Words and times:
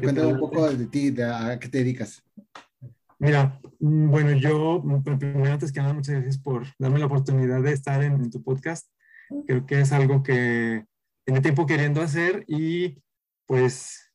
Roger, 0.00 0.14
cuéntame 0.14 0.32
un 0.32 0.40
poco 0.40 0.70
de 0.70 0.86
ti, 0.86 1.10
de 1.10 1.24
a 1.24 1.58
qué 1.58 1.68
te 1.68 1.78
dedicas. 1.78 2.22
Mira, 3.18 3.60
mm, 3.80 4.10
bueno, 4.10 4.32
yo, 4.32 4.80
mm, 4.82 5.02
primero, 5.02 5.52
antes 5.52 5.72
que 5.72 5.80
nada, 5.80 5.92
muchas 5.92 6.14
gracias 6.14 6.38
por 6.38 6.66
darme 6.78 6.98
la 6.98 7.06
oportunidad 7.06 7.62
de 7.62 7.72
estar 7.72 8.02
en, 8.02 8.30
tu 8.30 8.42
podcast. 8.42 8.88
Creo 9.46 9.66
que 9.66 9.80
es 9.80 9.92
algo 9.92 10.22
que 10.22 10.86
tenía 11.24 11.42
tiempo 11.42 11.66
queriendo 11.66 12.00
hacer 12.00 12.44
y 12.46 13.02
pues 13.46 14.10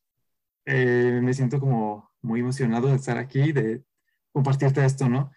eh, 0.64 1.20
me 1.22 1.34
siento 1.34 1.60
como 1.60 2.10
muy 2.22 2.40
emocionado 2.40 2.88
de 2.88 2.96
estar 2.96 3.18
aquí, 3.18 3.52
de 3.52 3.84
compartirte 4.32 4.84
esto, 4.84 5.08
¿no? 5.08 5.30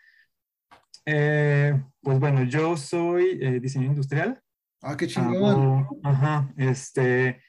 Eh, 1.05 1.79
pues 2.01 2.19
bueno, 2.19 2.43
yo 2.43 2.75
soy 2.77 3.37
eh, 3.41 3.59
diseñador 3.59 3.95
industrial. 3.95 4.41
Ah, 4.81 4.95
qué 4.95 5.07
chingón. 5.07 5.87
ajá, 6.03 6.53
este, 6.57 7.41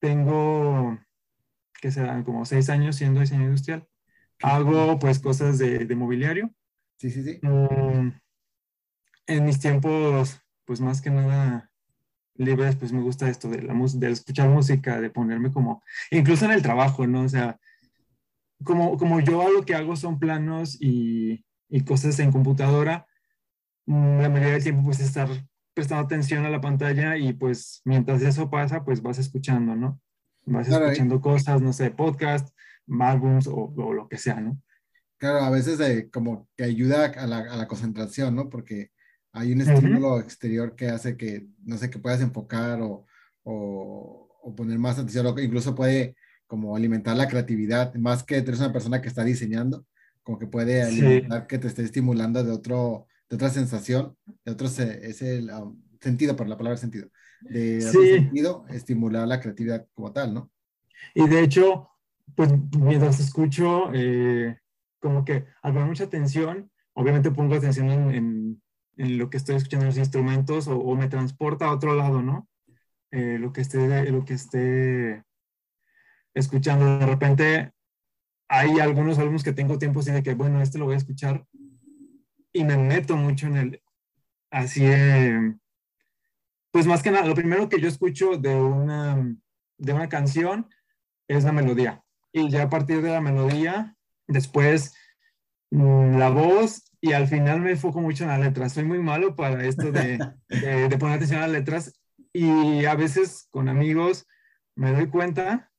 tengo, 0.00 0.98
que 1.80 1.90
serán 1.90 2.24
como 2.24 2.44
seis 2.44 2.68
años 2.70 2.96
siendo 2.96 3.20
diseñador 3.20 3.50
industrial. 3.50 3.86
Hago 4.42 4.98
pues 4.98 5.18
cosas 5.18 5.58
de, 5.58 5.86
de 5.86 5.94
mobiliario. 5.94 6.50
Sí, 6.98 7.10
sí, 7.10 7.22
sí. 7.22 7.38
Mm, 7.42 8.12
en 9.26 9.44
mis 9.44 9.60
tiempos, 9.60 10.40
pues 10.64 10.80
más 10.80 11.00
que 11.00 11.10
nada 11.10 11.70
libres, 12.34 12.76
pues 12.76 12.92
me 12.92 13.02
gusta 13.02 13.28
esto 13.28 13.48
de, 13.48 13.62
la, 13.62 13.74
de 13.74 14.10
escuchar 14.10 14.48
música, 14.48 15.00
de 15.00 15.10
ponerme 15.10 15.52
como, 15.52 15.82
incluso 16.10 16.46
en 16.46 16.52
el 16.52 16.62
trabajo, 16.62 17.06
¿no? 17.06 17.22
O 17.22 17.28
sea, 17.28 17.58
como, 18.64 18.96
como 18.96 19.20
yo 19.20 19.50
lo 19.50 19.64
que 19.64 19.74
hago 19.74 19.94
son 19.96 20.18
planos 20.18 20.76
y, 20.80 21.44
y 21.68 21.84
cosas 21.84 22.18
en 22.18 22.32
computadora, 22.32 23.06
la 23.86 24.28
mayoría 24.28 24.54
del 24.54 24.62
tiempo 24.62 24.84
pues 24.84 25.00
estar 25.00 25.28
prestando 25.74 26.04
atención 26.04 26.44
a 26.44 26.50
la 26.50 26.60
pantalla 26.60 27.16
y 27.16 27.32
pues 27.32 27.82
mientras 27.84 28.22
eso 28.22 28.50
pasa 28.50 28.84
pues 28.84 29.02
vas 29.02 29.18
escuchando, 29.18 29.74
¿no? 29.74 30.00
Vas 30.50 30.68
escuchando 30.68 31.20
cosas, 31.20 31.62
no 31.62 31.72
sé, 31.72 31.90
podcast, 31.90 32.48
álbums 33.00 33.46
o, 33.46 33.72
o, 33.76 33.92
lo 33.92 34.08
que 34.08 34.18
sea, 34.18 34.40
¿no? 34.40 34.60
Claro, 35.18 35.38
a 35.38 35.50
veces 35.50 35.78
de, 35.78 36.10
como 36.10 36.48
que 36.56 36.64
ayuda 36.64 37.06
a 37.06 37.26
la, 37.26 37.38
a 37.38 37.56
la, 37.56 37.68
concentración, 37.68 38.34
¿no? 38.34 38.48
Porque 38.48 38.90
hay 39.32 39.52
un 39.52 39.60
estímulo 39.60 40.18
exterior 40.18 40.74
que 40.74 40.88
hace 40.88 41.16
que, 41.16 41.46
no 41.64 41.76
sé, 41.76 41.90
que 41.90 41.98
puedas 41.98 42.20
enfocar 42.20 42.80
o, 42.80 43.06
o, 43.44 44.28
o 44.42 44.54
poner 44.56 44.78
más 44.78 44.98
atención, 44.98 45.26
o 45.26 45.38
incluso 45.38 45.74
puede 45.74 46.16
como 46.46 46.74
alimentar 46.74 47.16
la 47.16 47.28
creatividad, 47.28 47.94
más 47.94 48.24
que 48.24 48.38
eres 48.38 48.58
una 48.58 48.72
persona 48.72 49.00
que 49.00 49.06
está 49.06 49.22
diseñando, 49.22 49.86
como 50.24 50.36
que 50.36 50.48
puede 50.48 50.82
alimentar 50.82 51.46
que 51.46 51.58
te 51.58 51.68
esté 51.68 51.82
estimulando 51.82 52.42
de, 52.42 52.50
otro, 52.50 53.06
de 53.28 53.36
otra 53.36 53.50
sensación, 53.50 54.16
de 54.44 54.52
otro, 54.52 54.66
es 54.66 55.22
el 55.22 55.50
um, 55.50 55.80
sentido, 56.00 56.34
por 56.34 56.48
la 56.48 56.56
palabra 56.56 56.76
sentido, 56.76 57.08
de 57.42 57.86
otro 57.86 58.02
sentido, 58.02 58.64
estimular 58.68 59.26
la 59.26 59.40
creatividad 59.40 59.86
como 59.94 60.12
tal, 60.12 60.34
¿no? 60.34 60.50
Y 61.14 61.26
de 61.28 61.42
hecho, 61.42 61.88
pues 62.34 62.50
mientras 62.78 63.20
escucho, 63.20 63.90
eh, 63.92 64.58
como 65.00 65.24
que 65.24 65.46
al 65.62 65.72
poner 65.72 65.88
mucha 65.88 66.04
atención, 66.04 66.70
obviamente 66.92 67.30
pongo 67.30 67.54
atención 67.54 67.90
en, 67.90 68.62
en, 68.96 69.18
lo 69.18 69.30
que 69.30 69.38
estoy 69.38 69.56
escuchando 69.56 69.84
en 69.84 69.88
los 69.88 69.98
instrumentos 69.98 70.68
o, 70.68 70.94
me 70.94 71.08
transporta 71.08 71.66
a 71.66 71.72
otro 71.72 71.94
lado, 71.94 72.22
¿no? 72.22 72.48
Eh, 73.10 73.38
lo 73.40 73.52
que 73.52 73.62
esté, 73.62 74.10
lo 74.10 74.24
que 74.24 74.34
esté 74.34 75.24
escuchando. 76.34 76.98
De 76.98 77.06
repente 77.06 77.72
hay 78.48 78.78
algunos 78.78 79.18
álbumes 79.18 79.42
que 79.42 79.52
tengo 79.52 79.78
tiempo 79.78 80.00
así 80.00 80.10
de 80.10 80.22
que, 80.22 80.34
bueno, 80.34 80.60
este 80.60 80.78
lo 80.78 80.84
voy 80.84 80.94
a 80.94 80.98
escuchar 80.98 81.46
y 82.52 82.64
me 82.64 82.76
meto 82.76 83.16
mucho 83.16 83.46
en 83.46 83.56
el, 83.56 83.82
así, 84.50 84.84
eh, 84.84 85.54
pues 86.70 86.86
más 86.86 87.02
que 87.02 87.10
nada, 87.10 87.26
lo 87.26 87.34
primero 87.34 87.68
que 87.68 87.80
yo 87.80 87.88
escucho 87.88 88.36
de 88.36 88.54
una, 88.54 89.36
de 89.78 89.92
una 89.92 90.08
canción 90.08 90.68
es 91.28 91.44
la 91.44 91.52
melodía. 91.52 92.02
Y 92.32 92.48
ya 92.48 92.64
a 92.64 92.70
partir 92.70 93.02
de 93.02 93.10
la 93.10 93.20
melodía, 93.20 93.96
después 94.26 94.94
mm, 95.70 96.16
la 96.16 96.30
voz 96.30 96.84
y 97.00 97.12
al 97.12 97.26
final 97.26 97.60
me 97.60 97.72
enfoco 97.72 98.00
mucho 98.00 98.24
en 98.24 98.30
las 98.30 98.40
letras. 98.40 98.72
Soy 98.72 98.84
muy 98.84 98.98
malo 98.98 99.34
para 99.34 99.64
esto 99.64 99.90
de, 99.90 100.18
de, 100.48 100.88
de 100.88 100.98
poner 100.98 101.16
atención 101.16 101.40
a 101.40 101.46
las 101.46 101.52
letras 101.52 102.00
y 102.32 102.84
a 102.84 102.94
veces 102.94 103.48
con 103.50 103.68
amigos 103.68 104.26
me 104.76 104.92
doy 104.92 105.08
cuenta 105.08 105.70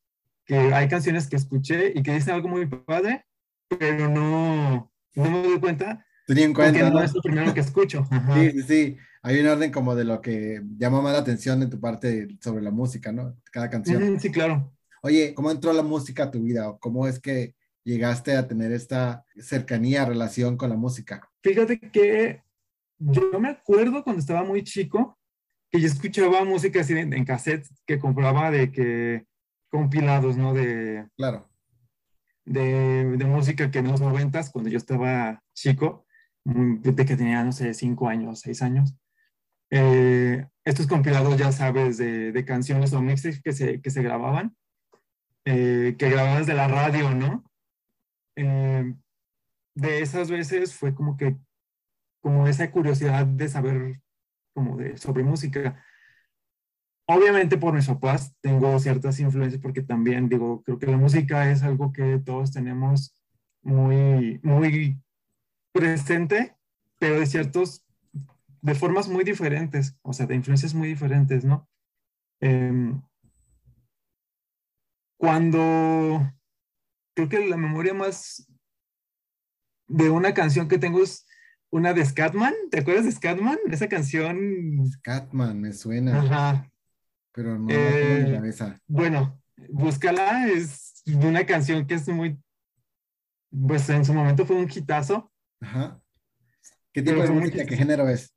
que 0.46 0.74
hay 0.74 0.88
canciones 0.88 1.28
que 1.28 1.38
escuché 1.38 1.94
y 1.96 2.04
que 2.04 2.14
dicen 2.14 2.34
algo 2.34 2.50
muy 2.50 2.66
padre, 2.66 3.26
pero 3.68 4.10
no, 4.10 4.92
no 5.16 5.32
me 5.32 5.44
doy 5.44 5.60
cuenta. 5.60 6.06
Tenía 6.32 6.46
en 6.46 6.54
cuenta. 6.54 6.80
Porque 6.80 6.94
no, 6.94 7.04
es 7.04 7.14
lo 7.14 7.22
primero 7.22 7.54
que 7.54 7.60
escucho. 7.60 8.08
Sí, 8.36 8.52
sí, 8.52 8.64
sí. 8.64 8.98
Hay 9.22 9.42
un 9.42 9.48
orden 9.48 9.70
como 9.70 9.96
de 9.96 10.06
lo 10.06 10.22
que 10.22 10.62
llama 10.78 11.02
más 11.02 11.12
la 11.12 11.20
atención 11.20 11.62
en 11.62 11.70
tu 11.70 11.78
parte 11.78 12.38
sobre 12.40 12.64
la 12.64 12.72
música, 12.72 13.12
¿no? 13.12 13.36
Cada 13.52 13.70
canción. 13.70 14.18
Sí, 14.18 14.32
claro. 14.32 14.74
Oye, 15.02 15.34
¿cómo 15.34 15.52
entró 15.52 15.74
la 15.74 15.84
música 15.84 16.24
a 16.24 16.32
tu 16.32 16.42
vida? 16.42 16.74
¿Cómo 16.80 17.06
es 17.06 17.20
que 17.20 17.54
llegaste 17.84 18.38
a 18.38 18.48
tener 18.48 18.72
esta 18.72 19.26
cercanía, 19.36 20.06
relación 20.06 20.56
con 20.56 20.70
la 20.70 20.78
música? 20.78 21.30
Fíjate 21.44 21.82
que 21.82 22.44
yo 22.98 23.38
me 23.38 23.50
acuerdo 23.50 24.02
cuando 24.02 24.22
estaba 24.22 24.46
muy 24.46 24.64
chico 24.64 25.20
que 25.70 25.82
yo 25.82 25.88
escuchaba 25.88 26.46
música 26.46 26.80
así 26.80 26.94
en, 26.94 27.12
en 27.12 27.26
cassette 27.26 27.68
que 27.86 28.00
compraba 28.00 28.52
de 28.52 28.72
que 28.72 29.26
compilados, 29.70 30.38
¿no? 30.38 30.54
De, 30.54 31.10
claro. 31.18 31.50
De, 32.46 33.18
de 33.18 33.26
música 33.26 33.70
que 33.70 33.80
en 33.80 33.90
los 33.90 34.00
noventas, 34.00 34.50
cuando 34.50 34.70
yo 34.70 34.78
estaba 34.78 35.44
chico, 35.54 36.06
desde 36.44 37.06
que 37.06 37.16
tenía, 37.16 37.44
no 37.44 37.52
sé, 37.52 37.74
cinco 37.74 38.08
años, 38.10 38.40
seis 38.40 38.62
años, 38.62 38.96
eh, 39.70 40.48
estos 40.66 40.88
compilados, 40.88 41.38
ya 41.38 41.52
sabes, 41.52 41.98
de, 41.98 42.32
de, 42.32 42.46
canciones 42.46 42.94
o 42.94 43.02
mixes 43.02 43.42
que 43.42 43.54
se, 43.54 43.82
que 43.82 43.90
se 43.90 44.04
grababan, 44.04 44.56
eh, 45.46 45.96
que 45.98 46.10
grababan 46.10 46.40
desde 46.40 46.54
la 46.54 46.68
radio, 46.68 47.16
¿no? 47.16 47.44
Eh, 48.36 48.94
de 49.76 50.02
esas 50.02 50.30
veces 50.30 50.76
fue 50.76 50.94
como 50.94 51.16
que, 51.18 51.38
como 52.22 52.48
esa 52.48 52.70
curiosidad 52.72 53.26
de 53.26 53.48
saber 53.50 54.02
como 54.54 54.78
de, 54.78 54.98
sobre 54.98 55.24
música. 55.24 55.84
Obviamente 57.08 57.58
por 57.58 57.74
mis 57.74 57.88
papás 57.88 58.36
tengo 58.42 58.80
ciertas 58.80 59.20
influencias 59.20 59.62
porque 59.62 59.82
también 59.82 60.30
digo, 60.30 60.64
creo 60.64 60.80
que 60.80 60.88
la 60.88 60.98
música 60.98 61.50
es 61.52 61.64
algo 61.64 61.92
que 61.92 62.20
todos 62.20 62.52
tenemos 62.52 63.16
muy, 63.64 64.40
muy 64.44 65.02
presente, 65.72 66.56
pero 67.00 67.20
de 67.20 67.26
ciertos, 67.26 67.86
de 68.62 68.76
formas 68.76 69.08
muy 69.08 69.24
diferentes, 69.24 69.98
o 70.02 70.14
sea, 70.14 70.26
de 70.26 70.36
influencias 70.36 70.74
muy 70.74 70.88
diferentes, 70.88 71.44
¿no? 71.44 71.70
Em, 72.40 73.02
cuando 75.18 76.32
creo 77.14 77.30
que 77.30 77.48
la 77.48 77.58
memoria 77.58 77.94
más 77.94 78.48
de 79.88 80.10
una 80.10 80.34
canción 80.34 80.68
que 80.68 80.80
tengo 80.80 81.04
es 81.04 81.28
una 81.70 81.94
de 81.94 82.06
Scatman, 82.06 82.54
¿te 82.70 82.80
acuerdas 82.80 83.06
de 83.06 83.12
Scatman? 83.12 83.58
Esa 83.70 83.88
canción. 83.88 84.86
Scatman, 84.88 85.60
me 85.62 85.74
suena. 85.74 86.20
Ajá 86.20 86.72
pero 87.32 87.58
no, 87.58 87.70
eh, 87.70 88.26
la 88.28 88.36
cabeza. 88.36 88.82
Bueno, 88.88 89.42
búscala, 89.70 90.48
es 90.48 91.02
una 91.06 91.46
canción 91.46 91.86
que 91.88 91.96
es 91.96 92.08
muy, 92.08 92.38
pues 93.50 93.90
en 93.90 94.06
su 94.06 94.14
momento 94.14 94.46
fue 94.46 94.58
un 94.58 94.70
hitazo. 94.70 95.31
Ajá. 95.62 96.02
¿Qué 96.92 97.02
tipo 97.02 97.22
de 97.22 97.30
música, 97.30 97.66
qué 97.66 97.78
género 97.78 98.10
es? 98.10 98.36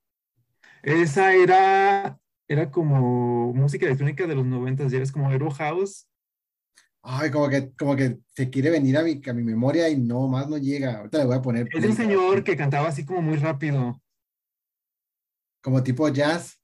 Esa 0.83 1.35
era, 1.35 2.19
era 2.47 2.71
como 2.71 3.53
música 3.53 3.87
electrónica 3.87 4.27
de 4.27 4.35
los 4.35 4.47
noventas, 4.47 4.93
ya 4.93 4.99
es 4.99 5.11
como 5.11 5.29
Aero 5.29 5.51
House. 5.51 6.07
Ay, 7.03 7.31
como 7.31 7.49
que, 7.49 7.73
como 7.75 7.97
que 7.97 8.19
se 8.29 8.49
quiere 8.49 8.71
venir 8.71 8.97
a 8.97 9.03
mi, 9.03 9.21
a 9.27 9.33
mi 9.33 9.43
memoria 9.43 9.89
y 9.89 9.97
no, 9.97 10.29
más 10.29 10.49
no 10.49 10.57
llega. 10.57 10.99
Ahorita 10.99 11.19
le 11.19 11.25
voy 11.27 11.37
a 11.37 11.43
poner. 11.43 11.69
Es 11.73 11.85
un 11.85 11.97
señor 11.97 12.45
que 12.45 12.57
cantaba 12.57 12.89
así 12.89 13.05
como 13.05 13.21
muy 13.21 13.37
rápido. 13.37 14.01
Como 15.63 15.83
tipo 15.83 16.09
jazz. 16.09 16.61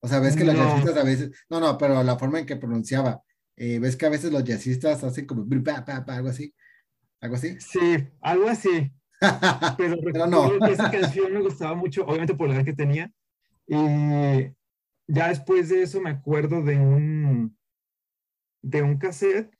O 0.00 0.06
sea, 0.06 0.20
ves 0.20 0.36
que 0.36 0.44
los 0.44 0.54
jazzistas 0.54 0.96
a 0.96 1.02
veces, 1.02 1.30
no, 1.50 1.58
no, 1.58 1.76
pero 1.76 2.02
la 2.04 2.16
forma 2.16 2.38
en 2.38 2.46
que 2.46 2.54
pronunciaba, 2.54 3.20
eh, 3.56 3.80
ves 3.80 3.96
que 3.96 4.06
a 4.06 4.10
veces 4.10 4.30
los 4.30 4.44
jazzistas 4.44 5.02
hacen 5.02 5.26
como 5.26 5.44
algo 5.44 6.28
así, 6.28 6.54
algo 7.20 7.34
así. 7.34 7.60
Sí, 7.60 8.08
algo 8.20 8.48
así. 8.48 8.92
Pero, 9.76 9.96
pero 10.04 10.26
no. 10.26 10.66
esa 10.66 10.90
canción 10.90 11.32
me 11.32 11.40
gustaba 11.40 11.74
mucho, 11.74 12.04
obviamente 12.04 12.34
por 12.34 12.48
la 12.48 12.56
edad 12.56 12.64
que 12.64 12.72
tenía. 12.72 13.10
Y 13.66 13.76
ya 15.06 15.28
después 15.28 15.68
de 15.68 15.82
eso 15.82 16.00
me 16.00 16.10
acuerdo 16.10 16.62
de 16.62 16.78
un, 16.78 17.56
de 18.62 18.82
un 18.82 18.98
cassette 18.98 19.54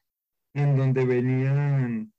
en 0.55 0.77
donde 0.77 1.05
venían 1.05 2.13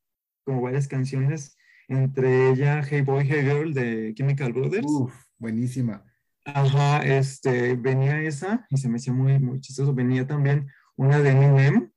como 0.43 0.61
varias 0.61 0.87
canciones, 0.87 1.57
entre 1.87 2.49
ella 2.49 2.83
Hey 2.83 3.01
Boy, 3.01 3.27
Hey 3.27 3.41
Girl 3.43 3.73
de 3.73 4.13
Chemical 4.15 4.53
Brothers. 4.53 4.85
Uf, 4.87 5.13
buenísima. 5.37 6.03
Ajá, 6.45 7.05
este, 7.05 7.75
venía 7.75 8.21
esa 8.21 8.65
y 8.69 8.77
se 8.77 8.89
me 8.89 8.97
hacía 8.97 9.13
muy, 9.13 9.39
muy 9.39 9.59
chistoso. 9.59 9.93
Venía 9.93 10.25
también 10.25 10.67
una 10.95 11.19
de 11.19 11.31
Eminem, 11.31 11.91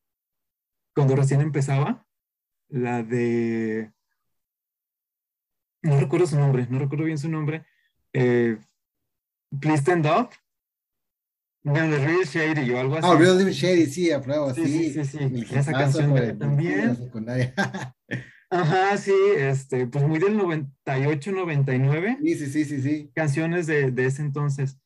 cuando 0.95 1.17
recién 1.17 1.41
empezaba, 1.41 2.07
la 2.69 3.03
de... 3.03 3.93
No 5.83 5.99
recuerdo 5.99 6.27
su 6.27 6.39
nombre, 6.39 6.67
no 6.71 6.79
recuerdo 6.79 7.05
bien 7.05 7.19
su 7.19 7.29
nombre. 7.29 7.65
Eh, 8.13 8.57
Please 9.61 9.81
Stand 9.81 10.07
Up. 10.07 10.31
Bueno, 11.65 11.95
de 11.95 12.05
Real 12.05 12.25
Shady 12.25 12.71
o 12.73 12.81
algo 12.81 12.97
así. 12.97 13.09
Ah, 13.09 13.17
Real 13.17 13.39
Shady, 13.39 13.87
sí, 13.87 14.11
a 14.11 14.21
prueba, 14.21 14.53
sí. 14.55 14.65
Sí, 14.67 14.93
sí, 14.93 15.05
sí. 15.05 15.19
sí. 15.19 15.57
Esa 15.57 15.73
canción 15.73 16.15
de, 16.15 16.35
también. 16.35 16.99
Ajá, 18.51 18.97
sí, 18.99 19.15
este, 19.37 19.87
pues 19.87 20.05
muy 20.05 20.19
del 20.19 20.37
98, 20.37 21.33
99. 21.33 22.19
Sí, 22.21 22.35
sí, 22.35 22.47
sí, 22.47 22.65
sí, 22.65 22.83
sí. 22.83 23.11
Canciones 23.15 23.67
de, 23.67 23.91
de 23.91 24.07
ese 24.07 24.23
entonces. 24.23 24.79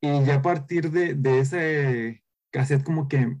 Y 0.00 0.24
ya 0.24 0.36
a 0.36 0.42
partir 0.42 0.90
de, 0.90 1.14
de, 1.14 1.40
ese 1.40 2.24
cassette 2.50 2.84
como 2.84 3.08
que 3.08 3.36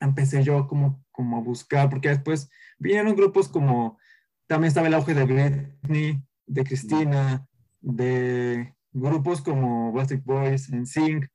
empecé 0.00 0.42
yo 0.42 0.68
como, 0.68 1.04
como 1.10 1.38
a 1.38 1.40
buscar, 1.40 1.90
porque 1.90 2.08
después 2.08 2.48
vinieron 2.78 3.16
grupos 3.16 3.48
como, 3.48 3.98
también 4.46 4.68
estaba 4.68 4.86
el 4.86 4.94
auge 4.94 5.14
de 5.14 5.24
Britney, 5.24 6.22
de 6.46 6.64
Cristina, 6.64 7.46
de 7.80 8.74
grupos 8.92 9.42
como 9.42 9.92
Plastic 9.92 10.24
Boys, 10.24 10.70
en 10.72 10.86
Sync. 10.86 11.26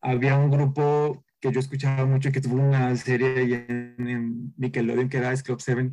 Había 0.00 0.36
un 0.36 0.50
grupo 0.50 1.24
que 1.40 1.52
yo 1.52 1.60
escuchaba 1.60 2.04
mucho 2.04 2.30
que 2.32 2.40
tuvo 2.40 2.56
una 2.56 2.94
serie 2.96 3.64
en, 3.68 4.08
en 4.08 4.54
Nickelodeon 4.56 5.08
que 5.08 5.16
era 5.16 5.34
Club 5.36 5.60
7 5.60 5.92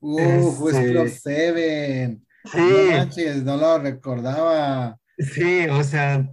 Uf, 0.00 0.58
pues 0.58 0.76
Club 0.76 1.08
7. 1.08 2.20
Sí. 2.44 2.58
No 2.58 2.96
manches, 2.96 3.42
no 3.42 3.56
lo 3.56 3.78
recordaba. 3.78 4.98
Sí, 5.18 5.66
o 5.68 5.82
sea, 5.82 6.30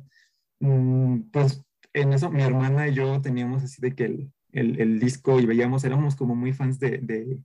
mm, 0.59 1.31
pues 1.31 1.61
en 1.93 2.13
eso 2.13 2.29
mi 2.29 2.43
hermana 2.43 2.87
y 2.87 2.93
yo 2.93 3.21
teníamos 3.21 3.63
así 3.63 3.81
de 3.81 3.95
que 3.95 4.05
el, 4.05 4.31
el, 4.51 4.79
el 4.79 4.99
disco 4.99 5.39
y 5.39 5.45
veíamos, 5.45 5.83
éramos 5.83 6.15
como 6.15 6.35
muy 6.35 6.53
fans 6.53 6.79
de, 6.79 6.99
de, 6.99 7.39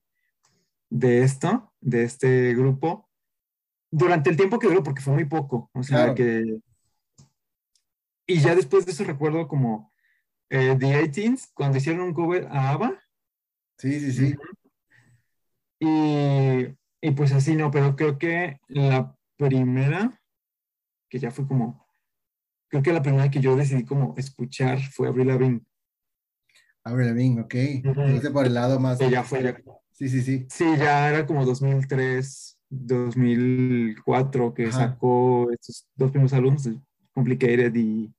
de, 0.90 1.22
esto, 1.22 1.72
de 1.80 2.04
este 2.04 2.54
grupo, 2.54 3.08
durante 3.90 4.30
el 4.30 4.36
tiempo 4.36 4.58
que 4.58 4.68
duró, 4.68 4.82
porque 4.82 5.02
fue 5.02 5.14
muy 5.14 5.24
poco, 5.24 5.70
o 5.72 5.82
sea, 5.82 6.14
que... 6.14 6.60
Y 8.26 8.40
ya 8.40 8.54
después 8.54 8.84
de 8.84 8.92
eso 8.92 9.04
recuerdo 9.04 9.48
como 9.48 9.90
eh, 10.50 10.76
The 10.78 11.08
18 11.08 11.48
cuando 11.54 11.78
hicieron 11.78 12.02
un 12.02 12.14
cover 12.14 12.46
a 12.50 12.70
ABBA. 12.70 13.02
Sí, 13.78 14.00
sí, 14.00 14.12
sí. 14.12 14.34
Y, 15.80 16.66
y, 17.00 17.10
pues 17.12 17.32
así 17.32 17.54
no, 17.54 17.70
pero 17.70 17.96
creo 17.96 18.18
que 18.18 18.60
la 18.68 19.16
primera, 19.36 20.20
que 21.08 21.18
ya 21.18 21.30
fue 21.30 21.46
como, 21.46 21.86
creo 22.68 22.82
que 22.82 22.92
la 22.92 23.02
primera 23.02 23.30
que 23.30 23.40
yo 23.40 23.56
decidí 23.56 23.84
como 23.84 24.14
escuchar 24.18 24.80
fue 24.80 25.08
Avril 25.08 25.28
Lavigne. 25.28 25.60
Avril 26.84 27.06
Lavigne, 27.06 27.40
ok. 27.42 27.54
Uh 27.84 28.32
por 28.32 28.46
el 28.46 28.54
lado 28.54 28.80
más. 28.80 28.98
ya 28.98 29.22
fue. 29.22 29.62
Sí, 29.98 30.08
sí, 30.08 30.22
sí. 30.22 30.46
Sí, 30.48 30.64
ya 30.78 31.08
era 31.08 31.26
como 31.26 31.44
2003, 31.44 32.56
2004 32.70 34.54
que 34.54 34.70
sacó 34.70 35.50
estos 35.50 35.88
dos 35.96 36.12
primeros 36.12 36.32
álbumes, 36.34 36.70
Complicated 37.12 37.74
y. 37.74 38.14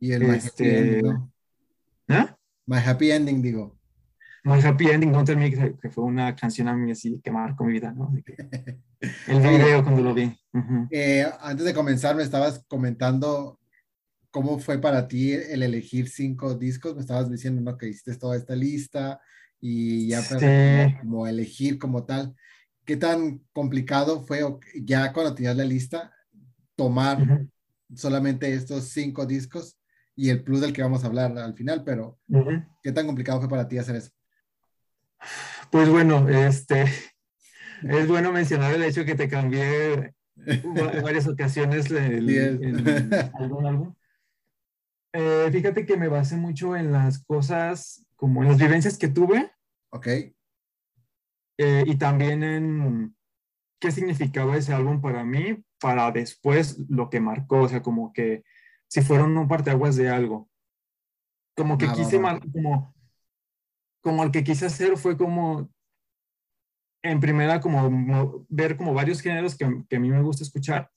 Y 0.00 0.12
el 0.12 0.22
este, 0.24 0.64
My 0.64 0.68
Happy 0.68 0.76
Ending, 0.76 1.02
¿no? 1.02 1.32
¿Ah? 2.08 2.36
My 2.66 2.76
Happy 2.76 3.10
Ending, 3.10 3.40
digo. 3.40 3.78
My 4.44 4.60
Happy 4.60 4.88
Ending, 4.90 5.10
Don't 5.10 5.26
Tell 5.26 5.38
Me, 5.38 5.50
que 5.50 5.88
fue 5.88 6.04
una 6.04 6.36
canción 6.36 6.68
a 6.68 6.76
mí 6.76 6.92
así 6.92 7.18
que 7.24 7.30
marcó 7.30 7.64
mi 7.64 7.72
vida, 7.72 7.90
¿no? 7.90 8.12
el 9.00 9.40
video 9.40 9.82
cuando 9.82 10.02
lo 10.02 10.12
vi. 10.12 10.38
eh, 10.90 11.26
antes 11.40 11.64
de 11.64 11.72
comenzar, 11.72 12.16
me 12.16 12.22
estabas 12.22 12.66
comentando 12.68 13.58
cómo 14.30 14.58
fue 14.58 14.78
para 14.78 15.08
ti 15.08 15.32
el 15.32 15.62
elegir 15.62 16.10
cinco 16.10 16.54
discos. 16.54 16.94
Me 16.94 17.00
estabas 17.00 17.30
diciendo 17.30 17.62
¿no? 17.62 17.78
que 17.78 17.88
hiciste 17.88 18.14
toda 18.16 18.36
esta 18.36 18.54
lista 18.54 19.22
y 19.60 20.08
ya 20.08 20.22
pues, 20.28 20.98
como, 21.00 21.26
elegir 21.26 21.78
como 21.78 22.04
tal. 22.04 22.34
¿Qué 22.84 22.96
tan 22.96 23.40
complicado 23.52 24.22
fue 24.22 24.40
ya 24.82 25.12
cuando 25.12 25.34
tenías 25.34 25.56
la 25.56 25.64
lista 25.64 26.12
tomar 26.74 27.46
solamente 27.94 28.52
estos 28.52 28.84
cinco 28.88 29.26
discos 29.26 29.78
y 30.14 30.30
el 30.30 30.42
plus 30.42 30.60
del 30.60 30.72
que 30.72 30.82
vamos 30.82 31.04
a 31.04 31.08
hablar 31.08 31.36
al 31.38 31.54
final? 31.54 31.84
Pero 31.84 32.18
¿qué 32.82 32.92
tan 32.92 33.06
complicado 33.06 33.40
fue 33.40 33.48
para 33.48 33.68
ti 33.68 33.78
hacer 33.78 33.96
eso? 33.96 34.10
Pues 35.70 35.88
bueno, 35.88 36.28
este, 36.28 36.84
es 37.82 38.08
bueno 38.08 38.32
mencionar 38.32 38.74
el 38.74 38.84
hecho 38.84 39.04
que 39.04 39.14
te 39.14 39.28
cambié 39.28 40.14
en 40.46 41.02
varias 41.02 41.26
ocasiones 41.26 41.90
en 41.90 43.32
algún 43.34 43.66
álbum. 43.66 43.94
Eh, 45.20 45.50
fíjate 45.50 45.84
que 45.84 45.96
me 45.96 46.06
basé 46.06 46.36
mucho 46.36 46.76
en 46.76 46.92
las 46.92 47.24
cosas, 47.24 48.06
como 48.14 48.40
en 48.40 48.50
las 48.50 48.58
vivencias 48.58 48.96
que 48.96 49.08
tuve. 49.08 49.50
Ok. 49.90 50.06
Eh, 50.06 51.82
y 51.84 51.96
también 51.96 52.44
en 52.44 53.16
qué 53.80 53.90
significaba 53.90 54.56
ese 54.56 54.72
álbum 54.72 55.00
para 55.00 55.24
mí, 55.24 55.60
para 55.80 56.12
después 56.12 56.78
lo 56.88 57.10
que 57.10 57.18
marcó, 57.18 57.62
o 57.62 57.68
sea, 57.68 57.82
como 57.82 58.12
que 58.12 58.44
si 58.86 59.02
fueron 59.02 59.36
un 59.36 59.48
parteaguas 59.48 59.96
de 59.96 60.08
algo. 60.08 60.48
Como 61.56 61.78
que 61.78 61.88
quise, 61.88 62.20
como, 62.20 62.94
como 64.00 64.22
el 64.22 64.30
que 64.30 64.44
quise 64.44 64.66
hacer 64.66 64.96
fue 64.96 65.16
como, 65.16 65.68
en 67.02 67.18
primera, 67.18 67.60
como 67.60 68.46
ver 68.48 68.76
como 68.76 68.94
varios 68.94 69.20
géneros 69.20 69.56
que, 69.56 69.84
que 69.88 69.96
a 69.96 70.00
mí 70.00 70.10
me 70.10 70.22
gusta 70.22 70.44
escuchar. 70.44 70.92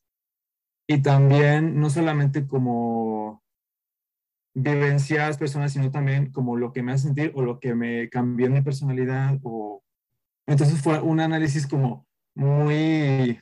Y 0.88 1.01
también, 1.01 1.79
no 1.79 1.89
solamente 1.89 2.45
como 2.45 3.40
vivencias 4.53 5.38
personas, 5.38 5.74
sino 5.74 5.92
también 5.92 6.31
como 6.31 6.57
lo 6.57 6.74
que 6.74 6.83
me 6.83 6.92
hace 6.92 7.06
sentir 7.06 7.31
o 7.36 7.42
lo 7.42 7.59
que 7.59 7.75
me 7.75 8.09
cambió 8.09 8.48
en 8.48 8.53
mi 8.53 8.62
personalidad. 8.62 9.39
O... 9.44 9.83
Entonces 10.45 10.81
fue 10.81 11.00
un 11.00 11.19
análisis 11.19 11.68
como 11.68 12.06
muy, 12.36 13.39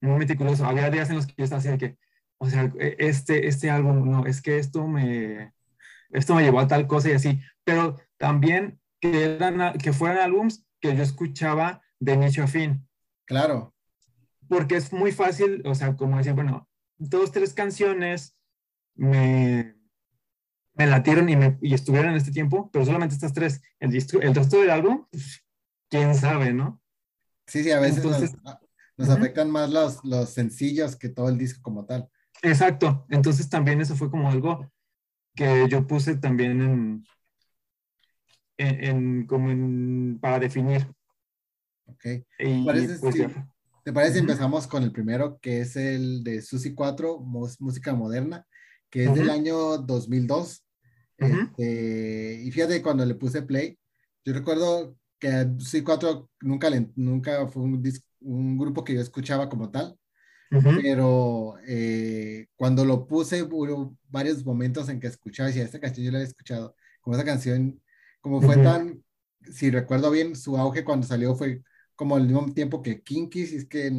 muy 0.00 0.18
meticuloso. 0.18 0.64
Había 0.64 0.90
días 0.90 1.10
en 1.10 1.16
los 1.16 1.26
que 1.26 1.34
yo 1.36 1.44
estaba 1.44 1.60
así 1.60 1.68
de 1.68 1.78
que, 1.78 1.98
o 2.38 2.48
sea, 2.48 2.72
e, 2.78 2.96
este, 2.98 3.48
este 3.48 3.70
álbum, 3.70 4.08
no, 4.10 4.26
es 4.26 4.40
que 4.40 4.58
esto 4.58 4.86
me, 4.86 5.52
esto 6.10 6.34
me 6.34 6.42
llevó 6.42 6.60
a 6.60 6.68
tal 6.68 6.86
cosa 6.86 7.10
y 7.10 7.12
así, 7.12 7.40
pero 7.64 7.96
también 8.16 8.80
que, 9.00 9.24
eran, 9.24 9.78
que 9.78 9.92
fueran 9.92 10.18
álbums 10.18 10.64
que 10.80 10.96
yo 10.96 11.02
escuchaba 11.02 11.82
de 11.98 12.14
inicio 12.14 12.44
a 12.44 12.48
fin. 12.48 12.86
Claro. 13.26 13.74
Porque 14.48 14.76
es 14.76 14.92
muy 14.92 15.12
fácil, 15.12 15.62
o 15.64 15.74
sea, 15.74 15.96
como 15.96 16.18
decir, 16.18 16.32
bueno, 16.32 16.68
dos, 16.98 17.30
tres 17.30 17.54
canciones 17.54 18.36
me, 18.94 19.79
me 20.80 20.86
latieron 20.86 21.28
y, 21.28 21.36
me, 21.36 21.58
y 21.60 21.74
estuvieron 21.74 22.12
en 22.12 22.16
este 22.16 22.32
tiempo, 22.32 22.70
pero 22.72 22.86
solamente 22.86 23.14
estas 23.14 23.34
tres. 23.34 23.60
El, 23.78 23.94
el 23.94 24.34
resto 24.34 24.58
del 24.58 24.70
álbum, 24.70 25.04
pues, 25.10 25.44
quién 25.90 26.14
sabe, 26.14 26.54
¿no? 26.54 26.80
Sí, 27.46 27.62
sí, 27.62 27.70
a 27.70 27.80
veces 27.80 28.02
nos, 28.96 29.10
afectan 29.10 29.50
más 29.50 29.68
los, 29.68 30.02
los 30.04 30.30
sencillos 30.30 30.96
que 30.96 31.10
todo 31.10 31.28
el 31.28 31.36
disco 31.36 31.60
como 31.60 31.84
tal. 31.84 32.08
Exacto. 32.40 33.04
Entonces 33.10 33.50
también 33.50 33.82
eso 33.82 33.94
fue 33.94 34.10
como 34.10 34.30
algo 34.30 34.72
que 35.34 35.66
yo 35.68 35.86
puse 35.86 36.16
también 36.16 36.62
en, 36.62 37.04
en, 38.56 39.26
como 39.26 39.50
en, 39.50 40.18
para 40.18 40.38
definir. 40.38 40.86
Ok. 41.84 42.06
Pues, 42.64 43.00
¿Te 43.84 43.92
parece 43.92 44.14
si 44.14 44.18
empezamos 44.20 44.66
con 44.66 44.82
el 44.82 44.92
primero, 44.92 45.38
que 45.40 45.60
es 45.60 45.76
el 45.76 46.24
de 46.24 46.40
Susi 46.40 46.74
4, 46.74 47.18
música 47.18 47.92
moderna? 47.92 48.46
que 48.90 49.04
es 49.04 49.14
del 49.14 49.30
año 49.30 49.78
2002. 49.78 50.64
Este, 51.20 52.42
y 52.42 52.50
fíjate, 52.50 52.82
cuando 52.82 53.04
le 53.04 53.14
puse 53.14 53.42
play, 53.42 53.78
yo 54.24 54.32
recuerdo 54.32 54.96
que 55.18 55.28
C4 55.28 56.28
nunca, 56.40 56.70
nunca 56.96 57.46
fue 57.48 57.62
un, 57.62 57.82
un, 58.20 58.58
grupo 58.58 58.84
que 58.84 58.94
yo 58.94 59.00
escuchaba 59.00 59.48
como 59.48 59.70
tal, 59.70 59.98
pero 60.82 61.56
eh, 61.66 62.46
cuando 62.56 62.84
lo 62.84 63.06
puse 63.06 63.42
hubo 63.42 63.96
varios 64.08 64.44
momentos 64.44 64.88
en 64.88 64.98
que 64.98 65.06
escuchaba 65.08 65.48
y 65.48 65.52
decía, 65.52 65.64
esta 65.64 65.78
canción 65.78 66.06
yo 66.06 66.12
la 66.12 66.18
había 66.18 66.28
escuchado, 66.28 66.74
como 67.02 67.16
esa 67.16 67.24
canción, 67.24 67.80
como 68.20 68.40
fue 68.40 68.56
tan, 68.56 69.04
si 69.52 69.70
recuerdo 69.70 70.10
bien, 70.10 70.34
su 70.34 70.56
auge 70.56 70.84
cuando 70.84 71.06
salió 71.06 71.34
fue 71.36 71.62
como 72.00 72.16
al 72.16 72.22
mismo 72.22 72.50
tiempo 72.54 72.80
que 72.80 73.02
Kinky, 73.02 73.46
si 73.46 73.56
es 73.56 73.66
que 73.66 73.92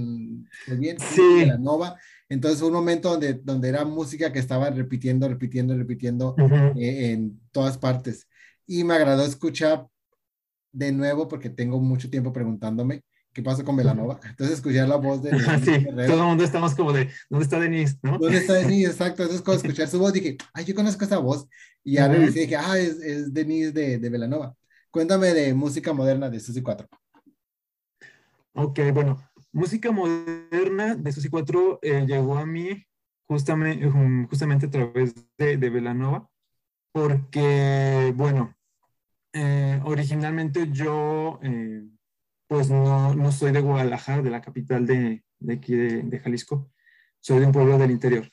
fue 0.65 0.75
bien, 0.75 0.97
sí. 0.99 1.45
la 1.45 1.59
Nova, 1.59 1.99
entonces 2.29 2.59
un 2.63 2.73
momento 2.73 3.11
donde, 3.11 3.35
donde 3.35 3.69
era 3.69 3.85
música 3.85 4.33
que 4.33 4.39
estaba 4.39 4.71
repitiendo, 4.71 5.29
repitiendo, 5.29 5.77
repitiendo 5.77 6.35
eh, 6.75 7.11
en 7.11 7.39
todas 7.51 7.77
partes. 7.77 8.27
Y 8.65 8.83
me 8.83 8.95
agradó 8.95 9.23
escuchar 9.23 9.85
de 10.71 10.91
nuevo 10.91 11.27
porque 11.27 11.51
tengo 11.51 11.79
mucho 11.79 12.09
tiempo 12.09 12.33
preguntándome 12.33 13.03
qué 13.33 13.43
pasó 13.43 13.63
con 13.63 13.75
Velanova. 13.75 14.19
Entonces 14.27 14.55
escuchar 14.55 14.87
la 14.89 14.95
voz 14.95 15.21
de... 15.21 15.29
sí, 15.63 15.85
todo 16.07 16.21
el 16.21 16.27
mundo 16.27 16.43
estamos 16.43 16.73
como 16.73 16.93
de, 16.93 17.07
¿dónde 17.29 17.43
está 17.43 17.59
Denise? 17.59 17.99
¿no? 18.01 18.17
¿Dónde 18.17 18.39
está 18.39 18.53
Denise? 18.61 18.93
Exacto. 18.93 19.21
Entonces 19.21 19.45
cuando 19.45 19.61
escuchar 19.61 19.87
su 19.87 19.99
voz 19.99 20.11
dije, 20.11 20.37
ay, 20.53 20.65
yo 20.65 20.73
conozco 20.73 21.05
esa 21.05 21.19
voz. 21.19 21.47
Y 21.83 21.97
ya 21.97 22.09
uh 22.09 22.31
dije, 22.31 22.55
ah, 22.55 22.79
es, 22.79 22.99
es 22.99 23.31
Denise 23.31 23.71
de, 23.71 23.99
de 23.99 24.09
Velanova. 24.09 24.55
Cuéntame 24.89 25.35
de 25.35 25.53
música 25.53 25.93
moderna 25.93 26.31
de 26.31 26.39
Susi 26.39 26.63
4. 26.63 26.89
Ok, 28.53 28.79
bueno, 28.93 29.17
música 29.53 29.91
moderna 29.91 30.95
de 30.95 31.11
Susi 31.13 31.29
4 31.29 31.79
eh, 31.81 32.05
llegó 32.05 32.37
a 32.37 32.45
mí 32.45 32.85
justamente, 33.25 33.89
justamente 34.29 34.65
a 34.65 34.69
través 34.69 35.15
de, 35.37 35.55
de 35.55 35.69
Velanova, 35.69 36.29
porque, 36.91 38.13
bueno, 38.15 38.53
eh, 39.33 39.79
originalmente 39.85 40.69
yo, 40.71 41.39
eh, 41.43 41.87
pues 42.47 42.69
no, 42.69 43.15
no, 43.15 43.31
soy 43.31 43.53
de 43.53 43.61
Guadalajara, 43.61 44.21
de 44.21 44.29
la 44.29 44.41
capital 44.41 44.85
de, 44.85 45.23
de 45.39 45.53
aquí 45.53 45.73
de, 45.75 46.03
de, 46.03 46.19
Jalisco, 46.19 46.69
soy 47.21 47.39
de 47.39 47.45
un 47.45 47.53
pueblo 47.53 47.77
del 47.77 47.91
interior. 47.91 48.29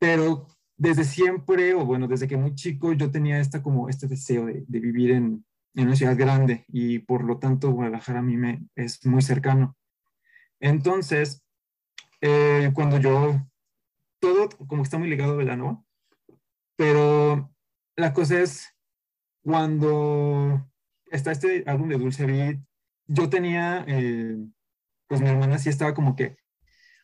Pero 0.00 0.48
desde 0.76 1.04
siempre, 1.04 1.74
o 1.74 1.84
bueno, 1.86 2.08
desde 2.08 2.26
que 2.26 2.36
muy 2.36 2.54
chico, 2.56 2.92
yo 2.92 3.10
tenía 3.10 3.38
esta, 3.38 3.62
como 3.62 3.88
este 3.88 4.08
deseo 4.08 4.46
de, 4.46 4.64
de 4.66 4.80
vivir 4.80 5.12
en, 5.12 5.44
en, 5.74 5.86
una 5.86 5.96
ciudad 5.96 6.16
grande 6.16 6.64
y 6.68 7.00
por 7.00 7.24
lo 7.24 7.38
tanto 7.38 7.70
Guadalajara 7.70 8.20
a 8.20 8.22
mí 8.22 8.36
me 8.36 8.66
es 8.74 9.04
muy 9.06 9.22
cercano. 9.22 9.76
Entonces, 10.60 11.44
eh, 12.20 12.70
cuando 12.74 12.98
yo, 12.98 13.46
todo 14.20 14.48
como 14.66 14.82
está 14.82 14.98
muy 14.98 15.08
ligado 15.08 15.32
a 15.32 15.36
Velanova, 15.36 15.82
pero 16.76 17.52
la 17.96 18.12
cosa 18.12 18.40
es 18.40 18.74
cuando 19.42 20.68
está 21.10 21.32
este 21.32 21.64
álbum 21.66 21.88
de 21.88 21.98
Dulce 21.98 22.26
Beat, 22.26 22.58
yo 23.06 23.28
tenía, 23.28 23.84
eh, 23.88 24.36
pues 25.08 25.20
mi 25.20 25.28
hermana 25.28 25.58
sí 25.58 25.68
estaba 25.68 25.94
como 25.94 26.14
que 26.14 26.36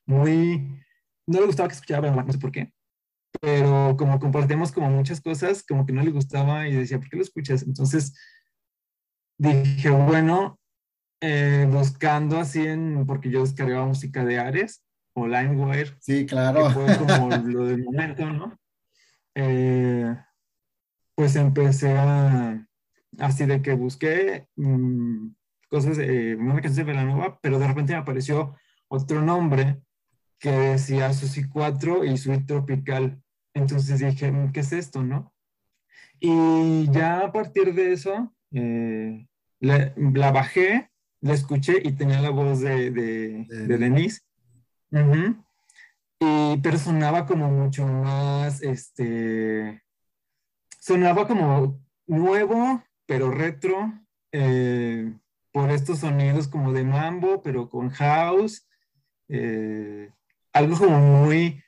muy, 0.06 0.82
no 1.26 1.40
le 1.40 1.46
gustaba 1.46 1.68
que 1.68 1.74
escuchara, 1.74 2.10
no 2.10 2.32
sé 2.32 2.38
por 2.38 2.52
qué, 2.52 2.72
pero 3.40 3.96
como 3.96 4.18
compartimos 4.18 4.72
como 4.72 4.90
muchas 4.90 5.20
cosas, 5.20 5.64
como 5.64 5.86
que 5.86 5.92
no 5.92 6.02
le 6.02 6.10
gustaba 6.10 6.68
y 6.68 6.74
decía, 6.74 6.98
¿por 6.98 7.08
qué 7.08 7.16
lo 7.16 7.22
escuchas? 7.22 7.62
Entonces 7.62 8.14
dije, 9.38 9.90
bueno, 9.90 10.58
eh, 11.20 11.66
buscando 11.70 12.38
así 12.38 12.66
en, 12.66 13.06
porque 13.06 13.30
yo 13.30 13.40
descargaba 13.40 13.86
música 13.86 14.24
de 14.24 14.38
Ares 14.38 14.84
o 15.14 15.26
LimeWire. 15.26 15.96
Sí, 16.00 16.26
claro. 16.26 16.68
Que 16.68 16.74
fue 16.74 16.98
como 16.98 17.28
lo 17.44 17.66
del 17.66 17.84
momento, 17.84 18.30
¿no? 18.30 18.58
Eh, 19.34 20.14
pues 21.14 21.36
empecé 21.36 21.96
a, 21.96 22.66
así 23.18 23.46
de 23.46 23.62
que 23.62 23.74
busqué 23.74 24.48
mmm, 24.56 25.28
cosas, 25.68 25.98
eh, 25.98 26.36
una 26.38 26.60
canción 26.60 26.86
de 26.86 26.92
Velanova, 26.92 27.38
pero 27.40 27.58
de 27.58 27.66
repente 27.66 27.92
me 27.92 27.98
apareció 27.98 28.56
otro 28.88 29.22
nombre 29.22 29.80
que 30.38 30.50
decía 30.50 31.12
Susi 31.12 31.48
4 31.48 32.04
y 32.04 32.16
Suite 32.18 32.44
Tropical. 32.44 33.20
Entonces 33.54 34.00
dije, 34.00 34.30
mm, 34.30 34.52
¿qué 34.52 34.60
es 34.60 34.72
esto, 34.72 35.02
no? 35.02 35.32
Y 36.20 36.90
ya 36.90 37.20
a 37.20 37.32
partir 37.32 37.74
de 37.74 37.92
eso, 37.92 38.34
eh, 38.54 39.26
la, 39.60 39.92
la, 39.96 40.30
bajé, 40.32 40.90
la 41.20 41.32
escuché 41.34 41.80
y 41.82 41.92
tenía 41.92 42.20
la 42.22 42.30
voz 42.30 42.60
de, 42.60 42.90
de, 42.90 43.46
de 43.48 43.78
Denise. 43.78 44.20
Uh 44.90 44.98
-huh. 44.98 45.44
y, 46.20 46.60
pero 46.62 46.78
sonaba 46.78 47.26
como 47.26 47.50
mucho 47.50 47.86
más, 47.86 48.62
este, 48.62 49.82
sonaba 50.78 51.26
como 51.26 51.80
nuevo, 52.06 52.82
pero 53.06 53.30
retro, 53.30 53.92
eh, 54.32 55.12
por 55.52 55.70
estos 55.70 56.00
sonidos 56.00 56.48
como 56.48 56.72
de 56.72 56.84
mambo, 56.84 57.42
pero 57.42 57.68
con 57.68 57.90
house, 57.90 58.66
eh, 59.28 60.10
algo 60.52 60.76
como 60.78 60.98
muy, 61.00 61.62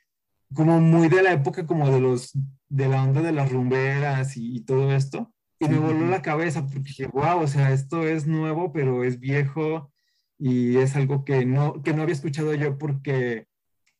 como 0.53 0.79
muy 0.79 1.09
de 1.09 1.23
la 1.23 1.33
época 1.33 1.65
como 1.65 1.89
de 1.89 1.99
los, 1.99 2.31
de 2.69 2.87
la 2.87 3.03
onda 3.03 3.21
de 3.21 3.31
las 3.31 3.51
rumberas 3.51 4.37
y, 4.37 4.57
y 4.57 4.61
todo 4.61 4.93
esto. 4.93 5.33
Y 5.59 5.67
me 5.67 5.79
voló 5.79 6.07
la 6.07 6.21
cabeza 6.21 6.61
porque 6.61 6.79
dije, 6.79 7.07
wow, 7.07 7.39
o 7.39 7.47
sea, 7.47 7.71
esto 7.71 8.07
es 8.07 8.27
nuevo, 8.27 8.71
pero 8.71 9.03
es 9.03 9.19
viejo 9.19 9.91
y 10.37 10.77
es 10.77 10.95
algo 10.95 11.25
que 11.25 11.45
no, 11.45 11.81
que 11.81 11.93
no 11.93 12.03
había 12.03 12.13
escuchado 12.13 12.53
yo 12.53 12.77
porque 12.77 13.47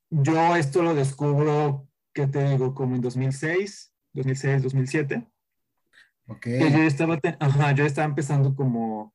yo 0.09 0.55
esto 0.55 0.83
lo 0.83 0.93
descubro, 0.93 1.87
¿qué 2.13 2.27
te 2.27 2.47
digo? 2.47 2.75
Como 2.75 2.95
en 2.95 3.01
2006, 3.01 3.93
2006, 4.13 4.63
2007. 4.63 5.27
Okay. 6.27 6.59
Que 6.59 6.71
yo 6.71 6.83
estaba, 6.83 7.19
ajá, 7.39 7.71
yo 7.71 7.85
estaba 7.85 8.05
empezando 8.05 8.55
como, 8.55 9.13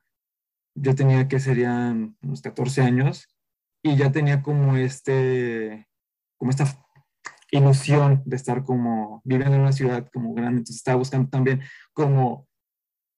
yo 0.75 0.95
tenía 0.95 1.29
que 1.29 1.39
serían 1.39 2.17
unos 2.23 2.43
14 2.43 2.83
años 2.83 3.29
y 3.83 3.97
ya 3.97 4.11
tenía 4.11 4.43
como 4.43 4.77
este, 4.77 5.89
como 6.39 6.51
esta 6.51 6.67
ilusión 7.53 8.23
de 8.25 8.37
estar 8.37 8.65
como 8.65 9.21
viviendo 9.25 9.55
en 9.55 9.63
una 9.63 9.73
ciudad 9.73 10.09
como 10.13 10.35
grande, 10.35 10.59
entonces 10.59 10.77
estaba 10.77 10.97
buscando 10.97 11.29
también 11.29 11.63
como 11.93 12.49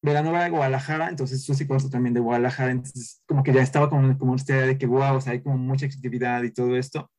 Velanova 0.02 0.44
de 0.44 0.50
Guadalajara, 0.50 1.08
entonces 1.08 1.44
Susi 1.44 1.66
Corso 1.66 1.88
también 1.88 2.12
de 2.12 2.20
Guadalajara, 2.20 2.72
entonces 2.72 3.22
como 3.26 3.42
que 3.42 3.54
ya 3.54 3.62
estaba 3.62 3.88
como, 3.88 4.18
como 4.18 4.34
esta 4.34 4.52
idea 4.54 4.66
de 4.66 4.76
que 4.76 4.86
wow, 4.86 5.16
o 5.16 5.20
sea, 5.20 5.32
hay 5.32 5.42
como 5.42 5.56
mucha 5.56 5.86
actividad 5.86 6.42
y 6.42 6.52
todo 6.52 6.76
esto. 6.76 7.10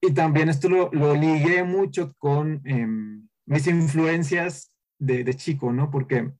Y 0.00 0.12
también 0.12 0.48
esto 0.48 0.68
lo, 0.68 1.14
ligué 1.14 1.62
mucho 1.62 2.14
con 2.18 2.60
eh, 2.64 2.86
mis 3.46 3.66
influencias 3.66 4.74
de, 4.98 5.34
chico, 5.34 5.72
¿no? 5.72 5.90
Porque 5.90 6.32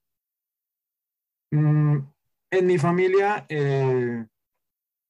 mmm, 1.50 1.98
en 2.50 2.66
mi 2.66 2.78
familia, 2.78 3.46
eh, 3.48 4.26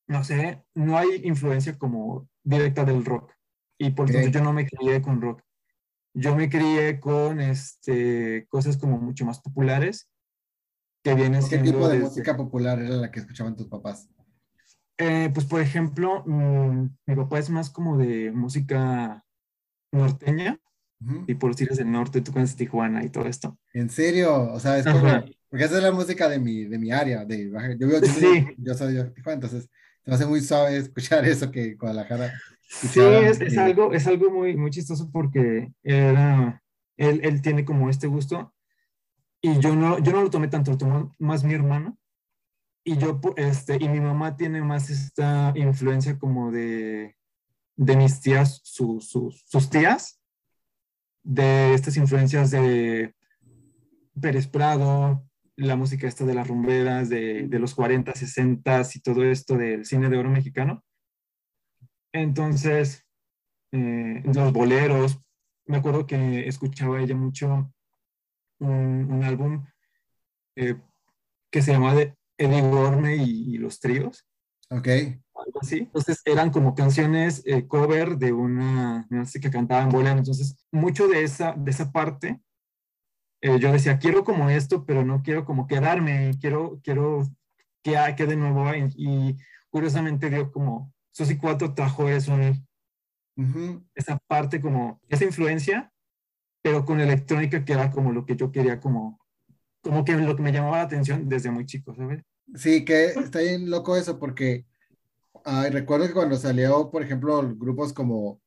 no 0.08 0.24
sé, 0.24 0.64
no 0.74 0.98
hay 0.98 1.22
influencia 1.24 1.78
como 1.78 2.28
directa 2.42 2.84
del 2.84 3.04
rock. 3.04 3.32
Y 3.78 3.90
por 3.90 4.08
okay. 4.08 4.22
tanto 4.22 4.38
yo 4.38 4.44
no 4.44 4.52
me 4.52 4.66
crié 4.66 5.02
con 5.02 5.20
rock. 5.20 5.42
Yo 6.14 6.36
me 6.36 6.48
crié 6.48 7.00
con 7.00 7.40
este, 7.40 8.46
cosas 8.48 8.76
como 8.76 8.98
mucho 8.98 9.24
más 9.24 9.40
populares. 9.40 10.08
Que 11.02 11.14
viene 11.14 11.40
¿Qué 11.48 11.58
tipo 11.58 11.86
de 11.88 11.98
desde... 11.98 12.08
música 12.08 12.36
popular 12.36 12.80
era 12.80 12.96
la 12.96 13.10
que 13.10 13.20
escuchaban 13.20 13.56
tus 13.56 13.68
papás? 13.68 14.08
Eh, 14.96 15.28
pues 15.34 15.44
por 15.44 15.60
ejemplo, 15.60 16.22
mmm, 16.24 16.88
mi 17.04 17.16
papá 17.16 17.40
es 17.40 17.50
más 17.50 17.68
como 17.68 17.98
de 17.98 18.30
música 18.30 19.24
norteña 19.90 20.58
uh 21.00 21.04
-huh. 21.04 21.24
y 21.26 21.34
por 21.34 21.50
los 21.50 21.56
Tigres 21.56 21.78
del 21.78 21.90
Norte, 21.90 22.20
tú 22.20 22.32
conoces 22.32 22.56
Tijuana 22.56 23.04
y 23.04 23.10
todo 23.10 23.26
esto. 23.26 23.58
¿En 23.72 23.90
serio? 23.90 24.52
O 24.52 24.60
sea, 24.60 24.78
es 24.78 24.86
como, 24.86 25.02
porque 25.50 25.64
esa 25.64 25.78
es 25.78 25.82
la 25.82 25.90
música 25.90 26.28
de 26.28 26.38
mi, 26.38 26.64
de 26.64 26.78
mi 26.78 26.92
área, 26.92 27.24
de, 27.24 27.50
yo, 27.78 27.88
yo, 27.88 28.00
sí. 28.06 28.46
yo, 28.56 28.72
yo 28.72 28.74
soy 28.74 28.94
de 28.94 29.04
Tijuana, 29.10 29.34
entonces 29.34 29.68
me 30.06 30.14
hace 30.14 30.26
muy 30.26 30.40
suave 30.40 30.76
escuchar 30.76 31.24
eso 31.24 31.50
que 31.50 31.74
Guadalajara. 31.74 32.32
Sí, 32.66 33.00
es, 33.00 33.40
es, 33.40 33.58
algo, 33.58 33.92
es 33.92 34.06
algo 34.06 34.30
muy, 34.30 34.56
muy 34.56 34.70
chistoso 34.70 35.10
porque 35.12 35.72
era, 35.82 36.62
él, 36.96 37.20
él 37.22 37.42
tiene 37.42 37.64
como 37.64 37.88
este 37.90 38.06
gusto 38.06 38.52
y 39.40 39.58
yo 39.60 39.76
no, 39.76 39.98
yo 39.98 40.12
no 40.12 40.22
lo 40.22 40.30
tomé 40.30 40.48
tanto, 40.48 40.72
lo 40.72 40.78
tomó 40.78 41.12
más 41.18 41.44
mi 41.44 41.54
hermano 41.54 41.98
y 42.84 42.98
yo, 42.98 43.20
este, 43.36 43.78
y 43.80 43.88
mi 43.88 44.00
mamá 44.00 44.36
tiene 44.36 44.60
más 44.60 44.90
esta 44.90 45.52
influencia 45.56 46.18
como 46.18 46.50
de, 46.50 47.16
de 47.76 47.96
mis 47.96 48.20
tías, 48.20 48.60
su, 48.62 49.00
su, 49.00 49.34
sus 49.46 49.70
tías, 49.70 50.20
de 51.22 51.72
estas 51.72 51.96
influencias 51.96 52.50
de 52.50 53.14
Pérez 54.20 54.46
Prado, 54.46 55.26
la 55.56 55.76
música 55.76 56.06
esta 56.06 56.24
de 56.24 56.34
las 56.34 56.46
rumberas, 56.46 57.08
de, 57.08 57.48
de 57.48 57.58
los 57.58 57.74
40, 57.74 58.12
60 58.14 58.82
y 58.94 59.00
todo 59.00 59.24
esto 59.24 59.56
del 59.56 59.84
cine 59.86 60.10
de 60.10 60.18
oro 60.18 60.30
mexicano. 60.30 60.84
Entonces, 62.14 63.04
eh, 63.72 64.22
los 64.24 64.52
boleros, 64.52 65.18
me 65.66 65.78
acuerdo 65.78 66.06
que 66.06 66.46
escuchaba 66.46 67.00
ella 67.00 67.16
mucho 67.16 67.72
un, 68.60 69.12
un 69.12 69.24
álbum 69.24 69.66
eh, 70.54 70.80
que 71.50 71.60
se 71.60 71.72
llamaba 71.72 71.96
de 71.96 72.14
Eddie 72.38 72.62
Gorme 72.62 73.16
y, 73.16 73.54
y, 73.54 73.58
los 73.58 73.80
tríos. 73.80 74.24
Ok. 74.70 74.86
Algo 74.86 75.60
así. 75.60 75.78
Entonces 75.78 76.22
eran 76.24 76.50
como 76.50 76.76
canciones 76.76 77.42
eh, 77.46 77.66
cover 77.66 78.16
de 78.16 78.32
una, 78.32 79.08
no 79.10 79.26
sé, 79.26 79.40
que 79.40 79.50
cantaban 79.50 79.90
bolero. 79.90 80.18
Entonces, 80.18 80.56
mucho 80.70 81.08
de 81.08 81.24
esa, 81.24 81.54
de 81.54 81.70
esa 81.72 81.90
parte, 81.90 82.40
eh, 83.40 83.58
yo 83.58 83.72
decía, 83.72 83.98
quiero 83.98 84.22
como 84.22 84.50
esto, 84.50 84.86
pero 84.86 85.04
no 85.04 85.20
quiero 85.22 85.44
como 85.44 85.66
quedarme, 85.66 86.38
quiero, 86.40 86.80
quiero 86.84 87.24
que 87.82 87.96
quede 88.16 88.36
nuevo. 88.36 88.72
Y, 88.72 88.88
y 88.96 89.36
curiosamente 89.68 90.30
dio 90.30 90.52
como, 90.52 90.93
Susi 91.14 91.38
4 91.38 91.74
trajo 91.74 92.08
eso, 92.08 92.34
uh 92.34 92.54
-huh. 93.36 93.84
esa 93.94 94.18
parte 94.26 94.60
como, 94.60 95.00
esa 95.08 95.24
influencia, 95.24 95.92
pero 96.60 96.84
con 96.84 97.00
electrónica 97.00 97.64
que 97.64 97.72
era 97.72 97.90
como 97.92 98.10
lo 98.10 98.26
que 98.26 98.34
yo 98.34 98.50
quería 98.50 98.80
como 98.80 99.20
como 99.80 100.04
que 100.04 100.14
lo 100.14 100.34
que 100.34 100.42
me 100.42 100.50
llamaba 100.50 100.78
la 100.78 100.84
atención 100.84 101.28
desde 101.28 101.50
muy 101.50 101.66
chico, 101.66 101.94
¿sabes? 101.94 102.22
Sí, 102.54 102.84
que 102.84 103.06
está 103.06 103.40
bien 103.40 103.70
loco 103.70 103.96
eso, 103.96 104.18
porque 104.18 104.64
ay, 105.44 105.70
recuerdo 105.70 106.06
que 106.06 106.14
cuando 106.14 106.36
salió, 106.36 106.90
por 106.90 107.02
ejemplo, 107.02 107.54
grupos 107.54 107.92
como 107.92 108.40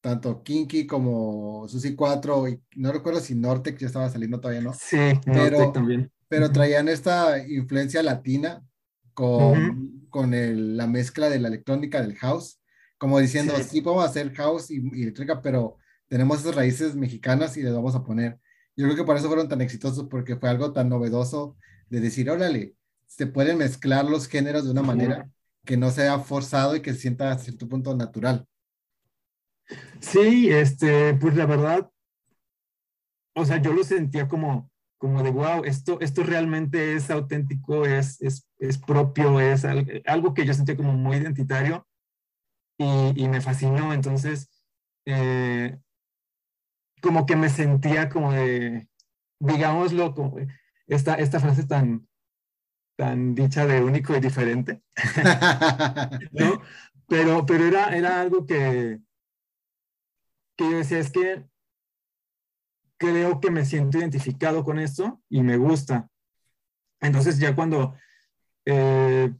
tanto 0.00 0.42
Kinky 0.44 0.86
como 0.86 1.66
Susi 1.68 1.96
4, 1.96 2.48
y 2.48 2.62
no 2.76 2.92
recuerdo 2.92 3.20
si 3.20 3.34
Nortec 3.34 3.76
ya 3.78 3.88
estaba 3.88 4.08
saliendo 4.08 4.40
todavía, 4.40 4.62
¿no? 4.62 4.72
Sí, 4.72 4.96
pero, 5.24 5.58
Nortec 5.58 5.72
también. 5.72 6.12
Pero 6.28 6.52
traían 6.52 6.88
esta 6.88 7.44
influencia 7.46 8.02
latina 8.02 8.64
con, 9.12 9.34
uh 9.34 9.74
-huh. 9.74 9.95
Con 10.16 10.34
el, 10.34 10.76
la 10.76 10.86
mezcla 10.86 11.28
de 11.28 11.38
la 11.38 11.48
electrónica 11.48 12.00
del 12.00 12.16
house, 12.16 12.60
como 12.98 13.18
diciendo, 13.18 13.54
sí, 13.56 13.64
sí 13.64 13.80
podemos 13.82 14.04
hacer 14.04 14.32
house 14.34 14.70
y, 14.70 14.80
y 14.92 15.02
electrónica, 15.02 15.42
pero 15.42 15.76
tenemos 16.08 16.40
esas 16.40 16.54
raíces 16.54 16.94
mexicanas 16.96 17.56
y 17.56 17.62
les 17.62 17.74
vamos 17.74 17.94
a 17.94 18.02
poner 18.04 18.38
yo 18.76 18.84
creo 18.84 18.96
que 18.96 19.04
por 19.04 19.16
eso 19.16 19.28
fueron 19.28 19.48
tan 19.48 19.62
exitosos, 19.62 20.06
porque 20.08 20.36
fue 20.36 20.50
algo 20.50 20.72
tan 20.72 20.90
novedoso 20.90 21.56
de 21.88 22.00
decir, 22.00 22.30
órale, 22.30 22.74
se 23.06 23.26
pueden 23.26 23.58
mezclar 23.58 24.04
los 24.04 24.28
géneros 24.28 24.64
de 24.64 24.70
una 24.70 24.82
manera 24.82 25.30
que 25.64 25.78
no 25.78 25.90
sea 25.90 26.18
forzado 26.18 26.76
y 26.76 26.82
que 26.82 26.92
se 26.92 27.00
sienta 27.00 27.32
a 27.32 27.38
cierto 27.38 27.68
punto 27.68 27.96
natural. 27.96 28.46
Sí, 30.00 30.50
este, 30.50 31.14
pues 31.14 31.34
la 31.36 31.46
verdad, 31.46 31.90
o 33.34 33.44
sea, 33.44 33.62
yo 33.62 33.72
lo 33.72 33.82
sentía 33.82 34.28
como, 34.28 34.70
como 34.98 35.22
de, 35.22 35.30
wow, 35.30 35.64
esto, 35.64 36.00
esto 36.00 36.22
realmente 36.22 36.94
es 36.94 37.10
auténtico, 37.10 37.84
es, 37.84 38.20
es, 38.20 38.48
es 38.58 38.78
propio, 38.78 39.40
es 39.40 39.64
algo 39.64 40.34
que 40.34 40.46
yo 40.46 40.54
sentía 40.54 40.76
como 40.76 40.92
muy 40.92 41.16
identitario 41.16 41.86
y, 42.78 43.12
y 43.14 43.28
me 43.28 43.40
fascinó. 43.40 43.92
Entonces, 43.92 44.50
eh, 45.06 45.78
como 47.02 47.26
que 47.26 47.36
me 47.36 47.48
sentía 47.48 48.08
como 48.08 48.32
de, 48.32 48.88
digámoslo, 49.38 50.14
como 50.14 50.36
esta, 50.86 51.14
esta 51.14 51.40
frase 51.40 51.66
tan, 51.66 52.08
tan 52.96 53.34
dicha 53.34 53.66
de 53.66 53.82
único 53.82 54.16
y 54.16 54.20
diferente, 54.20 54.82
¿no? 56.32 56.62
Pero, 57.08 57.46
pero 57.46 57.64
era, 57.64 57.96
era 57.96 58.20
algo 58.20 58.46
que, 58.46 58.98
que 60.56 60.64
yo 60.64 60.78
decía, 60.78 60.98
es 60.98 61.12
que 61.12 61.44
creo 62.98 63.40
que 63.40 63.50
me 63.50 63.64
siento 63.64 63.98
identificado 63.98 64.64
con 64.64 64.78
esto 64.78 65.20
y 65.28 65.42
me 65.42 65.56
gusta. 65.56 66.08
Entonces 67.00 67.38
ya 67.38 67.54
cuando 67.54 67.94
eh, 68.64 69.32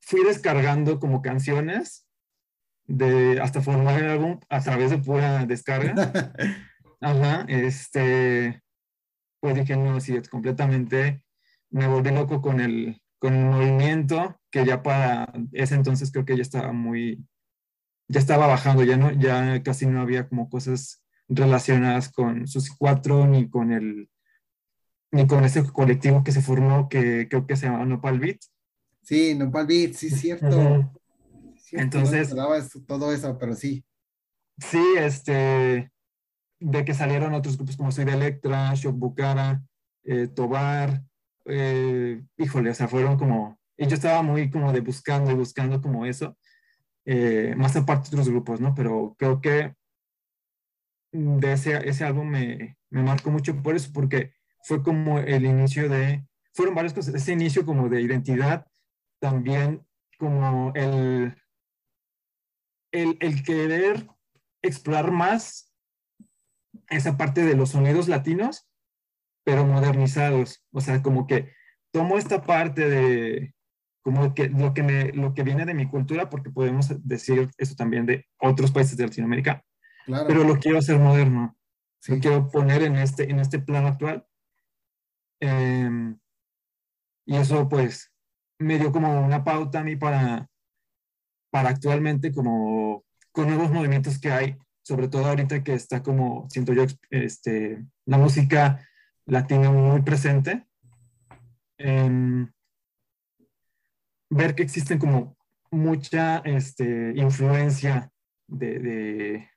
fui 0.00 0.24
descargando 0.24 0.98
como 0.98 1.22
canciones 1.22 2.06
de 2.86 3.40
hasta 3.40 3.60
formar 3.60 4.02
el 4.02 4.10
álbum 4.10 4.40
a 4.48 4.60
través 4.60 4.90
de 4.90 4.98
pura 4.98 5.46
descarga. 5.46 5.94
Ajá, 7.00 7.44
este, 7.48 8.62
pues 9.40 9.54
dije, 9.54 9.76
no, 9.76 10.00
sí, 10.00 10.16
es 10.16 10.28
completamente, 10.28 11.22
me 11.70 11.86
volví 11.86 12.10
loco 12.10 12.40
con 12.40 12.60
el, 12.60 13.00
con 13.18 13.34
el 13.34 13.44
movimiento, 13.44 14.40
que 14.50 14.64
ya 14.64 14.82
para 14.82 15.32
ese 15.52 15.74
entonces 15.76 16.10
creo 16.10 16.24
que 16.24 16.36
ya 16.36 16.42
estaba 16.42 16.72
muy, 16.72 17.24
ya 18.08 18.20
estaba 18.20 18.46
bajando, 18.46 18.84
ya, 18.84 18.96
no, 18.96 19.12
ya 19.12 19.62
casi 19.62 19.86
no 19.86 20.00
había 20.00 20.28
como 20.28 20.48
cosas 20.48 21.02
relacionadas 21.28 22.10
con 22.10 22.48
sus 22.48 22.74
cuatro 22.74 23.26
ni 23.26 23.48
con 23.48 23.72
el 23.72 24.10
ni 25.10 25.26
con 25.26 25.44
ese 25.44 25.64
colectivo 25.72 26.22
que 26.22 26.32
se 26.32 26.42
formó 26.42 26.88
que 26.88 27.28
creo 27.28 27.46
que 27.46 27.56
se 27.56 27.66
llama 27.66 27.84
Nopal 27.84 28.18
Beat. 28.18 28.40
Sí, 29.02 29.34
Nopal 29.34 29.66
Beat, 29.66 29.94
sí, 29.94 30.10
cierto. 30.10 30.92
Entonces, 31.72 32.34
todo 32.86 33.12
eso, 33.12 33.38
pero 33.38 33.54
sí. 33.54 33.84
Sí, 34.58 34.82
este, 34.98 35.90
de 36.60 36.84
que 36.84 36.94
salieron 36.94 37.34
otros 37.34 37.56
grupos 37.56 37.76
como 37.76 37.92
Soy 37.92 38.04
de 38.04 38.12
Electra, 38.12 38.74
Shock 38.74 38.96
Bucara, 38.96 39.62
eh, 40.04 40.28
Tobar, 40.28 41.02
eh, 41.46 42.22
híjole, 42.36 42.70
o 42.70 42.74
sea, 42.74 42.88
fueron 42.88 43.16
como, 43.16 43.58
y 43.76 43.86
yo 43.86 43.94
estaba 43.94 44.22
muy 44.22 44.50
como 44.50 44.72
de 44.72 44.80
buscando 44.80 45.30
y 45.30 45.34
buscando 45.34 45.80
como 45.80 46.04
eso, 46.04 46.36
eh, 47.10 47.54
más 47.56 47.74
aparte 47.74 48.10
de 48.10 48.16
otros 48.16 48.28
grupos, 48.28 48.60
¿no? 48.60 48.74
Pero 48.74 49.16
creo 49.18 49.40
que 49.40 49.74
de 51.10 51.52
ese, 51.54 51.88
ese 51.88 52.04
álbum 52.04 52.28
me, 52.28 52.76
me 52.90 53.02
marcó 53.02 53.30
mucho 53.30 53.62
por 53.62 53.74
eso, 53.74 53.90
porque 53.94 54.34
fue 54.62 54.82
como 54.82 55.18
el 55.18 55.46
inicio 55.46 55.88
de, 55.88 56.26
fueron 56.52 56.74
varias 56.74 56.92
cosas, 56.92 57.14
ese 57.14 57.32
inicio 57.32 57.64
como 57.64 57.88
de 57.88 58.02
identidad, 58.02 58.66
también 59.20 59.86
como 60.18 60.70
el, 60.74 61.34
el, 62.92 63.16
el 63.20 63.42
querer 63.42 64.06
explorar 64.60 65.10
más 65.10 65.74
esa 66.90 67.16
parte 67.16 67.42
de 67.42 67.56
los 67.56 67.70
sonidos 67.70 68.06
latinos, 68.08 68.68
pero 69.44 69.64
modernizados. 69.64 70.62
O 70.72 70.82
sea, 70.82 71.02
como 71.02 71.26
que 71.26 71.54
tomo 71.90 72.18
esta 72.18 72.42
parte 72.42 72.86
de 72.86 73.54
como 74.08 74.32
que 74.32 74.48
lo 74.48 74.72
que, 74.72 74.82
me, 74.82 75.12
lo 75.12 75.34
que 75.34 75.42
viene 75.42 75.66
de 75.66 75.74
mi 75.74 75.86
cultura, 75.86 76.30
porque 76.30 76.48
podemos 76.48 76.88
decir 77.06 77.50
eso 77.58 77.74
también 77.74 78.06
de 78.06 78.26
otros 78.38 78.72
países 78.72 78.96
de 78.96 79.04
Latinoamérica, 79.04 79.62
pero 80.06 80.44
lo 80.44 80.58
quiero 80.58 80.78
hacer 80.78 80.98
moderno. 80.98 81.54
Lo 82.06 82.18
quiero 82.18 82.48
poner 82.48 82.84
en 82.84 82.96
este, 82.96 83.30
en 83.30 83.38
este 83.38 83.58
plano 83.58 83.88
actual. 83.88 84.26
Em, 85.40 86.18
y 87.26 87.36
eso 87.36 87.68
pues 87.68 88.10
me 88.58 88.78
dio 88.78 88.92
como 88.92 89.26
una 89.26 89.44
pauta 89.44 89.80
a 89.80 89.84
mí 89.84 89.94
para, 89.94 90.48
para 91.50 91.68
actualmente 91.68 92.32
como 92.32 93.04
con 93.30 93.48
nuevos 93.48 93.70
movimientos 93.70 94.18
que 94.18 94.32
hay, 94.32 94.56
sobre 94.82 95.08
todo 95.08 95.26
ahorita 95.26 95.62
que 95.62 95.74
está 95.74 96.02
como, 96.02 96.48
siento 96.48 96.72
yo, 96.72 96.86
este, 97.10 97.84
la 98.06 98.16
música 98.16 98.82
latina 99.26 99.70
muy 99.70 100.00
presente. 100.00 100.66
Em, 101.76 102.50
ver 104.30 104.54
que 104.54 104.62
existen 104.62 104.98
como 104.98 105.36
mucha 105.70 106.38
este, 106.38 107.12
influencia 107.16 108.10
de, 108.46 109.48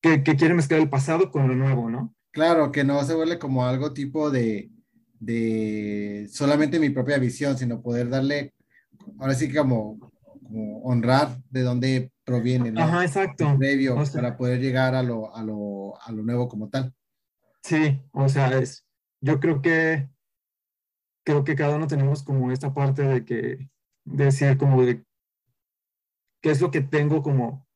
que, 0.00 0.22
que 0.22 0.36
quiere 0.36 0.54
mezclar 0.54 0.80
el 0.80 0.90
pasado 0.90 1.30
con 1.30 1.48
lo 1.48 1.54
nuevo, 1.54 1.90
¿no? 1.90 2.14
Claro, 2.32 2.70
que 2.70 2.84
no 2.84 3.02
se 3.02 3.14
vuelve 3.14 3.38
como 3.38 3.64
algo 3.64 3.92
tipo 3.92 4.30
de, 4.30 4.70
de 5.18 6.28
solamente 6.30 6.78
mi 6.78 6.90
propia 6.90 7.18
visión, 7.18 7.56
sino 7.56 7.82
poder 7.82 8.08
darle, 8.10 8.54
ahora 9.18 9.34
sí 9.34 9.52
como, 9.52 9.98
como 10.42 10.82
honrar 10.82 11.38
de 11.50 11.62
dónde 11.62 12.12
proviene, 12.24 12.72
¿no? 12.72 12.82
Ajá, 12.82 13.04
exacto. 13.04 13.56
previo 13.58 13.96
para 14.12 14.36
poder 14.36 14.60
llegar 14.60 14.94
a 14.94 15.02
lo, 15.02 15.34
a, 15.34 15.42
lo, 15.42 16.00
a 16.00 16.12
lo 16.12 16.22
nuevo 16.22 16.48
como 16.48 16.68
tal. 16.68 16.94
Sí, 17.62 18.00
o 18.12 18.28
sea, 18.28 18.58
es, 18.58 18.86
yo 19.20 19.40
creo 19.40 19.60
que 19.62 20.08
creo 21.26 21.42
que 21.42 21.56
cada 21.56 21.76
uno 21.76 21.88
tenemos 21.88 22.22
como 22.22 22.52
esta 22.52 22.72
parte 22.72 23.02
de 23.02 23.24
que 23.24 23.68
decir 24.04 24.56
como 24.56 24.82
de 24.82 25.04
qué 26.40 26.52
es 26.52 26.60
lo 26.60 26.70
que 26.70 26.80
tengo 26.80 27.20
como 27.20 27.66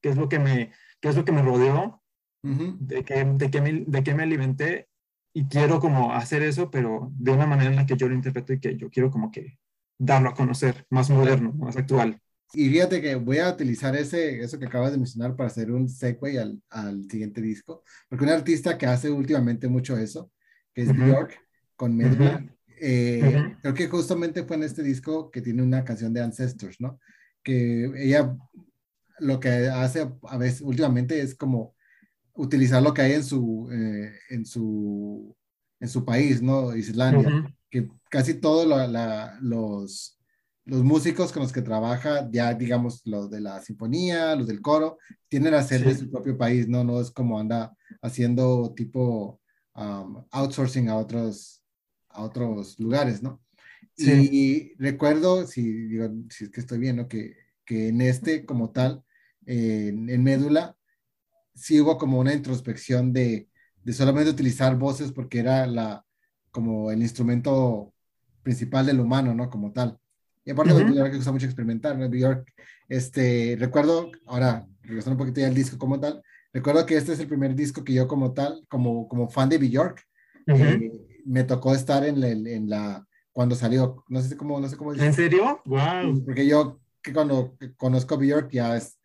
qué 0.00 0.10
es 0.10 0.16
lo 0.16 0.28
que 0.28 0.38
me 0.38 0.70
qué 1.00 1.08
es 1.08 1.16
lo 1.16 1.24
que 1.24 1.32
me 1.32 1.42
rodeó 1.42 2.00
de, 2.44 3.04
qué, 3.04 3.24
de, 3.24 3.50
qué 3.50 3.60
me, 3.60 3.84
de 3.86 4.02
qué 4.02 4.14
me 4.14 4.22
alimenté 4.22 4.88
y 5.34 5.46
quiero 5.46 5.80
como 5.80 6.12
hacer 6.12 6.42
eso 6.42 6.70
pero 6.70 7.10
de 7.18 7.32
una 7.32 7.46
manera 7.46 7.70
en 7.70 7.76
la 7.76 7.86
que 7.86 7.96
yo 7.96 8.08
lo 8.08 8.14
interpreto 8.14 8.52
y 8.52 8.60
que 8.60 8.76
yo 8.76 8.90
quiero 8.90 9.10
como 9.10 9.32
que 9.32 9.58
darlo 9.98 10.30
a 10.30 10.34
conocer 10.34 10.86
más 10.88 11.10
moderno 11.10 11.52
más 11.52 11.76
actual. 11.76 12.20
Y 12.54 12.68
fíjate 12.68 13.00
que 13.00 13.14
voy 13.14 13.38
a 13.38 13.48
utilizar 13.48 13.96
ese, 13.96 14.42
eso 14.42 14.58
que 14.58 14.66
acabas 14.66 14.92
de 14.92 14.98
mencionar 14.98 15.34
para 15.34 15.46
hacer 15.46 15.72
un 15.72 15.88
segue 15.88 16.38
al, 16.38 16.62
al 16.68 17.08
siguiente 17.08 17.40
disco, 17.40 17.82
porque 18.10 18.24
un 18.24 18.30
artista 18.30 18.76
que 18.76 18.84
hace 18.84 19.10
últimamente 19.10 19.68
mucho 19.68 19.96
eso, 19.96 20.30
que 20.74 20.82
es 20.82 20.94
Bjork, 20.94 21.41
con 21.76 21.96
Medula, 21.96 22.44
eh, 22.80 23.56
creo 23.60 23.74
que 23.74 23.88
justamente 23.88 24.44
fue 24.44 24.56
en 24.56 24.64
este 24.64 24.82
disco 24.82 25.30
que 25.30 25.40
tiene 25.40 25.62
una 25.62 25.84
canción 25.84 26.12
de 26.12 26.22
Ancestors, 26.22 26.80
¿no? 26.80 26.98
Que 27.42 27.90
ella 27.96 28.36
lo 29.18 29.38
que 29.38 29.68
hace 29.68 30.08
a 30.28 30.36
veces 30.36 30.62
últimamente 30.62 31.20
es 31.20 31.34
como 31.34 31.74
utilizar 32.34 32.82
lo 32.82 32.92
que 32.92 33.02
hay 33.02 33.12
en 33.12 33.24
su, 33.24 33.68
eh, 33.72 34.12
en 34.30 34.44
su, 34.46 35.36
en 35.80 35.88
su 35.88 36.04
país, 36.04 36.42
¿no? 36.42 36.74
Islandia, 36.74 37.54
que 37.70 37.88
casi 38.10 38.34
todos 38.34 38.66
los 39.40 40.18
los 40.64 40.84
músicos 40.84 41.32
con 41.32 41.42
los 41.42 41.52
que 41.52 41.62
trabaja, 41.62 42.28
ya 42.30 42.54
digamos 42.54 43.02
los 43.04 43.30
de 43.30 43.40
la 43.40 43.60
sinfonía, 43.60 44.36
los 44.36 44.46
del 44.46 44.62
coro, 44.62 44.98
tienen 45.28 45.54
a 45.54 45.62
ser 45.62 45.84
de 45.84 45.94
su 45.94 46.10
propio 46.10 46.38
país, 46.38 46.68
¿no? 46.68 46.84
No 46.84 47.00
es 47.00 47.10
como 47.10 47.38
anda 47.38 47.76
haciendo 48.00 48.72
tipo 48.74 49.40
um, 49.74 50.24
outsourcing 50.30 50.88
a 50.88 50.96
otros, 50.96 51.61
a 52.12 52.22
otros 52.22 52.78
lugares, 52.78 53.22
¿no? 53.22 53.40
Y 53.96 54.74
recuerdo, 54.78 55.46
si, 55.46 55.62
digo, 55.62 56.08
si 56.30 56.44
es 56.44 56.50
que 56.50 56.60
estoy 56.60 56.78
bien, 56.78 56.96
¿no? 56.96 57.08
Que, 57.08 57.36
que 57.64 57.88
en 57.88 58.00
este 58.00 58.44
como 58.44 58.70
tal, 58.70 59.04
en, 59.46 60.22
Médula, 60.22 60.76
sí 61.54 61.80
hubo 61.80 61.98
como 61.98 62.18
una 62.18 62.32
introspección 62.32 63.12
de, 63.12 63.48
de 63.84 63.92
solamente 63.92 64.30
utilizar 64.30 64.76
voces 64.76 65.12
porque 65.12 65.38
era 65.38 65.66
la, 65.66 66.04
como 66.50 66.90
el 66.90 67.02
instrumento 67.02 67.92
principal 68.42 68.86
del 68.86 69.00
humano, 69.00 69.34
¿no? 69.34 69.50
Como 69.50 69.72
tal. 69.72 69.98
Y 70.44 70.50
aparte, 70.50 70.74
de 70.74 70.84
New 70.84 71.04
que 71.04 71.16
gusta 71.16 71.32
mucho 71.32 71.46
experimentar, 71.46 71.96
¿no? 71.96 72.08
New 72.08 72.18
York, 72.20 72.52
este, 72.88 73.56
recuerdo, 73.58 74.10
ahora, 74.26 74.66
regresando 74.82 75.12
un 75.12 75.18
poquito 75.18 75.40
ya 75.40 75.46
al 75.46 75.54
disco 75.54 75.78
como 75.78 76.00
tal, 76.00 76.22
recuerdo 76.52 76.84
que 76.84 76.96
este 76.96 77.12
es 77.12 77.20
el 77.20 77.28
primer 77.28 77.54
disco 77.54 77.84
que 77.84 77.94
yo 77.94 78.08
como 78.08 78.32
tal, 78.32 78.64
como, 78.68 79.06
como 79.08 79.28
fan 79.28 79.48
de 79.48 79.58
Bjork, 79.58 80.04
eh, 80.48 80.90
me 81.24 81.44
tocó 81.44 81.74
estar 81.74 82.04
en 82.04 82.20
la, 82.20 82.28
en 82.28 82.68
la, 82.68 83.06
cuando 83.32 83.54
salió, 83.54 84.04
no 84.08 84.20
sé 84.20 84.36
cómo, 84.36 84.60
no 84.60 84.68
sé 84.68 84.76
cómo 84.76 84.94
¿En 84.94 85.14
serio? 85.14 85.60
Wow. 85.64 86.24
Porque 86.24 86.46
yo, 86.46 86.80
que 87.02 87.12
cuando 87.12 87.56
conozco 87.76 88.16
Bjork, 88.16 88.50
ya 88.50 88.76
es, 88.76 88.98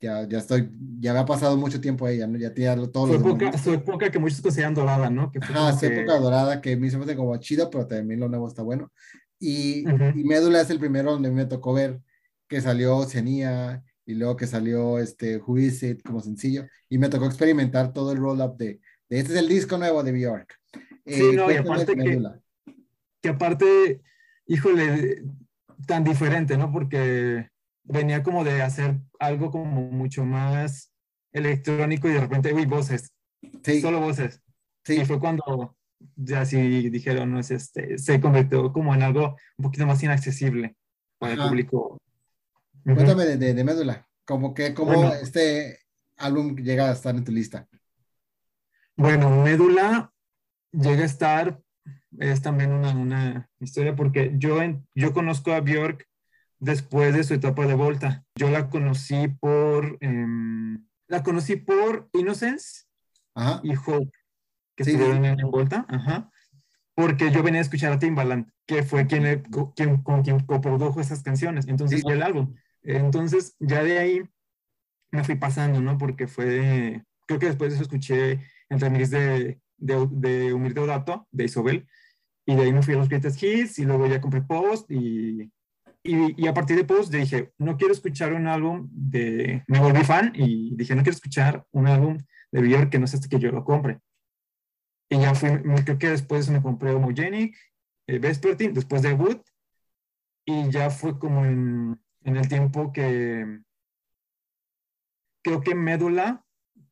ya, 0.00 0.28
ya 0.28 0.38
estoy, 0.38 0.70
ya 1.00 1.12
me 1.14 1.20
ha 1.20 1.24
pasado 1.24 1.56
mucho 1.56 1.80
tiempo 1.80 2.06
ella, 2.06 2.26
¿no? 2.26 2.38
Ya 2.38 2.52
tiene 2.52 2.86
todos 2.88 3.08
su 3.08 3.14
Época, 3.16 3.58
su 3.58 3.72
época 3.72 4.10
que 4.10 4.18
muchos 4.18 4.40
consideran 4.40 4.74
dorada, 4.74 5.08
¿no? 5.08 5.32
Que 5.32 5.38
Ajá, 5.38 5.72
su 5.72 5.86
época 5.86 6.18
dorada, 6.18 6.60
que 6.60 6.74
a 6.74 6.76
mí 6.76 6.90
se 6.90 6.98
me 6.98 7.04
hace 7.04 7.16
como 7.16 7.36
chido, 7.38 7.70
pero 7.70 7.86
también 7.86 8.20
lo 8.20 8.28
nuevo 8.28 8.46
está 8.46 8.62
bueno. 8.62 8.92
Y, 9.38 9.84
Médula 10.14 10.60
es 10.60 10.70
el 10.70 10.78
primero 10.78 11.12
donde 11.12 11.30
me 11.30 11.46
tocó 11.46 11.72
ver 11.72 12.00
que 12.48 12.60
salió 12.60 12.96
Oceanía 12.96 13.82
y 14.06 14.14
luego 14.14 14.36
que 14.36 14.46
salió 14.46 14.98
este 14.98 15.38
Who 15.38 15.58
Is 15.58 15.82
It 15.82 16.02
como 16.02 16.20
sencillo. 16.20 16.66
Y 16.88 16.98
me 16.98 17.08
tocó 17.08 17.26
experimentar 17.26 17.92
todo 17.92 18.12
el 18.12 18.18
roll-up 18.18 18.56
de, 18.56 18.80
de, 19.08 19.18
este 19.18 19.32
es 19.32 19.38
el 19.38 19.48
disco 19.48 19.78
nuevo 19.78 20.02
de 20.02 20.12
Bjork. 20.12 20.58
Sí, 21.06 21.22
eh, 21.22 21.32
no, 21.34 21.50
y 21.50 21.56
aparte 21.56 21.96
que, 21.96 22.22
que 23.20 23.28
aparte, 23.28 24.02
híjole, 24.46 25.22
tan 25.86 26.04
diferente, 26.04 26.56
¿no? 26.56 26.72
Porque 26.72 27.50
venía 27.82 28.22
como 28.22 28.44
de 28.44 28.62
hacer 28.62 28.98
algo 29.18 29.50
como 29.50 29.90
mucho 29.90 30.24
más 30.24 30.92
electrónico 31.32 32.08
y 32.08 32.12
de 32.12 32.20
repente, 32.20 32.52
uy, 32.52 32.64
voces. 32.64 33.12
Sí. 33.62 33.80
Solo 33.80 34.00
voces. 34.00 34.40
Sí. 34.84 35.00
Y 35.00 35.04
fue 35.04 35.20
cuando 35.20 35.76
ya 36.16 36.44
sí 36.44 36.90
dijeron, 36.90 37.32
no 37.32 37.40
es 37.40 37.50
este, 37.50 37.98
se 37.98 38.20
convirtió 38.20 38.72
como 38.72 38.94
en 38.94 39.02
algo 39.02 39.36
un 39.56 39.62
poquito 39.62 39.86
más 39.86 40.02
inaccesible 40.02 40.76
para 41.18 41.34
el 41.34 41.38
público. 41.40 42.00
Cuéntame 42.84 43.24
de, 43.24 43.54
de, 43.54 43.64
Médula, 43.64 44.06
como 44.26 44.52
que, 44.52 44.74
como 44.74 45.12
este, 45.14 45.78
álbum 46.16 46.54
llega 46.56 46.90
a 46.90 46.92
estar 46.92 47.14
en 47.14 47.24
tu 47.24 47.32
lista? 47.32 47.66
Bueno, 48.96 49.42
Médula 49.42 50.12
llega 50.74 51.02
a 51.02 51.06
estar, 51.06 51.60
es 52.18 52.42
también 52.42 52.72
una, 52.72 53.48
historia 53.60 53.94
porque 53.96 54.32
yo, 54.36 54.58
yo 54.94 55.12
conozco 55.12 55.52
a 55.52 55.60
Björk 55.60 56.06
después 56.58 57.14
de 57.14 57.24
su 57.24 57.34
etapa 57.34 57.66
de 57.66 57.74
Volta. 57.74 58.24
Yo 58.34 58.50
la 58.50 58.68
conocí 58.68 59.28
por, 59.28 59.98
em, 60.00 60.86
la 61.08 61.22
conocí 61.22 61.56
por 61.56 62.08
Innocence 62.12 62.84
y 63.62 63.74
Hope, 63.74 64.10
que 64.76 64.82
estuvieron 64.84 65.24
en 65.24 65.50
Volta, 65.50 65.86
Ajá. 65.88 66.30
porque 66.94 67.30
yo 67.30 67.42
venía 67.42 67.60
a 67.60 67.62
escuchar 67.62 67.92
a 67.92 67.98
Timbaland, 67.98 68.50
que 68.66 68.82
fue 68.82 69.06
quien, 69.06 69.42
quien 69.74 70.02
con 70.02 70.22
quien 70.22 70.40
coprodujo 70.40 71.00
esas 71.00 71.22
canciones, 71.22 71.66
entonces 71.66 72.02
fue 72.02 72.14
el 72.14 72.22
álbum. 72.22 72.54
Entonces 72.82 73.56
ya 73.58 73.82
de 73.82 73.98
ahí 73.98 74.22
me 75.10 75.24
fui 75.24 75.36
pasando, 75.36 75.80
¿no? 75.80 75.98
Porque 75.98 76.26
fue, 76.26 77.02
creo 77.26 77.40
que 77.40 77.46
después 77.46 77.70
de 77.70 77.76
eso 77.76 77.82
escuché 77.82 78.40
el 78.68 78.80
remix 78.80 79.10
de, 79.10 79.60
de, 79.84 80.08
de 80.10 80.52
Humilde 80.52 80.86
Dato, 80.86 81.28
de 81.30 81.44
Isobel, 81.44 81.86
y 82.46 82.54
de 82.54 82.62
ahí 82.62 82.72
me 82.72 82.82
fui 82.82 82.94
a 82.94 82.98
los 82.98 83.08
Greatest 83.08 83.42
Hits, 83.42 83.78
y 83.78 83.84
luego 83.84 84.06
ya 84.06 84.20
compré 84.20 84.42
Post, 84.42 84.90
y 84.90 85.50
y, 86.06 86.46
a 86.46 86.52
partir 86.52 86.76
de 86.76 86.84
Post 86.84 87.10
dije, 87.10 87.54
no 87.56 87.78
quiero 87.78 87.94
escuchar 87.94 88.34
un 88.34 88.46
álbum 88.46 88.90
de... 88.92 89.64
Me 89.66 89.80
volví 89.80 90.04
fan 90.04 90.32
y 90.34 90.76
dije, 90.76 90.94
no 90.94 91.02
quiero 91.02 91.14
escuchar 91.14 91.66
un 91.72 91.86
álbum 91.86 92.18
de 92.52 92.60
Björk 92.60 92.90
que 92.90 92.98
no 92.98 93.06
sé 93.06 93.16
hasta 93.16 93.28
que 93.28 93.38
yo 93.38 93.50
lo 93.50 93.64
compre. 93.64 94.00
Y 95.08 95.18
ya 95.18 95.34
fui, 95.34 95.48
creo 95.82 95.98
que 95.98 96.10
después 96.10 96.50
me 96.50 96.60
compré 96.60 96.90
Homogenic, 96.90 97.56
eh, 98.06 98.18
Vespertine, 98.18 98.74
después 98.74 99.00
de 99.00 99.14
Wood, 99.14 99.40
y 100.44 100.70
ya 100.70 100.90
fue 100.90 101.18
como 101.18 101.46
en, 101.46 101.98
en 102.20 102.36
el 102.36 102.48
tiempo 102.48 102.92
que 102.92 103.60
creo 105.42 105.62
que 105.62 105.74
Médula, 105.74 106.44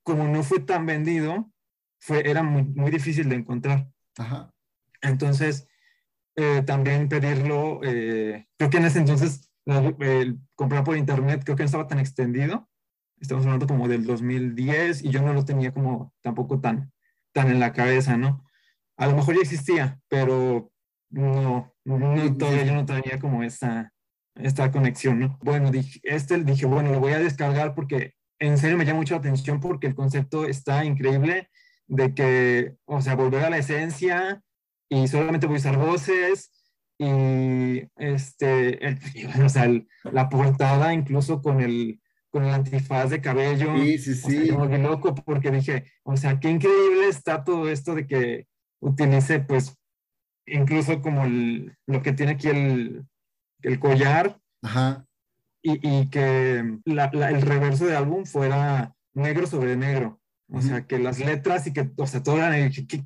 como 0.02 0.26
no 0.26 0.42
fue 0.42 0.60
tan 0.60 0.86
vendido, 0.86 1.52
fue, 2.02 2.28
era 2.28 2.42
muy, 2.42 2.64
muy 2.64 2.90
difícil 2.90 3.28
de 3.28 3.36
encontrar. 3.36 3.88
Ajá. 4.18 4.52
Entonces, 5.02 5.68
eh, 6.34 6.62
también 6.66 7.08
pedirlo, 7.08 7.80
eh, 7.84 8.48
creo 8.56 8.70
que 8.70 8.78
en 8.78 8.86
ese 8.86 8.98
entonces 8.98 9.50
el 9.64 10.40
comprar 10.56 10.82
por 10.82 10.96
internet 10.96 11.42
creo 11.44 11.56
que 11.56 11.62
no 11.62 11.66
estaba 11.66 11.86
tan 11.86 12.00
extendido, 12.00 12.68
estamos 13.20 13.44
hablando 13.44 13.68
como 13.68 13.86
del 13.86 14.04
2010 14.04 15.04
y 15.04 15.10
yo 15.10 15.22
no 15.22 15.32
lo 15.32 15.44
tenía 15.44 15.72
como 15.72 16.12
tampoco 16.20 16.60
tan, 16.60 16.92
tan 17.32 17.48
en 17.48 17.60
la 17.60 17.72
cabeza, 17.72 18.16
¿no? 18.16 18.44
A 18.96 19.06
lo 19.06 19.14
mejor 19.14 19.36
ya 19.36 19.42
existía, 19.42 20.00
pero 20.08 20.72
no, 21.10 21.72
no 21.84 22.36
todavía 22.36 22.64
yo 22.64 22.74
no 22.74 22.84
tenía 22.84 23.20
como 23.20 23.44
esta, 23.44 23.92
esta 24.34 24.72
conexión, 24.72 25.20
¿no? 25.20 25.38
Bueno, 25.40 25.70
dije, 25.70 26.00
este 26.02 26.42
dije, 26.42 26.66
bueno, 26.66 26.90
lo 26.90 26.98
voy 26.98 27.12
a 27.12 27.20
descargar 27.20 27.76
porque 27.76 28.14
en 28.40 28.58
serio 28.58 28.76
me 28.76 28.84
llama 28.84 28.98
mucho 28.98 29.14
la 29.14 29.20
atención 29.20 29.60
porque 29.60 29.86
el 29.86 29.94
concepto 29.94 30.46
está 30.46 30.84
increíble 30.84 31.48
de 31.92 32.14
que, 32.14 32.74
o 32.86 33.02
sea, 33.02 33.14
volver 33.16 33.44
a 33.44 33.50
la 33.50 33.58
esencia, 33.58 34.42
y 34.88 35.08
solamente 35.08 35.46
voy 35.46 35.56
a 35.56 35.58
usar 35.58 35.78
voces 35.78 36.50
y 36.98 37.82
este, 37.96 38.98
o 39.44 39.48
sea, 39.48 39.70
la 40.04 40.28
portada 40.28 40.94
incluso 40.94 41.42
con 41.42 41.60
el, 41.60 42.00
con 42.30 42.44
el 42.44 42.54
antifaz 42.54 43.10
de 43.10 43.20
cabello. 43.20 43.76
Sí, 43.76 43.98
sí, 43.98 44.14
sí. 44.14 44.50
O 44.50 44.68
sea, 44.68 44.78
loco 44.78 45.14
porque 45.14 45.50
dije, 45.50 45.84
o 46.02 46.16
sea, 46.16 46.40
qué 46.40 46.50
increíble 46.50 47.08
está 47.08 47.44
todo 47.44 47.68
esto 47.68 47.94
de 47.94 48.06
que 48.06 48.46
utilice 48.80 49.40
pues 49.40 49.78
incluso 50.46 51.00
como 51.02 51.24
el, 51.24 51.76
lo 51.86 52.02
que 52.02 52.12
tiene 52.12 52.32
aquí 52.32 52.48
el, 52.48 53.04
el 53.60 53.78
collar. 53.78 54.38
Ajá. 54.62 55.06
Y, 55.62 55.78
y 55.86 56.08
que 56.08 56.78
la, 56.86 57.04
el 57.06 57.42
reverso 57.42 57.84
del 57.84 57.96
álbum 57.96 58.24
fuera 58.24 58.94
negro 59.14 59.46
sobre 59.46 59.76
negro. 59.76 60.21
O 60.52 60.60
sea, 60.60 60.86
que 60.86 60.98
las 60.98 61.18
letras 61.18 61.66
y 61.66 61.72
que, 61.72 61.90
o 61.96 62.06
sea, 62.06 62.22
todo 62.22 62.36
era, 62.36 62.50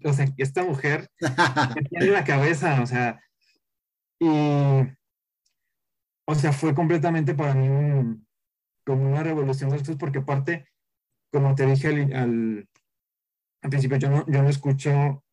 o 0.04 0.12
sea, 0.12 0.26
esta 0.36 0.64
mujer 0.64 1.08
que 1.74 1.82
tiene 1.88 2.06
la 2.06 2.24
cabeza, 2.24 2.82
o 2.82 2.86
sea, 2.86 3.20
y, 4.18 4.28
o 6.26 6.34
sea, 6.34 6.52
fue 6.52 6.74
completamente 6.74 7.34
para 7.34 7.54
mí 7.54 7.68
un, 7.68 8.26
como 8.84 9.08
una 9.08 9.22
revolución 9.22 9.70
después, 9.70 9.96
porque 9.96 10.18
aparte, 10.18 10.66
como 11.32 11.54
te 11.54 11.66
dije 11.66 11.88
al, 11.88 12.68
al, 13.62 13.70
principio, 13.70 13.96
yo 13.98 14.10
no, 14.10 14.26
yo 14.26 14.42
no 14.42 14.48
escucho, 14.48 15.24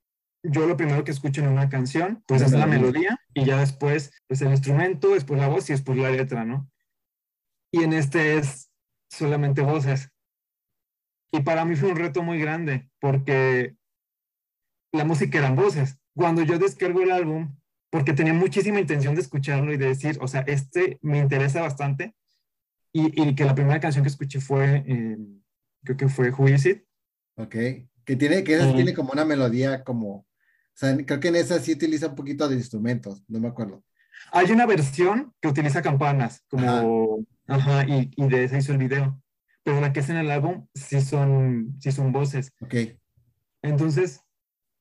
yo 0.43 0.67
lo 0.67 0.78
primero 0.78 1.04
que 1.04 1.12
escucho 1.12 1.41
en 1.41 1.47
una 1.47 1.67
canción, 1.67 2.23
pues 2.28 2.43
es 2.43 2.52
la 2.52 2.67
melodía, 2.67 3.17
y 3.34 3.43
ya 3.45 3.60
después, 3.60 4.12
pues 4.28 4.41
el 4.43 4.52
instrumento, 4.52 5.15
después 5.15 5.39
la 5.39 5.47
voz 5.47 5.67
y 5.69 5.73
después 5.73 5.97
la 5.97 6.12
letra, 6.12 6.45
¿no? 6.45 6.69
Y 7.71 7.84
en 7.84 7.93
este 7.93 8.38
es 8.38 8.69
solamente 9.10 9.62
voces. 9.62 10.12
Y 11.34 11.41
para 11.41 11.65
mí 11.65 11.76
fue 11.76 11.89
un 11.89 11.98
reto 11.98 12.22
muy 12.22 12.39
grande 12.39 12.88
porque 13.00 13.76
la 14.91 15.04
música 15.04 15.39
eran 15.39 15.56
voces. 15.56 15.98
Cuando 16.15 16.43
yo 16.43 16.60
descargo 16.60 17.02
el 17.02 17.12
álbum, 17.12 17.58
porque 17.89 18.13
tenía 18.13 18.36
muchísima 18.36 18.80
intención 18.80 19.15
de 19.15 19.22
escucharlo 19.22 19.74
y 19.74 19.78
de 19.78 19.88
decir, 19.88 20.19
o 20.22 20.28
sea, 20.28 20.41
este 20.41 21.00
me 21.02 21.17
interesa 21.17 21.62
bastante. 21.62 22.15
Y, 22.91 23.19
y 23.19 23.34
que 23.34 23.46
la 23.46 23.56
primera 23.56 23.80
canción 23.80 24.04
que 24.04 24.10
escuché 24.10 24.39
fue, 24.39 24.84
eh, 24.86 25.17
creo 25.84 25.98
que 25.98 26.08
fue 26.08 26.30
Who 26.30 26.50
Is 26.50 26.67
It. 26.67 26.84
Ok, 27.36 27.56
que 28.06 28.15
tiene, 28.15 28.43
que 28.43 28.60
tiene 28.76 28.93
como 28.93 29.12
una 29.12 29.26
melodía 29.26 29.84
como, 29.84 30.17
o 30.17 30.28
sea, 30.76 30.96
creo 31.04 31.19
que 31.19 31.30
en 31.30 31.38
esa 31.38 31.58
sí 31.60 31.72
utiliza 31.72 32.10
un 32.10 32.15
poquito 32.15 32.48
de 32.48 32.56
instrumentos, 32.56 33.24
no 33.28 33.39
me 33.39 33.48
acuerdo. 33.48 33.84
Hay 34.32 34.52
una 34.52 34.67
versión 34.67 35.34
que 35.41 35.48
utiliza 35.48 35.82
campanas, 35.82 36.43
como, 36.48 37.26
ajá, 37.48 37.86
y, 37.88 38.12
y 38.15 38.28
de 38.28 38.43
ese 38.43 38.60
hizo 38.60 38.72
el 38.72 38.78
video 38.78 39.22
pero 39.63 39.82
la 39.82 39.93
que 39.93 40.02
es 40.02 40.10
en 40.10 40.17
el 40.17 40.32
álbum 40.32 40.67
sí 40.76 41.02
son, 41.02 41.76
sí 41.80 41.91
son 41.91 42.12
voces. 42.12 42.52
Ok. 42.62 42.76
Entonces, 43.62 44.21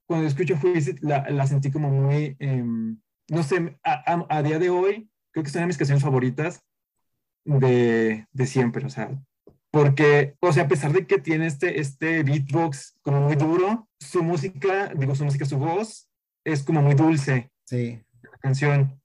cuando 0.06 0.26
escucho 0.26 0.56
Juice, 0.56 0.96
la, 1.00 1.28
la 1.30 1.46
sentí 1.46 1.70
como 1.70 1.90
muy, 1.90 2.36
em, 2.38 3.00
no 3.28 3.42
sé, 3.42 3.78
a, 3.84 4.26
a, 4.28 4.42
día 4.42 4.58
de 4.58 4.70
hoy, 4.70 5.08
creo 5.30 5.44
que 5.44 5.50
de 5.50 5.66
mis 5.66 5.78
canciones 5.78 6.02
favoritas 6.02 6.62
de, 7.44 8.26
de 8.32 8.46
siempre, 8.46 8.84
o 8.84 8.90
sea, 8.90 9.10
porque, 9.72 10.36
o 10.40 10.52
sea, 10.52 10.64
a 10.64 10.68
pesar 10.68 10.92
de 10.92 11.06
que 11.06 11.18
tiene 11.18 11.46
este, 11.46 11.80
este 11.80 12.22
beatbox 12.24 12.98
como 13.00 13.22
muy 13.22 13.36
duro, 13.36 13.88
su 13.98 14.22
música, 14.22 14.92
digo, 14.94 15.14
su 15.14 15.24
música, 15.24 15.46
su 15.46 15.56
voz, 15.56 16.10
es 16.44 16.62
como 16.62 16.82
muy 16.82 16.94
dulce. 16.94 17.50
Sí. 17.64 17.98
La 18.22 18.36
canción. 18.38 19.00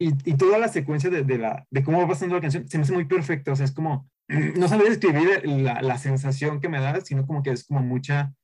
Y, 0.00 0.08
y 0.28 0.36
toda 0.36 0.58
la 0.58 0.66
secuencia 0.66 1.08
de, 1.08 1.22
de, 1.22 1.38
la, 1.38 1.64
de 1.70 1.84
cómo 1.84 2.00
va 2.00 2.08
pasando 2.08 2.34
la 2.34 2.40
canción 2.40 2.68
se 2.68 2.78
me 2.78 2.82
hace 2.82 2.92
muy 2.92 3.04
perfecta, 3.04 3.52
o 3.52 3.56
sea, 3.56 3.64
es 3.64 3.72
como, 3.72 4.10
no 4.56 4.68
sabía 4.68 4.88
describir 4.88 5.46
la, 5.46 5.80
la, 5.82 5.98
sensación 5.98 6.60
que 6.60 6.68
me 6.68 6.80
da, 6.80 7.00
sino 7.00 7.26
como 7.26 7.42
que 7.42 7.50
es 7.50 7.64
como 7.64 7.80
mucha, 7.80 8.34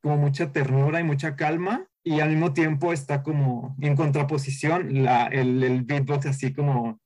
como 0.00 0.16
mucha 0.16 0.52
ternura 0.52 1.00
y 1.00 1.04
mucha 1.04 1.36
calma, 1.36 1.86
y 2.04 2.20
al 2.20 2.30
mismo 2.30 2.52
tiempo 2.52 2.92
está 2.92 3.22
como 3.22 3.76
en 3.80 3.94
contraposición 3.94 5.04
la, 5.04 5.26
el, 5.26 5.82
beatbox 5.82 6.26
así 6.26 6.52
como 6.52 7.00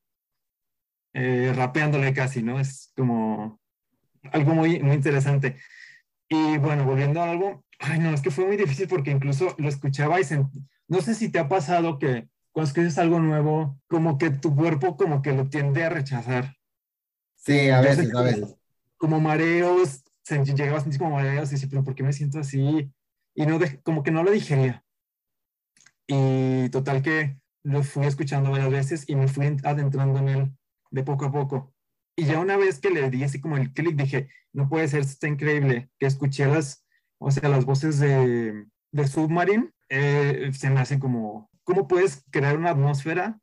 eh, 1.12 1.52
rapeándole 1.54 2.12
casi, 2.14 2.42
¿no? 2.42 2.58
Es 2.58 2.92
como 2.96 3.60
algo 4.32 4.54
muy, 4.54 4.80
muy 4.80 4.96
interesante. 4.96 5.56
Y 6.28 6.58
bueno, 6.58 6.84
volviendo 6.84 7.22
a 7.22 7.30
algo, 7.30 7.64
ay 7.78 7.98
no, 7.98 8.10
es 8.10 8.22
que 8.22 8.30
fue 8.30 8.46
muy 8.46 8.56
difícil 8.56 8.88
porque 8.88 9.10
incluso 9.10 9.54
lo 9.58 9.68
escuchaba 9.68 10.20
y 10.20 10.24
no 10.88 11.00
sé 11.00 11.14
si 11.14 11.30
te 11.30 11.38
ha 11.38 11.48
pasado 11.48 11.98
que 11.98 12.28
cuando 12.52 12.68
escuchas 12.68 12.98
algo 12.98 13.20
nuevo, 13.20 13.78
como 13.86 14.16
que 14.16 14.30
tu 14.30 14.56
cuerpo 14.56 14.96
como 14.96 15.20
que 15.20 15.32
lo 15.32 15.48
tiende 15.48 15.84
a 15.84 15.90
rechazar. 15.90 16.56
Sí, 17.46 17.70
a 17.70 17.80
veces, 17.80 18.12
a 18.12 18.22
veces. 18.22 18.56
Como 18.96 19.20
mareos, 19.20 20.02
llegaba 20.28 20.78
a 20.78 20.80
sentir 20.80 20.98
como 20.98 21.14
mareos 21.14 21.48
y 21.50 21.54
decía, 21.54 21.68
pero 21.70 21.84
¿por 21.84 21.94
qué 21.94 22.02
me 22.02 22.12
siento 22.12 22.40
así? 22.40 22.92
Y 23.36 23.46
no 23.46 23.60
como 23.84 24.02
que 24.02 24.10
no 24.10 24.24
lo 24.24 24.32
digería. 24.32 24.84
Y 26.08 26.68
total 26.70 27.02
que 27.02 27.38
lo 27.62 27.84
fui 27.84 28.04
escuchando 28.06 28.50
varias 28.50 28.70
veces 28.70 29.04
y 29.08 29.14
me 29.14 29.28
fui 29.28 29.46
adentrando 29.62 30.18
en 30.18 30.28
él 30.28 30.52
de 30.90 31.04
poco 31.04 31.26
a 31.26 31.32
poco. 31.32 31.72
Y 32.16 32.24
ya 32.24 32.40
una 32.40 32.56
vez 32.56 32.80
que 32.80 32.90
le 32.90 33.10
di 33.10 33.22
así 33.22 33.40
como 33.40 33.56
el 33.56 33.72
clic, 33.72 33.94
dije, 33.94 34.28
no 34.52 34.68
puede 34.68 34.88
ser, 34.88 35.02
está 35.02 35.28
increíble, 35.28 35.88
que 36.00 36.06
escuché 36.06 36.46
las, 36.46 36.84
o 37.18 37.30
sea, 37.30 37.48
las 37.48 37.64
voces 37.64 38.00
de, 38.00 38.66
de 38.90 39.06
Submarine, 39.06 39.70
eh, 39.88 40.50
se 40.52 40.70
me 40.70 40.80
hacen 40.80 40.98
como, 40.98 41.48
¿cómo 41.62 41.86
puedes 41.86 42.24
crear 42.30 42.56
una 42.56 42.70
atmósfera 42.70 43.38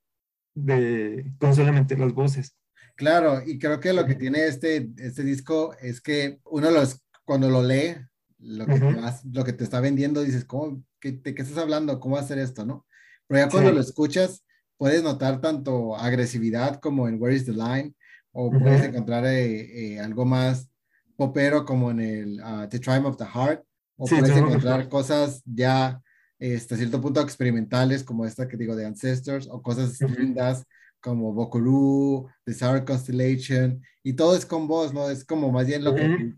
de, 0.56 1.32
con 1.40 1.56
solamente 1.56 1.96
las 1.98 2.14
voces? 2.14 2.58
Claro, 2.96 3.42
y 3.46 3.58
creo 3.58 3.80
que 3.80 3.94
lo 3.94 4.06
que 4.06 4.16
tiene 4.16 4.46
este, 4.46 4.92
este 4.98 5.24
disco 5.24 5.76
es 5.82 6.00
que 6.00 6.40
uno 6.46 6.70
los, 6.70 7.02
cuando 7.26 7.50
lo 7.50 7.64
lee, 7.64 7.96
lo 8.38 8.66
que, 8.66 8.80
te, 8.80 8.96
lo 9.32 9.44
que 9.44 9.54
te 9.54 9.64
está 9.64 9.80
vendiendo, 9.80 10.22
dices, 10.22 10.46
¿cómo, 10.46 10.84
qué, 11.00 11.14
¿de 11.14 11.34
qué 11.34 11.42
estás 11.42 11.58
hablando? 11.58 12.00
¿Cómo 12.00 12.18
hacer 12.18 12.38
esto? 12.38 12.66
¿no? 12.66 12.86
Pero 13.28 13.46
ya 13.46 13.50
cuando 13.50 13.72
lo 13.72 13.82
escuchas, 13.82 14.44
puedes 14.78 15.02
notar 15.02 15.42
tanto 15.42 15.96
agresividad 15.96 16.80
como 16.80 17.08
en 17.08 17.20
Where 17.20 17.36
is 17.36 17.46
the 17.46 17.54
Line, 17.54 17.96
o 18.32 18.52
puedes 18.52 18.84
encontrar 18.84 19.26
eh, 19.26 19.94
eh, 19.94 20.00
algo 20.00 20.26
más 20.26 20.70
popero 21.16 21.66
como 21.66 21.92
en 21.92 22.00
el 22.00 22.42
uh, 22.42 22.68
The 22.68 22.80
Triumph 22.80 23.06
of 23.06 23.18
the 23.18 23.26
Heart, 23.26 23.64
o 23.96 24.06
puedes 24.06 24.36
encontrar 24.36 24.90
cosas 24.90 25.42
ya 25.46 26.00
hasta 26.40 26.76
cierto 26.76 27.00
punto 27.00 27.22
experimentales 27.22 28.04
como 28.04 28.26
esta 28.26 28.48
que 28.48 28.58
digo 28.58 28.76
de 28.76 28.86
Ancestors, 28.86 29.48
o 29.48 29.62
cosas 29.62 30.00
lindas 30.02 30.66
como 31.04 31.34
Bokuru, 31.34 32.30
The 32.46 32.54
Sour 32.54 32.86
Constellation, 32.86 33.82
y 34.02 34.14
todo 34.14 34.38
es 34.38 34.46
con 34.46 34.68
voz, 34.68 34.94
¿no? 34.94 35.10
Es 35.10 35.26
como 35.26 35.52
más 35.52 35.68
bien 35.68 35.84
lo 35.84 35.94
que 35.94 36.34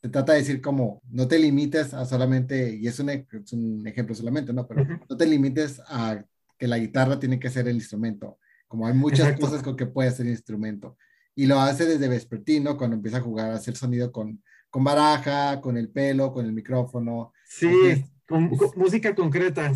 te 0.00 0.08
trata 0.08 0.32
de 0.32 0.40
decir 0.40 0.60
como, 0.60 1.00
no 1.08 1.28
te 1.28 1.38
limites 1.38 1.94
a 1.94 2.04
solamente, 2.04 2.74
y 2.74 2.88
es 2.88 2.98
un, 2.98 3.10
es 3.10 3.52
un 3.52 3.86
ejemplo 3.86 4.14
solamente, 4.14 4.52
¿no? 4.52 4.66
Pero 4.66 4.84
no 5.08 5.16
te 5.16 5.24
limites 5.24 5.80
a 5.86 6.22
que 6.58 6.66
la 6.66 6.78
guitarra 6.78 7.20
tiene 7.20 7.38
que 7.38 7.48
ser 7.48 7.68
el 7.68 7.76
instrumento, 7.76 8.38
como 8.66 8.88
hay 8.88 8.94
muchas 8.94 9.38
cosas 9.38 9.62
con 9.62 9.76
que 9.76 9.86
puede 9.86 10.10
ser 10.10 10.26
instrumento. 10.26 10.96
Y 11.36 11.46
lo 11.46 11.60
hace 11.60 11.86
desde 11.86 12.08
vespertino, 12.08 12.76
cuando 12.76 12.96
empieza 12.96 13.18
a 13.18 13.22
jugar, 13.22 13.52
a 13.52 13.54
hacer 13.54 13.76
sonido 13.76 14.10
con, 14.10 14.42
con 14.68 14.82
baraja, 14.82 15.60
con 15.60 15.76
el 15.76 15.88
pelo, 15.90 16.32
con 16.32 16.44
el 16.44 16.52
micrófono. 16.52 17.32
Sí, 17.46 18.04
con, 18.26 18.50
música 18.74 19.14
concreta, 19.14 19.72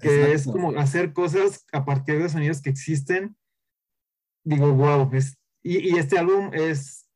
que 0.00 0.32
es 0.32 0.44
como 0.44 0.70
hacer 0.78 1.12
cosas 1.12 1.66
a 1.72 1.84
partir 1.84 2.22
de 2.22 2.28
sonidos 2.28 2.62
que 2.62 2.70
existen. 2.70 3.36
Digo, 4.44 4.72
wow, 4.72 5.10
es, 5.14 5.36
y, 5.62 5.90
y, 5.90 5.98
este 5.98 6.18
álbum 6.18 6.50
es 6.52 7.08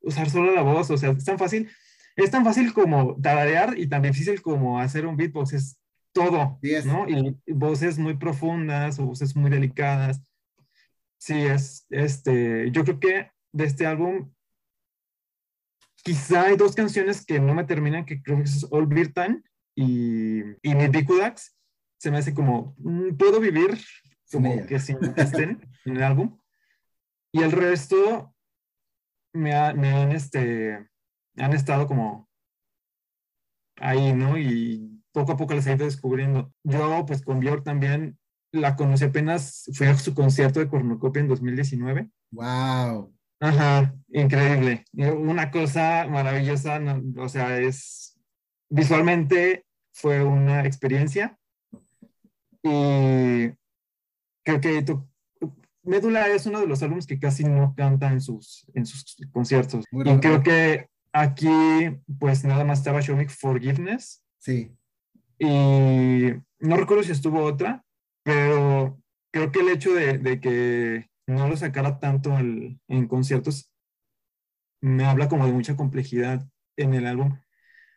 usar 0.00 0.30
solo 0.30 0.54
la 0.54 0.62
voz, 0.62 0.90
o 0.90 0.96
sea, 0.96 1.10
es 1.10 1.24
tan 1.24 1.38
fácil, 1.38 1.70
es 2.16 2.30
tan 2.30 2.44
fácil 2.44 2.72
como 2.72 3.20
tararear 3.20 3.78
y 3.78 3.88
tan 3.88 4.02
difícil 4.02 4.40
como 4.40 4.78
hacer 4.78 5.06
un 5.06 5.16
beatbox, 5.16 5.52
es 5.52 5.78
todo, 6.12 6.58
¿no? 6.84 7.08
Y, 7.08 7.36
voces 7.52 7.98
muy 7.98 8.16
profundas 8.16 8.98
o 8.98 9.06
voces 9.06 9.34
muy 9.34 9.50
delicadas. 9.50 10.22
Sí, 11.18 11.34
es, 11.34 11.86
este, 11.90 12.70
yo 12.70 12.84
creo 12.84 13.00
que 13.00 13.30
de 13.52 13.64
este 13.64 13.86
álbum 13.86 14.30
quizá 16.02 16.42
hay 16.46 16.56
dos 16.56 16.74
canciones 16.74 17.24
que 17.24 17.40
no 17.40 17.54
me 17.54 17.64
terminan, 17.64 18.04
que 18.04 18.22
creo 18.22 18.38
que 18.38 18.44
es 18.44 18.66
All 18.70 18.86
Beer 18.86 19.12
Time 19.12 19.42
y, 19.74 20.40
y 20.62 20.74
Midikudax. 20.74 21.56
Se 21.98 22.10
me 22.10 22.18
hace 22.18 22.34
como, 22.34 22.74
mm, 22.78 23.16
puedo 23.16 23.40
vivir 23.40 23.78
como 24.30 24.66
que 24.66 24.80
sin 24.80 24.98
que 24.98 25.22
estén 25.22 25.60
en 25.84 25.96
el 25.96 26.02
álbum. 26.02 26.38
Y 27.32 27.42
el 27.42 27.52
resto 27.52 28.34
me, 29.32 29.54
han, 29.54 30.12
este, 30.12 30.88
han 31.36 31.52
estado 31.52 31.86
como 31.86 32.28
ahí, 33.76 34.12
¿no? 34.12 34.36
Y 34.38 35.02
poco 35.12 35.32
a 35.32 35.36
poco 35.36 35.54
les 35.54 35.66
he 35.66 35.74
ido 35.74 35.86
descubriendo. 35.86 36.52
Yo, 36.62 37.04
pues 37.06 37.22
con 37.22 37.40
Björk 37.40 37.64
también 37.64 38.18
la 38.52 38.76
conocí 38.76 39.04
apenas, 39.04 39.70
fui 39.74 39.86
a 39.86 39.96
su 39.96 40.14
concierto 40.14 40.60
de 40.60 40.68
cornucopia 40.68 41.20
en 41.20 41.28
2019. 41.28 42.10
¡Wow! 42.32 43.14
Ajá, 43.40 43.94
increíble. 44.08 44.84
Una 44.92 45.50
cosa 45.50 46.06
maravillosa, 46.08 46.80
o 47.16 47.28
sea, 47.28 47.58
es 47.58 48.12
visualmente 48.72 49.66
fue 49.92 50.24
una 50.24 50.64
experiencia 50.64 51.38
y 52.62 53.50
creo 54.44 54.60
que 54.60 54.82
tu, 54.82 55.06
Médula 55.82 56.28
es 56.28 56.46
uno 56.46 56.60
de 56.60 56.66
los 56.66 56.82
álbumes 56.82 57.06
que 57.06 57.18
casi 57.18 57.44
no 57.44 57.74
canta 57.76 58.12
en 58.12 58.20
sus, 58.20 58.66
en 58.74 58.86
sus 58.86 59.16
conciertos. 59.32 59.84
y 59.90 60.18
creo 60.20 60.42
que 60.42 60.88
aquí, 61.12 61.50
pues 62.18 62.44
nada 62.44 62.64
más 62.64 62.78
estaba 62.78 63.00
Show 63.00 63.16
Me 63.16 63.28
Forgiveness. 63.28 64.22
Sí. 64.38 64.72
Y 65.38 66.32
no 66.60 66.76
recuerdo 66.76 67.02
si 67.02 67.12
estuvo 67.12 67.42
otra, 67.42 67.84
pero 68.22 69.00
creo 69.32 69.50
que 69.50 69.60
el 69.60 69.68
hecho 69.68 69.92
de, 69.92 70.18
de 70.18 70.40
que 70.40 71.08
no 71.26 71.48
lo 71.48 71.56
sacara 71.56 71.98
tanto 71.98 72.36
en 72.38 73.08
conciertos, 73.08 73.72
me 74.80 75.04
habla 75.04 75.28
como 75.28 75.46
de 75.46 75.52
mucha 75.52 75.76
complejidad 75.76 76.46
en 76.76 76.94
el 76.94 77.06
álbum, 77.06 77.38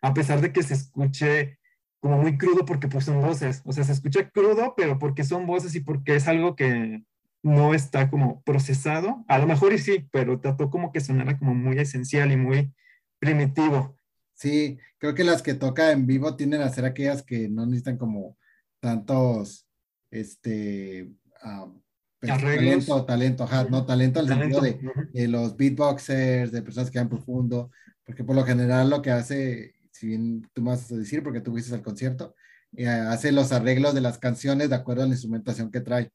a 0.01 0.13
pesar 0.13 0.41
de 0.41 0.53
que 0.53 0.63
se 0.63 0.75
escuche 0.75 1.59
como 1.99 2.19
muy 2.19 2.37
crudo 2.37 2.65
porque 2.65 2.87
pues 2.87 3.05
son 3.05 3.21
voces, 3.21 3.61
o 3.65 3.73
sea, 3.73 3.83
se 3.83 3.91
escucha 3.91 4.29
crudo, 4.29 4.75
pero 4.77 4.99
porque 4.99 5.23
son 5.23 5.47
voces 5.47 5.73
y 5.75 5.79
porque 5.79 6.15
es 6.15 6.27
algo 6.27 6.55
que 6.55 7.03
no 7.45 7.75
está 7.75 8.09
como 8.09 8.41
procesado, 8.41 9.23
a 9.27 9.37
lo 9.37 9.45
mejor 9.45 9.71
y 9.71 9.77
sí, 9.77 10.07
pero 10.11 10.39
trató 10.39 10.71
como 10.71 10.91
que 10.91 10.99
sonara 10.99 11.37
como 11.37 11.53
muy 11.53 11.77
esencial 11.77 12.31
y 12.31 12.37
muy 12.37 12.73
primitivo. 13.19 13.99
Sí, 14.33 14.79
creo 14.97 15.13
que 15.13 15.23
las 15.23 15.43
que 15.43 15.53
toca 15.53 15.91
en 15.91 16.07
vivo 16.07 16.35
tienden 16.35 16.61
a 16.61 16.69
ser 16.69 16.85
aquellas 16.85 17.21
que 17.21 17.47
no 17.47 17.67
necesitan 17.67 17.97
como 17.97 18.35
tantos, 18.79 19.67
este, 20.09 21.07
ah, 21.43 21.71
talento, 22.19 23.05
talento, 23.05 23.43
ajá, 23.43 23.67
no, 23.69 23.85
talento 23.85 24.19
al 24.19 24.27
sentido 24.27 24.61
de, 24.61 25.27
los 25.27 25.55
beatboxers, 25.55 26.51
de 26.51 26.63
personas 26.63 26.89
que 26.89 26.97
van 26.97 27.09
profundo, 27.09 27.69
porque 28.03 28.23
por 28.23 28.35
lo 28.35 28.43
general 28.43 28.89
lo 28.89 29.03
que 29.03 29.11
hace, 29.11 29.75
si 29.91 30.07
bien 30.07 30.49
tú 30.51 30.63
me 30.63 30.71
vas 30.71 30.91
a 30.91 30.95
decir, 30.95 31.21
porque 31.21 31.41
tú 31.41 31.51
fuiste 31.51 31.75
al 31.75 31.83
concierto, 31.83 32.33
eh, 32.75 32.87
hace 32.87 33.31
los 33.31 33.51
arreglos 33.51 33.93
de 33.93 34.01
las 34.01 34.17
canciones 34.17 34.71
de 34.71 34.75
acuerdo 34.77 35.03
a 35.03 35.05
la 35.05 35.13
instrumentación 35.13 35.69
que 35.69 35.81
trae. 35.81 36.11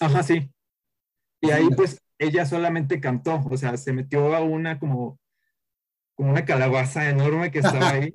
Ajá, 0.00 0.24
sí. 0.24 0.50
Y 1.44 1.50
ahí 1.50 1.68
pues 1.76 2.02
ella 2.18 2.46
solamente 2.46 3.00
cantó, 3.00 3.42
o 3.44 3.56
sea, 3.56 3.76
se 3.76 3.92
metió 3.92 4.34
a 4.34 4.40
una 4.40 4.78
como, 4.78 5.18
como 6.14 6.30
una 6.30 6.44
calabaza 6.44 7.08
enorme 7.08 7.50
que 7.50 7.58
estaba 7.58 7.90
ahí 7.90 8.12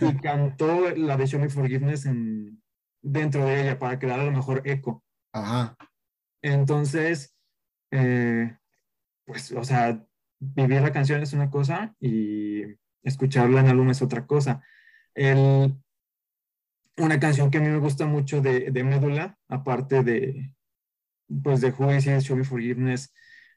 y 0.00 0.16
cantó 0.22 0.90
la 0.90 1.16
de 1.16 1.26
Show 1.26 1.40
Me 1.40 1.48
Forgiveness 1.48 2.06
en, 2.06 2.62
dentro 3.00 3.44
de 3.44 3.62
ella 3.62 3.78
para 3.78 3.98
crear 3.98 4.20
a 4.20 4.24
lo 4.24 4.32
mejor 4.32 4.62
eco. 4.64 5.02
Ajá. 5.32 5.76
Entonces, 6.42 7.34
eh, 7.90 8.56
pues, 9.24 9.52
o 9.52 9.64
sea, 9.64 10.04
vivir 10.40 10.80
la 10.80 10.92
canción 10.92 11.22
es 11.22 11.32
una 11.32 11.50
cosa 11.50 11.94
y 12.00 12.62
escucharla 13.02 13.60
en 13.60 13.68
álbum 13.68 13.90
es 13.90 14.02
otra 14.02 14.26
cosa. 14.26 14.62
una 16.96 17.20
canción 17.20 17.50
que 17.50 17.58
a 17.58 17.60
mí 17.60 17.68
me 17.68 17.78
gusta 17.78 18.06
mucho 18.06 18.40
de, 18.40 18.70
de 18.70 18.84
Médula, 18.84 19.38
aparte 19.48 20.02
de, 20.02 20.52
pues, 21.42 21.60
de 21.60 21.70
Who 21.70 21.94
is 21.94 22.04
Show 22.04 22.36
Me 22.36 22.44
Forgiveness, 22.44 23.12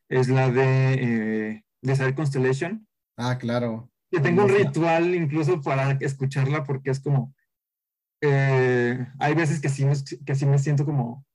es 0.09 0.29
la 0.29 0.49
de 0.51 1.63
eh, 1.83 2.13
Constellation. 2.15 2.87
Ah, 3.17 3.37
claro. 3.37 3.89
Que 4.11 4.19
tengo 4.19 4.43
un 4.43 4.49
ritual 4.49 5.15
incluso 5.15 5.61
para 5.61 5.91
escucharla 5.99 6.63
porque 6.63 6.91
es 6.91 6.99
como, 6.99 7.33
eh, 8.21 9.07
hay 9.19 9.33
veces 9.33 9.59
que 9.59 9.69
sí, 9.69 9.85
que 10.25 10.35
sí 10.35 10.45
me 10.45 10.59
siento 10.59 10.85
como 10.85 11.25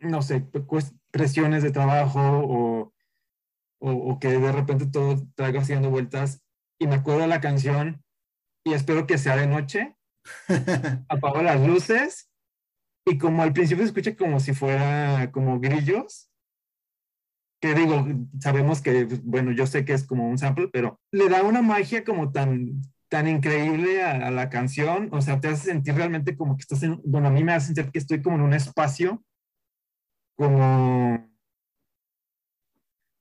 no 0.00 0.22
sé, 0.22 0.46
presiones 1.10 1.62
de 1.62 1.70
trabajo 1.70 2.20
o, 2.20 2.92
o, 3.78 4.18
que 4.18 4.28
de 4.28 4.52
repente 4.52 4.86
todo 4.86 5.26
traiga 5.34 5.60
haciendo 5.60 5.90
vueltas 5.90 6.42
y 6.78 6.86
me 6.86 6.96
acuerdo 6.96 7.26
la 7.26 7.40
canción 7.40 8.02
y 8.64 8.72
espero 8.72 9.06
que 9.06 9.18
sea 9.18 9.36
de 9.36 9.46
noche, 9.46 9.96
apago 11.08 11.42
las 11.42 11.66
luces 11.66 12.29
y 13.10 13.18
como 13.18 13.42
al 13.42 13.52
principio 13.52 13.84
se 13.84 13.88
escucha 13.88 14.16
como 14.16 14.40
si 14.40 14.54
fuera 14.54 15.30
como 15.32 15.58
grillos, 15.58 16.30
que 17.60 17.74
digo, 17.74 18.06
sabemos 18.40 18.80
que, 18.80 19.04
bueno, 19.22 19.52
yo 19.52 19.66
sé 19.66 19.84
que 19.84 19.92
es 19.92 20.06
como 20.06 20.28
un 20.28 20.38
sample, 20.38 20.68
pero 20.72 21.00
le 21.10 21.28
da 21.28 21.42
una 21.42 21.60
magia 21.60 22.04
como 22.04 22.32
tan, 22.32 22.82
tan 23.08 23.28
increíble 23.28 24.02
a, 24.02 24.28
a, 24.28 24.30
la 24.30 24.48
canción, 24.48 25.08
o 25.12 25.20
sea, 25.20 25.40
te 25.40 25.48
hace 25.48 25.66
sentir 25.66 25.94
realmente 25.94 26.36
como 26.36 26.56
que 26.56 26.62
estás 26.62 26.82
en, 26.82 27.00
bueno, 27.04 27.28
a 27.28 27.30
mí 27.30 27.44
me 27.44 27.52
hace 27.52 27.66
sentir 27.66 27.90
que 27.90 27.98
estoy 27.98 28.22
como 28.22 28.36
en 28.36 28.42
un 28.42 28.54
espacio 28.54 29.22
como... 30.40 31.28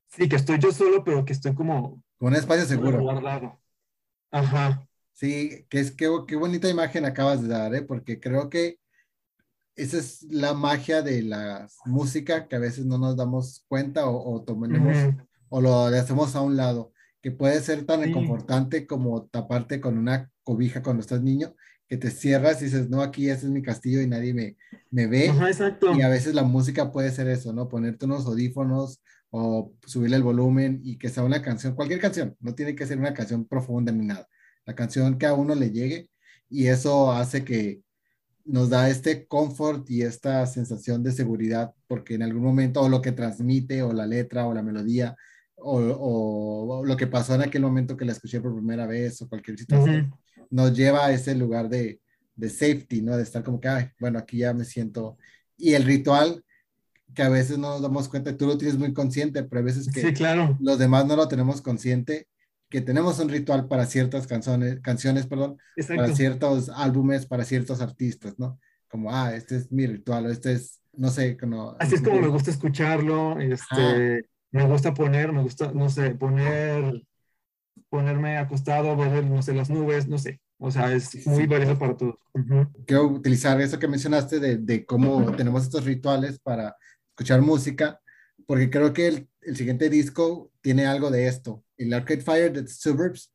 Sí, 0.08 0.30
que 0.30 0.38
estoy 0.38 0.58
yo 0.60 0.72
solo, 0.72 1.04
pero 1.04 1.26
que 1.26 1.34
estoy 1.34 1.54
como... 1.54 2.02
Con 2.18 2.30
un 2.30 2.36
espacio 2.36 2.66
seguro. 2.66 3.02
Guardado. 3.02 3.60
Ajá. 4.32 4.88
Sí, 5.12 5.66
que 5.70 5.82
es 5.82 5.92
que 5.92 6.08
qué 6.28 6.36
bonita 6.38 6.70
imagen 6.70 7.04
acabas 7.04 7.42
de 7.42 7.50
dar, 7.50 7.76
¿eh? 7.76 7.82
porque 7.82 8.22
creo 8.22 8.50
que 8.50 8.79
esa 9.80 9.98
es 9.98 10.24
la 10.30 10.54
magia 10.54 11.02
de 11.02 11.22
la 11.24 11.68
música 11.86 12.48
que 12.48 12.56
a 12.56 12.60
veces 12.60 12.86
no 12.86 12.98
nos 12.98 13.16
damos 13.16 13.66
cuenta 13.68 14.08
o, 14.08 14.36
o 14.36 14.44
tomemos 14.44 14.96
o 15.50 15.62
lo 15.62 15.86
hacemos 15.86 16.36
a 16.36 16.42
un 16.42 16.58
lado, 16.58 16.94
que 17.22 17.32
puede 17.32 17.60
ser 17.62 17.86
tan 17.86 18.02
reconfortante 18.02 18.86
como 18.86 19.26
taparte 19.26 19.82
con 19.82 19.98
una 19.98 20.30
cobija 20.44 20.84
cuando 20.84 21.02
estás 21.02 21.22
niño 21.22 21.56
que 21.88 21.98
te 21.98 22.12
cierras 22.12 22.62
y 22.62 22.66
dices, 22.66 22.88
no, 22.90 23.02
aquí 23.02 23.30
ese 23.30 23.48
es 23.48 23.52
mi 23.52 23.64
castillo 23.64 24.00
y 24.00 24.08
nadie 24.08 24.32
me, 24.32 24.58
me 24.92 25.08
ve. 25.08 25.26
exacto. 25.26 25.96
Y 25.96 26.04
a 26.04 26.10
veces 26.10 26.36
la 26.36 26.44
música 26.44 26.92
puede 26.92 27.10
ser 27.10 27.28
eso, 27.28 27.52
¿no? 27.52 27.68
Ponerte 27.68 28.06
unos 28.06 28.28
audífonos 28.28 29.02
o 29.32 29.74
subirle 29.88 30.18
el 30.18 30.24
volumen 30.24 30.82
y 30.84 31.00
que 31.00 31.10
sea 31.10 31.24
una 31.24 31.42
canción, 31.42 31.74
cualquier 31.74 32.00
canción, 32.00 32.38
no 32.40 32.54
tiene 32.54 32.76
que 32.76 32.86
ser 32.86 33.00
una 33.00 33.14
canción 33.16 33.44
profunda 33.46 33.92
ni 33.92 34.06
nada. 34.06 34.28
La 34.66 34.76
canción 34.76 35.18
que 35.18 35.26
a 35.26 35.34
uno 35.34 35.56
le 35.56 35.72
llegue 35.72 36.12
y 36.48 36.68
eso 36.68 37.12
hace 37.12 37.44
que 37.44 37.82
nos 38.46 38.70
da 38.70 38.90
este 38.90 39.28
confort 39.28 39.90
y 39.90 40.02
esta 40.02 40.46
sensación 40.48 41.04
de 41.04 41.12
seguridad 41.12 41.74
porque 41.88 42.16
en 42.16 42.24
algún 42.24 42.44
momento 42.44 42.82
o 42.82 42.90
lo 42.90 43.02
que 43.02 43.12
transmite 43.12 43.84
o 43.84 43.94
la 43.94 44.08
letra 44.08 44.48
o 44.48 44.54
la 44.54 44.64
melodía 44.64 45.16
o, 45.56 45.78
o, 45.78 46.86
lo 46.86 46.98
que 46.98 47.08
pasó 47.08 47.36
en 47.36 47.42
aquel 47.42 47.62
momento 47.62 47.98
que 47.98 48.06
la 48.06 48.14
escuché 48.14 48.40
por 48.40 48.56
primera 48.56 48.88
vez 48.88 49.22
o 49.22 49.28
cualquier 49.28 49.58
situación 49.58 50.14
nos 50.50 50.76
lleva 50.76 51.06
a 51.06 51.12
ese 51.12 51.36
lugar 51.36 51.70
de, 51.70 52.00
de 52.36 52.50
safety, 52.50 53.02
¿no? 53.02 53.18
De 53.18 53.24
estar 53.24 53.44
como 53.44 53.60
que, 53.60 53.68
ay, 53.68 53.90
bueno, 54.00 54.20
aquí 54.20 54.40
ya 54.40 54.54
me 54.54 54.66
siento. 54.66 55.18
Y 55.58 55.74
el 55.74 55.84
ritual, 55.84 56.44
que 57.14 57.22
a 57.22 57.30
veces 57.30 57.58
no 57.58 57.70
nos 57.70 57.82
damos 57.82 58.08
cuenta, 58.08 58.36
tú 58.36 58.48
lo 58.48 58.58
tienes 58.58 58.78
muy 58.78 58.94
consciente, 58.94 59.44
pero 59.44 59.62
a 59.62 59.66
veces 59.66 59.92
que 59.92 60.02
sí, 60.02 60.14
claro. 60.14 60.58
los 60.62 60.80
demás 60.80 61.06
no 61.06 61.16
lo 61.16 61.28
tenemos 61.28 61.62
consciente, 61.62 62.28
que 62.70 62.82
tenemos 62.82 63.20
un 63.20 63.30
ritual 63.30 63.68
para 63.68 63.86
ciertas 63.86 64.28
canciones, 64.28 64.80
canciones, 64.82 65.28
perdón, 65.28 65.58
para 65.88 66.16
ciertos 66.16 66.70
álbumes, 66.70 67.26
para 67.26 67.44
ciertos 67.46 67.82
artistas, 67.82 68.38
¿no? 68.38 68.60
Como, 68.88 69.14
ah, 69.14 69.36
este 69.36 69.58
es 69.58 69.72
mi 69.72 69.86
ritual, 69.88 70.26
o 70.26 70.30
este 70.30 70.54
es 70.54 70.80
no 71.00 71.10
sé, 71.10 71.38
Así 71.80 71.96
es 71.96 72.02
como 72.02 72.20
me 72.20 72.28
gusta 72.28 72.52
escucharlo, 72.52 73.40
este, 73.40 74.26
me 74.52 74.66
gusta 74.66 74.94
poner, 74.94 75.32
me 75.32 75.42
gusta, 75.42 75.72
no 75.72 75.90
sé, 75.90 76.12
poner, 76.12 77.04
ponerme 77.88 78.38
acostado, 78.38 78.98
ver, 78.98 79.24
no 79.26 79.42
sé, 79.42 79.54
las 79.54 79.70
nubes, 79.70 80.08
no 80.08 80.18
sé. 80.18 80.42
O 80.58 80.72
sea, 80.72 80.92
es 80.92 81.26
muy 81.26 81.48
variado 81.48 81.80
para 81.80 81.96
todos. 81.96 82.16
Quiero 82.86 83.08
utilizar 83.08 83.62
eso 83.62 83.80
que 83.80 83.88
mencionaste 83.88 84.42
de, 84.42 84.58
de, 84.58 84.86
cómo 84.86 85.34
tenemos 85.38 85.64
estos 85.64 85.86
rituales 85.86 86.38
para 86.40 86.76
escuchar 87.12 87.42
música, 87.42 88.02
porque 88.46 88.70
creo 88.70 88.92
que 88.92 89.08
el, 89.08 89.30
el, 89.42 89.56
siguiente 89.56 89.90
disco 89.90 90.52
tiene 90.60 90.86
algo 90.86 91.12
de 91.12 91.28
esto. 91.28 91.64
El 91.80 91.94
Arcade 91.94 92.22
Fire 92.22 92.54
de 92.54 92.68
Suburbs 92.68 93.34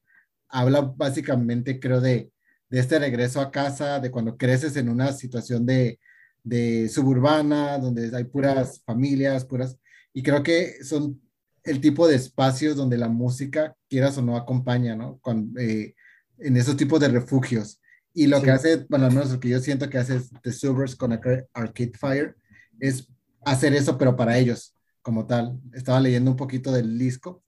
habla 0.49 0.83
básicamente, 0.83 1.81
creo, 1.81 2.01
de, 2.01 2.31
de 2.69 2.79
este 2.79 2.99
regreso 2.99 3.41
a 3.41 3.51
casa, 3.51 3.99
de 3.99 4.11
cuando 4.11 4.37
creces 4.37 4.77
en 4.77 4.89
una 4.89 5.13
situación 5.13 5.67
de, 5.67 5.99
de 6.45 6.89
suburbana, 6.89 7.79
donde 7.79 8.17
hay 8.17 8.25
puras 8.25 8.83
familias, 8.85 9.45
puras, 9.45 9.77
y 10.13 10.23
creo 10.23 10.43
que 10.43 10.85
son 10.85 11.21
el 11.65 11.81
tipo 11.81 12.07
de 12.07 12.17
espacios 12.17 12.77
donde 12.77 12.99
la 12.99 13.09
música, 13.09 13.75
quieras 13.89 14.19
o 14.19 14.23
no, 14.23 14.37
acompaña, 14.37 14.95
¿no? 14.95 15.19
Con, 15.21 15.55
eh, 15.59 15.95
en 16.39 16.57
esos 16.57 16.77
tipos 16.77 17.01
de 17.01 17.09
refugios. 17.09 17.81
Y 18.13 18.27
lo 18.27 18.43
que 18.43 18.51
hace, 18.51 18.87
bueno, 18.89 19.07
al 19.07 19.13
menos 19.13 19.33
lo 19.33 19.41
que 19.41 19.49
yo 19.49 19.59
siento 19.61 19.89
que 19.89 19.99
hace 19.99 20.21
The 20.43 20.53
Suburbs 20.53 20.95
con 20.95 21.13
Arcade 21.13 21.93
Fire 21.99 22.37
es 22.79 23.09
hacer 23.45 23.75
eso, 23.75 23.99
pero 23.99 24.15
para 24.15 24.39
ellos, 24.39 24.77
como 25.03 25.27
tal. 25.27 25.59
Estaba 25.73 26.01
leyendo 26.01 26.31
un 26.31 26.37
poquito 26.37 26.71
del 26.71 26.99
disco. 26.99 27.44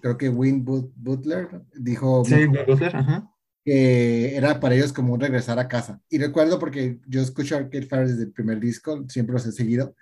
Creo 0.00 0.16
que 0.18 0.28
Win 0.28 0.64
Butler 0.64 1.62
dijo 1.74 2.24
sí, 2.24 2.46
Butler, 2.46 2.96
ajá 2.96 3.30
que 3.64 4.36
era 4.36 4.58
para 4.58 4.74
ellos 4.74 4.92
como 4.92 5.12
un 5.14 5.20
regresar 5.20 5.58
a 5.58 5.68
casa. 5.68 6.00
Y 6.08 6.18
recuerdo 6.18 6.58
porque 6.58 6.98
yo 7.06 7.20
escucho 7.20 7.56
Arcade 7.56 7.86
Fire 7.86 8.08
desde 8.08 8.24
el 8.24 8.32
primer 8.32 8.58
disco, 8.58 9.04
siempre 9.08 9.34
los 9.34 9.46
he 9.46 9.52
seguido. 9.52 9.94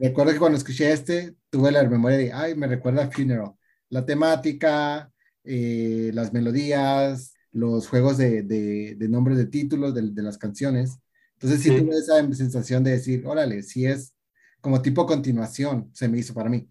Recuerdo 0.00 0.32
que 0.32 0.38
cuando 0.38 0.58
escuché 0.58 0.92
este, 0.92 1.34
tuve 1.50 1.72
la 1.72 1.82
memoria 1.84 2.18
de, 2.18 2.32
ay, 2.32 2.54
me 2.54 2.66
recuerda 2.66 3.04
a 3.04 3.10
Funeral. 3.10 3.52
La 3.88 4.04
temática, 4.04 5.10
eh, 5.44 6.10
las 6.12 6.32
melodías, 6.32 7.34
los 7.52 7.88
juegos 7.88 8.18
de, 8.18 8.42
de, 8.42 8.94
de 8.96 9.08
nombres 9.08 9.38
de 9.38 9.46
títulos 9.46 9.94
de, 9.94 10.10
de, 10.10 10.22
las 10.22 10.36
canciones. 10.36 10.98
Entonces 11.34 11.62
sí, 11.62 11.70
tuve 11.70 11.96
esa 11.96 12.20
sensación 12.34 12.84
de 12.84 12.92
decir, 12.92 13.26
órale, 13.26 13.62
si 13.62 13.86
es 13.86 14.14
como 14.60 14.82
tipo 14.82 15.06
continuación, 15.06 15.90
se 15.94 16.08
me 16.08 16.18
hizo 16.18 16.34
para 16.34 16.50
mí. 16.50 16.68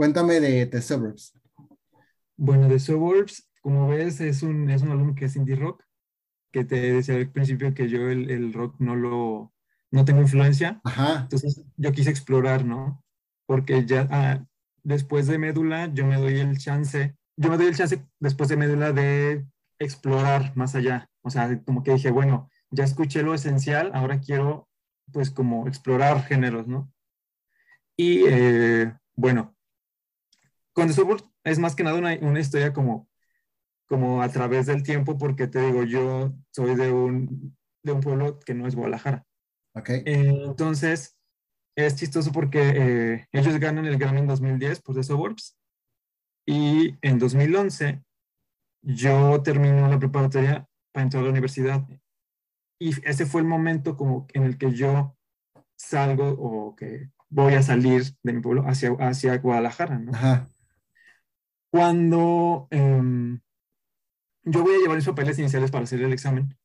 Cuéntame 0.00 0.40
de 0.40 0.64
The 0.64 0.80
Suburbs. 0.80 1.38
Bueno, 2.34 2.68
The 2.68 2.78
Suburbs 2.78 3.50
como 3.60 3.86
ves, 3.86 4.18
es 4.22 4.42
un, 4.42 4.70
es 4.70 4.80
un 4.80 4.92
álbum 4.92 5.14
que 5.14 5.26
es 5.26 5.36
indie 5.36 5.56
rock, 5.56 5.84
que 6.50 6.64
te 6.64 6.94
decía 6.94 7.16
al 7.16 7.30
principio 7.30 7.74
que 7.74 7.86
yo 7.86 8.08
el, 8.08 8.30
el 8.30 8.54
rock 8.54 8.76
no 8.78 8.96
lo, 8.96 9.52
no 9.90 10.06
tengo 10.06 10.22
influencia. 10.22 10.80
Ajá. 10.84 11.20
Entonces 11.24 11.62
yo 11.76 11.92
quise 11.92 12.08
explorar, 12.08 12.64
¿no? 12.64 13.04
Porque 13.44 13.84
ya 13.84 14.08
ah, 14.10 14.42
después 14.82 15.26
de 15.26 15.36
Médula 15.36 15.92
yo 15.92 16.06
me 16.06 16.16
doy 16.16 16.40
el 16.40 16.56
chance, 16.56 17.14
yo 17.36 17.50
me 17.50 17.58
doy 17.58 17.66
el 17.66 17.76
chance 17.76 18.02
después 18.20 18.48
de 18.48 18.56
Médula 18.56 18.94
de 18.94 19.44
explorar 19.78 20.56
más 20.56 20.74
allá. 20.74 21.10
O 21.20 21.28
sea, 21.28 21.62
como 21.62 21.82
que 21.82 21.92
dije, 21.92 22.10
bueno, 22.10 22.48
ya 22.70 22.84
escuché 22.84 23.22
lo 23.22 23.34
esencial, 23.34 23.90
ahora 23.92 24.18
quiero 24.18 24.66
pues 25.12 25.30
como 25.30 25.68
explorar 25.68 26.24
géneros, 26.24 26.66
¿no? 26.66 26.90
Y 27.98 28.22
eh, 28.26 28.94
bueno, 29.14 29.54
con 30.80 30.88
The 30.88 30.94
Suburbs 30.94 31.24
es 31.44 31.58
más 31.58 31.76
que 31.76 31.82
nada 31.82 31.98
una, 31.98 32.16
una 32.22 32.40
historia 32.40 32.72
como 32.72 33.10
como 33.90 34.22
a 34.22 34.28
través 34.28 34.66
del 34.66 34.84
tiempo, 34.84 35.18
porque 35.18 35.48
te 35.48 35.60
digo, 35.60 35.82
yo 35.82 36.32
soy 36.52 36.76
de 36.76 36.92
un, 36.92 37.58
de 37.82 37.90
un 37.90 38.00
pueblo 38.00 38.38
que 38.38 38.54
no 38.54 38.68
es 38.68 38.76
Guadalajara. 38.76 39.26
Okay. 39.74 40.02
entonces, 40.06 41.16
es 41.76 41.96
chistoso 41.96 42.30
porque 42.30 42.60
eh, 42.62 43.26
ellos 43.32 43.58
ganan 43.58 43.86
el 43.86 43.98
Grammy 43.98 44.20
en 44.20 44.28
2010 44.28 44.80
por 44.80 44.94
The 44.94 45.02
Suburbs 45.02 45.56
y 46.46 46.96
en 47.02 47.18
2011 47.18 48.02
yo 48.82 49.42
termino 49.42 49.88
la 49.88 49.98
preparatoria 49.98 50.66
para 50.92 51.04
entrar 51.04 51.22
a 51.22 51.24
la 51.24 51.30
universidad 51.30 51.84
y 52.80 52.90
ese 53.08 53.26
fue 53.26 53.40
el 53.40 53.46
momento 53.46 53.96
como 53.96 54.26
en 54.34 54.44
el 54.44 54.56
que 54.56 54.72
yo 54.72 55.16
salgo 55.76 56.28
o 56.30 56.74
que 56.74 57.10
voy 57.28 57.54
a 57.54 57.62
salir 57.62 58.04
de 58.22 58.32
mi 58.32 58.40
pueblo 58.40 58.64
hacia, 58.66 58.90
hacia 58.98 59.38
Guadalajara, 59.38 59.98
¿no? 59.98 60.12
Ajá. 60.12 60.49
Cuando 61.70 62.68
eh, 62.70 63.38
yo 64.44 64.62
voy 64.62 64.74
a 64.74 64.78
llevar 64.78 64.96
mis 64.96 65.06
papeles 65.06 65.38
iniciales 65.38 65.70
para 65.70 65.84
hacer 65.84 66.02
el 66.02 66.12
examen. 66.12 66.56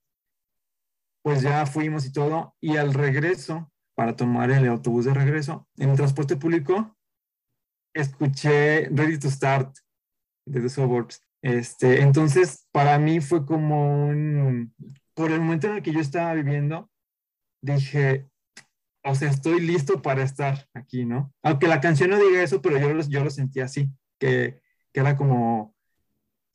Pues 1.24 1.42
ya 1.42 1.66
fuimos 1.66 2.06
y 2.06 2.12
todo, 2.12 2.56
y 2.62 2.78
al 2.78 2.94
regreso, 2.94 3.72
para 3.96 4.16
tomar 4.16 4.52
el 4.52 4.68
autobús 4.68 5.06
de 5.06 5.14
regreso, 5.14 5.68
en 5.78 5.90
el 5.90 5.98
transporte 5.98 6.38
público, 6.38 6.96
escuché 7.94 8.90
Ready 8.90 9.18
to 9.18 9.30
Start 9.30 9.76
de 10.46 10.62
The 10.62 10.70
Suburbs. 10.70 11.22
Este, 11.42 12.02
entonces, 12.02 12.68
para 12.72 13.00
mí 13.00 13.22
fue 13.22 13.46
como 13.46 14.08
un, 14.08 14.74
por 15.14 15.32
el 15.32 15.42
momento 15.42 15.68
en 15.68 15.78
el 15.78 15.84
que 15.84 15.92
yo 15.92 16.00
estaba 16.00 16.34
viviendo, 16.34 16.90
dije, 17.62 18.30
o 19.04 19.16
sea, 19.16 19.30
estoy 19.30 19.62
listo 19.62 20.02
para 20.02 20.24
estar 20.24 20.68
aquí, 20.74 21.06
¿no? 21.06 21.34
Aunque 21.44 21.68
la 21.68 21.82
canción 21.82 22.12
no 22.12 22.20
diga 22.20 22.42
eso, 22.42 22.62
pero 22.62 22.78
yo 22.78 22.94
lo, 22.94 23.04
yo 23.08 23.24
lo 23.24 23.30
sentí 23.30 23.62
así, 23.62 23.92
que, 24.20 24.62
que 24.96 25.02
era 25.02 25.18
como, 25.18 25.76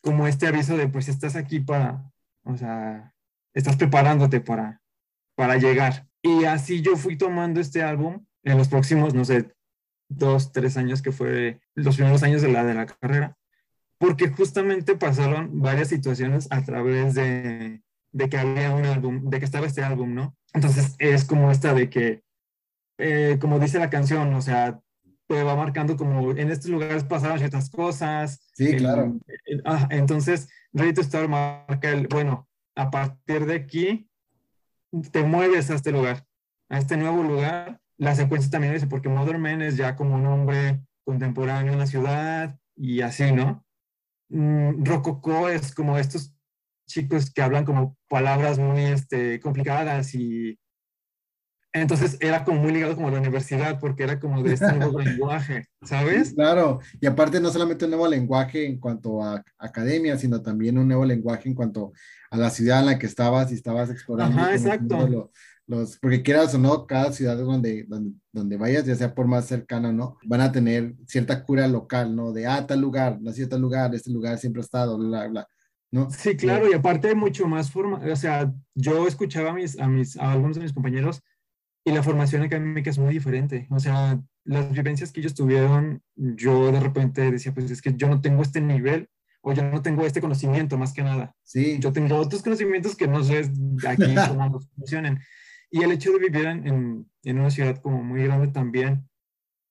como 0.00 0.26
este 0.26 0.46
aviso 0.46 0.74
de, 0.74 0.88
pues 0.88 1.10
estás 1.10 1.36
aquí 1.36 1.60
para, 1.60 2.10
o 2.42 2.56
sea, 2.56 3.14
estás 3.52 3.76
preparándote 3.76 4.40
para, 4.40 4.80
para 5.34 5.58
llegar. 5.58 6.08
Y 6.22 6.44
así 6.44 6.80
yo 6.80 6.96
fui 6.96 7.18
tomando 7.18 7.60
este 7.60 7.82
álbum 7.82 8.24
en 8.42 8.56
los 8.56 8.68
próximos, 8.68 9.12
no 9.12 9.26
sé, 9.26 9.54
dos, 10.08 10.52
tres 10.52 10.78
años 10.78 11.02
que 11.02 11.12
fue 11.12 11.60
los 11.74 11.96
primeros 11.96 12.22
años 12.22 12.40
de 12.40 12.50
la, 12.50 12.64
de 12.64 12.72
la 12.72 12.86
carrera, 12.86 13.36
porque 13.98 14.30
justamente 14.30 14.96
pasaron 14.96 15.60
varias 15.60 15.88
situaciones 15.88 16.48
a 16.50 16.64
través 16.64 17.12
de, 17.12 17.82
de 18.12 18.28
que 18.30 18.38
había 18.38 18.74
un 18.74 18.86
álbum, 18.86 19.28
de 19.28 19.38
que 19.38 19.44
estaba 19.44 19.66
este 19.66 19.82
álbum, 19.82 20.14
¿no? 20.14 20.34
Entonces 20.54 20.96
es 20.98 21.26
como 21.26 21.50
esta 21.50 21.74
de 21.74 21.90
que, 21.90 22.22
eh, 22.96 23.36
como 23.38 23.58
dice 23.58 23.78
la 23.78 23.90
canción, 23.90 24.32
o 24.32 24.40
sea, 24.40 24.80
te 25.30 25.44
va 25.44 25.54
marcando 25.54 25.96
como 25.96 26.32
en 26.32 26.50
estos 26.50 26.72
lugares 26.72 27.04
pasaron 27.04 27.38
ciertas 27.38 27.70
cosas. 27.70 28.40
Sí, 28.52 28.74
claro. 28.76 29.16
ah, 29.64 29.86
entonces, 29.90 30.48
Ready 30.72 30.92
to 30.92 31.04
Start 31.04 31.28
marca 31.28 31.88
el, 31.88 32.08
bueno, 32.08 32.48
a 32.74 32.90
partir 32.90 33.46
de 33.46 33.54
aquí 33.54 34.10
te 35.12 35.22
mueves 35.22 35.70
a 35.70 35.76
este 35.76 35.92
lugar, 35.92 36.26
a 36.68 36.78
este 36.78 36.96
nuevo 36.96 37.22
lugar. 37.22 37.80
La 37.96 38.16
secuencia 38.16 38.50
también 38.50 38.74
dice, 38.74 38.88
porque 38.88 39.08
Modern 39.08 39.40
Man 39.40 39.62
es 39.62 39.76
ya 39.76 39.94
como 39.94 40.16
un 40.16 40.26
hombre 40.26 40.80
contemporáneo 41.04 41.74
en 41.74 41.78
la 41.78 41.86
ciudad 41.86 42.58
y 42.74 43.02
así, 43.02 43.30
¿no? 43.30 43.64
Mm, 44.30 44.84
Rococo 44.84 45.48
es 45.48 45.72
como 45.72 45.96
estos 45.96 46.34
chicos 46.88 47.30
que 47.30 47.42
hablan 47.42 47.64
como 47.64 47.96
palabras 48.08 48.58
muy 48.58 48.82
este, 48.82 49.38
complicadas 49.38 50.12
y 50.12 50.58
entonces 51.72 52.16
era 52.20 52.44
como 52.44 52.60
muy 52.60 52.72
ligado 52.72 52.96
como 52.96 53.08
a 53.08 53.12
la 53.12 53.20
universidad, 53.20 53.78
porque 53.78 54.02
era 54.02 54.18
como 54.18 54.42
de 54.42 54.54
este 54.54 54.72
nuevo 54.72 54.98
lenguaje, 55.00 55.66
¿sabes? 55.82 56.34
Claro, 56.34 56.80
y 57.00 57.06
aparte 57.06 57.40
no 57.40 57.50
solamente 57.50 57.84
un 57.84 57.92
nuevo 57.92 58.08
lenguaje 58.08 58.66
en 58.66 58.78
cuanto 58.78 59.22
a 59.22 59.42
academia, 59.58 60.18
sino 60.18 60.42
también 60.42 60.78
un 60.78 60.88
nuevo 60.88 61.04
lenguaje 61.04 61.48
en 61.48 61.54
cuanto 61.54 61.92
a 62.30 62.36
la 62.36 62.50
ciudad 62.50 62.80
en 62.80 62.86
la 62.86 62.98
que 62.98 63.06
estabas 63.06 63.50
y 63.52 63.54
estabas 63.54 63.90
explorando. 63.90 64.40
Ajá, 64.40 64.54
exacto. 64.54 65.30
Los, 65.66 65.98
porque 66.00 66.22
quieras 66.22 66.52
o 66.56 66.58
no, 66.58 66.84
cada 66.84 67.12
ciudad 67.12 67.36
donde, 67.36 67.84
donde, 67.84 68.12
donde, 68.32 68.56
vayas, 68.56 68.84
ya 68.84 68.96
sea 68.96 69.14
por 69.14 69.28
más 69.28 69.46
cercana 69.46 69.90
o 69.90 69.92
no, 69.92 70.18
van 70.24 70.40
a 70.40 70.50
tener 70.50 70.96
cierta 71.06 71.44
cura 71.44 71.68
local, 71.68 72.16
¿no? 72.16 72.32
De, 72.32 72.44
ah, 72.44 72.66
tal 72.66 72.80
lugar, 72.80 73.18
nació 73.20 73.48
tal 73.48 73.60
lugar, 73.60 73.94
este 73.94 74.10
lugar 74.10 74.36
siempre 74.38 74.60
ha 74.60 74.64
estado, 74.64 74.98
bla, 74.98 75.28
bla. 75.28 75.46
¿No? 75.92 76.10
Sí, 76.10 76.36
claro, 76.36 76.68
y 76.68 76.74
aparte 76.74 77.14
mucho 77.14 77.46
más 77.46 77.70
forma, 77.70 77.98
o 77.98 78.16
sea, 78.16 78.52
yo 78.74 79.06
escuchaba 79.06 79.50
a 79.50 79.54
mis, 79.54 79.78
a 79.78 79.86
mis, 79.86 80.16
a 80.16 80.32
algunos 80.32 80.56
de 80.56 80.62
mis 80.62 80.72
compañeros 80.72 81.22
y 81.84 81.92
la 81.92 82.02
formación 82.02 82.42
académica 82.42 82.90
es 82.90 82.98
muy 82.98 83.14
diferente. 83.14 83.66
O 83.70 83.80
sea, 83.80 84.20
las 84.44 84.72
vivencias 84.72 85.12
que 85.12 85.20
ellos 85.20 85.34
tuvieron, 85.34 86.02
yo 86.14 86.70
de 86.72 86.80
repente 86.80 87.30
decía, 87.30 87.52
pues 87.52 87.70
es 87.70 87.80
que 87.80 87.94
yo 87.94 88.08
no 88.08 88.20
tengo 88.20 88.42
este 88.42 88.60
nivel 88.60 89.08
o 89.42 89.52
yo 89.52 89.62
no 89.62 89.80
tengo 89.80 90.04
este 90.04 90.20
conocimiento 90.20 90.76
más 90.76 90.92
que 90.92 91.02
nada. 91.02 91.34
Sí. 91.42 91.78
Yo 91.80 91.92
tengo 91.92 92.16
otros 92.16 92.42
conocimientos 92.42 92.96
que 92.96 93.08
no 93.08 93.24
sé 93.24 93.50
aquí 93.88 94.14
cómo 94.28 94.60
funcionan. 94.76 95.20
Y 95.70 95.82
el 95.82 95.92
hecho 95.92 96.12
de 96.12 96.18
vivir 96.18 96.46
en, 96.46 97.06
en, 97.22 97.38
una 97.38 97.50
ciudad 97.50 97.80
como 97.80 98.02
muy 98.02 98.24
grande 98.24 98.48
también, 98.48 99.08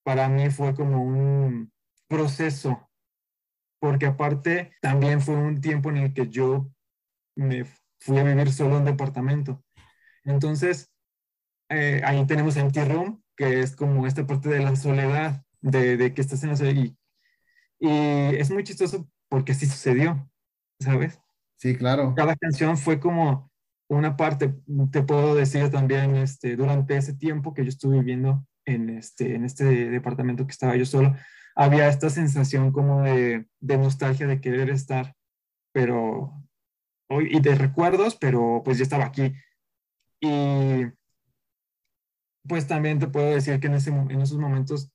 para 0.03 0.29
mí 0.29 0.49
fue 0.49 0.73
como 0.73 1.03
un 1.03 1.71
proceso, 2.07 2.89
porque 3.79 4.05
aparte 4.07 4.71
también 4.81 5.21
fue 5.21 5.35
un 5.35 5.61
tiempo 5.61 5.89
en 5.89 5.97
el 5.97 6.13
que 6.13 6.29
yo 6.29 6.71
me 7.35 7.65
fui 7.99 8.17
a 8.17 8.23
vivir 8.23 8.51
solo 8.51 8.75
en 8.75 8.77
un 8.77 8.85
departamento. 8.85 9.63
Entonces, 10.23 10.88
eh, 11.69 12.01
ahí 12.03 12.25
tenemos 12.25 12.57
Empty 12.57 12.83
Room, 12.83 13.23
que 13.35 13.61
es 13.61 13.75
como 13.75 14.05
esta 14.07 14.25
parte 14.25 14.49
de 14.49 14.59
la 14.59 14.75
soledad, 14.75 15.43
de, 15.61 15.97
de 15.97 16.13
que 16.13 16.21
estás 16.21 16.43
en 16.43 16.49
la 16.49 16.55
soledad. 16.55 16.81
Y, 16.81 16.97
y, 17.79 18.35
es 18.35 18.51
muy 18.51 18.63
chistoso 18.63 19.07
porque 19.29 19.51
así 19.51 19.65
sucedió, 19.65 20.29
¿sabes? 20.79 21.19
Sí, 21.57 21.75
claro. 21.75 22.13
Cada 22.15 22.35
canción 22.35 22.77
fue 22.77 22.99
como, 22.99 23.49
una 23.89 24.15
parte, 24.15 24.55
te 24.91 25.03
puedo 25.03 25.35
decir 25.35 25.69
también, 25.71 26.15
este, 26.15 26.55
durante 26.55 26.95
ese 26.95 27.13
tiempo 27.13 27.53
que 27.53 27.63
yo 27.63 27.69
estuve 27.69 27.97
viviendo 27.99 28.45
en 28.65 28.89
este, 28.89 29.35
en 29.35 29.45
este 29.45 29.89
departamento 29.89 30.45
que 30.45 30.51
estaba 30.51 30.75
yo 30.75 30.85
solo, 30.85 31.15
había 31.55 31.87
esta 31.87 32.09
sensación 32.09 32.71
como 32.71 33.01
de, 33.01 33.47
de 33.59 33.77
nostalgia, 33.77 34.27
de 34.27 34.41
querer 34.41 34.69
estar, 34.69 35.15
pero, 35.71 36.33
y 37.09 37.39
de 37.41 37.55
recuerdos, 37.55 38.15
pero 38.15 38.61
pues 38.63 38.77
ya 38.77 38.83
estaba 38.83 39.05
aquí. 39.05 39.33
Y 40.21 40.85
pues 42.49 42.67
también 42.67 42.99
te 42.99 43.07
puedo 43.07 43.29
decir 43.29 43.59
que 43.61 43.67
en, 43.67 43.75
ese, 43.75 43.91
en 43.91 44.21
esos 44.21 44.37
momentos 44.37 44.91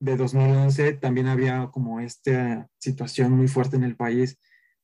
de 0.00 0.16
2011 0.16 0.94
también 0.94 1.26
había 1.26 1.68
como 1.70 2.00
esta 2.00 2.68
situación 2.78 3.32
muy 3.32 3.48
fuerte 3.48 3.76
en 3.76 3.84
el 3.84 3.96
país 3.96 4.38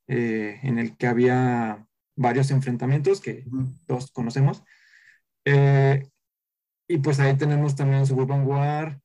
eh, 0.08 0.58
en 0.62 0.78
el 0.78 0.96
que 0.96 1.06
había 1.06 1.86
varios 2.16 2.50
enfrentamientos 2.50 3.20
que 3.20 3.44
todos 3.86 4.10
conocemos. 4.10 4.62
Eh, 5.44 6.08
y 6.88 6.98
pues 6.98 7.20
ahí 7.20 7.36
tenemos 7.36 7.76
también 7.76 8.04
Suburban 8.04 8.46
War 8.46 9.00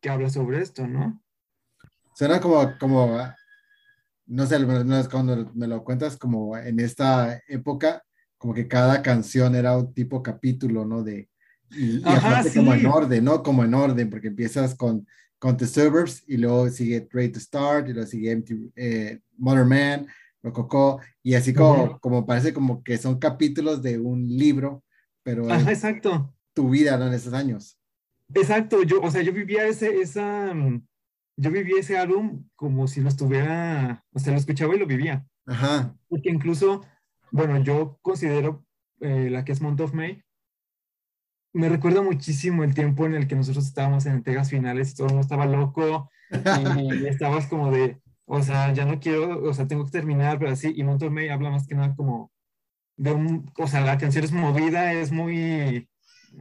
que 0.00 0.08
habla 0.08 0.30
sobre 0.30 0.60
esto, 0.60 0.86
¿no? 0.86 1.22
Suena 2.14 2.40
como, 2.40 2.78
como 2.78 3.18
no 4.26 4.46
sé, 4.46 4.56
cuando 5.10 5.50
me 5.54 5.66
lo 5.66 5.82
cuentas, 5.82 6.16
como 6.16 6.56
en 6.56 6.78
esta 6.78 7.42
época, 7.48 8.04
como 8.38 8.54
que 8.54 8.68
cada 8.68 9.02
canción 9.02 9.54
era 9.56 9.76
un 9.76 9.92
tipo 9.92 10.22
capítulo, 10.22 10.84
¿no? 10.84 11.02
De, 11.02 11.29
y, 11.70 12.02
como 12.54 12.74
en 12.74 12.86
orden, 12.86 13.24
¿no? 13.24 13.42
Como 13.42 13.64
en 13.64 13.74
orden, 13.74 14.10
porque 14.10 14.28
empiezas 14.28 14.74
con, 14.74 15.06
con 15.38 15.56
The 15.56 15.66
Suburbs 15.66 16.24
y 16.26 16.36
luego 16.36 16.68
sigue 16.68 17.08
Ready 17.10 17.32
to 17.32 17.40
Start 17.40 17.88
y 17.88 17.92
luego 17.92 18.08
sigue 18.08 18.30
Empty, 18.30 18.72
eh, 18.76 19.20
Mother 19.38 19.64
Man, 19.64 20.06
Rococo, 20.42 21.00
y 21.22 21.34
así 21.34 21.52
como, 21.52 21.98
como 22.00 22.26
parece 22.26 22.52
como 22.52 22.82
que 22.82 22.98
son 22.98 23.18
capítulos 23.18 23.82
de 23.82 23.98
un 23.98 24.26
libro, 24.26 24.82
pero 25.22 25.50
Ajá, 25.50 25.70
exacto. 25.70 26.34
tu 26.54 26.70
vida, 26.70 26.96
¿no? 26.96 27.06
En 27.06 27.14
esos 27.14 27.32
años. 27.32 27.78
Exacto, 28.34 28.82
yo, 28.82 29.00
o 29.00 29.10
sea, 29.10 29.22
yo 29.22 29.32
vivía 29.32 29.66
ese, 29.66 30.00
esa, 30.00 30.54
mm, 30.54 30.86
yo 31.36 31.50
vivía 31.50 31.80
ese 31.80 31.98
álbum 31.98 32.44
como 32.54 32.86
si 32.86 33.00
lo 33.00 33.08
estuviera, 33.08 34.04
o 34.12 34.18
sea, 34.18 34.32
lo 34.32 34.38
escuchaba 34.38 34.74
y 34.74 34.78
lo 34.78 34.86
vivía. 34.86 35.26
Ajá. 35.46 35.94
Porque 36.08 36.30
incluso, 36.30 36.84
bueno, 37.30 37.62
yo 37.62 37.98
considero 38.02 38.64
eh, 39.00 39.28
la 39.30 39.44
que 39.44 39.52
es 39.52 39.60
Month 39.60 39.80
of 39.80 39.94
May, 39.94 40.22
me 41.52 41.68
recuerda 41.68 42.02
muchísimo 42.02 42.64
el 42.64 42.74
tiempo 42.74 43.06
en 43.06 43.14
el 43.14 43.26
que 43.26 43.36
nosotros 43.36 43.66
estábamos 43.66 44.06
en 44.06 44.14
entregas 44.14 44.50
finales 44.50 44.90
y 44.90 44.94
todo 44.94 45.08
el 45.08 45.12
mundo 45.14 45.22
estaba 45.22 45.46
loco 45.46 46.10
y, 46.30 47.06
estabas 47.06 47.46
como 47.46 47.70
de, 47.70 47.98
o 48.24 48.42
sea, 48.42 48.72
ya 48.72 48.84
no 48.84 49.00
quiero, 49.00 49.42
o 49.42 49.54
sea, 49.54 49.66
tengo 49.66 49.84
que 49.84 49.90
terminar, 49.90 50.38
pero 50.38 50.52
así, 50.52 50.72
y 50.74 50.84
Month 50.84 51.02
of 51.02 51.12
May 51.12 51.28
habla 51.28 51.50
más 51.50 51.66
que 51.66 51.74
nada 51.74 51.94
como 51.96 52.30
de 52.96 53.12
un, 53.12 53.50
o 53.56 53.66
sea, 53.66 53.80
la 53.80 53.98
canción 53.98 54.24
es 54.24 54.32
movida, 54.32 54.92
es 54.92 55.10
muy 55.10 55.88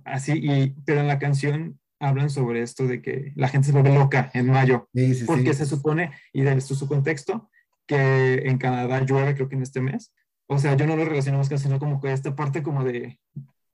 así, 0.06 0.34
y, 0.36 0.76
pero 0.86 1.02
en 1.02 1.08
la 1.08 1.20
canción 1.20 1.80
hablan 2.00 2.30
sobre 2.30 2.62
esto 2.62 2.88
de 2.88 3.02
que 3.02 3.34
la 3.36 3.48
gente 3.48 3.68
se 3.68 3.74
vuelve 3.74 3.94
loca 3.94 4.30
en 4.34 4.48
mayo, 4.48 4.90
porque 5.26 5.54
se 5.54 5.66
supone, 5.66 6.12
y 6.34 6.42
de 6.42 6.62
su, 6.62 6.76
su 6.76 6.88
contexto, 6.88 7.50
que 7.88 8.44
en 8.46 8.58
Canadá 8.60 9.04
llueve 9.04 9.34
creo 9.34 9.50
que 9.50 9.56
en 9.56 9.64
este 9.64 9.82
mes. 9.82 10.14
O 10.48 10.58
sea, 10.60 10.76
yo 10.76 10.88
no 10.88 10.96
lo 10.96 11.06
relaciono 11.06 11.38
más 11.38 11.48
sino 11.48 11.80
como 11.80 12.00
que 12.00 12.12
esta 12.12 12.36
parte 12.36 12.64
como 12.64 12.84
de, 12.84 13.20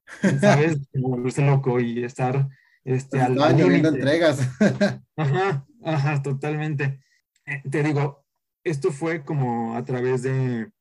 ¿sabes? 0.41 0.79
volverse 0.93 1.45
loco 1.45 1.79
y 1.79 2.03
estar 2.03 2.47
este, 2.83 3.17
pues 3.17 3.23
al, 3.23 3.59
entregas. 3.59 4.47
ajá, 5.17 5.65
ajá, 5.83 6.21
totalmente. 6.21 7.01
Eh, 7.45 7.63
te 7.69 7.83
digo, 7.83 8.25
esto 8.63 8.91
fue 8.91 9.23
como 9.23 9.75
a 9.75 9.83
través 9.85 10.21
de 10.21 10.71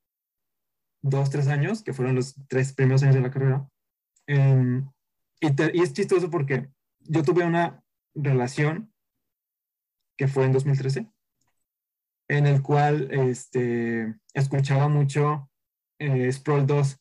dos, 1.03 1.31
tres 1.31 1.49
años, 1.49 1.83
que 1.83 1.93
fueron 1.93 2.15
los 2.15 2.35
tres 2.49 2.73
primeros 2.73 3.03
años 3.03 3.15
de 3.15 3.21
la 3.21 3.31
carrera. 3.31 3.69
Em, 4.27 4.89
y, 5.41 5.49
y, 5.49 5.83
es 5.83 5.93
chistoso 5.93 6.31
porque 6.31 6.69
yo 7.01 7.23
tuve 7.23 7.45
una 7.45 7.83
relación 8.15 8.93
que 10.17 10.29
fue 10.29 10.45
en 10.45 10.53
2013, 10.53 11.11
en 12.29 12.47
el 12.47 12.63
cual 12.63 13.09
este, 13.11 14.15
escuchaba 14.33 14.89
mucho 14.89 15.51
eh, 15.99 16.31
Sprawl 16.33 16.67
2. 16.67 17.01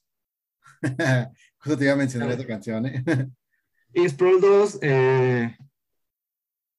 Justo 1.64 1.78
te 1.78 1.86
iba 1.86 1.94
a 1.94 1.98
mencionar 1.98 2.30
esa 2.32 2.46
canción. 2.46 2.86
¿eh? 2.86 3.04
y 3.94 4.08
Sprawl 4.10 4.42
2, 4.42 4.80
eh, 4.82 5.58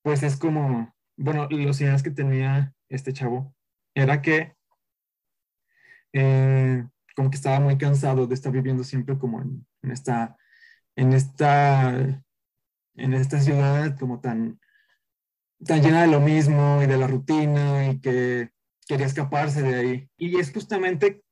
pues 0.02 0.22
es 0.22 0.36
como, 0.36 0.94
bueno, 1.16 1.48
los 1.50 1.80
ideas 1.80 2.02
que 2.02 2.10
tenía 2.10 2.74
este 2.88 3.12
chavo 3.12 3.54
era 3.94 4.20
que 4.22 4.54
como 7.16 7.30
que 7.30 7.36
estaba 7.36 7.58
muy 7.58 7.76
cansado 7.76 8.26
de 8.26 8.34
estar 8.34 8.52
viviendo 8.52 8.84
siempre 8.84 9.18
como 9.18 9.42
en, 9.42 9.66
en 9.82 9.90
esta, 9.90 10.36
en 10.94 11.12
esta 11.12 12.24
en 12.96 13.14
esta 13.14 13.40
ciudad 13.40 13.98
como 13.98 14.20
tan, 14.20 14.60
tan 15.64 15.82
llena 15.82 16.02
de 16.02 16.08
lo 16.08 16.20
mismo 16.20 16.80
y 16.82 16.86
de 16.86 16.96
la 16.96 17.06
rutina 17.06 17.90
y 17.90 18.00
que 18.00 18.50
quería 18.86 19.06
escaparse 19.06 19.62
de 19.62 19.74
ahí. 19.74 20.10
Y 20.16 20.38
es 20.38 20.52
justamente 20.52 21.22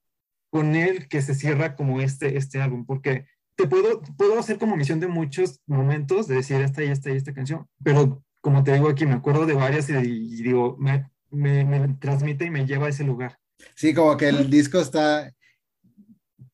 con 0.50 0.74
él 0.74 1.09
que 1.09 1.22
se 1.22 1.34
cierra 1.34 1.76
como 1.76 2.00
este, 2.00 2.36
este 2.36 2.61
álbum, 2.61 2.84
porque 2.84 3.26
te 3.62 3.68
puedo, 3.68 4.02
puedo 4.16 4.38
hacer 4.38 4.58
como 4.58 4.76
misión 4.76 4.98
de 4.98 5.06
muchos 5.06 5.60
momentos, 5.66 6.26
de 6.26 6.36
decir 6.36 6.60
esta 6.60 6.82
y 6.82 6.88
esta 6.88 7.10
y 7.10 7.16
esta 7.16 7.32
canción, 7.32 7.68
pero 7.82 8.22
como 8.40 8.64
te 8.64 8.72
digo 8.72 8.88
aquí, 8.88 9.06
me 9.06 9.14
acuerdo 9.14 9.46
de 9.46 9.54
varias 9.54 9.88
y, 9.88 10.42
digo, 10.42 10.76
me, 10.78 11.08
me, 11.30 11.64
me, 11.64 11.94
transmite 11.94 12.44
y 12.46 12.50
me 12.50 12.66
lleva 12.66 12.86
a 12.86 12.90
ese 12.90 13.04
lugar. 13.04 13.38
Sí, 13.76 13.94
como 13.94 14.16
que 14.16 14.28
el 14.28 14.50
disco 14.50 14.80
está 14.80 15.32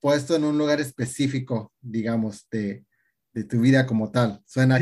puesto 0.00 0.36
en 0.36 0.44
un 0.44 0.58
lugar 0.58 0.80
específico, 0.80 1.72
digamos, 1.80 2.46
de, 2.50 2.84
de 3.32 3.44
tu 3.44 3.60
vida 3.60 3.86
como 3.86 4.10
tal. 4.10 4.42
Suena 4.44 4.76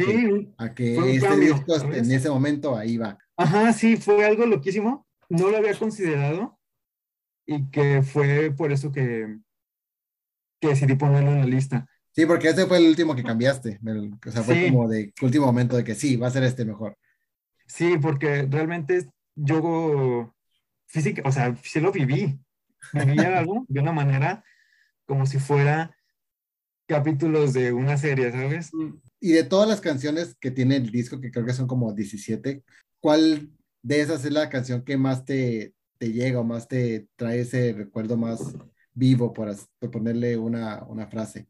a 0.58 0.74
que 0.74 1.14
este 1.14 1.36
disco 1.38 1.76
en 1.92 2.10
ese 2.10 2.28
momento 2.28 2.76
ahí 2.76 2.96
va. 2.96 3.16
Ajá, 3.36 3.72
sí, 3.72 3.96
fue 3.96 4.24
algo 4.24 4.44
loquísimo. 4.46 5.06
No 5.28 5.48
lo 5.48 5.58
había 5.58 5.78
considerado 5.78 6.58
y 7.46 7.70
que 7.70 8.02
fue 8.02 8.50
por 8.50 8.72
eso 8.72 8.90
que, 8.90 9.38
que 10.60 10.68
decidí 10.68 10.96
ponerlo 10.96 11.30
en 11.30 11.38
la 11.38 11.46
lista. 11.46 11.88
Sí, 12.16 12.24
porque 12.24 12.48
ese 12.48 12.64
fue 12.64 12.78
el 12.78 12.88
último 12.88 13.14
que 13.14 13.22
cambiaste. 13.22 13.78
o 14.26 14.30
sea, 14.30 14.42
fue 14.42 14.68
como 14.68 14.88
de 14.88 15.12
último 15.20 15.44
momento 15.44 15.76
de 15.76 15.84
que 15.84 15.94
sí, 15.94 16.16
va 16.16 16.28
a 16.28 16.30
ser 16.30 16.44
este 16.44 16.64
mejor. 16.64 16.96
Sí, 17.66 17.98
porque 18.00 18.48
realmente 18.50 19.06
yo 19.34 20.34
física, 20.86 21.20
o 21.26 21.30
sea, 21.30 21.54
sí 21.62 21.78
lo 21.78 21.92
viví. 21.92 22.40
Viví 22.94 23.18
algo 23.18 23.66
de 23.68 23.80
una 23.80 23.92
manera 23.92 24.42
como 25.04 25.26
si 25.26 25.38
fuera 25.38 25.94
capítulos 26.88 27.52
de 27.52 27.74
una 27.74 27.98
serie, 27.98 28.32
¿sabes? 28.32 28.70
Y 29.20 29.32
de 29.32 29.44
todas 29.44 29.68
las 29.68 29.82
canciones 29.82 30.36
que 30.40 30.50
tiene 30.50 30.76
el 30.76 30.90
disco, 30.90 31.20
que 31.20 31.30
creo 31.30 31.44
que 31.44 31.52
son 31.52 31.66
como 31.66 31.92
17, 31.92 32.64
¿cuál 32.98 33.50
de 33.82 34.00
esas 34.00 34.24
es 34.24 34.32
la 34.32 34.48
canción 34.48 34.84
que 34.84 34.96
más 34.96 35.26
te, 35.26 35.74
te 35.98 36.12
llega 36.12 36.40
o 36.40 36.44
más 36.44 36.66
te 36.66 37.08
trae 37.16 37.40
ese 37.40 37.74
recuerdo 37.74 38.16
más 38.16 38.56
vivo, 38.94 39.34
por, 39.34 39.54
ponerle 39.90 40.38
una, 40.38 40.82
una 40.84 41.08
frase? 41.08 41.46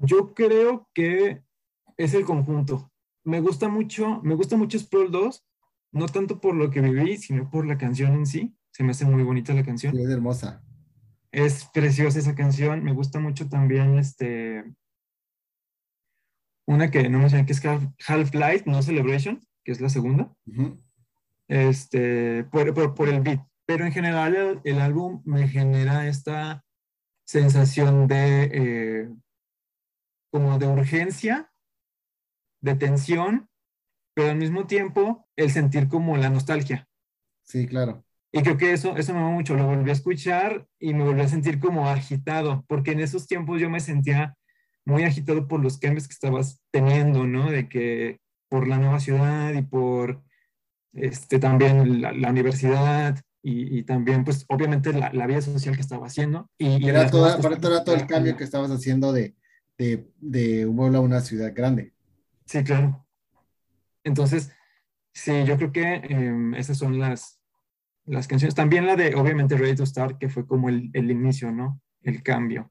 Yo 0.00 0.34
creo 0.34 0.88
que 0.94 1.42
es 1.96 2.14
el 2.14 2.24
conjunto. 2.24 2.90
Me 3.24 3.40
gusta 3.40 3.68
mucho, 3.68 4.20
me 4.22 4.34
gusta 4.34 4.56
mucho 4.56 4.78
Sprawl 4.78 5.10
2, 5.10 5.46
no 5.92 6.06
tanto 6.06 6.40
por 6.40 6.54
lo 6.54 6.70
que 6.70 6.80
viví, 6.80 7.16
sino 7.16 7.50
por 7.50 7.66
la 7.66 7.76
canción 7.76 8.14
en 8.14 8.26
sí. 8.26 8.54
Se 8.70 8.84
me 8.84 8.92
hace 8.92 9.04
muy 9.04 9.22
bonita 9.22 9.52
la 9.54 9.64
canción. 9.64 9.94
Sí, 9.94 10.02
es 10.02 10.10
hermosa. 10.10 10.62
Es 11.32 11.64
preciosa 11.72 12.18
esa 12.18 12.34
canción. 12.34 12.84
Me 12.84 12.92
gusta 12.92 13.18
mucho 13.18 13.48
también 13.48 13.98
este. 13.98 14.64
Una 16.66 16.90
que 16.90 17.08
no 17.08 17.18
me 17.18 17.30
sé 17.30 17.44
que 17.44 17.52
es 17.52 17.62
Half-Life, 17.64 18.64
no 18.66 18.82
Celebration, 18.82 19.40
que 19.64 19.72
es 19.72 19.80
la 19.80 19.88
segunda. 19.88 20.32
Este, 21.48 22.44
por, 22.44 22.94
por, 22.94 23.08
el 23.08 23.22
beat. 23.22 23.40
Pero 23.66 23.86
en 23.86 23.92
general 23.92 24.60
el, 24.62 24.80
álbum 24.80 25.22
me 25.24 25.48
genera 25.48 26.06
esta 26.06 26.64
sensación 27.24 28.06
de 28.06 28.50
eh, 28.52 29.08
como 30.30 30.58
de 30.58 30.66
urgencia, 30.66 31.52
de 32.60 32.74
tensión, 32.74 33.48
pero 34.14 34.30
al 34.30 34.36
mismo 34.36 34.66
tiempo 34.66 35.28
el 35.36 35.50
sentir 35.50 35.88
como 35.88 36.16
la 36.16 36.28
nostalgia. 36.28 36.88
Sí, 37.44 37.66
claro. 37.66 38.04
Y 38.32 38.42
creo 38.42 38.58
que 38.58 38.72
eso, 38.72 38.96
eso 38.96 39.14
me 39.14 39.22
va 39.22 39.30
mucho. 39.30 39.54
Lo 39.54 39.66
volví 39.66 39.88
a 39.90 39.94
escuchar 39.94 40.66
y 40.78 40.92
me 40.92 41.04
volví 41.04 41.22
a 41.22 41.28
sentir 41.28 41.58
como 41.60 41.88
agitado, 41.88 42.64
porque 42.68 42.92
en 42.92 43.00
esos 43.00 43.26
tiempos 43.26 43.60
yo 43.60 43.70
me 43.70 43.80
sentía 43.80 44.36
muy 44.84 45.04
agitado 45.04 45.48
por 45.48 45.60
los 45.62 45.78
cambios 45.78 46.08
que 46.08 46.14
estabas 46.14 46.60
teniendo, 46.70 47.26
¿no? 47.26 47.50
De 47.50 47.68
que 47.68 48.20
por 48.48 48.66
la 48.66 48.78
nueva 48.78 49.00
ciudad 49.00 49.52
y 49.54 49.62
por 49.62 50.22
este, 50.94 51.38
también 51.38 52.00
la, 52.00 52.30
universidad 52.30 53.18
y, 53.42 53.78
y, 53.78 53.82
también, 53.84 54.24
pues, 54.24 54.44
obviamente 54.48 54.92
la, 54.92 55.12
la, 55.12 55.26
vida 55.26 55.40
social 55.40 55.74
que 55.74 55.82
estaba 55.82 56.06
haciendo. 56.06 56.50
Y, 56.58 56.86
era, 56.88 57.10
toda, 57.10 57.38
era 57.38 57.84
todo 57.84 57.94
el 57.94 58.06
cambio 58.06 58.36
que 58.36 58.44
estabas 58.44 58.70
haciendo 58.70 59.12
de, 59.12 59.36
de, 59.78 60.10
de 60.20 60.66
un 60.66 60.76
pueblo 60.76 60.98
a 60.98 61.02
una 61.02 61.20
ciudad 61.20 61.52
grande. 61.54 61.94
Sí, 62.44 62.62
claro. 62.64 63.06
Entonces, 64.04 64.50
sí, 65.12 65.44
yo 65.44 65.56
creo 65.56 65.72
que 65.72 65.94
eh, 65.94 66.52
esas 66.56 66.76
son 66.76 66.98
las, 66.98 67.40
las 68.04 68.26
canciones. 68.26 68.54
También 68.54 68.86
la 68.86 68.96
de, 68.96 69.14
obviamente, 69.14 69.56
Ready 69.56 69.76
to 69.76 69.86
Start, 69.86 70.18
que 70.18 70.28
fue 70.28 70.46
como 70.46 70.68
el, 70.68 70.90
el 70.92 71.10
inicio, 71.10 71.50
¿no? 71.50 71.80
el 72.02 72.22
cambio. 72.22 72.70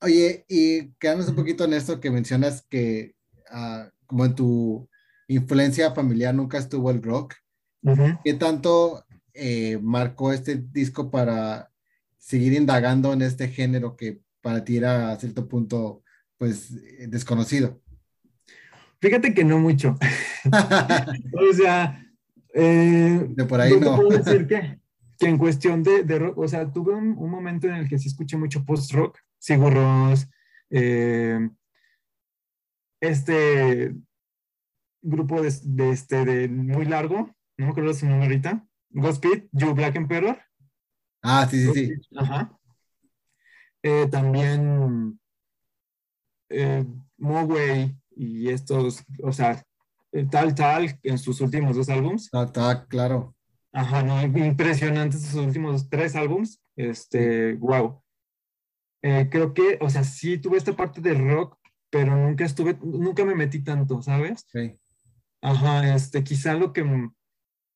Oye, 0.00 0.44
y 0.48 0.92
quedándonos 0.94 1.30
un 1.30 1.36
poquito 1.36 1.64
en 1.64 1.74
esto 1.74 2.00
que 2.00 2.10
mencionas 2.10 2.62
que 2.68 3.14
ah, 3.50 3.90
como 4.06 4.24
en 4.24 4.34
tu 4.34 4.88
influencia 5.28 5.92
familiar 5.92 6.34
nunca 6.34 6.58
estuvo 6.58 6.90
el 6.90 7.02
rock, 7.02 7.34
¿qué 8.24 8.34
tanto 8.34 9.04
eh, 9.32 9.78
marcó 9.80 10.32
este 10.32 10.56
disco 10.56 11.10
para 11.10 11.70
seguir 12.18 12.52
indagando 12.52 13.12
en 13.12 13.22
este 13.22 13.48
género 13.48 13.96
que 13.96 14.20
para 14.40 14.64
ti 14.64 14.76
era 14.76 15.12
a 15.12 15.16
cierto 15.18 15.48
punto 15.48 16.02
pues 16.38 16.72
desconocido? 17.08 17.80
Fíjate 19.00 19.34
que 19.34 19.44
no 19.44 19.58
mucho. 19.58 19.96
o 21.32 21.52
sea, 21.52 22.04
eh, 22.54 23.26
de 23.28 23.44
por 23.44 23.60
ahí 23.60 23.78
no. 23.78 23.96
Puedo 23.96 24.18
decir 24.18 24.46
que, 24.46 24.80
que, 25.18 25.26
en 25.26 25.38
cuestión 25.38 25.82
de, 25.82 26.02
de, 26.02 26.18
rock, 26.18 26.38
o 26.38 26.48
sea, 26.48 26.72
tuve 26.72 26.94
un, 26.94 27.16
un, 27.18 27.30
momento 27.30 27.66
en 27.66 27.74
el 27.74 27.88
que 27.88 27.98
sí 27.98 28.08
escuché 28.08 28.36
mucho 28.36 28.64
post-rock, 28.64 29.18
Sigur 29.38 29.74
Ross, 29.74 30.28
eh, 30.70 31.48
este 33.00 33.94
grupo 35.02 35.42
de, 35.42 35.54
de, 35.62 35.90
este, 35.90 36.24
de 36.24 36.48
muy 36.48 36.86
largo, 36.86 37.30
no 37.58 37.66
me 37.66 37.70
acuerdo 37.70 37.94
su 37.94 38.06
nombre 38.06 38.26
ahorita, 38.26 38.66
Godspeed, 38.90 39.44
Joe 39.52 39.74
Black 39.74 39.96
Emperor. 39.96 40.38
Ah, 41.22 41.46
sí, 41.50 41.66
sí, 41.66 41.86
sí. 41.86 41.92
Ajá. 42.16 42.58
Eh, 43.82 44.08
también 44.10 45.20
eh, 46.48 46.84
Moway 47.18 47.96
y 48.10 48.48
estos, 48.48 49.04
o 49.22 49.32
sea, 49.32 49.62
tal, 50.30 50.54
tal, 50.54 50.98
en 51.02 51.18
sus 51.18 51.40
últimos 51.40 51.76
dos 51.76 51.88
álbums. 51.88 52.30
Tal, 52.30 52.52
tal, 52.52 52.86
claro. 52.86 53.34
Ajá, 53.72 54.02
no, 54.02 54.22
impresionantes 54.22 55.22
sus 55.22 55.34
últimos 55.34 55.88
tres 55.90 56.16
álbums. 56.16 56.62
Este, 56.76 57.54
wow. 57.54 58.02
Eh, 59.02 59.28
creo 59.30 59.52
que, 59.52 59.78
o 59.80 59.90
sea, 59.90 60.04
sí 60.04 60.38
tuve 60.38 60.56
esta 60.56 60.74
parte 60.74 61.00
de 61.00 61.14
rock, 61.14 61.58
pero 61.90 62.16
nunca 62.16 62.44
estuve, 62.44 62.78
nunca 62.82 63.24
me 63.24 63.34
metí 63.34 63.62
tanto, 63.62 64.00
¿sabes? 64.02 64.46
Sí. 64.50 64.78
Ajá, 65.42 65.94
este, 65.94 66.24
quizá 66.24 66.54
lo 66.54 66.72
que, 66.72 66.82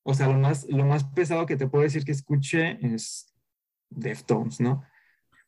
o 0.03 0.15
sea, 0.15 0.29
lo 0.29 0.39
más, 0.39 0.67
lo 0.69 0.85
más 0.85 1.05
pesado 1.05 1.47
que 1.47 1.57
te 1.57 1.69
puedo 1.69 1.85
decir 1.85 2.05
que 2.05 2.13
escuché 2.13 2.79
es 2.85 3.33
Deftones, 3.91 4.61
¿no? 4.61 4.83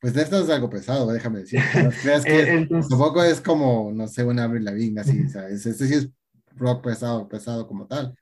Pues 0.03 0.15
Deftones 0.15 0.49
es 0.49 0.51
algo 0.51 0.69
pesado, 0.69 1.13
déjame 1.13 1.39
decir. 1.39 1.61
creas 2.03 2.25
que 2.25 2.67
tampoco 2.69 3.23
es 3.23 3.41
como, 3.41 3.93
no 3.95 4.09
sé, 4.09 4.25
una 4.25 4.43
Avril 4.43 4.65
Lavigne, 4.65 5.01
así, 5.01 5.29
¿sabes? 5.29 5.65
Este 5.65 5.87
sí 5.87 5.95
es 5.95 6.11
rock 6.57 6.83
pesado, 6.83 7.29
pesado 7.29 7.69
como 7.69 7.87
tal. 7.87 8.13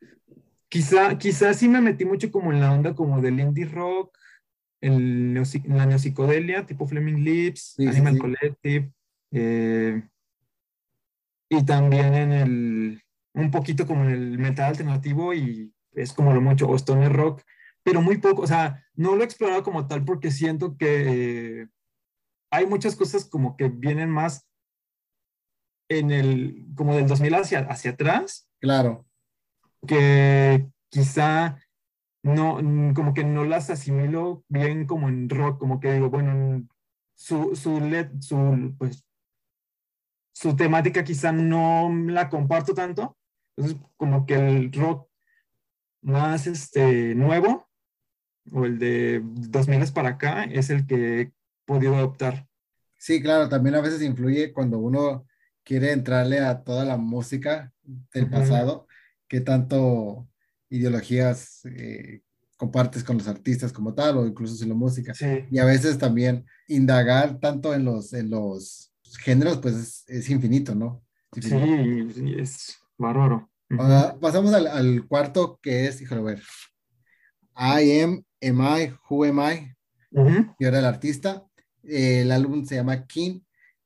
Quizá, 0.68 1.16
quizá 1.16 1.54
sí 1.54 1.70
me 1.70 1.80
metí 1.80 2.04
mucho 2.04 2.30
como 2.30 2.52
en 2.52 2.60
la 2.60 2.70
onda 2.70 2.94
como 2.94 3.22
del 3.22 3.40
indie 3.40 3.64
rock, 3.64 4.14
el 4.82 5.32
la 5.68 5.86
neopsicodelia, 5.86 6.66
tipo 6.66 6.86
Fleming 6.86 7.24
Lips, 7.24 7.76
Animal 7.78 8.18
Collective, 8.18 8.92
eh, 9.32 10.02
y 11.48 11.64
también 11.64 12.14
en 12.14 12.32
el, 12.32 13.02
un 13.32 13.50
poquito 13.50 13.86
como 13.86 14.04
en 14.04 14.10
el 14.10 14.38
metal 14.38 14.66
alternativo 14.66 15.32
y 15.32 15.72
es 15.94 16.12
como 16.12 16.34
lo 16.34 16.42
mucho, 16.42 16.68
o 16.68 16.76
stoner 16.76 17.10
rock, 17.10 17.42
pero 17.82 18.02
muy 18.02 18.18
poco, 18.18 18.42
o 18.42 18.46
sea, 18.46 18.84
no 18.94 19.16
lo 19.16 19.22
he 19.22 19.24
explorado 19.24 19.62
como 19.62 19.86
tal 19.86 20.04
porque 20.04 20.30
siento 20.30 20.76
que 20.76 21.68
hay 22.50 22.66
muchas 22.66 22.96
cosas 22.96 23.24
como 23.24 23.56
que 23.56 23.68
vienen 23.68 24.10
más 24.10 24.46
en 25.88 26.10
el, 26.10 26.66
como 26.76 26.94
del 26.94 27.06
2000 27.06 27.34
hacia, 27.34 27.60
hacia 27.60 27.92
atrás. 27.92 28.48
Claro. 28.60 29.06
Que 29.86 30.68
quizá 30.90 31.58
no, 32.22 32.56
como 32.94 33.14
que 33.14 33.24
no 33.24 33.44
las 33.44 33.70
asimilo 33.70 34.44
bien 34.48 34.86
como 34.86 35.08
en 35.08 35.28
rock, 35.28 35.58
como 35.58 35.80
que 35.80 35.94
digo, 35.94 36.10
bueno, 36.10 36.66
su, 37.14 37.56
su, 37.56 37.80
su, 38.20 38.74
pues, 38.78 39.04
su 40.32 40.56
temática 40.56 41.04
quizá 41.04 41.32
no 41.32 41.90
la 42.06 42.28
comparto 42.28 42.74
tanto, 42.74 43.16
entonces 43.56 43.80
como 43.96 44.26
que 44.26 44.34
el 44.34 44.72
rock 44.72 45.08
más 46.02 46.46
este, 46.46 47.14
nuevo 47.14 47.69
o 48.52 48.64
el 48.64 48.78
de 48.78 49.20
2000 49.24 49.92
para 49.92 50.10
acá 50.10 50.44
es 50.44 50.70
el 50.70 50.86
que 50.86 51.20
he 51.20 51.32
podido 51.64 51.96
adoptar. 51.96 52.46
Sí, 52.98 53.22
claro, 53.22 53.48
también 53.48 53.74
a 53.76 53.80
veces 53.80 54.02
influye 54.02 54.52
cuando 54.52 54.78
uno 54.78 55.26
quiere 55.64 55.92
entrarle 55.92 56.40
a 56.40 56.62
toda 56.62 56.84
la 56.84 56.96
música 56.96 57.72
del 58.12 58.28
pasado, 58.28 58.86
que 59.28 59.40
tanto 59.40 60.28
ideologías 60.68 61.64
eh, 61.64 62.22
compartes 62.56 63.02
con 63.04 63.18
los 63.18 63.28
artistas 63.28 63.72
como 63.72 63.94
tal, 63.94 64.18
o 64.18 64.26
incluso 64.26 64.54
si 64.54 64.66
la 64.66 64.74
música. 64.74 65.14
Y 65.50 65.58
a 65.58 65.64
veces 65.64 65.96
también 65.96 66.44
indagar 66.68 67.38
tanto 67.40 67.74
en 67.74 67.84
los, 67.84 68.12
en 68.12 68.30
los 68.30 68.92
géneros, 69.20 69.58
pues 69.58 70.04
es, 70.06 70.28
infinito, 70.30 70.74
¿no? 70.74 71.02
Sí, 71.40 72.36
es 72.36 72.78
bárbaro. 72.98 73.50
pasamos 74.20 74.52
al, 74.52 74.66
al, 74.66 75.06
cuarto 75.06 75.58
que 75.62 75.86
es, 75.86 76.02
híjole, 76.02 76.20
a 76.20 76.24
ver. 76.24 76.42
I 77.56 78.00
am, 78.02 78.24
am 78.42 78.60
I, 78.60 78.92
who 79.08 79.24
am 79.24 79.40
I? 79.40 79.74
Y 80.58 80.64
ahora 80.64 80.80
el 80.80 80.84
artista. 80.84 81.46
el 81.82 82.30
álbum 82.30 82.64
se 82.64 82.76
llama 82.76 83.06
King. 83.06 83.40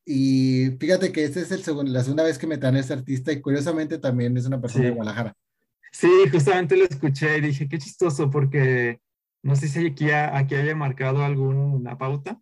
Y 0.07 0.71
fíjate 0.79 1.13
que 1.13 1.25
esta 1.25 1.41
es 1.41 1.51
el 1.51 1.63
segundo, 1.63 1.91
la 1.91 2.03
segunda 2.03 2.25
vez 2.25 2.39
que 2.39 2.47
me 2.47 2.59
dan 2.59 2.77
este 2.77 2.93
artista 2.93 3.33
y 3.33 3.41
curiosamente 3.41 3.99
también 3.99 4.37
es 4.37 4.47
una 4.47 4.61
persona 4.61 4.85
de 4.85 4.91
Guadalajara. 4.91 5.35
Sí, 5.93 6.09
justamente 6.31 6.77
lo 6.77 6.85
escuché 6.85 7.39
y 7.39 7.41
dije, 7.41 7.69
qué 7.69 7.79
chistoso, 7.79 8.31
porque 8.31 9.01
no 9.43 9.57
sé 9.57 9.69
si 9.69 9.87
aquí, 9.87 10.11
aquí 10.11 10.57
haya 10.57 10.75
marcado 10.75 11.25
alguna 11.25 11.97
pauta. 11.97 12.41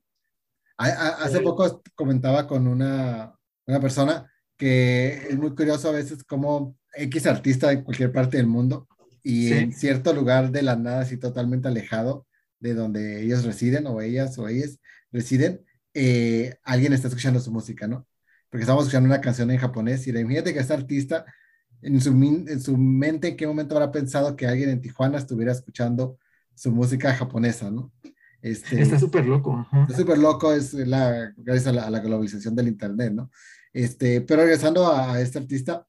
Hace 0.77 1.41
poco 1.41 1.83
comentaba 1.95 2.47
con 2.49 2.67
una, 2.67 3.39
una 3.67 3.81
persona 3.81 4.33
que 4.57 5.29
es 5.29 5.39
muy 5.39 5.55
curioso 5.55 5.89
a 5.89 5.93
veces 5.93 6.25
como 6.25 6.77
X 6.95 7.27
artista 7.27 7.69
de 7.69 7.85
cualquier 7.85 8.13
parte 8.13 8.39
del 8.39 8.47
mundo 8.47 8.89
y 9.23 9.53
en 9.53 9.73
cierto 9.73 10.13
lugar 10.13 10.51
de 10.51 10.63
la 10.63 10.77
nada, 10.77 11.03
así 11.03 11.17
totalmente 11.17 11.69
alejado 11.69 12.27
de 12.59 12.75
donde 12.75 13.23
ellos 13.23 13.45
residen 13.45 13.87
o 13.87 14.01
ellas 14.01 14.39
o 14.39 14.49
ellas 14.49 14.79
residen, 15.11 15.65
eh, 15.95 16.57
alguien 16.63 16.93
está 16.93 17.09
escuchando 17.09 17.41
su 17.41 17.53
música, 17.53 17.87
¿no? 17.87 18.07
Porque 18.49 18.63
estamos 18.63 18.85
escuchando 18.85 19.09
una 19.09 19.21
canción 19.21 19.51
en 19.51 19.59
japonés 19.59 20.07
y 20.07 20.11
imagínate 20.11 20.53
que 20.53 20.61
este 20.61 20.75
artista 20.75 21.25
en 21.83 22.01
su, 22.01 22.11
en 22.11 22.61
su 22.61 22.77
mente, 22.79 23.29
¿en 23.29 23.37
qué 23.37 23.47
momento 23.47 23.75
habrá 23.75 23.91
pensado 23.91 24.37
que 24.37 24.47
alguien 24.47 24.71
en 24.71 24.81
Tijuana 24.81 25.19
estuviera 25.19 25.53
escuchando 25.53 26.19
su 26.55 26.71
música 26.71 27.13
japonesa, 27.15 27.71
¿no? 27.71 27.93
Este, 28.41 28.83
está 28.83 28.99
súper 28.99 29.27
loco. 29.27 29.67
Está 29.83 29.97
súper 29.97 30.19
loco, 30.19 30.53
es 30.53 30.75
la, 30.75 31.33
gracias 31.37 31.67
a 31.69 31.91
la, 31.91 32.01
globalización 32.01 32.55
del 32.55 32.69
Internet, 32.69 33.13
¿no? 33.13 33.31
Este, 33.73 34.21
pero 34.21 34.43
regresando 34.43 34.93
a, 34.93 35.21
este 35.21 35.39
artista, 35.39 35.87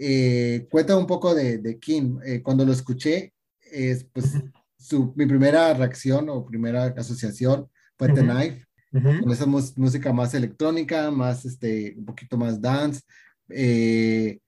eh, 0.00 0.66
cuenta 0.70 0.96
un 0.96 1.06
poco 1.06 1.34
de, 1.34 1.58
de 1.58 1.78
Kim. 1.78 2.18
Eh, 2.24 2.42
cuando 2.42 2.64
lo 2.64 2.72
escuché, 2.72 3.34
es, 3.60 4.04
pues, 4.04 4.32
su, 4.78 5.12
mi 5.14 5.26
primera 5.26 5.74
reacción 5.74 6.28
o 6.30 6.44
primera 6.44 6.86
asociación 6.96 7.68
fue 7.96 8.12
The 8.12 8.22
Knife, 8.22 8.66
con 8.90 9.30
esa 9.30 9.46
música 9.46 10.12
más 10.12 10.34
electrónica, 10.34 11.10
más, 11.10 11.44
este, 11.44 11.94
un 11.96 12.06
poquito 12.06 12.36
más 12.36 12.60
dance. 12.60 13.02
Eh, 13.50 14.40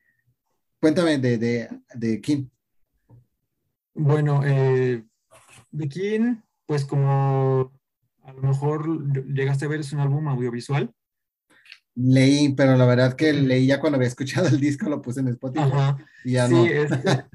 Cuéntame 0.80 1.16
de, 1.16 1.38
de, 1.38 1.68
de 1.94 2.20
King. 2.20 2.48
Bueno, 3.94 4.40
eh, 4.44 5.04
de 5.70 5.88
King, 5.88 6.38
pues 6.66 6.84
como 6.84 7.70
a 8.24 8.32
lo 8.32 8.42
mejor 8.42 9.24
llegaste 9.32 9.64
a 9.64 9.68
ver, 9.68 9.78
es 9.78 9.92
un 9.92 10.00
álbum 10.00 10.26
audiovisual. 10.26 10.92
Leí, 11.94 12.54
pero 12.54 12.76
la 12.76 12.86
verdad 12.86 13.14
que 13.14 13.32
leí 13.32 13.66
ya 13.66 13.80
cuando 13.80 13.96
había 13.96 14.08
escuchado 14.08 14.48
el 14.48 14.60
disco, 14.60 14.88
lo 14.88 15.02
puse 15.02 15.20
en 15.20 15.28
Spotify. 15.28 15.94
Y 16.24 16.32
ya 16.32 16.48
sí, 16.48 16.54
no. 16.54 16.64
Este, 16.64 17.26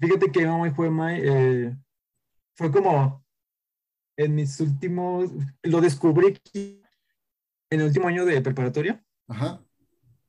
fíjate 0.00 0.32
que 0.32 0.46
Mama 0.46 0.70
fue 0.74 0.90
eh, 1.18 1.76
fue 2.54 2.70
como 2.70 3.24
en 4.16 4.34
mis 4.34 4.58
últimos, 4.60 5.30
lo 5.62 5.80
descubrí 5.80 6.38
en 6.54 6.80
el 7.70 7.82
último 7.86 8.08
año 8.08 8.24
de 8.24 8.40
preparatoria. 8.40 9.04
Ajá 9.28 9.60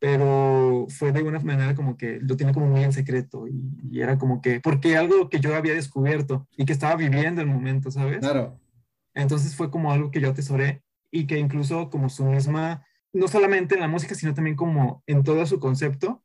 pero 0.01 0.87
fue 0.89 1.11
de 1.11 1.21
una 1.21 1.39
manera 1.41 1.75
como 1.75 1.95
que 1.95 2.19
lo 2.21 2.35
tiene 2.35 2.55
como 2.55 2.65
muy 2.65 2.83
en 2.83 2.91
secreto 2.91 3.47
y, 3.47 4.01
era 4.01 4.17
como 4.17 4.41
que, 4.41 4.59
porque 4.59 4.97
algo 4.97 5.29
que 5.29 5.39
yo 5.39 5.55
había 5.55 5.75
descubierto 5.75 6.47
y 6.57 6.65
que 6.65 6.73
estaba 6.73 6.95
viviendo 6.95 7.39
el 7.39 7.45
momento, 7.45 7.91
¿sabes? 7.91 8.17
Claro. 8.17 8.59
Entonces 9.13 9.55
fue 9.55 9.69
como 9.69 9.91
algo 9.91 10.09
que 10.09 10.19
yo 10.19 10.31
atesoré 10.31 10.81
y 11.11 11.27
que 11.27 11.37
incluso 11.37 11.91
como 11.91 12.09
su 12.09 12.25
misma, 12.25 12.83
no 13.13 13.27
solamente 13.27 13.75
en 13.75 13.81
la 13.81 13.87
música, 13.87 14.15
sino 14.15 14.33
también 14.33 14.55
como 14.55 15.03
en 15.07 15.23
todo 15.23 15.45
su 15.45 15.59
concepto, 15.59 16.23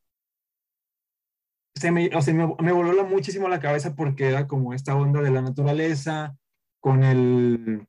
se 1.75 1.91
me, 1.91 2.09
o 2.15 2.21
sea, 2.21 2.33
me, 2.33 2.47
me 2.59 2.71
voló 2.71 3.05
muchísimo 3.05 3.47
la 3.49 3.59
cabeza 3.59 3.95
porque 3.95 4.27
era 4.27 4.47
como 4.47 4.73
esta 4.73 4.95
onda 4.95 5.21
de 5.21 5.31
la 5.31 5.41
naturaleza, 5.41 6.35
con 6.79 7.03
el, 7.03 7.87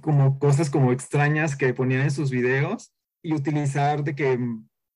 como 0.00 0.38
cosas 0.38 0.70
como 0.70 0.92
extrañas 0.92 1.56
que 1.56 1.74
ponían 1.74 2.02
en 2.02 2.10
sus 2.10 2.30
videos 2.30 2.94
y 3.22 3.34
utilizar 3.34 4.04
de 4.04 4.14
que 4.14 4.38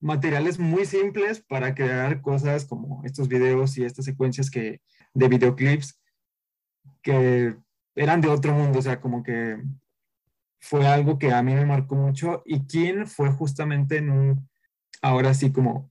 materiales 0.01 0.59
muy 0.59 0.87
simples 0.87 1.41
para 1.41 1.75
crear 1.75 2.21
cosas 2.23 2.65
como 2.65 3.03
estos 3.05 3.29
videos 3.29 3.77
y 3.77 3.85
estas 3.85 4.05
secuencias 4.05 4.51
que, 4.51 4.81
de 5.13 5.29
videoclips 5.29 6.01
que 7.03 7.57
eran 7.95 8.21
de 8.21 8.29
otro 8.29 8.53
mundo, 8.53 8.79
o 8.79 8.83
sea, 8.83 9.01
como 9.01 9.23
que 9.23 9.59
fue 10.61 10.87
algo 10.87 11.19
que 11.19 11.33
a 11.33 11.43
mí 11.43 11.55
me 11.55 11.67
marcó 11.67 11.95
mucho 11.95 12.43
y 12.45 12.67
quién 12.67 13.07
fue 13.07 13.31
justamente 13.31 13.99
en 13.99 14.11
un, 14.11 14.49
ahora 15.03 15.35
sí 15.35 15.53
como 15.53 15.91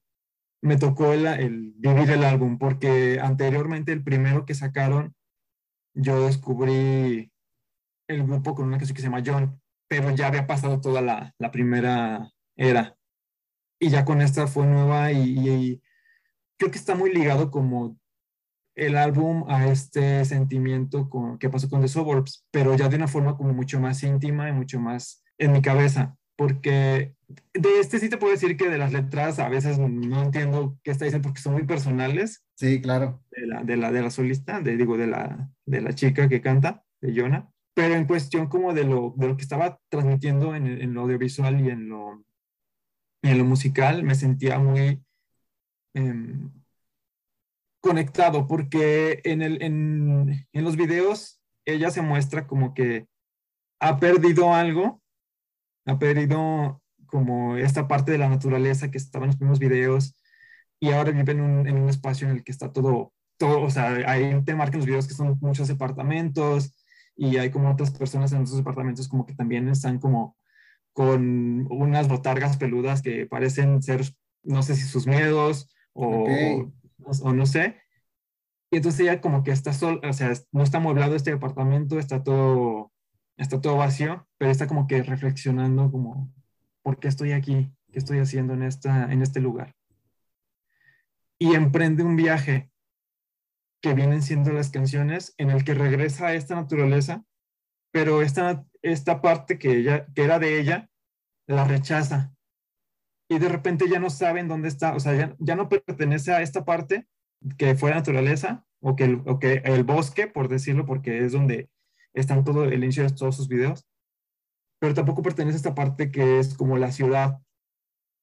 me 0.62 0.78
tocó 0.78 1.14
el, 1.14 1.26
el, 1.28 1.74
vivir 1.78 2.12
el 2.12 2.24
álbum, 2.24 2.58
porque 2.58 3.20
anteriormente 3.22 3.92
el 3.92 4.04
primero 4.04 4.46
que 4.46 4.56
sacaron, 4.56 5.16
yo 5.94 6.26
descubrí 6.26 7.32
el 8.08 8.24
grupo 8.24 8.56
con 8.56 8.68
una 8.68 8.78
canción 8.78 8.96
que 8.96 9.02
se 9.02 9.08
llama 9.08 9.24
John, 9.26 9.62
pero 9.88 10.12
ya 10.12 10.28
había 10.28 10.48
pasado 10.48 10.82
toda 10.82 11.02
la, 11.02 11.34
la 11.38 11.52
primera 11.52 12.32
era. 12.56 12.98
Y 13.80 13.90
ya 13.90 14.06
con 14.06 14.22
esta 14.22 14.48
fue 14.48 14.66
nueva 14.66 15.12
y, 15.12 15.82
creo 16.58 16.72
que 16.72 16.78
está 16.80 16.96
muy 16.96 17.14
ligado 17.14 17.52
como 17.52 18.00
el 18.78 18.96
álbum 18.96 19.44
a 19.50 19.68
este 19.68 20.24
sentimiento 20.24 21.10
con, 21.10 21.40
que 21.40 21.50
pasó 21.50 21.68
con 21.68 21.82
The 21.82 21.88
Suburbs, 21.88 22.46
pero 22.52 22.76
ya 22.76 22.88
de 22.88 22.96
una 22.96 23.08
forma 23.08 23.36
como 23.36 23.52
mucho 23.52 23.80
más 23.80 24.04
íntima 24.04 24.48
y 24.48 24.54
mucho 24.54 24.80
más 24.80 25.24
en 25.40 25.52
mi 25.52 25.62
cabeza, 25.64 26.16
porque 26.36 27.16
de 27.56 27.80
este 27.80 27.98
sí 27.98 28.08
te 28.08 28.18
puedo 28.18 28.34
decir 28.34 28.56
que 28.56 28.70
de 28.70 28.78
las 28.78 28.94
letras 28.94 29.40
a 29.40 29.50
veces 29.50 29.80
no 29.80 30.24
entiendo 30.24 30.78
qué 30.84 30.92
está 30.92 31.06
diciendo 31.06 31.28
porque 31.28 31.42
son 31.42 31.54
muy 31.54 31.66
personales. 31.66 32.46
Sí, 32.56 32.80
claro. 32.80 33.24
De 33.32 33.48
la, 33.48 33.64
de 33.64 33.78
la, 33.78 33.92
de 33.92 34.02
la 34.04 34.12
solista, 34.12 34.62
de, 34.62 34.78
digo, 34.78 34.96
de 34.96 35.08
la, 35.08 35.50
de 35.66 35.82
la 35.82 35.94
chica 35.94 36.30
que 36.30 36.42
canta, 36.42 36.84
de 37.02 37.20
Jonah. 37.20 37.50
Pero 37.74 37.96
en 37.96 38.06
cuestión 38.06 38.48
como 38.48 38.74
de 38.74 38.84
lo, 38.84 39.16
de 39.18 39.28
lo 39.28 39.38
que 39.38 39.44
estaba 39.44 39.80
transmitiendo 39.90 40.56
en, 40.56 40.68
en 40.68 40.94
lo 40.94 41.02
audiovisual 41.02 41.60
y 41.62 41.70
en 41.72 41.90
lo, 41.90 42.24
en 43.24 43.38
lo 43.40 43.44
musical, 43.44 44.04
me 44.04 44.14
sentía 44.14 44.60
muy 44.60 45.04
em, 45.96 46.52
conectado 47.88 48.48
porque 48.48 49.22
en, 49.24 49.42
el, 49.42 49.62
en, 49.62 50.48
en 50.52 50.64
los 50.64 50.76
videos 50.76 51.42
ella 51.66 51.90
se 51.90 52.02
muestra 52.02 52.48
como 52.48 52.74
que 52.74 53.08
ha 53.80 54.00
perdido 54.00 54.54
algo, 54.54 55.02
ha 55.86 55.98
perdido 55.98 56.82
como 57.06 57.56
esta 57.58 57.88
parte 57.88 58.12
de 58.12 58.18
la 58.18 58.30
naturaleza 58.30 58.92
que 58.92 58.98
estaba 58.98 59.26
en 59.26 59.30
los 59.30 59.38
primeros 59.38 59.60
videos 59.60 60.16
y 60.80 60.92
ahora 60.92 61.12
vive 61.12 61.32
en 61.32 61.42
un, 61.42 61.68
en 61.68 61.78
un 61.78 61.90
espacio 61.90 62.28
en 62.28 62.36
el 62.36 62.44
que 62.44 62.52
está 62.52 62.72
todo, 62.72 63.14
todo, 63.38 63.62
o 63.62 63.70
sea, 63.70 63.88
hay 64.06 64.44
te 64.44 64.56
marcan 64.56 64.80
los 64.80 64.86
videos 64.86 65.08
que 65.08 65.14
son 65.14 65.38
muchos 65.42 65.68
departamentos 65.68 66.76
y 67.16 67.38
hay 67.38 67.50
como 67.50 67.72
otras 67.72 67.92
personas 67.92 68.34
en 68.34 68.44
esos 68.44 68.58
departamentos 68.58 69.08
como 69.08 69.26
que 69.26 69.34
también 69.34 69.68
están 69.70 70.00
como 70.00 70.38
con 70.94 71.68
unas 71.72 72.08
botargas 72.08 72.58
peludas 72.58 73.02
que 73.02 73.26
parecen 73.26 73.82
ser, 73.82 74.02
no 74.44 74.62
sé 74.64 74.76
si 74.76 74.84
sus 74.84 75.08
miedos 75.08 75.74
o, 75.94 76.72
o, 77.22 77.34
no 77.34 77.46
sé. 77.46 77.82
Y 78.72 78.78
entonces 78.78 79.02
ella 79.02 79.22
como 79.22 79.44
que 79.44 79.52
está 79.52 79.74
sola, 79.74 80.00
o 80.10 80.14
sea, 80.14 80.34
no 80.52 80.64
está 80.64 80.78
amueblado 80.78 81.16
este 81.16 81.32
departamento, 81.32 82.00
está 82.00 82.24
todo, 82.24 82.92
está 83.38 83.62
todo 83.62 83.78
vacío, 83.78 84.28
pero 84.38 84.52
está 84.52 84.68
como 84.68 84.88
que 84.88 85.04
reflexionando 85.04 85.92
como 85.92 86.32
¿por 86.88 87.00
qué 87.00 87.10
estoy 87.10 87.34
aquí? 87.34 87.70
¿Qué 87.92 88.00
estoy 88.00 88.20
haciendo 88.20 88.54
en, 88.54 88.64
esta, 88.64 89.12
en 89.12 89.22
este 89.22 89.42
lugar? 89.42 89.76
Y 91.38 91.54
emprende 91.54 92.04
un 92.04 92.16
viaje 92.16 92.72
que 93.82 93.94
vienen 93.94 94.22
siendo 94.22 94.54
las 94.54 94.70
canciones 94.70 95.34
en 95.38 95.52
el 95.52 95.66
que 95.66 95.74
regresa 95.74 96.28
a 96.28 96.34
esta 96.34 96.56
naturaleza, 96.56 97.26
pero 97.92 98.22
esta, 98.22 98.66
esta 98.82 99.22
parte 99.22 99.60
que, 99.60 99.80
ella, 99.80 100.08
que 100.16 100.24
era 100.24 100.40
de 100.40 100.62
ella 100.62 100.90
la 101.46 101.66
rechaza. 101.66 102.37
Y 103.30 103.40
de 103.40 103.50
repente 103.50 103.90
ya 103.90 104.00
no 104.00 104.10
saben 104.10 104.48
dónde 104.48 104.70
está, 104.70 104.96
o 104.96 105.00
sea, 105.00 105.16
ya, 105.16 105.36
ya 105.40 105.56
no 105.56 105.70
pertenece 105.70 106.32
a 106.32 106.42
esta 106.42 106.64
parte 106.64 107.08
que 107.58 107.76
fue 107.76 107.90
la 107.90 107.98
naturaleza 107.98 108.66
o 108.80 108.96
que, 108.96 109.04
el, 109.04 109.22
o 109.26 109.40
que 109.40 109.62
el 109.66 109.84
bosque, 109.84 110.28
por 110.28 110.48
decirlo, 110.48 110.86
porque 110.86 111.26
es 111.26 111.34
donde 111.34 111.70
están 112.14 112.44
todo 112.44 112.64
el 112.64 112.84
inicio 112.84 113.04
de 113.04 113.10
todos 113.10 113.36
sus 113.36 113.48
videos 113.48 113.88
pero 114.80 114.94
tampoco 114.94 115.22
pertenece 115.22 115.56
a 115.56 115.58
esta 115.58 115.76
parte 115.76 116.12
que 116.12 116.40
es 116.40 116.56
como 116.56 116.78
la 116.78 116.92
ciudad 116.92 117.42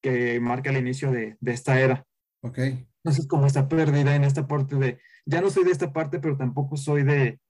que 0.02 0.38
marca 0.40 0.70
el 0.70 0.76
inicio 0.76 1.11
de, 1.11 1.36
de 1.40 1.52
esta 1.52 1.80
era. 1.80 2.07
Ok. 2.42 2.59
Entonces, 2.59 3.26
como 3.26 3.46
está 3.46 3.68
perdida 3.68 4.14
en 4.14 4.24
esta 4.24 4.46
parte 4.46 4.76
de, 4.76 5.00
ya 5.26 5.40
no 5.40 5.50
soy 5.50 5.64
de 5.64 5.72
esta 5.72 5.92
parte, 5.92 6.20
pero 6.20 6.36
tampoco 6.36 6.76
soy 6.76 7.02
de, 7.02 7.40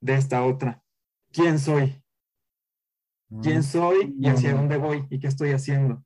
de 0.00 0.14
esta 0.14 0.44
otra. 0.44 0.82
¿Quién 1.32 1.58
soy? 1.58 2.02
¿Quién 3.42 3.58
ah, 3.58 3.62
soy 3.62 4.14
y 4.18 4.28
hacia 4.28 4.54
dónde 4.54 4.76
voy 4.76 5.06
y 5.08 5.18
qué 5.18 5.26
estoy 5.26 5.52
haciendo? 5.52 6.04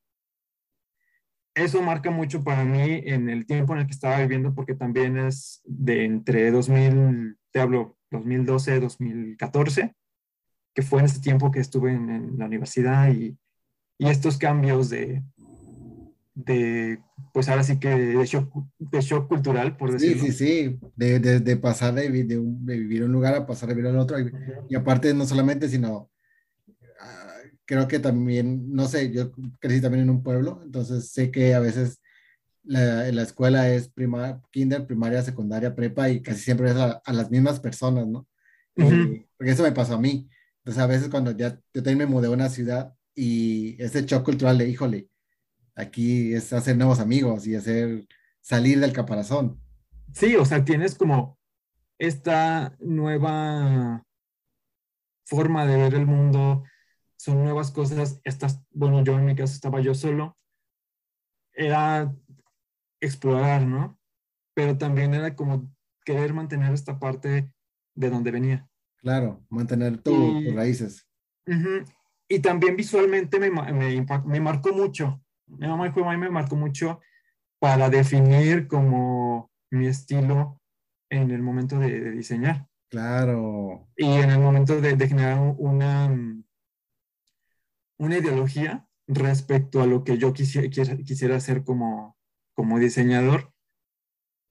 Eso 1.56 1.82
marca 1.82 2.10
mucho 2.10 2.44
para 2.44 2.64
mí 2.64 3.02
en 3.04 3.28
el 3.28 3.46
tiempo 3.46 3.72
en 3.72 3.80
el 3.80 3.86
que 3.86 3.92
estaba 3.92 4.20
viviendo, 4.20 4.54
porque 4.54 4.74
también 4.74 5.18
es 5.18 5.60
de 5.64 6.04
entre 6.04 6.52
2000, 6.52 7.36
te 7.50 7.58
hablo, 7.60 7.96
2012, 8.10 8.78
2014 8.78 9.96
que 10.76 10.82
fue 10.82 11.00
en 11.00 11.06
ese 11.06 11.20
tiempo 11.20 11.50
que 11.50 11.58
estuve 11.58 11.90
en, 11.90 12.38
la 12.38 12.44
universidad 12.44 13.10
y, 13.10 13.34
y, 13.96 14.08
estos 14.08 14.36
cambios 14.36 14.90
de, 14.90 15.22
de, 16.34 17.00
pues 17.32 17.48
ahora 17.48 17.62
sí 17.62 17.80
que 17.80 17.88
de 17.88 18.26
shock, 18.26 18.52
de 18.78 19.00
shock 19.00 19.26
cultural, 19.26 19.78
por 19.78 19.90
decirlo. 19.90 20.22
Sí, 20.22 20.32
sí, 20.32 20.68
sí, 20.68 20.78
de, 20.94 21.18
de, 21.18 21.40
de 21.40 21.56
pasar 21.56 21.94
de, 21.94 22.10
de, 22.10 22.38
vivir 22.38 22.98
en 22.98 23.04
un 23.04 23.12
lugar 23.12 23.34
a 23.34 23.46
pasar 23.46 23.70
a 23.70 23.72
vivir 23.72 23.90
en 23.90 23.96
otro. 23.96 24.20
Y, 24.20 24.30
y 24.68 24.74
aparte, 24.74 25.14
no 25.14 25.24
solamente, 25.24 25.66
sino 25.66 26.10
uh, 26.68 27.35
creo 27.66 27.88
que 27.88 27.98
también, 27.98 28.72
no 28.72 28.88
sé, 28.88 29.12
yo 29.12 29.32
crecí 29.60 29.80
también 29.80 30.04
en 30.04 30.10
un 30.10 30.22
pueblo, 30.22 30.62
entonces 30.64 31.10
sé 31.10 31.30
que 31.30 31.54
a 31.54 31.60
veces 31.60 32.00
la, 32.62 33.10
la 33.12 33.22
escuela 33.22 33.70
es 33.70 33.88
prima, 33.88 34.40
kinder, 34.50 34.86
primaria, 34.86 35.22
secundaria, 35.22 35.74
prepa 35.74 36.08
y 36.08 36.22
casi 36.22 36.40
siempre 36.40 36.70
es 36.70 36.76
a, 36.76 37.02
a 37.04 37.12
las 37.12 37.30
mismas 37.30 37.60
personas, 37.60 38.06
¿no? 38.06 38.26
Uh 38.76 38.82
-huh. 38.82 39.16
eh, 39.16 39.28
porque 39.36 39.52
eso 39.52 39.62
me 39.62 39.72
pasó 39.72 39.94
a 39.94 40.00
mí. 40.00 40.28
Entonces, 40.58 40.82
a 40.82 40.86
veces 40.86 41.08
cuando 41.08 41.30
ya 41.30 41.60
yo 41.72 41.82
también 41.82 41.98
me 41.98 42.06
mudé 42.06 42.26
a 42.26 42.30
una 42.30 42.48
ciudad 42.48 42.92
y 43.14 43.80
ese 43.82 44.02
shock 44.04 44.24
cultural 44.24 44.58
de, 44.58 44.68
híjole, 44.68 45.08
aquí 45.76 46.34
es 46.34 46.52
hacer 46.52 46.76
nuevos 46.76 46.98
amigos 47.00 47.46
y 47.46 47.54
hacer 47.54 48.06
salir 48.40 48.80
del 48.80 48.92
caparazón. 48.92 49.60
Sí, 50.12 50.36
o 50.36 50.44
sea, 50.44 50.64
tienes 50.64 50.94
como 50.94 51.38
esta 51.98 52.76
nueva 52.80 54.04
forma 55.24 55.66
de 55.66 55.76
ver 55.76 55.94
el 55.94 56.06
mundo, 56.06 56.64
son 57.16 57.42
nuevas 57.42 57.70
cosas, 57.70 58.20
estas, 58.24 58.62
bueno, 58.70 59.02
yo 59.02 59.18
en 59.18 59.24
mi 59.24 59.34
caso 59.34 59.54
estaba 59.54 59.80
yo 59.80 59.94
solo, 59.94 60.36
era 61.52 62.14
explorar, 63.00 63.66
¿no? 63.66 63.98
Pero 64.54 64.76
también 64.78 65.14
era 65.14 65.34
como 65.34 65.72
querer 66.04 66.32
mantener 66.32 66.72
esta 66.72 66.98
parte 66.98 67.52
de 67.94 68.10
donde 68.10 68.30
venía. 68.30 68.68
Claro, 68.98 69.44
mantener 69.48 69.98
tu, 69.98 70.42
tus 70.42 70.54
raíces. 70.54 71.06
Uh 71.46 71.52
-huh. 71.52 71.92
Y 72.28 72.40
también 72.40 72.76
visualmente 72.76 73.38
me, 73.38 73.50
me, 73.50 74.06
me, 74.24 74.40
marcó 74.40 74.72
mucho. 74.72 75.22
Mi 75.46 75.68
mamá 75.68 75.86
y 75.86 76.16
me 76.18 76.30
marcó 76.30 76.56
mucho 76.56 77.00
para 77.60 77.88
definir 77.88 78.66
como 78.66 79.50
mi 79.70 79.86
estilo 79.86 80.60
en 81.08 81.30
el 81.30 81.42
momento 81.42 81.78
de, 81.78 82.00
de 82.00 82.10
diseñar. 82.10 82.66
Claro. 82.90 83.88
Y 83.96 84.06
en 84.06 84.30
el 84.30 84.40
momento 84.40 84.80
de, 84.80 84.96
de, 84.96 85.08
generar 85.08 85.54
una, 85.56 86.10
una 87.98 88.18
ideología 88.18 88.86
respecto 89.06 89.82
a 89.82 89.86
lo 89.86 90.04
que 90.04 90.18
yo 90.18 90.32
quisiera, 90.32 90.68
quisiera 90.68 91.36
hacer 91.36 91.64
como, 91.64 92.16
como 92.54 92.78
diseñador. 92.78 93.52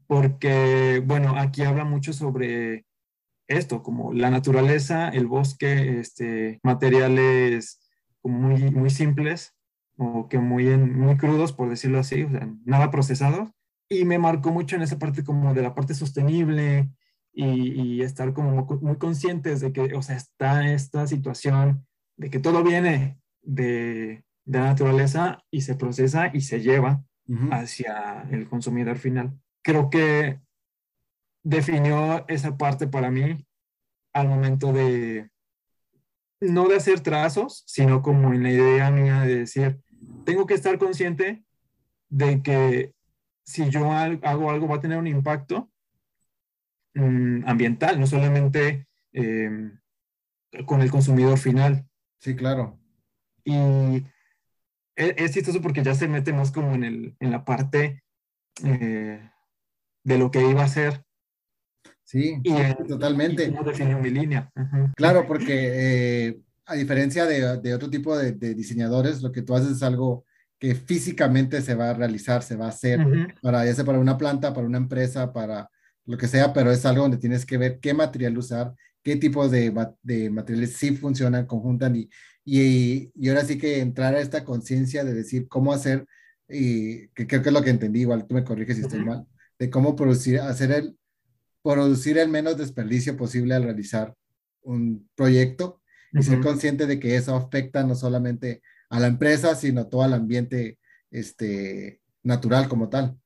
Porque, 0.08 1.02
bueno, 1.06 1.36
aquí 1.38 1.64
habla 1.64 1.84
mucho 1.84 2.14
sobre 2.14 2.86
esto, 3.48 3.84
como 3.84 4.14
la 4.14 4.30
naturaleza, 4.30 5.10
el 5.10 5.28
bosque, 5.28 6.00
este, 6.00 6.60
materiales 6.64 7.80
como 8.22 8.40
muy, 8.40 8.72
muy 8.72 8.90
simples 8.90 9.56
o 9.98 10.28
que 10.30 10.40
muy, 10.40 10.78
muy 10.78 11.18
crudos, 11.18 11.54
por 11.54 11.70
decirlo 11.70 12.00
así, 12.00 12.24
o 12.24 12.30
sea, 12.30 12.50
nada 12.66 12.92
procesados. 12.92 13.50
Y 13.90 14.06
me 14.06 14.20
marcó 14.20 14.52
mucho 14.52 14.76
en 14.76 14.82
esa 14.82 15.00
parte 15.00 15.24
como 15.24 15.54
de 15.54 15.62
la 15.62 15.76
parte 15.76 15.94
sostenible 15.94 16.90
y, 17.34 17.98
y 17.98 18.02
estar 18.02 18.34
como 18.34 18.66
muy 18.82 18.98
conscientes 18.98 19.60
de 19.62 19.72
que, 19.72 19.94
o 19.96 20.02
sea, 20.02 20.16
está 20.16 20.72
esta 20.72 21.08
situación 21.08 21.86
de 22.18 22.30
que 22.30 22.40
todo 22.40 22.64
viene 22.64 23.20
de, 23.46 24.24
de 24.46 24.60
la 24.60 24.66
naturaleza 24.66 25.44
y 25.52 25.62
se 25.62 25.76
procesa 25.76 26.32
y 26.34 26.42
se 26.42 26.62
lleva 26.62 27.04
uh 27.28 27.34
-huh. 27.34 27.54
hacia 27.54 28.28
el 28.32 28.48
consumidor 28.48 28.98
final. 28.98 29.32
Creo 29.64 29.90
que 29.90 30.40
definió 31.44 32.28
esa 32.28 32.58
parte 32.58 32.88
para 32.88 33.12
mí 33.12 33.46
al 34.14 34.28
momento 34.28 34.74
de, 34.74 35.30
no 36.42 36.68
de 36.68 36.76
hacer 36.78 37.02
trazos, 37.02 37.64
sino 37.68 38.02
como 38.02 38.34
en 38.34 38.44
la 38.44 38.52
idea 38.52 38.92
mía 38.92 39.22
de 39.22 39.40
decir, 39.40 39.80
tengo 40.26 40.46
que 40.46 40.54
estar 40.54 40.78
consciente 40.78 41.44
de 42.10 42.42
que 42.42 42.94
si 43.44 43.70
yo 43.70 43.92
hago 43.92 44.50
algo 44.50 44.68
va 44.68 44.78
a 44.78 44.82
tener 44.82 44.98
un 44.98 45.08
impacto 45.08 45.70
mmm, 46.96 47.44
ambiental, 47.46 48.00
no 48.00 48.08
solamente 48.08 48.88
eh, 49.14 49.72
con 50.66 50.82
el 50.82 50.90
consumidor 50.90 51.38
final. 51.38 51.86
Sí, 52.20 52.36
claro. 52.36 52.80
Y 53.46 54.04
es, 54.96 55.14
es, 55.18 55.32
chistoso 55.32 55.62
porque 55.62 55.84
ya 55.84 55.96
se 55.96 56.08
mete 56.08 56.34
más 56.34 56.52
como 56.52 56.76
en, 56.76 56.84
el, 56.84 57.16
en 57.20 57.32
la 57.32 57.46
parte 57.46 58.04
eh, 58.64 59.30
de 60.04 60.18
lo 60.18 60.32
que 60.32 60.42
iba 60.42 60.64
a 60.64 60.68
ser 60.68 61.06
Sí, 62.06 62.40
y, 62.44 62.54
totalmente. 62.88 63.52
¿Cómo 63.52 63.64
definió 63.64 63.98
mi 64.00 64.12
línea? 64.12 64.52
Uh 64.56 64.62
-huh. 64.62 64.94
Claro, 64.96 65.26
porque 65.28 66.28
eh, 66.28 66.40
a 66.66 66.76
diferencia 66.76 67.26
de, 67.26 67.58
de 67.60 67.74
otro 67.74 67.90
tipo 67.90 68.16
de, 68.16 68.32
de, 68.34 68.54
diseñadores, 68.54 69.24
lo 69.24 69.32
que 69.32 69.42
tú 69.42 69.56
haces 69.56 69.72
es 69.72 69.84
algo 69.84 70.24
que 70.60 70.76
físicamente 70.76 71.62
se 71.62 71.74
va 71.74 71.90
a 71.90 71.94
realizar, 71.94 72.44
se 72.44 72.56
va 72.56 72.68
a 72.68 72.70
hacer, 72.70 73.00
para, 73.42 73.66
ya 73.66 73.74
sea 73.74 73.84
para 73.84 74.00
una 74.00 74.18
planta, 74.18 74.54
para 74.54 74.68
una 74.68 74.78
empresa, 74.78 75.34
para 75.34 75.70
lo 76.06 76.18
que 76.18 76.28
sea, 76.28 76.54
pero 76.54 76.72
es 76.72 76.86
algo 76.86 77.02
donde 77.02 77.18
tienes 77.18 77.46
que 77.46 77.58
ver 77.58 77.80
qué 77.80 77.94
material 77.94 78.38
usar, 78.38 78.74
qué 79.06 79.16
tipo 79.18 79.48
de, 79.48 79.72
de 80.02 80.32
materiales 80.32 80.74
sí 80.74 80.98
funcionan, 80.98 81.46
conjuntan 81.46 81.96
y, 81.96 82.10
y, 82.44 83.12
y, 83.14 83.30
ahora 83.30 83.46
sí 83.46 83.60
que 83.60 83.80
entrar 83.80 84.16
a 84.16 84.20
esta 84.20 84.44
conciencia 84.44 85.04
de 85.04 85.14
decir 85.14 85.48
cómo 85.48 85.72
hacer, 85.72 86.08
y 86.50 87.08
que 87.10 87.28
creo 87.28 87.44
que 87.44 87.50
es 87.50 87.54
lo 87.54 87.62
que 87.62 87.70
entendí, 87.70 88.02
igual 88.02 88.26
tú 88.26 88.34
me 88.34 88.44
corriges 88.44 88.78
si 88.78 88.82
estoy 88.82 89.06
mal, 89.06 89.28
de 89.60 89.70
cómo 89.70 89.96
producir, 89.96 90.40
hacer 90.40 90.72
el, 90.72 90.98
producir 91.62 92.18
el 92.18 92.30
menos 92.30 92.58
desperdicio 92.58 93.16
posible 93.16 93.54
al 93.54 93.64
realizar 93.64 94.16
un 94.64 95.08
proyecto 95.14 95.82
y 96.12 96.24
ser 96.24 96.40
consciente 96.42 96.88
de 96.88 97.00
que 97.00 97.16
eso 97.16 97.36
afecta 97.36 97.84
no 97.84 97.94
solamente 97.94 98.64
a 98.90 99.00
la 99.00 99.08
empresa, 99.08 99.54
sino 99.54 99.88
todo 99.88 100.04
el 100.06 100.14
ambiente 100.14 100.80
este, 101.12 102.02
natural 102.24 102.68
como 102.68 102.90
tal. 102.90 103.20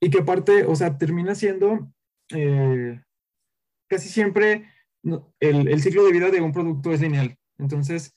Y 0.00 0.08
que 0.08 0.20
aparte, 0.20 0.64
o 0.64 0.74
sea, 0.74 0.96
termina 0.96 1.34
siendo 1.34 1.92
eh, 2.30 3.02
casi 3.88 4.08
siempre 4.08 4.70
el, 5.40 5.68
el, 5.68 5.82
ciclo 5.82 6.04
de 6.04 6.12
vida 6.12 6.30
de 6.30 6.40
un 6.40 6.52
producto 6.52 6.92
es 6.92 7.00
lineal. 7.00 7.36
Entonces, 7.58 8.14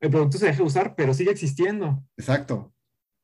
el 0.00 0.10
producto 0.10 0.38
se 0.38 0.46
deja 0.46 0.62
usar, 0.62 0.94
pero 0.96 1.14
sigue 1.14 1.30
existiendo. 1.30 2.04
Exacto. 2.16 2.72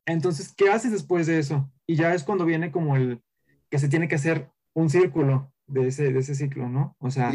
Entonces, 0.06 0.52
¿qué 0.56 0.70
haces 0.70 0.92
después 0.92 1.26
de 1.26 1.38
eso? 1.38 1.72
Y 1.86 1.96
ya 1.96 2.14
es 2.14 2.24
cuando 2.24 2.44
viene 2.44 2.70
como 2.70 2.96
el 2.96 3.22
que 3.70 3.78
se 3.78 3.88
tiene 3.88 4.08
que 4.08 4.16
hacer 4.16 4.50
un 4.74 4.90
círculo 4.90 5.52
de 5.66 5.88
ese, 5.88 6.12
de 6.12 6.18
ese 6.18 6.34
ciclo, 6.34 6.68
¿no? 6.68 6.96
O 6.98 7.10
sea, 7.10 7.32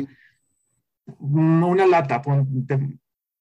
una 1.19 1.87
lata, 1.87 2.21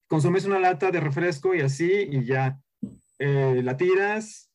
consumes 0.06 0.44
una 0.46 0.58
lata 0.58 0.90
de 0.90 1.00
refresco 1.00 1.54
y 1.54 1.60
así, 1.60 1.90
y 2.10 2.24
ya 2.24 2.60
eh, 3.18 3.60
la 3.62 3.76
tiras 3.76 4.50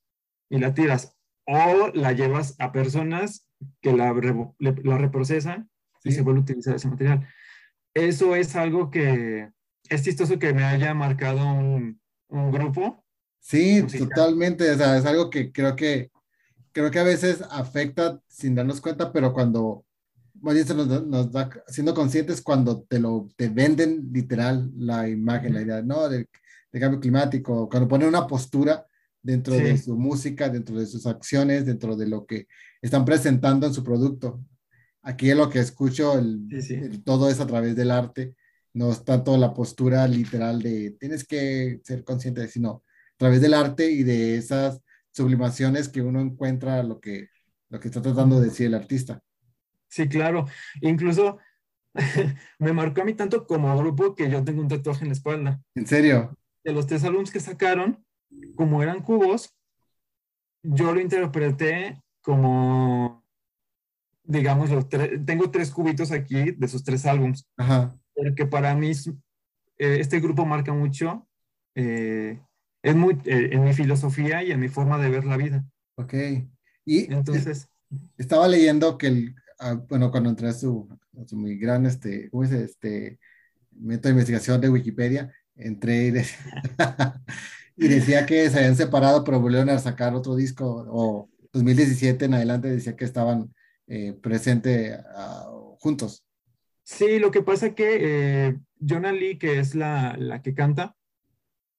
y 0.50 0.58
la 0.58 0.74
tiras. 0.74 1.18
O 1.46 1.92
la 1.94 2.14
llevas 2.14 2.56
a 2.60 2.72
personas 2.72 3.50
que 3.82 3.92
la, 3.92 4.14
la 4.60 4.98
reprocesan 4.98 5.70
y 6.04 6.14
se 6.14 6.22
vuelve 6.22 6.40
a 6.40 6.44
utilizar 6.44 6.76
ese 6.76 6.88
material. 6.88 7.28
Eso 7.94 8.36
es 8.36 8.56
algo 8.56 8.90
que 8.90 9.50
es 9.90 10.04
chistoso 10.04 10.40
que 10.40 10.54
me 10.54 10.64
haya 10.64 10.94
marcado 10.94 11.46
un, 11.54 12.00
un 12.30 12.52
grupo. 12.52 13.04
Sí, 13.40 13.84
totalmente. 13.84 14.70
O 14.72 14.78
sea, 14.78 14.98
es 14.98 15.06
algo 15.06 15.30
que 15.30 15.52
creo 15.52 15.76
que 15.76 16.12
creo 16.72 16.92
que 16.92 17.00
a 17.00 17.04
veces 17.04 17.42
afecta 17.52 18.20
sin 18.28 18.56
darnos 18.56 18.82
cuenta, 18.82 19.14
pero 19.14 19.32
cuando 19.32 19.86
más 20.42 20.56
bien 20.56 20.68
se 20.68 20.76
nos, 20.76 20.88
nos, 21.06 21.32
da, 21.32 21.50
siendo 21.68 21.94
conscientes 21.94 22.42
cuando 22.42 22.82
te 22.82 23.00
lo 23.00 23.30
te 23.38 23.48
venden 23.48 24.10
literal 24.12 24.70
la 24.76 25.08
imagen, 25.08 25.54
la 25.54 25.62
idea, 25.62 25.82
¿no? 25.82 26.10
De, 26.10 26.28
de, 26.72 26.80
cambio 26.80 27.00
climático, 27.00 27.70
cuando 27.70 27.88
ponen 27.88 28.10
una 28.10 28.28
postura 28.28 28.86
dentro 29.22 29.54
de 29.54 29.78
su 29.78 29.96
música, 29.96 30.50
dentro 30.50 30.78
de 30.78 30.86
sus 30.86 31.06
acciones, 31.06 31.66
dentro 31.66 31.96
de 31.96 32.08
lo 32.08 32.26
que 32.26 32.48
están 32.82 33.06
presentando 33.06 33.66
en 33.68 33.74
su 33.74 33.84
producto. 33.84 34.44
Aquí 35.04 35.30
es 35.30 35.38
lo 35.38 35.50
que 35.50 35.60
escucho, 35.60 36.18
el, 36.18 36.48
todo 37.04 37.30
es 37.30 37.40
a 37.40 37.48
través 37.48 37.76
del 37.76 37.92
arte, 37.92 38.36
no 38.74 38.92
es 38.92 39.04
tanto 39.04 39.38
la 39.38 39.54
postura 39.54 40.08
literal 40.08 40.62
de 40.62 40.92
tienes 41.00 41.26
que 41.26 41.82
ser 41.84 42.04
consciente 42.04 42.42
de, 42.42 42.48
sino 42.48 42.84
a 43.14 43.18
través 43.18 43.42
del 43.42 43.54
arte 43.54 43.92
y 43.92 44.04
de 44.04 44.38
esas 44.38 44.82
sublimaciones 45.12 45.90
que 45.90 46.02
uno 46.02 46.22
encuentra 46.22 46.82
lo 46.84 47.00
que, 47.00 47.28
lo 47.70 47.80
que 47.80 47.90
está 47.90 48.02
tratando 48.02 48.40
de 48.40 48.48
decir 48.48 48.68
el 48.68 48.76
artista. 48.76 49.22
Sí, 49.90 50.08
claro. 50.08 50.48
Incluso 50.82 51.38
me 52.60 52.74
marcó 52.74 53.02
a 53.02 53.06
mí 53.06 53.14
tanto 53.14 53.46
como 53.46 53.78
grupo 53.78 54.16
que 54.16 54.30
yo 54.30 54.44
tengo 54.44 54.62
un 54.62 54.68
tatuaje 54.68 55.04
en 55.04 55.10
la 55.10 55.14
espalda. 55.14 55.62
¿En 55.76 55.86
serio? 55.86 56.36
De 56.64 56.72
los 56.72 56.88
tres 56.88 57.04
álbumes 57.04 57.30
que 57.30 57.40
sacaron, 57.40 58.04
como 58.56 58.82
eran 58.82 59.02
cubos, 59.02 59.54
yo 60.64 60.94
lo 60.94 61.02
interpreté 61.02 62.02
como, 62.22 63.23
digamos, 64.24 64.70
los 64.70 64.88
tengo 64.90 65.52
tres 65.52 65.72
cubitos 65.72 66.12
aquí 66.12 66.52
de 66.52 66.66
esos 66.66 66.84
tres 66.84 67.06
álbumes. 67.06 67.46
Ajá. 67.58 67.96
Porque 68.14 68.46
para 68.46 68.76
mí 68.76 68.92
eh, 69.78 69.98
este 70.00 70.20
grupo 70.20 70.46
marca 70.46 70.74
mucho, 70.74 71.28
eh, 71.76 72.40
es 72.82 72.96
muy 72.96 73.14
eh, 73.26 73.50
en 73.52 73.64
mi 73.64 73.74
filosofía 73.74 74.44
y 74.44 74.52
en 74.52 74.60
mi 74.60 74.70
forma 74.70 74.98
de 74.98 75.10
ver 75.10 75.26
la 75.26 75.38
vida. 75.38 75.66
Ok. 75.96 76.14
Y 76.86 77.14
entonces... 77.14 77.68
Estaba 78.18 78.48
leyendo 78.48 78.98
que, 78.98 79.08
el, 79.08 79.36
ah, 79.60 79.74
bueno, 79.88 80.10
cuando 80.10 80.30
entré 80.30 80.48
a 80.48 80.54
su, 80.54 80.90
su 81.28 81.38
muy 81.38 81.58
gran, 81.58 81.86
este, 81.86 82.30
¿cómo 82.32 82.44
es 82.44 82.52
este? 82.52 83.20
método 83.80 84.10
de 84.10 84.12
investigación 84.12 84.62
de 84.62 84.70
Wikipedia, 84.70 85.34
entré 85.56 86.08
y 86.08 86.14
y 87.86 87.88
decía 87.88 88.26
que 88.26 88.50
se 88.50 88.60
habían 88.60 88.76
separado, 88.76 89.24
pero 89.24 89.40
volvieron 89.40 89.70
a 89.70 89.80
sacar 89.80 90.14
otro 90.14 90.36
disco, 90.36 90.86
o 90.90 91.30
2017 91.54 92.26
en 92.26 92.34
adelante 92.36 92.70
decía 92.70 92.96
que 92.96 93.06
estaban 93.06 93.54
eh, 93.96 94.12
presentes 94.14 95.00
ah, 95.16 95.48
juntos. 95.78 96.26
Sí, 96.82 97.20
lo 97.20 97.30
que 97.30 97.44
pasa 97.44 97.68
es 97.68 97.76
que 97.76 97.98
eh, 98.02 98.60
Jonah 98.80 99.12
Lee, 99.12 99.38
que 99.38 99.60
es 99.60 99.76
la, 99.76 100.16
la 100.18 100.42
que 100.42 100.56
canta, 100.56 100.96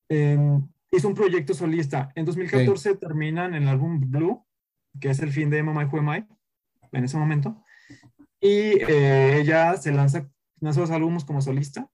em, 0.08 0.64
hizo 0.92 1.08
un 1.08 1.14
proyecto 1.16 1.54
solista. 1.54 2.12
En 2.14 2.24
2014 2.24 2.94
terminan 2.98 3.52
el 3.54 3.66
álbum 3.66 4.00
Blue, 4.08 4.46
que 5.00 5.10
es 5.10 5.18
el 5.18 5.32
fin 5.32 5.50
de 5.50 5.64
Mama 5.64 5.90
y 5.90 6.96
en 6.96 7.04
ese 7.04 7.16
momento. 7.16 7.64
Y 8.40 8.80
eh, 8.88 9.40
ella 9.40 9.76
se 9.76 9.90
lanza, 9.90 10.30
lanza 10.60 10.82
los 10.82 10.92
álbumes 10.92 11.24
como 11.24 11.40
solista. 11.40 11.90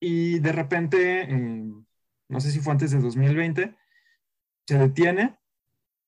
Y 0.00 0.38
de 0.38 0.52
repente, 0.52 1.28
no 2.28 2.40
sé 2.40 2.50
si 2.50 2.60
fue 2.60 2.72
antes 2.72 2.90
de 2.90 3.00
2020, 3.00 3.76
se 4.66 4.78
detiene, 4.78 5.36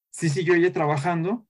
sí 0.08 0.30
siguió 0.30 0.54
ella 0.54 0.72
trabajando 0.72 1.46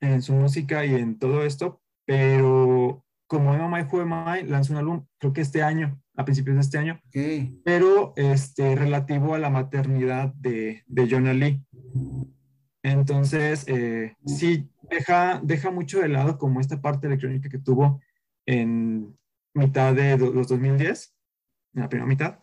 en 0.00 0.22
su 0.22 0.32
música 0.32 0.84
y 0.84 0.94
en 0.94 1.18
todo 1.18 1.44
esto, 1.44 1.80
pero 2.04 3.04
como 3.26 3.54
Emma 3.54 3.84
Fue 3.84 4.04
Mai 4.04 4.46
lanzó 4.46 4.72
un 4.72 4.78
álbum, 4.78 5.06
creo 5.18 5.32
que 5.32 5.42
este 5.42 5.62
año, 5.62 6.00
a 6.16 6.24
principios 6.24 6.56
de 6.56 6.62
este 6.62 6.78
año, 6.78 7.00
pero 7.64 8.14
este, 8.16 8.74
relativo 8.74 9.34
a 9.34 9.38
la 9.38 9.50
maternidad 9.50 10.32
de, 10.34 10.82
de 10.86 11.08
Jonah 11.08 11.34
Lee. 11.34 11.62
Entonces, 12.82 13.64
eh, 13.68 14.16
sí, 14.24 14.70
deja, 14.90 15.40
deja 15.42 15.70
mucho 15.70 16.00
de 16.00 16.08
lado 16.08 16.38
como 16.38 16.60
esta 16.60 16.80
parte 16.80 17.06
electrónica 17.06 17.48
que 17.48 17.58
tuvo 17.58 18.00
en 18.46 19.14
mitad 19.52 19.94
de 19.94 20.16
los 20.16 20.48
2010, 20.48 21.14
en 21.74 21.82
la 21.82 21.88
primera 21.88 22.08
mitad, 22.08 22.38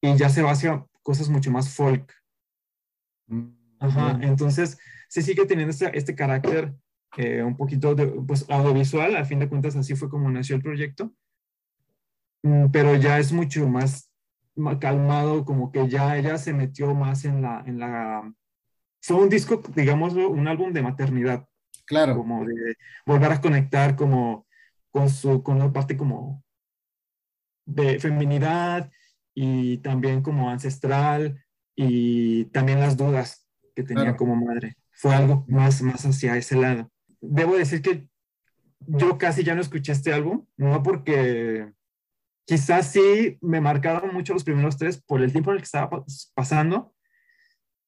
y 0.00 0.16
ya 0.16 0.30
se 0.30 0.42
va 0.42 0.52
hacia 0.52 0.86
cosas 1.02 1.28
mucho 1.28 1.50
más 1.50 1.68
folk. 1.74 2.10
Mm, 3.26 3.50
Ajá, 3.78 4.18
entonces 4.22 4.78
sí 5.08 5.20
sigue 5.20 5.44
teniendo 5.44 5.70
este, 5.70 5.96
este 5.96 6.14
carácter 6.14 6.74
eh, 7.16 7.42
un 7.42 7.56
poquito 7.56 7.94
de, 7.94 8.06
pues, 8.06 8.48
audiovisual, 8.48 9.16
a 9.16 9.24
fin 9.24 9.38
de 9.38 9.48
cuentas 9.48 9.76
así 9.76 9.94
fue 9.94 10.08
como 10.08 10.30
nació 10.30 10.56
el 10.56 10.62
proyecto, 10.62 11.12
mm, 12.42 12.70
pero 12.70 12.96
ya 12.96 13.18
es 13.18 13.32
mucho 13.32 13.68
más, 13.68 14.10
calmado, 14.80 15.44
como 15.44 15.72
que 15.72 15.88
ya 15.88 16.16
ella 16.16 16.38
se 16.38 16.52
metió 16.52 16.94
más 16.94 17.24
en 17.24 17.42
la, 17.42 17.64
en 17.66 17.78
la, 17.78 18.32
fue 19.02 19.16
un 19.16 19.28
disco, 19.28 19.60
digamos, 19.74 20.14
un 20.14 20.46
álbum 20.48 20.72
de 20.72 20.82
maternidad. 20.82 21.46
Claro. 21.86 22.16
Como 22.16 22.44
de 22.46 22.76
volver 23.04 23.32
a 23.32 23.40
conectar 23.40 23.96
como 23.96 24.46
con 24.90 25.10
su, 25.10 25.42
con 25.42 25.56
una 25.56 25.72
parte 25.72 25.96
como 25.96 26.42
de 27.66 27.98
feminidad 27.98 28.90
y 29.34 29.78
también 29.78 30.22
como 30.22 30.50
ancestral 30.50 31.44
y 31.74 32.46
también 32.46 32.80
las 32.80 32.96
dudas 32.96 33.46
que 33.74 33.82
tenía 33.82 34.16
como 34.16 34.36
madre. 34.36 34.76
Fue 34.92 35.14
algo 35.14 35.44
más, 35.48 35.82
más 35.82 36.06
hacia 36.06 36.36
ese 36.36 36.56
lado. 36.56 36.90
Debo 37.26 37.56
decir 37.56 37.82
que 37.82 38.06
yo 38.86 39.18
casi 39.18 39.44
ya 39.44 39.54
no 39.54 39.60
escuché 39.60 39.92
este 39.92 40.12
álbum, 40.12 40.46
no 40.56 40.82
porque 40.82 41.72
quizás 42.46 42.92
sí 42.92 43.38
me 43.40 43.60
marcaron 43.60 44.12
mucho 44.14 44.34
los 44.34 44.44
primeros 44.44 44.76
tres 44.76 45.00
por 45.00 45.22
el 45.22 45.32
tiempo 45.32 45.50
en 45.50 45.56
el 45.56 45.62
que 45.62 45.66
estaba 45.66 46.04
pasando 46.34 46.94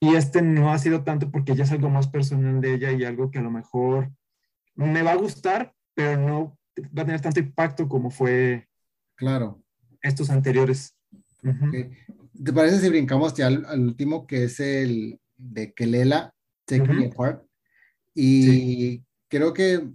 y 0.01 0.15
este 0.15 0.43
no 0.43 0.73
ha 0.73 0.79
sido 0.79 1.05
tanto 1.05 1.31
porque 1.31 1.55
ya 1.55 1.65
es 1.65 1.73
algo 1.73 1.91
más 1.91 2.09
personal 2.09 2.61
de 2.61 2.75
ella 2.75 2.93
y 2.93 3.05
algo 3.05 3.31
que 3.31 3.39
a 3.39 3.43
lo 3.43 3.51
mejor 3.51 4.11
me 4.75 5.03
va 5.03 5.13
a 5.13 5.17
gustar, 5.17 5.75
pero 5.95 6.21
no 6.21 6.59
va 6.97 7.03
a 7.03 7.07
tener 7.07 7.21
tanto 7.21 7.41
impacto 7.41 7.89
como 7.89 8.11
fue 8.11 8.69
claro. 9.15 9.63
estos 10.03 10.31
anteriores. 10.31 10.95
¿Te 11.43 12.53
parece 12.53 12.81
si 12.81 12.89
brincamos 12.89 13.35
ya 13.35 13.47
al, 13.47 13.81
último, 13.81 14.27
que 14.27 14.45
es 14.45 14.61
el 14.61 15.19
de 15.37 15.73
Kelela, 15.73 16.35
Take 16.67 16.93
Me 16.93 17.07
Apart? 17.07 17.47
Y 18.15 19.03
creo 19.29 19.53
que, 19.53 19.89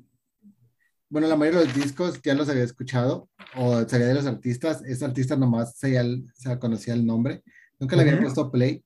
bueno, 1.09 1.27
la 1.27 1.35
mayoría 1.35 1.61
de 1.61 1.65
los 1.65 1.75
discos 1.75 2.21
ya 2.21 2.33
los 2.33 2.49
había 2.49 2.63
escuchado, 2.63 3.29
o 3.55 3.87
sabía 3.87 4.07
de 4.07 4.13
los 4.13 4.25
artistas. 4.25 4.81
Este 4.85 5.05
artista 5.05 5.35
nomás 5.35 5.77
se, 5.77 5.99
se 6.35 6.59
conocía 6.59 6.93
el 6.93 7.05
nombre. 7.05 7.43
Nunca 7.79 7.95
le 7.95 8.03
había 8.03 8.19
puesto 8.19 8.51
play. 8.51 8.83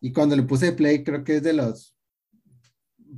Y 0.00 0.12
cuando 0.12 0.36
le 0.36 0.42
puse 0.42 0.72
play, 0.72 1.02
creo 1.02 1.24
que 1.24 1.36
es 1.36 1.42
de 1.42 1.54
los 1.54 1.94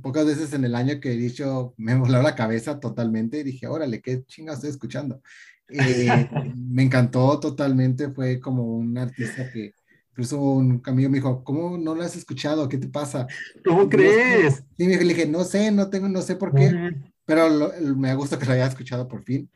pocas 0.01 0.25
veces 0.25 0.53
en 0.53 0.63
el 0.65 0.75
año 0.75 0.99
que 0.99 1.13
he 1.13 1.17
dicho, 1.17 1.73
me 1.77 1.95
voló 1.95 2.21
la 2.21 2.35
cabeza 2.35 2.79
totalmente 2.79 3.39
y 3.39 3.43
dije, 3.43 3.67
órale, 3.67 4.01
qué 4.01 4.23
chinga 4.25 4.53
estoy 4.53 4.69
escuchando. 4.69 5.21
Eh, 5.69 6.07
me 6.55 6.83
encantó 6.83 7.39
totalmente, 7.39 8.09
fue 8.11 8.39
como 8.39 8.63
un 8.63 8.97
artista 8.97 9.51
que 9.51 9.73
incluso 10.17 10.41
un 10.41 10.81
amigo 10.85 11.11
me 11.11 11.19
dijo, 11.19 11.43
¿cómo 11.43 11.77
no 11.77 11.93
lo 11.93 12.01
has 12.01 12.15
escuchado? 12.15 12.67
¿Qué 12.67 12.79
te 12.79 12.87
pasa? 12.87 13.27
¿Cómo 13.63 13.87
crees? 13.87 14.63
Sí, 14.75 14.87
me 14.87 14.97
dije, 14.97 15.27
no 15.27 15.43
sé, 15.43 15.69
no 15.69 15.91
tengo, 15.91 16.09
no 16.09 16.23
sé 16.23 16.35
por 16.35 16.55
qué, 16.55 16.95
pero 17.23 17.71
me 17.95 18.15
gusta 18.15 18.39
que 18.39 18.47
lo 18.47 18.53
haya 18.53 18.65
escuchado 18.65 19.07
por 19.07 19.23
fin. 19.23 19.47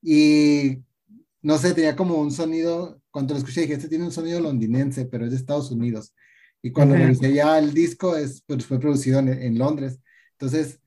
Y 0.00 0.78
no 1.42 1.58
sé, 1.58 1.74
tenía 1.74 1.94
como 1.94 2.14
un 2.14 2.32
sonido, 2.32 2.98
cuando 3.10 3.34
lo 3.34 3.38
escuché 3.40 3.60
dije, 3.60 3.74
este 3.74 3.88
tiene 3.90 4.04
un 4.04 4.12
sonido 4.12 4.40
londinense, 4.40 5.04
pero 5.04 5.26
es 5.26 5.32
de 5.32 5.36
Estados 5.36 5.70
Unidos. 5.70 6.14
Y 6.62 6.72
cuando 6.72 6.94
uh 6.94 6.98
revisé 6.98 7.34
ya 7.34 7.58
el 7.58 7.74
disco, 7.74 8.16
es, 8.16 8.42
pues, 8.46 8.64
fue 8.64 8.80
producido 8.80 9.18
en, 9.18 9.28
en, 9.28 9.58
Londres. 9.58 10.00
Entonces, 10.32 10.80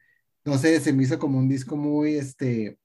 no 0.43 0.57
sé, 0.57 0.80
se 0.80 0.91
me 0.91 1.03
hizo 1.03 1.19
como 1.19 1.38
un 1.38 1.47
disco 1.47 1.77
muy, 1.77 2.15
este, 2.15 2.80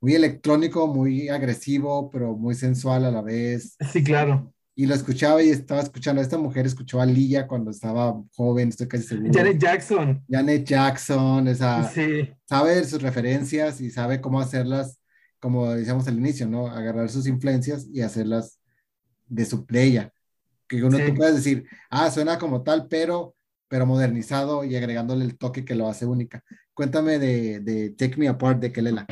muy 0.00 0.14
electrónico, 0.14 0.86
muy 0.86 1.28
agresivo, 1.28 2.08
pero 2.08 2.34
muy 2.34 2.54
sensual 2.54 3.04
a 3.04 3.10
la 3.10 3.20
vez. 3.20 3.76
Sí, 3.92 4.02
claro 4.02 4.54
y 4.74 4.86
lo 4.86 4.94
escuchaba 4.94 5.42
y 5.42 5.50
estaba 5.50 5.82
escuchando. 5.82 6.22
Esta 6.22 6.38
mujer 6.38 6.66
escuchó 6.66 7.00
a 7.00 7.06
Lilla 7.06 7.46
cuando 7.46 7.70
estaba 7.70 8.20
joven, 8.34 8.68
estoy 8.68 8.88
casi 8.88 9.04
seguro. 9.04 9.32
Janet 9.32 9.58
Jackson. 9.58 10.24
Janet 10.28 10.64
Jackson, 10.64 11.48
esa, 11.48 11.88
sí. 11.90 12.30
sabe 12.44 12.84
sus 12.84 13.02
referencias 13.02 13.80
y 13.80 13.90
sabe 13.90 14.20
cómo 14.20 14.40
hacerlas, 14.40 15.00
como 15.38 15.70
decíamos 15.70 16.06
al 16.08 16.18
inicio, 16.18 16.48
¿no? 16.48 16.68
Agarrar 16.68 17.08
sus 17.10 17.26
influencias 17.26 17.86
y 17.92 18.00
hacerlas 18.02 18.58
de 19.26 19.44
su 19.44 19.66
playa. 19.66 20.12
Que 20.68 20.82
uno 20.84 20.98
tú 20.98 21.14
puedes 21.14 21.34
decir, 21.34 21.66
ah, 21.90 22.10
suena 22.10 22.38
como 22.38 22.62
tal, 22.62 22.86
pero, 22.88 23.34
pero 23.68 23.86
modernizado 23.86 24.64
y 24.64 24.76
agregándole 24.76 25.24
el 25.24 25.36
toque 25.36 25.64
que 25.64 25.74
lo 25.74 25.88
hace 25.88 26.06
única. 26.06 26.44
Cuéntame 26.74 27.18
de, 27.18 27.60
de 27.60 27.90
Take 27.90 28.16
Me 28.16 28.28
Apart 28.28 28.60
de 28.60 28.72
Kelela. 28.72 29.06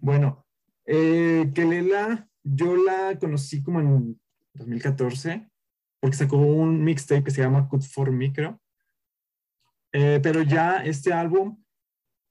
Bueno, 0.00 0.46
eh, 0.86 1.50
Kelela, 1.54 2.28
yo 2.42 2.76
la 2.76 3.18
conocí 3.18 3.62
como 3.62 3.80
en 3.80 4.20
2014, 4.54 5.48
porque 6.00 6.16
sacó 6.16 6.36
un 6.36 6.82
mixtape 6.84 7.24
que 7.24 7.30
se 7.30 7.42
llama 7.42 7.68
Good 7.70 7.82
for 7.82 8.10
Micro. 8.10 8.60
Eh, 9.92 10.20
pero 10.22 10.42
ya 10.42 10.78
este 10.78 11.12
álbum 11.12 11.62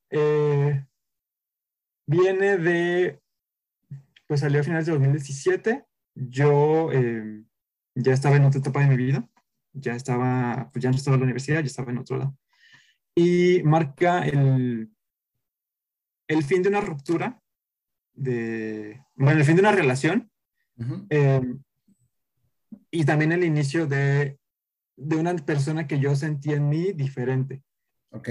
eh, 0.09 0.85
viene 2.07 2.57
de, 2.57 3.21
pues 4.27 4.39
salió 4.39 4.61
a 4.61 4.63
finales 4.63 4.85
de 4.87 4.93
2017. 4.93 5.85
Yo 6.15 6.91
eh, 6.91 7.43
ya 7.95 8.13
estaba 8.13 8.35
en 8.35 8.45
otra 8.45 8.59
etapa 8.59 8.81
de 8.81 8.87
mi 8.87 8.97
vida, 8.97 9.27
ya 9.73 9.95
estaba, 9.95 10.69
pues 10.73 10.83
ya 10.83 10.89
no 10.89 10.97
estaba 10.97 11.15
en 11.15 11.21
la 11.21 11.25
universidad, 11.25 11.59
ya 11.59 11.67
estaba 11.67 11.91
en 11.91 11.99
otro 11.99 12.17
lado. 12.17 12.37
Y 13.15 13.61
marca 13.63 14.25
el, 14.25 14.91
el 16.27 16.43
fin 16.43 16.63
de 16.63 16.69
una 16.69 16.81
ruptura, 16.81 17.41
de, 18.13 19.01
bueno, 19.15 19.39
el 19.39 19.45
fin 19.45 19.55
de 19.55 19.61
una 19.61 19.71
relación 19.71 20.29
y 22.91 23.05
también 23.05 23.31
el 23.31 23.43
inicio 23.43 23.87
de, 23.87 24.37
de 24.97 25.15
una 25.15 25.33
persona 25.37 25.87
que 25.87 25.99
yo 25.99 26.15
sentí 26.15 26.51
en 26.51 26.69
mí 26.69 26.91
diferente. 26.91 27.63
Ok. 28.11 28.29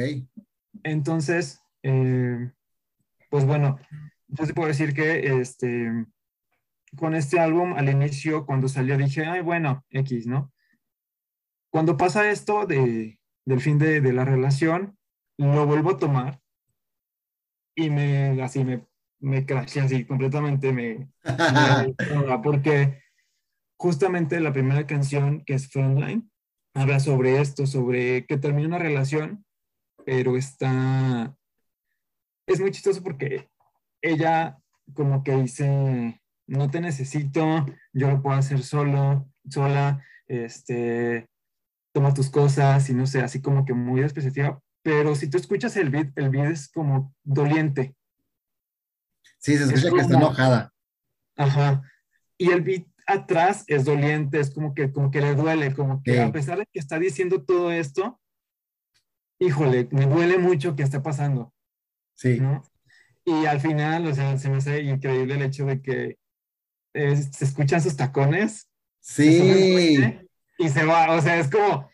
Entonces, 0.82 1.60
eh, 1.82 2.52
pues 3.30 3.46
bueno, 3.46 3.78
yo 4.28 4.46
te 4.46 4.54
puedo 4.54 4.68
decir 4.68 4.92
que 4.94 5.40
este, 5.40 6.06
con 6.96 7.14
este 7.14 7.40
álbum 7.40 7.74
al 7.74 7.88
inicio, 7.88 8.46
cuando 8.46 8.68
salió, 8.68 8.96
dije, 8.96 9.24
ay, 9.24 9.40
bueno, 9.40 9.84
X, 9.90 10.26
¿no? 10.26 10.52
Cuando 11.70 11.96
pasa 11.96 12.30
esto 12.30 12.66
de, 12.66 13.18
del 13.44 13.60
fin 13.60 13.78
de, 13.78 14.00
de 14.00 14.12
la 14.12 14.24
relación, 14.24 14.98
lo 15.38 15.66
vuelvo 15.66 15.92
a 15.92 15.98
tomar 15.98 16.40
y 17.74 17.88
me, 17.88 18.42
así, 18.42 18.64
me, 18.64 18.86
me 19.20 19.46
crashé 19.46 19.80
así 19.80 20.04
completamente, 20.04 20.72
me, 20.72 21.08
me 21.24 21.24
porque 22.42 23.02
justamente 23.80 24.38
la 24.40 24.52
primera 24.52 24.86
canción, 24.86 25.42
que 25.46 25.54
es 25.54 25.68
Frontline, 25.68 26.30
habla 26.74 27.00
sobre 27.00 27.40
esto, 27.40 27.66
sobre 27.66 28.26
que 28.26 28.36
termina 28.36 28.68
una 28.68 28.78
relación, 28.78 29.46
pero 30.04 30.36
está... 30.36 31.34
Es 32.46 32.60
muy 32.60 32.72
chistoso 32.72 33.02
porque 33.02 33.48
ella 34.02 34.58
como 34.92 35.24
que 35.24 35.34
dice, 35.34 36.20
no 36.46 36.70
te 36.70 36.82
necesito, 36.82 37.64
yo 37.94 38.10
lo 38.10 38.20
puedo 38.20 38.36
hacer 38.36 38.62
solo, 38.62 39.26
sola, 39.48 40.04
este, 40.26 41.30
toma 41.94 42.12
tus 42.12 42.28
cosas 42.28 42.90
y 42.90 42.92
no 42.92 43.06
sé, 43.06 43.22
así 43.22 43.40
como 43.40 43.64
que 43.64 43.72
muy 43.72 44.02
despreciativa, 44.02 44.60
pero 44.82 45.14
si 45.14 45.30
tú 45.30 45.38
escuchas 45.38 45.74
el 45.78 45.88
beat, 45.88 46.10
el 46.16 46.28
beat 46.28 46.50
es 46.50 46.68
como 46.68 47.14
doliente. 47.22 47.94
Sí, 49.38 49.56
se 49.56 49.64
escucha 49.64 49.90
que 49.90 50.00
está 50.02 50.16
enojada. 50.16 50.74
Ajá. 51.36 51.82
Y 52.36 52.50
el 52.50 52.60
beat 52.60 52.90
atrás 53.06 53.64
es 53.66 53.84
doliente, 53.84 54.40
es 54.40 54.50
como 54.50 54.74
que, 54.74 54.92
como 54.92 55.10
que 55.10 55.20
le 55.20 55.34
duele, 55.34 55.74
como 55.74 56.02
que 56.02 56.20
a 56.20 56.32
pesar 56.32 56.58
de 56.58 56.66
que 56.66 56.78
está 56.78 56.98
diciendo 56.98 57.42
todo 57.42 57.70
esto, 57.72 58.20
híjole, 59.38 59.88
me 59.90 60.06
duele 60.06 60.38
mucho 60.38 60.76
que 60.76 60.82
esté 60.82 61.00
pasando. 61.00 61.52
Sí. 62.14 62.40
Y 63.24 63.46
al 63.46 63.60
final, 63.60 64.06
o 64.06 64.14
sea, 64.14 64.38
se 64.38 64.50
me 64.50 64.58
hace 64.58 64.82
increíble 64.82 65.34
el 65.34 65.42
hecho 65.42 65.66
de 65.66 65.80
que 65.80 66.18
eh, 66.94 67.16
se 67.16 67.44
escuchan 67.44 67.80
sus 67.80 67.96
tacones. 67.96 68.68
Sí. 69.00 70.18
Y 70.58 70.68
se 70.68 70.84
va, 70.84 71.12
o 71.12 71.22
sea, 71.22 71.38
es 71.38 71.48
como, 71.48 71.90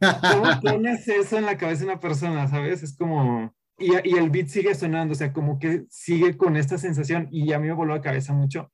¿cómo 0.00 0.60
pones 0.62 1.08
eso 1.08 1.38
en 1.38 1.46
la 1.46 1.56
cabeza 1.56 1.80
de 1.80 1.90
una 1.90 2.00
persona, 2.00 2.48
sabes? 2.48 2.82
Es 2.82 2.96
como, 2.96 3.54
y, 3.78 3.92
y, 4.08 4.16
el 4.16 4.30
beat 4.30 4.48
sigue 4.48 4.74
sonando, 4.74 5.12
o 5.12 5.16
sea, 5.16 5.32
como 5.32 5.58
que 5.58 5.84
sigue 5.88 6.36
con 6.36 6.56
esta 6.56 6.76
sensación 6.76 7.28
y 7.30 7.52
a 7.52 7.58
mí 7.58 7.68
me 7.68 7.74
voló 7.74 7.94
la 7.94 8.02
cabeza 8.02 8.34
mucho 8.34 8.70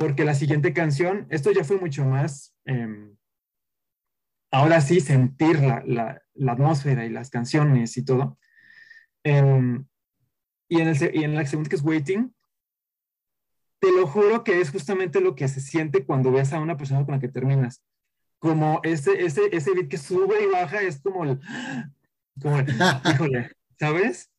porque 0.00 0.24
la 0.24 0.34
siguiente 0.34 0.72
canción, 0.72 1.26
esto 1.28 1.52
ya 1.52 1.62
fue 1.62 1.76
mucho 1.76 2.06
más, 2.06 2.56
em, 2.64 3.18
ahora 4.50 4.80
sí, 4.80 4.98
sentir 4.98 5.60
la, 5.60 5.82
la, 5.86 6.22
la, 6.32 6.52
atmósfera 6.52 7.04
y 7.04 7.10
las 7.10 7.28
canciones 7.28 7.98
y 7.98 8.04
todo. 8.06 8.38
Em, 9.24 9.84
y, 10.68 10.80
en 10.80 10.88
el, 10.88 11.14
y 11.14 11.24
en 11.24 11.34
la 11.34 11.44
segunda 11.44 11.68
que 11.68 11.76
es 11.76 11.82
Waiting, 11.82 12.34
te 13.78 13.92
lo 13.92 14.06
juro 14.06 14.42
que 14.42 14.62
es 14.62 14.70
justamente 14.70 15.20
lo 15.20 15.34
que 15.34 15.48
se 15.48 15.60
siente 15.60 16.06
cuando 16.06 16.32
ves 16.32 16.54
a 16.54 16.60
una 16.60 16.78
persona 16.78 17.04
con 17.04 17.16
la 17.16 17.20
que 17.20 17.28
terminas. 17.28 17.84
Como 18.38 18.80
ese, 18.82 19.22
ese, 19.22 19.54
ese 19.54 19.74
beat 19.74 19.88
que 19.88 19.98
sube 19.98 20.42
y 20.42 20.46
baja 20.46 20.80
es 20.80 21.02
como 21.02 21.24
el, 21.24 21.40
como 22.40 22.58
el, 22.58 22.66
híjole, 23.04 23.50
¿sabes? 23.78 24.30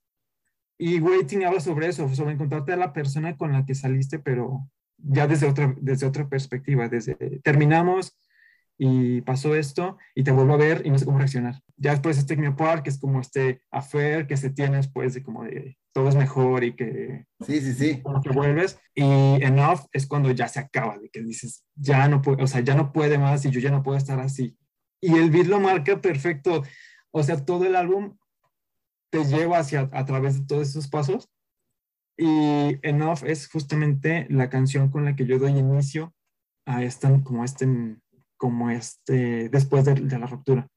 Y 0.79 0.99
Waiting 0.99 1.45
habla 1.45 1.59
sobre 1.59 1.85
eso, 1.85 2.09
sobre 2.15 2.33
encontrarte 2.33 2.73
a 2.73 2.77
la 2.77 2.93
persona 2.93 3.37
con 3.37 3.51
la 3.51 3.63
que 3.63 3.75
saliste, 3.75 4.17
pero 4.17 4.67
ya 5.03 5.27
desde 5.27 5.47
otra, 5.47 5.75
desde 5.79 6.05
otra 6.05 6.27
perspectiva, 6.27 6.87
desde 6.87 7.15
terminamos 7.43 8.17
y 8.77 9.21
pasó 9.21 9.55
esto 9.55 9.97
y 10.15 10.23
te 10.23 10.31
vuelvo 10.31 10.53
a 10.53 10.57
ver 10.57 10.81
y 10.85 10.89
no 10.89 10.97
sé 10.97 11.05
cómo 11.05 11.19
reaccionar. 11.19 11.61
Ya 11.77 11.91
después 11.91 12.17
este 12.17 12.33
Apart, 12.47 12.83
que 12.83 12.89
es 12.89 12.99
como 12.99 13.21
este 13.21 13.61
affair 13.69 14.27
que 14.27 14.37
se 14.37 14.49
tiene 14.49 14.77
después 14.77 15.13
de 15.13 15.23
como 15.23 15.43
de 15.43 15.77
todo 15.93 16.09
es 16.09 16.15
mejor 16.15 16.63
y 16.63 16.75
que... 16.75 17.25
Sí, 17.45 17.61
sí, 17.61 17.73
sí. 17.73 18.01
Como 18.01 18.21
que 18.21 18.29
vuelves 18.29 18.79
y 18.95 19.03
Enough 19.03 19.81
es 19.91 20.07
cuando 20.07 20.31
ya 20.31 20.47
se 20.47 20.59
acaba, 20.59 20.97
de 20.97 21.09
que 21.09 21.21
dices, 21.21 21.65
ya 21.75 22.07
no 22.07 22.21
puede, 22.21 22.43
o 22.43 22.47
sea, 22.47 22.61
ya 22.61 22.75
no 22.75 22.91
puede 22.91 23.17
más 23.17 23.45
y 23.45 23.51
yo 23.51 23.59
ya 23.59 23.71
no 23.71 23.83
puedo 23.83 23.97
estar 23.97 24.19
así. 24.19 24.57
Y 24.99 25.15
el 25.15 25.31
beat 25.31 25.47
lo 25.47 25.59
marca 25.59 25.99
perfecto. 25.99 26.63
O 27.11 27.23
sea, 27.23 27.43
todo 27.43 27.65
el 27.65 27.75
álbum 27.75 28.17
te 29.09 29.25
lleva 29.25 29.59
hacia, 29.59 29.89
a 29.91 30.05
través 30.05 30.39
de 30.39 30.45
todos 30.45 30.69
esos 30.69 30.87
pasos 30.87 31.29
y 32.17 32.77
Enough 32.81 33.23
es 33.25 33.47
justamente 33.47 34.27
la 34.29 34.49
canción 34.49 34.89
con 34.89 35.05
la 35.05 35.15
que 35.15 35.25
yo 35.25 35.39
doy 35.39 35.51
inicio 35.51 36.13
a 36.65 36.83
esta, 36.83 37.09
como 37.23 37.43
este, 37.43 37.67
como 38.37 38.69
este, 38.69 39.49
después 39.49 39.85
de, 39.85 39.95
la 39.95 40.27
ruptura. 40.27 40.67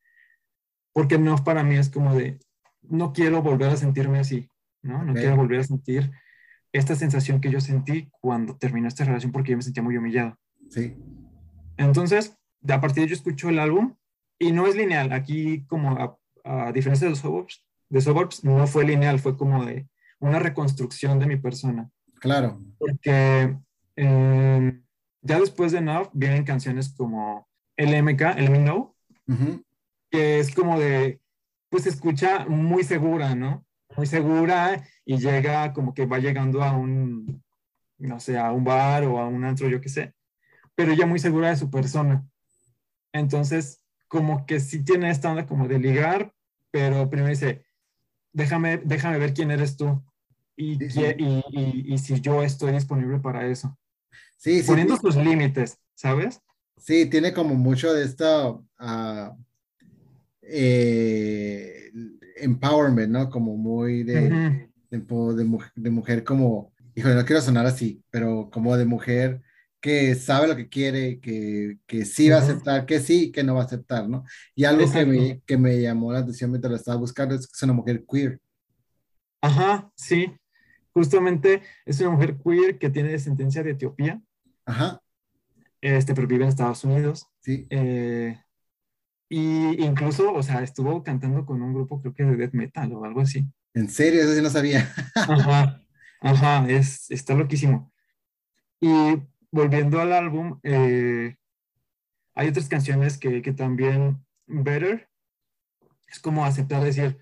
Porque 0.93 1.17
Enough 1.17 1.43
para 1.43 1.63
mí 1.63 1.77
es 1.77 1.91
como 1.91 2.15
de, 2.15 2.39
no 2.83 3.13
quiero 3.13 3.43
volver 3.43 3.71
a 3.71 3.77
sentirme 3.77 4.19
así, 4.19 4.49
¿no? 4.83 5.05
No 5.05 5.15
quiero 5.15 5.37
volver 5.37 5.61
a 5.61 5.65
sentir 5.65 6.13
esta 6.73 6.97
sensación 6.97 7.41
que 7.41 7.51
yo 7.51 7.61
sentí 7.61 8.11
cuando 8.21 8.57
terminó 8.57 8.89
esta 8.89 9.05
relación 9.05 9.31
porque 9.31 9.53
yo 9.53 9.57
me 9.57 9.63
sentía 9.63 9.83
muy 9.83 9.97
humillado. 9.97 10.37
Sí. 10.71 10.97
Entonces, 11.77 12.37
a 12.69 12.81
partir 12.81 13.05
de 13.05 13.11
yo 13.11 13.15
escucho 13.15 13.49
el 13.49 13.59
álbum 13.59 13.95
y 14.39 14.53
no 14.53 14.67
es 14.67 14.77
lineal. 14.77 15.13
Aquí, 15.13 15.65
como 15.67 16.19
a, 16.45 16.73
diferencia 16.73 17.07
de 17.07 17.11
los 17.11 17.21
suburbs, 17.21 17.65
de 17.89 18.01
suburbs, 18.01 18.45
no 18.45 18.67
fue 18.67 18.85
lineal, 18.85 19.19
fue 19.19 19.37
como 19.37 19.65
de 19.65 19.87
una 20.25 20.39
reconstrucción 20.39 21.19
de 21.19 21.27
mi 21.27 21.37
persona. 21.37 21.91
Claro. 22.21 22.61
Porque 22.79 23.57
eh, 23.97 24.81
ya 25.21 25.41
después 25.41 25.73
de 25.73 25.79
Enough 25.79 26.09
vienen 26.13 26.45
canciones 26.45 26.95
como 26.97 27.49
LMK, 27.77 28.23
el 28.37 28.51
Me 28.51 28.59
Know, 28.59 28.95
que 30.11 30.39
es 30.39 30.55
como 30.55 30.79
de, 30.79 31.21
pues 31.69 31.85
se 31.85 31.91
escucha 31.91 32.47
muy 32.47 32.85
segura, 32.85 33.35
¿no? 33.35 33.67
Muy 33.97 34.07
segura 34.07 34.83
y 35.05 35.19
llega 35.19 35.73
como 35.73 35.93
que 35.93 36.07
va 36.07 36.19
llegando 36.19 36.63
a 36.63 36.73
un, 36.73 37.43
no 37.99 38.21
sé, 38.21 38.39
a 38.39 38.51
un 38.53 38.65
bar 38.65 39.05
o 39.05 39.19
a 39.19 39.29
un 39.29 39.45
antro, 39.45 39.69
yo 39.69 39.81
qué 39.81 39.89
sé, 39.89 40.15
pero 40.75 40.93
ella 40.93 41.07
muy 41.07 41.19
segura 41.19 41.51
de 41.51 41.57
su 41.57 41.71
persona. 41.71 42.25
Entonces, 43.13 43.83
como 44.09 44.47
que 44.47 44.61
sí 44.61 44.83
tiene 44.83 45.11
esta 45.11 45.31
onda 45.31 45.47
como 45.47 45.69
de 45.69 45.79
ligar, 45.79 46.33
pero 46.71 47.11
primero 47.11 47.31
dice, 47.31 47.65
déjame, 48.33 48.79
déjame 48.79 49.19
ver 49.19 49.35
quién 49.35 49.51
eres 49.51 49.77
tú. 49.77 50.03
Y, 50.57 51.93
y, 51.93 51.99
si 51.99 52.21
yo 52.21 52.43
estoy 52.43 52.73
disponible 52.73 53.19
para 53.19 53.47
eso. 53.47 53.77
Sí, 54.37 54.63
Poniendo 54.67 54.97
sus 54.97 55.17
límites, 55.17 55.79
¿sabes? 55.95 56.41
Sí, 56.77 57.07
tiene 57.07 57.33
como 57.33 57.55
mucho 57.55 57.93
de 57.93 58.05
esto 58.05 58.65
uh, 58.81 59.31
eh, 60.43 61.91
empowerment, 62.37 63.11
¿no? 63.11 63.31
Como 63.31 63.57
muy 63.57 64.03
de, 64.03 64.69
de, 64.91 65.91
mujer 65.91 66.25
como, 66.25 66.73
híjole, 66.95 67.15
no 67.15 67.25
quiero 67.25 67.41
sonar 67.41 67.67
así, 67.67 68.03
pero 68.11 68.51
como 68.51 68.77
de 68.77 68.85
mujer 68.85 69.43
que 69.81 70.15
sabe 70.15 70.49
lo 70.49 70.57
que 70.57 70.69
quiere, 70.69 71.21
que, 71.21 71.79
que 71.87 72.05
sí 72.05 72.31
va 72.31 72.37
a 72.37 72.41
aceptar, 72.41 72.87
que 72.87 73.01
sí, 73.01 73.31
que 73.31 73.45
no 73.45 73.55
va 73.55 73.63
a 73.63 73.65
aceptar, 73.67 74.09
¿no? 74.09 74.25
Y 74.55 74.65
algo 74.65 74.91
que 74.91 75.05
me, 75.05 75.43
que 75.45 75.59
me, 75.59 75.81
llamó 75.81 76.13
la 76.13 76.21
atención 76.21 76.51
mientras 76.51 76.71
lo 76.71 76.77
estaba 76.77 76.97
buscando 76.97 77.35
es 77.35 77.47
que 77.47 77.53
es 77.55 77.63
una 77.63 77.75
mujer 77.75 78.03
queer. 78.11 78.41
Ajá, 79.43 79.91
sí. 79.95 80.33
Justamente 80.95 81.63
es 81.85 82.01
una 82.01 82.11
mujer 82.11 82.39
queer 82.39 82.79
que 82.79 82.89
tiene 82.89 83.11
descendencia 83.11 83.63
de 83.63 83.73
Etiopía. 83.73 84.23
Ajá. 84.65 85.03
Este, 85.81 86.15
pero 86.15 86.27
vive 86.27 86.45
en 86.45 86.49
Estados 86.49 86.85
Unidos. 86.85 87.29
Sí. 87.41 87.67
Eh, 87.69 88.39
y 89.29 89.85
incluso, 89.85 90.33
o 90.33 90.43
sea, 90.43 90.63
estuvo 90.63 91.03
cantando 91.03 91.45
con 91.45 91.61
un 91.61 91.75
grupo, 91.75 92.01
creo 92.01 92.15
que 92.15 92.25
de 92.25 92.37
death 92.37 92.53
metal 92.53 92.93
o 92.93 93.05
algo 93.05 93.21
así. 93.21 93.45
¿En 93.75 93.91
serio? 93.91 94.23
Eso 94.23 94.35
sí 94.35 94.41
no 94.41 94.51
sabía. 94.51 94.89
Ajá, 95.15 95.83
ajá, 96.21 96.69
es, 96.71 97.11
está 97.11 97.35
loquísimo. 97.35 97.93
Y 98.81 99.21
volviendo 99.51 100.01
al 100.01 100.13
álbum, 100.13 100.61
eh, 100.63 101.37
hay 102.35 102.49
otras 102.49 102.69
canciones 102.69 103.19
que, 103.19 103.43
que, 103.43 103.53
también, 103.53 104.25
Better, 104.47 105.09
es 106.09 106.21
como 106.21 106.45
aceptar 106.45 106.85
decir, 106.85 107.19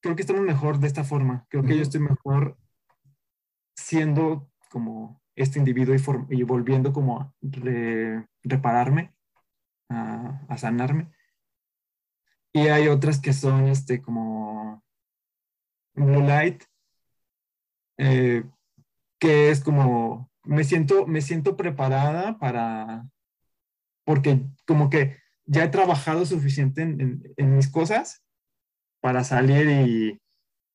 creo 0.00 0.16
que 0.16 0.22
estamos 0.22 0.42
mejor 0.42 0.80
de 0.80 0.88
esta 0.88 1.04
forma, 1.04 1.46
creo 1.48 1.62
que 1.62 1.76
yo 1.76 1.82
estoy 1.82 2.00
mejor 2.00 2.58
siendo 3.90 4.48
como 4.68 5.20
este 5.34 5.58
individuo 5.58 5.96
y, 5.96 6.38
y 6.38 6.42
volviendo 6.44 6.92
como 6.92 7.20
a 7.20 7.34
repararme, 8.44 9.12
a, 9.88 10.56
sanarme. 10.56 11.10
Y 12.52 12.68
hay 12.68 12.86
otras 12.86 13.20
que 13.20 13.32
son 13.32 13.66
este, 13.66 14.00
como 14.00 14.84
Blue 15.94 16.22
Light, 16.22 16.62
eh, 17.98 18.44
que 19.18 19.50
es 19.50 19.60
como, 19.60 20.30
me 20.44 20.62
siento, 20.62 21.08
me 21.08 21.20
siento 21.20 21.56
preparada 21.56 22.38
para, 22.38 23.08
porque 24.04 24.40
como 24.68 24.88
que 24.88 25.18
ya 25.46 25.64
he 25.64 25.68
trabajado 25.68 26.24
suficiente 26.26 26.82
en, 26.82 27.24
en, 27.36 27.56
mis 27.56 27.68
cosas 27.68 28.22
para 29.00 29.24
salir 29.24 29.68
y, 29.68 30.20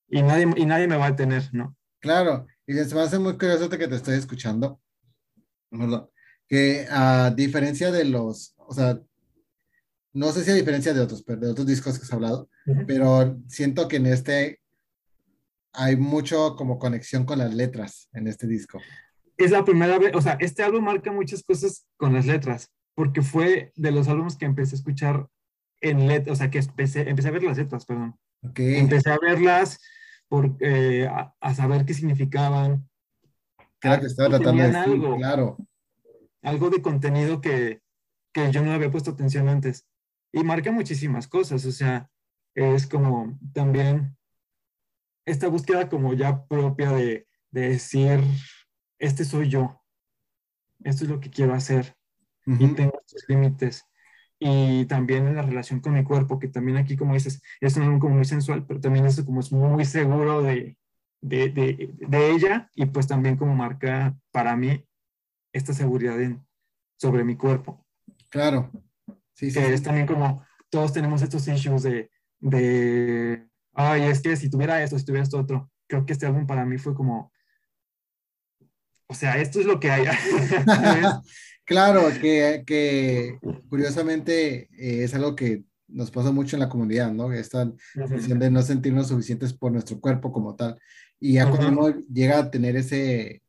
y, 0.09 0.21
nadie, 0.21 0.53
y 0.57 0.65
nadie 0.65 0.87
me 0.89 0.97
va 0.97 1.05
a 1.05 1.11
detener, 1.11 1.49
¿no? 1.53 1.77
Claro, 2.01 2.45
y 2.67 2.73
se 2.73 2.95
me 2.95 3.01
hace 3.01 3.19
muy 3.19 3.37
curioso 3.37 3.69
que 3.69 3.87
te 3.87 3.95
estoy 3.95 4.15
escuchando, 4.15 4.81
que 6.47 6.87
a 6.89 7.31
diferencia 7.35 7.91
de 7.91 8.05
los, 8.05 8.55
o 8.57 8.73
sea, 8.73 8.99
no 10.13 10.31
sé 10.31 10.43
si 10.43 10.51
a 10.51 10.55
diferencia 10.55 10.93
de 10.93 11.01
otros, 11.01 11.25
de 11.25 11.47
otros 11.47 11.67
discos 11.67 11.97
que 11.97 12.05
has 12.05 12.13
hablado, 12.13 12.49
pero 12.87 13.37
siento 13.47 13.87
que 13.87 13.97
en 13.97 14.07
este 14.07 14.61
hay 15.73 15.97
mucho 15.97 16.55
como 16.55 16.79
conexión 16.79 17.25
con 17.25 17.39
las 17.39 17.53
letras 17.53 18.09
en 18.13 18.27
este 18.27 18.47
disco. 18.47 18.79
Es 19.37 19.51
la 19.51 19.65
primera 19.65 19.99
vez, 19.99 20.15
o 20.15 20.21
sea, 20.21 20.37
este 20.39 20.63
álbum 20.63 20.85
marca 20.85 21.11
muchas 21.11 21.43
cosas 21.43 21.85
con 21.97 22.13
las 22.13 22.25
letras, 22.25 22.71
porque 22.95 23.21
fue 23.21 23.73
de 23.75 23.91
los 23.91 24.07
álbumes 24.07 24.37
que 24.37 24.45
empecé 24.45 24.75
a 24.75 24.79
escuchar 24.79 25.27
en 25.81 26.07
letras, 26.07 26.33
o 26.33 26.35
sea, 26.37 26.49
que 26.49 26.59
empecé, 26.59 27.09
empecé 27.09 27.27
a 27.27 27.31
ver 27.31 27.43
las 27.43 27.57
letras, 27.57 27.85
perdón. 27.85 28.17
Okay. 28.41 28.77
Empecé 28.77 29.11
a 29.11 29.17
verlas 29.21 29.79
por, 30.27 30.55
eh, 30.59 31.07
a, 31.07 31.53
saber 31.53 31.85
qué 31.85 31.93
significaban. 31.93 32.89
Claro 33.79 34.01
que 34.01 34.07
estaba 34.07 34.29
tratando 34.29 34.63
de 34.63 34.71
decir, 34.71 34.93
algo, 34.93 35.17
claro. 35.17 35.57
Algo 36.41 36.69
de 36.69 36.81
contenido 36.81 37.41
que, 37.41 37.81
que 38.33 38.51
yo 38.51 38.61
no 38.61 38.71
había 38.71 38.91
puesto 38.91 39.11
atención 39.11 39.49
antes 39.49 39.85
y 40.31 40.43
marca 40.43 40.71
muchísimas 40.71 41.27
cosas, 41.27 41.65
o 41.65 41.71
sea, 41.71 42.09
es 42.53 42.87
como 42.87 43.39
también 43.53 44.17
esta 45.25 45.47
búsqueda 45.47 45.89
como 45.89 46.13
ya 46.13 46.45
propia 46.45 46.91
de, 46.91 47.27
de 47.51 47.69
decir, 47.69 48.19
este 48.99 49.23
soy 49.23 49.49
yo, 49.49 49.81
esto 50.83 51.05
es 51.05 51.09
lo 51.09 51.19
que 51.19 51.29
quiero 51.29 51.53
hacer 51.53 51.95
y 52.45 52.67
tengo 52.73 52.99
estos 53.05 53.23
límites. 53.27 53.85
Y 54.39 54.85
también 54.85 55.27
en 55.27 55.35
la 55.35 55.41
relación 55.43 55.79
con 55.79 55.93
mi 55.93 56.03
cuerpo, 56.03 56.39
que 56.39 56.47
también 56.47 56.77
aquí, 56.77 56.97
como 56.97 57.13
dices, 57.13 57.41
es 57.61 57.77
un 57.77 57.99
como 57.99 58.15
muy 58.15 58.25
sensual, 58.25 58.65
pero 58.67 58.79
también 58.79 59.05
es 59.05 59.21
como 59.23 59.39
es 59.39 59.51
muy 59.51 59.85
seguro 59.85 60.41
de, 60.41 60.77
de, 61.21 61.49
de, 61.49 61.93
de, 61.97 62.31
ella 62.31 62.69
y 62.75 62.85
pues 62.85 63.07
también 63.07 63.37
como 63.37 63.55
marca 63.55 64.15
para 64.31 64.55
mí 64.57 64.85
esta 65.53 65.73
seguridad 65.73 66.21
en, 66.21 66.45
sobre 66.97 67.23
mi 67.23 67.37
cuerpo. 67.37 67.85
Claro, 68.29 68.69
Sí, 69.35 69.51
que 69.51 69.73
es 69.73 69.83
también 69.83 70.07
como 70.07 70.45
todos 70.69 70.93
tenemos 70.93 71.21
estos 71.21 71.45
issues 71.47 71.83
de, 71.83 72.09
de, 72.39 73.45
ay, 73.73 74.03
es 74.03 74.21
que 74.21 74.35
si 74.37 74.49
tuviera 74.49 74.81
esto, 74.81 74.97
si 74.97 75.05
tuviera 75.05 75.23
esto 75.23 75.37
otro, 75.37 75.69
creo 75.87 76.05
que 76.05 76.13
este 76.13 76.25
álbum 76.25 76.47
para 76.47 76.65
mí 76.65 76.77
fue 76.77 76.95
como, 76.95 77.33
o 79.07 79.13
sea, 79.13 79.37
esto 79.37 79.59
es 79.59 79.65
lo 79.65 79.79
que 79.79 79.91
hay. 79.91 80.05
claro, 81.65 82.01
que, 82.21 82.63
que 82.65 83.39
curiosamente 83.69 84.69
eh, 84.77 85.03
es 85.03 85.13
algo 85.13 85.35
que 85.35 85.63
nos 85.87 86.11
pasa 86.11 86.31
mucho 86.31 86.55
en 86.55 86.61
la 86.61 86.69
comunidad, 86.69 87.11
¿no? 87.11 87.31
Esta 87.31 87.71
cuestión 88.07 88.39
de 88.39 88.51
no 88.51 88.61
sentirnos 88.61 89.07
suficientes 89.07 89.53
por 89.53 89.71
nuestro 89.71 89.99
cuerpo 89.99 90.31
como 90.31 90.55
tal. 90.55 90.79
Y 91.19 91.33
ya 91.33 91.49
cuando 91.49 91.69
uno 91.69 91.99
llega 92.11 92.39
a 92.39 92.51
tener 92.51 92.75
ese, 92.75 93.41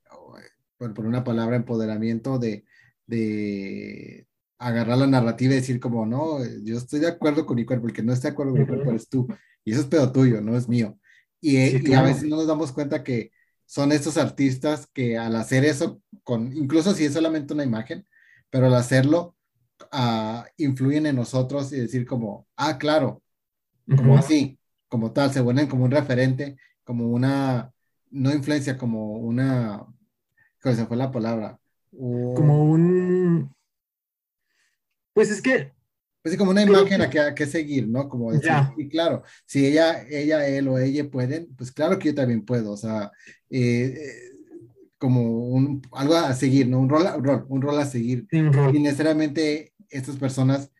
por, 0.77 0.95
por 0.95 1.07
una 1.07 1.25
palabra, 1.25 1.57
empoderamiento 1.57 2.39
de, 2.39 2.64
de, 3.07 4.27
agarrar 4.59 4.99
la 4.99 5.07
narrativa 5.07 5.53
y 5.53 5.57
decir 5.57 5.81
como, 5.81 6.07
no, 6.07 6.39
yo 6.62 6.79
estoy 6.79 7.01
de 7.01 7.09
acuerdo 7.09 7.45
con 7.45 7.57
mi 7.57 7.67
cuerpo, 7.67 7.87
el 7.87 7.93
que 7.93 8.03
no 8.03 8.12
está 8.12 8.29
de 8.29 8.33
acuerdo 8.33 8.53
con 8.53 8.61
mi 8.61 8.67
cuerpo 8.67 8.91
eres 8.91 9.09
tú, 9.09 9.27
y 9.64 9.73
eso 9.73 9.81
es 9.83 9.87
pedo 9.87 10.11
tuyo, 10.12 10.41
no 10.41 10.57
es 10.57 10.69
mío. 10.69 10.99
Y, 11.41 11.59
y, 11.59 11.93
a 11.95 12.03
veces 12.03 12.25
no 12.25 12.37
nos 12.37 12.47
damos 12.47 12.73
cuenta 12.73 13.05
que 13.05 13.31
son 13.67 13.93
estos 13.93 14.17
artistas 14.17 14.87
que 14.93 15.19
al 15.19 15.37
hacer 15.37 15.64
eso, 15.64 16.01
con, 16.23 16.57
incluso 16.57 16.95
si 16.95 17.05
es 17.05 17.12
solamente 17.12 17.53
una 17.53 17.64
imagen, 17.64 18.07
pero 18.49 18.67
al 18.67 18.75
hacerlo, 18.75 19.37
uh, 19.93 20.43
influyen 20.57 21.07
en 21.07 21.17
nosotros 21.17 21.73
y 21.73 21.81
decir 21.81 22.07
como, 22.07 22.47
ah, 22.57 22.79
claro, 22.79 23.23
como 23.97 24.17
así, 24.17 24.59
como 24.89 25.12
tal, 25.12 25.33
se 25.33 25.41
vuelven 25.41 25.67
como 25.67 25.85
un 25.85 25.91
referente, 25.91 26.57
como 26.85 27.09
una, 27.09 27.73
no 28.11 28.33
influencia, 28.33 28.79
como 28.79 29.19
una, 29.19 29.85
¿cuál 30.62 30.77
se 30.77 30.87
fue 30.87 30.97
la 30.97 31.11
palabra? 31.11 31.59
como 31.93 32.64
un, 32.64 33.55
pues 35.12 35.31
es 35.31 35.41
que... 35.41 35.76
Pues 36.27 36.37
como 36.37 36.51
una 36.51 36.64
imagen 36.64 37.01
a 37.03 37.09
que, 37.09 37.20
a 37.20 37.33
que 37.37 37.47
seguir, 37.47 37.87
¿no? 37.87 38.09
Como 38.09 38.33
decir, 38.33 38.51
y 38.77 38.89
claro, 38.89 39.22
si 39.45 39.64
ella, 39.64 40.05
ella, 40.11 40.45
él 40.45 40.66
o 40.66 40.77
ella 40.77 41.09
pueden, 41.09 41.55
pues 41.55 41.70
claro 41.70 42.01
que 42.01 42.09
yo 42.09 42.16
también 42.16 42.45
puedo, 42.45 42.72
o 42.72 42.77
sea, 42.77 43.12
eh, 43.49 43.95
eh, 43.97 44.37
como 44.99 45.47
un, 45.47 45.81
algo 45.93 46.16
a 46.16 46.35
seguir, 46.35 46.66
¿no? 46.66 46.81
Un 46.81 46.89
rol, 46.89 47.07
un 47.16 47.22
rol, 47.22 47.47
un 47.49 47.62
rol 47.62 47.79
a 47.79 47.87
seguir. 47.87 48.27
Sí, 48.29 48.43
rol. 48.43 48.74
Y 48.74 48.81
necesariamente 48.81 49.72
estas 49.89 50.16
personas 50.16 50.72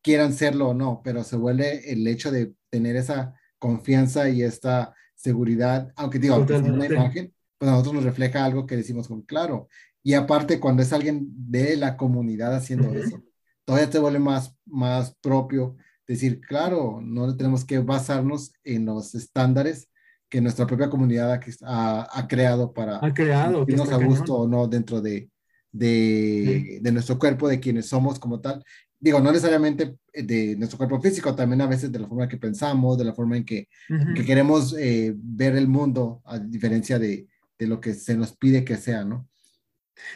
quieran 0.00 0.32
serlo 0.32 0.68
o 0.68 0.74
no, 0.74 1.00
pero 1.02 1.24
se 1.24 1.34
vuelve 1.34 1.90
el 1.92 2.06
hecho 2.06 2.30
de 2.30 2.52
tener 2.70 2.94
esa 2.94 3.34
confianza 3.58 4.28
y 4.28 4.44
esta 4.44 4.94
seguridad, 5.16 5.92
aunque 5.96 6.20
digo, 6.20 6.36
aunque 6.36 6.54
es 6.54 6.62
una 6.62 6.86
imagen, 6.86 7.34
pues 7.58 7.68
a 7.68 7.72
nosotros 7.72 7.96
nos 7.96 8.04
refleja 8.04 8.44
algo 8.44 8.64
que 8.64 8.76
decimos 8.76 9.08
con 9.08 9.22
claro. 9.22 9.66
Y 10.04 10.14
aparte, 10.14 10.60
cuando 10.60 10.82
es 10.82 10.92
alguien 10.92 11.26
de 11.50 11.76
la 11.76 11.96
comunidad 11.96 12.54
haciendo 12.54 12.94
eso, 12.94 13.24
todavía 13.68 13.90
te 13.90 13.98
vuelve 13.98 14.18
más, 14.18 14.56
más 14.64 15.14
propio 15.20 15.76
decir, 16.06 16.40
claro, 16.40 17.02
no 17.02 17.36
tenemos 17.36 17.66
que 17.66 17.80
basarnos 17.80 18.50
en 18.64 18.86
los 18.86 19.14
estándares 19.14 19.90
que 20.30 20.40
nuestra 20.40 20.66
propia 20.66 20.88
comunidad 20.88 21.38
ha, 21.64 22.08
ha 22.10 22.28
creado 22.28 22.72
para 22.72 22.96
ha 22.96 23.12
creado, 23.12 23.66
irnos 23.68 23.92
a 23.92 23.98
gusto 23.98 24.36
o 24.36 24.48
no 24.48 24.66
dentro 24.68 25.02
de, 25.02 25.28
de, 25.70 26.78
de, 26.80 26.92
nuestro 26.92 27.18
cuerpo, 27.18 27.46
de 27.46 27.60
quienes 27.60 27.84
somos 27.84 28.18
como 28.18 28.40
tal. 28.40 28.64
Digo, 28.98 29.20
no 29.20 29.30
necesariamente 29.30 29.98
de 30.14 30.56
nuestro 30.56 30.78
cuerpo 30.78 30.98
físico, 31.02 31.34
también 31.34 31.60
a 31.60 31.66
veces 31.66 31.92
de 31.92 31.98
la 31.98 32.08
forma 32.08 32.24
en 32.24 32.30
que 32.30 32.38
pensamos, 32.38 32.96
de 32.96 33.04
la 33.04 33.12
forma 33.12 33.36
en 33.36 33.44
que, 33.44 33.68
que 34.14 34.24
queremos 34.24 34.74
eh, 34.78 35.12
ver 35.14 35.56
el 35.56 35.68
mundo, 35.68 36.22
a 36.24 36.38
diferencia 36.38 36.98
de, 36.98 37.28
de 37.58 37.66
lo 37.66 37.82
que 37.82 37.92
se 37.92 38.16
nos 38.16 38.34
pide 38.34 38.64
que 38.64 38.78
sea, 38.78 39.04
¿no? 39.04 39.28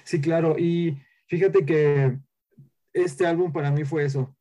Sí, 0.05 0.23
claro. 0.23 0.59
Y 0.59 0.97
fíjate 1.27 1.67
que 1.67 2.17
este 2.93 3.26
álbum 3.26 3.53
para 3.53 3.70
mí 3.70 3.84
fue 3.84 4.05
eso. 4.05 4.34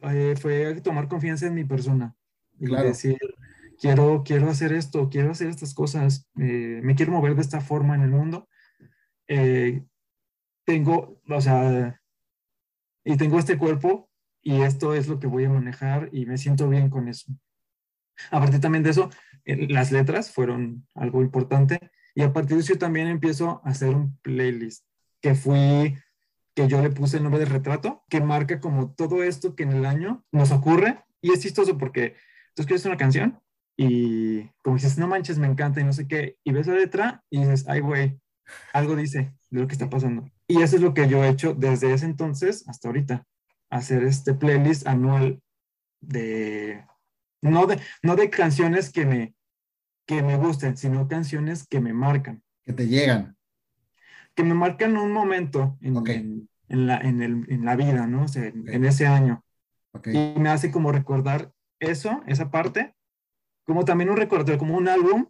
Eh, 0.00 0.34
fue 0.40 0.80
tomar 0.80 1.08
confianza 1.08 1.46
en 1.46 1.54
mi 1.54 1.64
persona 1.64 2.14
y 2.60 2.66
decir, 2.66 3.18
quiero, 3.80 4.22
quiero 4.24 4.48
hacer 4.48 4.72
esto, 4.72 5.08
quiero 5.08 5.30
hacer 5.30 5.48
estas 5.48 5.74
cosas, 5.74 6.28
eh, 6.38 6.80
me 6.82 6.94
quiero 6.94 7.12
mover 7.12 7.34
de 7.34 7.42
esta 7.42 7.60
forma 7.60 7.94
en 7.94 8.02
el 8.02 8.10
mundo. 8.10 8.48
Eh, 9.26 9.82
tengo, 10.64 11.20
o 11.28 11.40
sea, 11.40 12.00
y 13.04 13.16
tengo 13.16 13.38
este 13.38 13.58
cuerpo 13.58 14.08
y 14.42 14.62
esto 14.62 14.94
es 14.94 15.08
lo 15.08 15.18
que 15.18 15.26
voy 15.26 15.44
a 15.44 15.50
manejar 15.50 16.10
y 16.12 16.26
me 16.26 16.38
siento 16.38 16.68
bien 16.68 16.90
con 16.90 17.08
eso. 17.08 17.32
A 18.30 18.40
partir 18.40 18.60
también 18.60 18.84
de 18.84 18.90
eso, 18.90 19.10
las 19.44 19.92
letras 19.92 20.30
fueron 20.30 20.86
algo 20.94 21.22
importante 21.22 21.90
y 22.14 22.22
a 22.22 22.32
partir 22.32 22.56
de 22.56 22.62
eso 22.62 22.74
yo 22.74 22.78
también 22.78 23.08
empiezo 23.08 23.62
a 23.64 23.70
hacer 23.70 23.90
un 23.94 24.16
playlist 24.18 24.84
que 25.20 25.34
fui, 25.34 25.96
que 26.58 26.66
yo 26.66 26.82
le 26.82 26.90
puse 26.90 27.18
el 27.18 27.22
nombre 27.22 27.38
de 27.38 27.46
retrato, 27.46 28.02
que 28.08 28.20
marca 28.20 28.58
como 28.58 28.92
todo 28.92 29.22
esto 29.22 29.54
que 29.54 29.62
en 29.62 29.70
el 29.70 29.86
año 29.86 30.24
nos 30.32 30.50
ocurre 30.50 31.04
y 31.20 31.30
es 31.30 31.38
chistoso 31.38 31.78
porque 31.78 32.16
tú 32.54 32.62
escribes 32.62 32.84
una 32.84 32.96
canción 32.96 33.38
y 33.76 34.48
como 34.64 34.74
dices, 34.74 34.98
no 34.98 35.06
manches, 35.06 35.38
me 35.38 35.46
encanta 35.46 35.80
y 35.80 35.84
no 35.84 35.92
sé 35.92 36.08
qué, 36.08 36.36
y 36.42 36.50
ves 36.50 36.66
la 36.66 36.74
letra 36.74 37.22
y 37.30 37.38
dices, 37.38 37.64
ay, 37.68 37.78
güey, 37.78 38.18
algo 38.72 38.96
dice 38.96 39.32
de 39.50 39.60
lo 39.60 39.68
que 39.68 39.74
está 39.74 39.88
pasando. 39.88 40.28
Y 40.48 40.60
eso 40.60 40.74
es 40.74 40.82
lo 40.82 40.94
que 40.94 41.08
yo 41.08 41.22
he 41.22 41.28
hecho 41.28 41.54
desde 41.54 41.92
ese 41.92 42.06
entonces 42.06 42.64
hasta 42.66 42.88
ahorita, 42.88 43.24
hacer 43.70 44.02
este 44.02 44.34
playlist 44.34 44.84
anual 44.88 45.40
de, 46.00 46.84
no 47.40 47.68
de, 47.68 47.80
no 48.02 48.16
de 48.16 48.30
canciones 48.30 48.90
que 48.90 49.06
me, 49.06 49.36
que 50.08 50.24
me 50.24 50.36
gusten, 50.36 50.76
sino 50.76 51.06
canciones 51.06 51.68
que 51.68 51.78
me 51.80 51.92
marcan. 51.92 52.42
Que 52.64 52.72
te 52.72 52.88
llegan. 52.88 53.37
Que 54.38 54.44
me 54.44 54.54
marcan 54.54 54.96
un 54.96 55.10
momento 55.10 55.76
en, 55.80 56.48
en, 56.68 56.86
la, 56.86 56.98
en, 56.98 57.22
el, 57.22 57.44
en 57.48 57.64
la 57.64 57.74
vida, 57.74 58.06
¿no? 58.06 58.22
O 58.22 58.28
sea, 58.28 58.46
en 58.46 58.84
ese 58.84 59.04
año. 59.04 59.44
Y 60.04 60.38
me 60.38 60.48
hace 60.48 60.70
como 60.70 60.92
recordar 60.92 61.52
eso, 61.80 62.22
esa 62.28 62.48
parte, 62.48 62.94
como 63.64 63.84
también 63.84 64.10
un 64.10 64.16
recuerdo, 64.16 64.56
como 64.56 64.76
un 64.76 64.86
álbum 64.86 65.26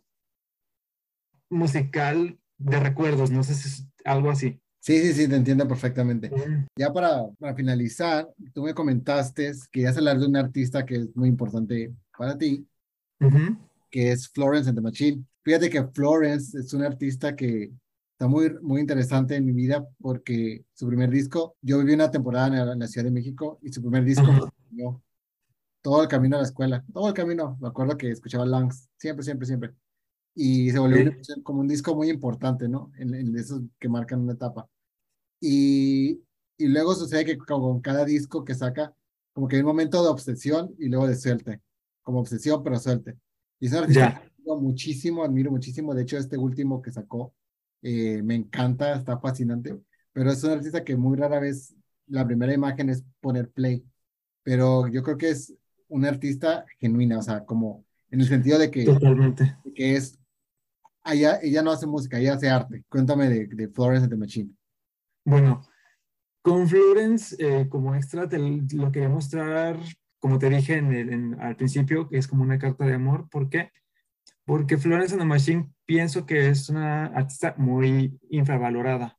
musical 1.48 2.38
de 2.58 2.80
recuerdos, 2.80 3.30
no 3.30 3.42
sé 3.44 3.54
si 3.54 3.68
es 3.68 3.86
algo 4.04 4.30
así. 4.30 4.60
Sí, 4.78 5.00
sí, 5.00 5.14
sí, 5.14 5.26
te 5.26 5.36
entiendo 5.36 5.66
perfectamente. 5.66 6.30
Ya 6.76 6.92
para, 6.92 7.28
para, 7.38 7.54
finalizar, 7.54 8.28
tú 8.52 8.64
me 8.64 8.74
comentaste 8.74 9.52
que 9.72 9.80
ya 9.80 9.88
hablar 9.88 10.18
de 10.18 10.26
un 10.26 10.36
artista 10.36 10.84
que 10.84 10.96
es 10.96 11.16
muy 11.16 11.30
importante 11.30 11.94
para 12.14 12.36
ti, 12.36 12.68
que 13.88 14.12
es 14.12 14.28
Florence 14.28 14.68
and 14.68 14.76
the 14.76 14.82
Machine. 14.82 15.24
Fíjate 15.44 15.70
que 15.70 15.82
Florence 15.94 16.58
es 16.58 16.74
un 16.74 16.82
artista 16.82 17.34
que 17.34 17.72
está 18.18 18.26
muy, 18.26 18.50
muy 18.62 18.80
interesante 18.80 19.36
en 19.36 19.46
mi 19.46 19.52
vida 19.52 19.86
porque 20.00 20.64
su 20.74 20.88
primer 20.88 21.08
disco, 21.08 21.56
yo 21.62 21.78
viví 21.78 21.94
una 21.94 22.10
temporada 22.10 22.72
en 22.72 22.78
la, 22.80 22.88
Ciudad 22.88 23.04
de 23.04 23.12
México 23.12 23.60
y 23.62 23.72
su 23.72 23.80
primer 23.80 24.02
disco 24.04 24.24
todo 25.82 26.02
el 26.02 26.08
camino 26.08 26.34
a 26.34 26.40
la 26.40 26.44
escuela, 26.44 26.84
todo 26.92 27.06
el 27.06 27.14
camino. 27.14 27.56
Me 27.60 27.68
acuerdo 27.68 27.96
que 27.96 28.10
escuchaba 28.10 28.44
Langs, 28.44 28.88
siempre, 28.96 29.22
siempre, 29.22 29.46
siempre 29.46 29.74
y 30.34 30.70
se 30.72 30.80
volvió 30.80 31.12
como 31.44 31.60
un 31.60 31.68
disco 31.68 31.94
muy 31.94 32.10
importante, 32.10 32.68
¿no? 32.68 32.90
En, 32.98 33.14
en, 33.14 33.36
esos 33.36 33.62
que 33.78 33.88
marcan 33.88 34.20
una 34.20 34.32
etapa. 34.32 34.68
Y, 35.40 36.20
y 36.56 36.66
luego 36.66 36.94
sucede 36.94 37.24
que 37.24 37.38
con 37.38 37.80
cada 37.80 38.04
disco 38.04 38.44
que 38.44 38.56
saca, 38.56 38.92
como 39.32 39.46
que 39.46 39.56
hay 39.56 39.62
un 39.62 39.68
momento 39.68 40.02
de 40.02 40.08
obsesión 40.08 40.74
y 40.76 40.88
luego 40.88 41.06
de 41.06 41.14
suerte, 41.14 41.60
como 42.02 42.18
obsesión 42.18 42.64
pero 42.64 42.78
suerte. 42.80 43.16
Y 43.60 43.66
es 43.66 43.72
un 43.72 43.78
artista 43.78 44.20
que 44.20 44.26
admiro 44.26 44.56
muchísimo, 44.60 45.24
admiro 45.24 45.52
muchísimo. 45.52 45.94
De 45.94 46.02
hecho, 46.02 46.18
este 46.18 46.36
último 46.36 46.82
que 46.82 46.90
sacó 46.90 47.32
eh, 47.82 48.22
me 48.22 48.34
encanta, 48.34 48.94
está 48.94 49.18
fascinante, 49.18 49.78
pero 50.12 50.30
es 50.30 50.42
un 50.44 50.50
artista 50.50 50.84
que 50.84 50.96
muy 50.96 51.16
rara 51.16 51.40
vez 51.40 51.74
la 52.06 52.26
primera 52.26 52.52
imagen 52.52 52.90
es 52.90 53.04
poner 53.20 53.50
play, 53.50 53.84
pero 54.42 54.88
yo 54.88 55.02
creo 55.02 55.16
que 55.16 55.30
es 55.30 55.54
un 55.88 56.04
artista 56.04 56.64
genuina, 56.78 57.18
o 57.18 57.22
sea, 57.22 57.44
como 57.44 57.84
en 58.10 58.20
el 58.20 58.26
sentido 58.26 58.58
de 58.58 58.70
que, 58.70 58.84
Totalmente. 58.84 59.56
Que 59.74 59.96
es 59.96 60.18
ella, 61.04 61.62
no 61.62 61.70
hace 61.70 61.86
música, 61.86 62.18
ella 62.18 62.34
hace 62.34 62.50
arte. 62.50 62.84
Cuéntame 62.88 63.28
de, 63.28 63.46
de 63.46 63.68
Florence 63.68 64.04
and 64.04 64.12
the 64.12 64.16
Machine. 64.16 64.50
Bueno, 65.24 65.62
con 66.42 66.68
Florence, 66.68 67.36
eh, 67.38 67.68
como 67.68 67.94
extra, 67.94 68.28
te 68.28 68.38
lo 68.38 68.92
quería 68.92 69.08
mostrar, 69.08 69.78
como 70.18 70.38
te 70.38 70.50
dije 70.50 70.76
en 70.76 71.40
al 71.40 71.56
principio, 71.56 72.08
que 72.08 72.18
es 72.18 72.26
como 72.26 72.42
una 72.42 72.58
carta 72.58 72.84
de 72.86 72.94
amor. 72.94 73.28
¿Por 73.30 73.48
qué? 73.48 73.70
Porque 74.48 74.78
Florence 74.78 75.12
and 75.12 75.20
the 75.20 75.26
Machine 75.26 75.70
pienso 75.84 76.24
que 76.24 76.48
es 76.48 76.70
una 76.70 77.04
artista 77.04 77.54
muy 77.58 78.18
infravalorada. 78.30 79.18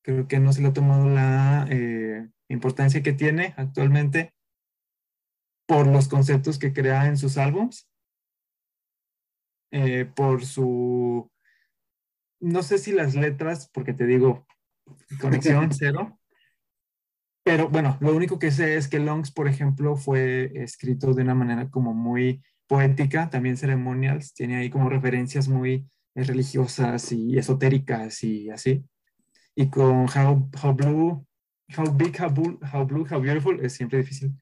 Creo 0.00 0.26
que 0.26 0.38
no 0.38 0.50
se 0.54 0.62
le 0.62 0.68
ha 0.68 0.72
tomado 0.72 1.10
la 1.10 1.66
eh, 1.68 2.26
importancia 2.48 3.02
que 3.02 3.12
tiene 3.12 3.52
actualmente 3.58 4.32
por 5.66 5.86
los 5.86 6.08
conceptos 6.08 6.58
que 6.58 6.72
crea 6.72 7.06
en 7.06 7.18
sus 7.18 7.36
álbums 7.36 7.86
eh, 9.72 10.06
por 10.06 10.46
su, 10.46 11.30
no 12.40 12.62
sé 12.62 12.78
si 12.78 12.92
las 12.92 13.14
letras, 13.14 13.68
porque 13.74 13.92
te 13.92 14.06
digo, 14.06 14.46
conexión 15.20 15.70
cero, 15.72 16.18
pero 17.44 17.68
bueno, 17.68 17.98
lo 18.00 18.16
único 18.16 18.38
que 18.38 18.50
sé 18.50 18.76
es 18.76 18.88
que 18.88 19.00
Longs, 19.00 19.32
por 19.32 19.48
ejemplo, 19.48 19.96
fue 19.96 20.50
escrito 20.54 21.12
de 21.12 21.22
una 21.24 21.34
manera 21.34 21.68
como 21.68 21.92
muy 21.92 22.42
poética, 22.66 23.30
también 23.30 23.56
ceremonials, 23.56 24.34
tiene 24.34 24.56
ahí 24.56 24.70
como 24.70 24.88
referencias 24.88 25.48
muy 25.48 25.86
eh, 26.14 26.24
religiosas 26.24 27.12
y 27.12 27.38
esotéricas 27.38 28.22
y 28.24 28.50
así. 28.50 28.84
Y 29.54 29.68
con 29.68 30.06
How, 30.08 30.50
how 30.62 30.74
Blue, 30.74 31.26
How 31.76 31.92
Big, 31.94 32.20
How 32.20 32.30
Blue, 32.30 32.58
How 32.72 32.86
Blue, 32.86 33.06
How 33.10 33.20
Beautiful, 33.20 33.64
es 33.64 33.74
siempre 33.74 33.98
difícil. 33.98 34.32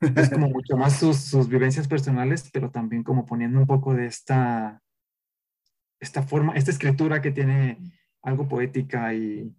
Es 0.00 0.30
como 0.30 0.48
mucho 0.50 0.76
más 0.76 0.98
sus, 0.98 1.18
sus, 1.18 1.48
vivencias 1.48 1.88
personales, 1.88 2.48
pero 2.52 2.70
también 2.70 3.02
como 3.02 3.26
poniendo 3.26 3.58
un 3.60 3.66
poco 3.66 3.94
de 3.94 4.06
esta, 4.06 4.82
esta 6.00 6.22
forma, 6.22 6.54
esta 6.54 6.70
escritura 6.70 7.20
que 7.20 7.30
tiene 7.30 7.78
algo 8.22 8.48
poética 8.48 9.14
y, 9.14 9.54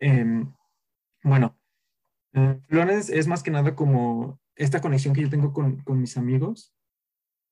em, 0.00 0.52
bueno, 1.22 1.56
eh, 2.32 2.58
Florence 2.68 3.16
es 3.16 3.26
más 3.26 3.42
que 3.42 3.50
nada 3.50 3.74
como 3.74 4.40
esta 4.56 4.80
conexión 4.80 5.14
que 5.14 5.22
yo 5.22 5.30
tengo 5.30 5.52
con, 5.52 5.82
con 5.82 6.00
mis 6.00 6.16
amigos, 6.16 6.73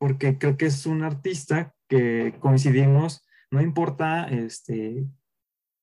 porque 0.02 0.36
creo 0.36 0.56
que 0.56 0.66
es 0.66 0.84
un 0.84 1.04
artista 1.04 1.76
que 1.88 2.34
coincidimos, 2.40 3.24
no 3.52 3.62
importa 3.62 4.26
este, 4.26 5.06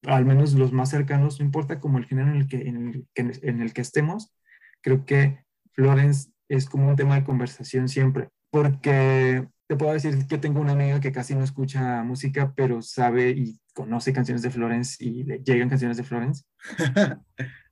al 0.03 0.25
menos 0.25 0.55
los 0.55 0.73
más 0.73 0.89
cercanos, 0.89 1.39
no 1.39 1.45
importa 1.45 1.79
como 1.79 1.99
el 1.99 2.05
género 2.05 2.31
en 2.31 2.35
el 2.35 2.47
que, 2.49 2.57
en 2.67 2.89
el 2.89 3.07
que, 3.13 3.47
en 3.47 3.61
el 3.61 3.71
que 3.71 3.79
estemos, 3.79 4.35
creo 4.81 5.05
que 5.05 5.45
Florence 5.71 6.31
es 6.49 6.67
como 6.67 6.89
un 6.89 6.97
tema 6.97 7.15
de 7.15 7.23
conversación 7.23 7.87
siempre, 7.87 8.27
porque 8.51 9.47
te 9.67 9.77
puedo 9.77 9.93
decir 9.93 10.27
que 10.27 10.37
tengo 10.37 10.59
una 10.59 10.73
amiga 10.73 10.99
que 10.99 11.13
casi 11.13 11.33
no 11.33 11.45
escucha 11.45 12.03
música, 12.03 12.53
pero 12.57 12.81
sabe 12.81 13.29
y 13.29 13.61
conoce 13.73 14.11
canciones 14.11 14.41
de 14.41 14.51
Florence 14.51 15.01
y 15.01 15.23
le 15.23 15.39
llegan 15.45 15.69
canciones 15.69 15.95
de 15.95 16.03
Florence. 16.03 16.43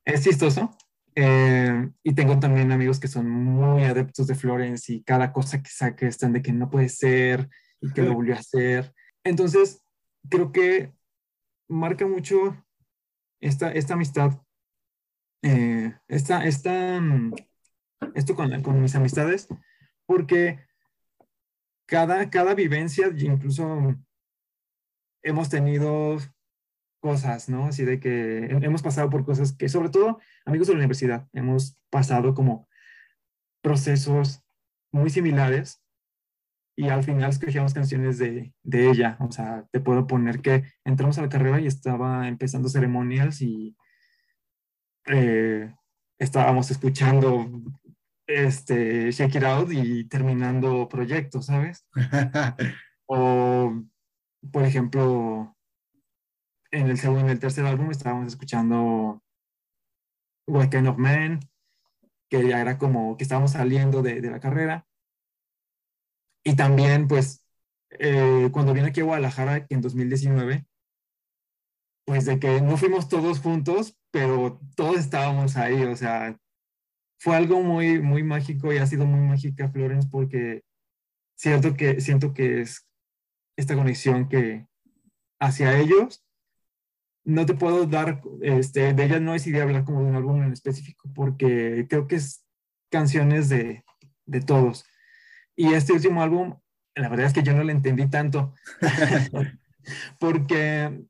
es 0.05 0.23
chistoso. 0.23 0.77
Eh, 1.19 1.89
y 2.03 2.13
tengo 2.13 2.37
también 2.39 2.71
amigos 2.71 2.99
que 2.99 3.07
son 3.07 3.27
muy 3.27 3.85
adeptos 3.85 4.27
de 4.27 4.35
Florence 4.35 4.93
y 4.93 5.01
cada 5.01 5.33
cosa 5.33 5.63
que 5.63 5.69
saque 5.71 6.05
están 6.05 6.31
de 6.31 6.43
que 6.43 6.53
no 6.53 6.69
puede 6.69 6.89
ser 6.89 7.49
y 7.81 7.91
que 7.91 8.03
lo 8.03 8.13
volvió 8.13 8.35
a 8.35 8.39
hacer. 8.39 8.93
Entonces, 9.23 9.81
creo 10.29 10.51
que 10.51 10.93
marca 11.67 12.05
mucho 12.05 12.63
esta, 13.41 13.71
esta 13.71 13.95
amistad, 13.95 14.39
eh, 15.41 15.97
esta, 16.07 16.45
esta, 16.45 17.01
mm, 17.01 17.33
esto 18.13 18.35
con, 18.35 18.61
con, 18.61 18.79
mis 18.79 18.93
amistades, 18.93 19.47
porque 20.05 20.59
cada, 21.87 22.29
cada 22.29 22.53
vivencia, 22.53 23.11
incluso 23.17 23.95
hemos 25.23 25.49
tenido 25.49 26.19
cosas, 26.99 27.49
¿no? 27.49 27.65
Así 27.65 27.85
de 27.85 27.99
que 27.99 28.45
hemos 28.45 28.81
pasado 28.81 29.09
por 29.09 29.25
cosas 29.25 29.53
que, 29.53 29.69
sobre 29.69 29.89
todo, 29.89 30.19
amigos 30.45 30.67
de 30.67 30.73
la 30.73 30.79
universidad, 30.79 31.27
hemos 31.33 31.77
pasado 31.89 32.33
como 32.33 32.67
procesos 33.61 34.43
muy 34.91 35.09
similares 35.09 35.81
y 36.75 36.89
al 36.89 37.03
final 37.03 37.29
escogíamos 37.29 37.73
canciones 37.73 38.19
de, 38.19 38.53
de, 38.63 38.89
ella. 38.89 39.17
O 39.19 39.31
sea, 39.31 39.65
te 39.71 39.79
puedo 39.79 40.05
poner 40.05 40.41
que 40.41 40.63
entramos 40.85 41.17
a 41.17 41.23
la 41.23 41.29
carrera 41.29 41.59
y 41.59 41.67
estaba 41.67 42.27
empezando 42.27 42.69
ceremonials 42.69 43.41
y 43.41 43.75
eh, 45.07 45.73
estábamos 46.19 46.69
escuchando 46.69 47.49
este, 48.27 49.11
Shake 49.11 49.35
It 49.35 49.43
Out 49.43 49.71
y 49.71 50.03
terminando 50.05 50.87
proyectos, 50.87 51.47
¿sabes? 51.47 51.87
o, 53.07 53.83
por 54.51 54.63
ejemplo, 54.63 55.56
en 56.71 56.87
el 56.87 56.97
segundo, 56.97 57.25
en 57.25 57.29
el 57.29 57.39
tercer 57.39 57.65
álbum 57.65 57.91
estábamos 57.91 58.27
escuchando 58.27 59.21
What 60.47 60.69
Kind 60.69 60.87
of 60.87 60.97
Man, 60.97 61.39
que 62.29 62.47
ya 62.47 62.61
era 62.61 62.77
como 62.77 63.17
que 63.17 63.23
estábamos 63.23 63.51
saliendo 63.51 64.01
de, 64.01 64.21
de 64.21 64.31
la 64.31 64.39
carrera. 64.39 64.87
Y 66.43 66.55
también, 66.55 67.07
pues, 67.07 67.43
eh, 67.91 68.49
cuando 68.51 68.73
vine 68.73 68.87
aquí 68.87 69.01
a 69.01 69.05
Guadalajara 69.05 69.65
en 69.69 69.81
2019, 69.81 70.65
pues 72.05 72.25
de 72.25 72.39
que 72.39 72.61
no 72.61 72.77
fuimos 72.77 73.09
todos 73.09 73.39
juntos, 73.39 73.97
pero 74.11 74.59
todos 74.75 74.97
estábamos 74.97 75.57
ahí, 75.57 75.83
o 75.83 75.95
sea, 75.95 76.37
fue 77.19 77.35
algo 77.35 77.61
muy, 77.61 78.01
muy 78.01 78.23
mágico 78.23 78.71
y 78.71 78.77
ha 78.77 78.85
sido 78.85 79.05
muy 79.05 79.19
mágica 79.27 79.69
Florence 79.69 80.07
porque 80.09 80.63
siento 81.35 81.75
que, 81.75 81.99
siento 82.01 82.33
que 82.33 82.61
es 82.61 82.87
esta 83.57 83.75
conexión 83.75 84.29
que 84.29 84.67
hacia 85.39 85.77
ellos 85.77 86.23
no 87.27 87.45
te 87.45 87.53
puedo 87.53 87.85
dar, 87.85 88.21
este, 88.41 88.93
de 88.93 89.03
ella 89.03 89.19
no 89.19 89.33
decidí 89.33 89.59
hablar 89.59 89.83
como 89.83 90.01
de 90.01 90.09
un 90.09 90.15
álbum 90.15 90.43
en 90.43 90.53
específico 90.53 91.11
porque 91.13 91.85
creo 91.89 92.07
que 92.07 92.15
es 92.15 92.45
canciones 92.89 93.49
de, 93.49 93.83
de 94.25 94.41
todos. 94.41 94.85
Y 95.55 95.73
este 95.73 95.93
último 95.93 96.21
álbum 96.21 96.57
la 96.97 97.09
verdad 97.09 97.27
es 97.27 97.33
que 97.33 97.43
yo 97.43 97.53
no 97.53 97.63
le 97.63 97.71
entendí 97.71 98.09
tanto, 98.09 98.53
porque 100.19 101.05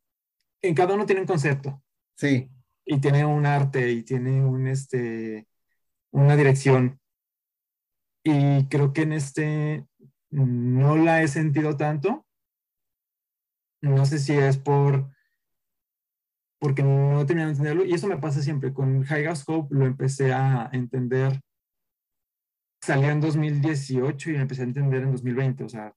en 0.62 0.76
cada 0.76 0.94
uno 0.94 1.06
tiene 1.06 1.22
un 1.22 1.28
concepto. 1.28 1.82
Sí. 2.16 2.50
Y 2.86 3.00
tiene 3.00 3.26
un 3.26 3.46
arte 3.46 3.92
y 3.92 4.04
tiene 4.04 4.44
un, 4.44 4.68
este, 4.68 5.48
una 6.12 6.36
dirección. 6.36 7.00
Y 8.24 8.66
creo 8.68 8.94
que 8.94 9.04
en 9.04 9.14
este 9.14 9.86
no 10.30 10.98
la 10.98 11.22
he 11.22 11.28
sentido 11.28 11.78
tanto. 11.78 12.26
No 13.82 14.06
sé 14.06 14.20
si 14.20 14.34
es 14.34 14.58
por 14.58 15.10
porque 16.60 16.84
no 16.84 17.22
he 17.22 17.26
terminado 17.26 17.50
de 17.50 17.58
entenderlo 17.58 17.86
y 17.86 17.94
eso 17.94 18.08
me 18.08 18.18
pasa 18.18 18.42
siempre. 18.42 18.74
Con 18.74 19.04
High 19.04 19.36
Scope 19.36 19.74
lo 19.76 19.86
empecé 19.86 20.34
a 20.34 20.70
entender, 20.72 21.40
salió 22.82 23.10
en 23.10 23.22
2018 23.22 24.30
y 24.30 24.34
lo 24.34 24.40
empecé 24.40 24.62
a 24.62 24.66
entender 24.66 25.04
en 25.04 25.12
2020, 25.12 25.64
o 25.64 25.70
sea, 25.70 25.94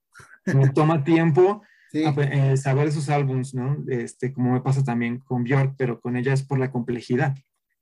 me 0.46 0.68
toma 0.74 1.04
tiempo 1.04 1.62
eh, 1.92 2.56
saber 2.56 2.88
esos 2.88 3.08
álbums, 3.08 3.54
¿no? 3.54 3.82
Este, 3.88 4.32
como 4.32 4.52
me 4.52 4.60
pasa 4.60 4.84
también 4.84 5.18
con 5.18 5.44
Björk, 5.44 5.74
pero 5.76 6.00
con 6.00 6.16
ella 6.16 6.32
es 6.32 6.42
por 6.42 6.58
la 6.58 6.70
complejidad. 6.70 7.36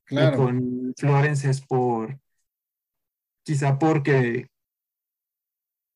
Claro. 0.05 0.35
Y 0.35 0.37
con 0.37 0.95
Florence 0.97 1.51
es 1.51 1.61
por, 1.61 2.19
quizá 3.45 3.79
porque 3.79 4.49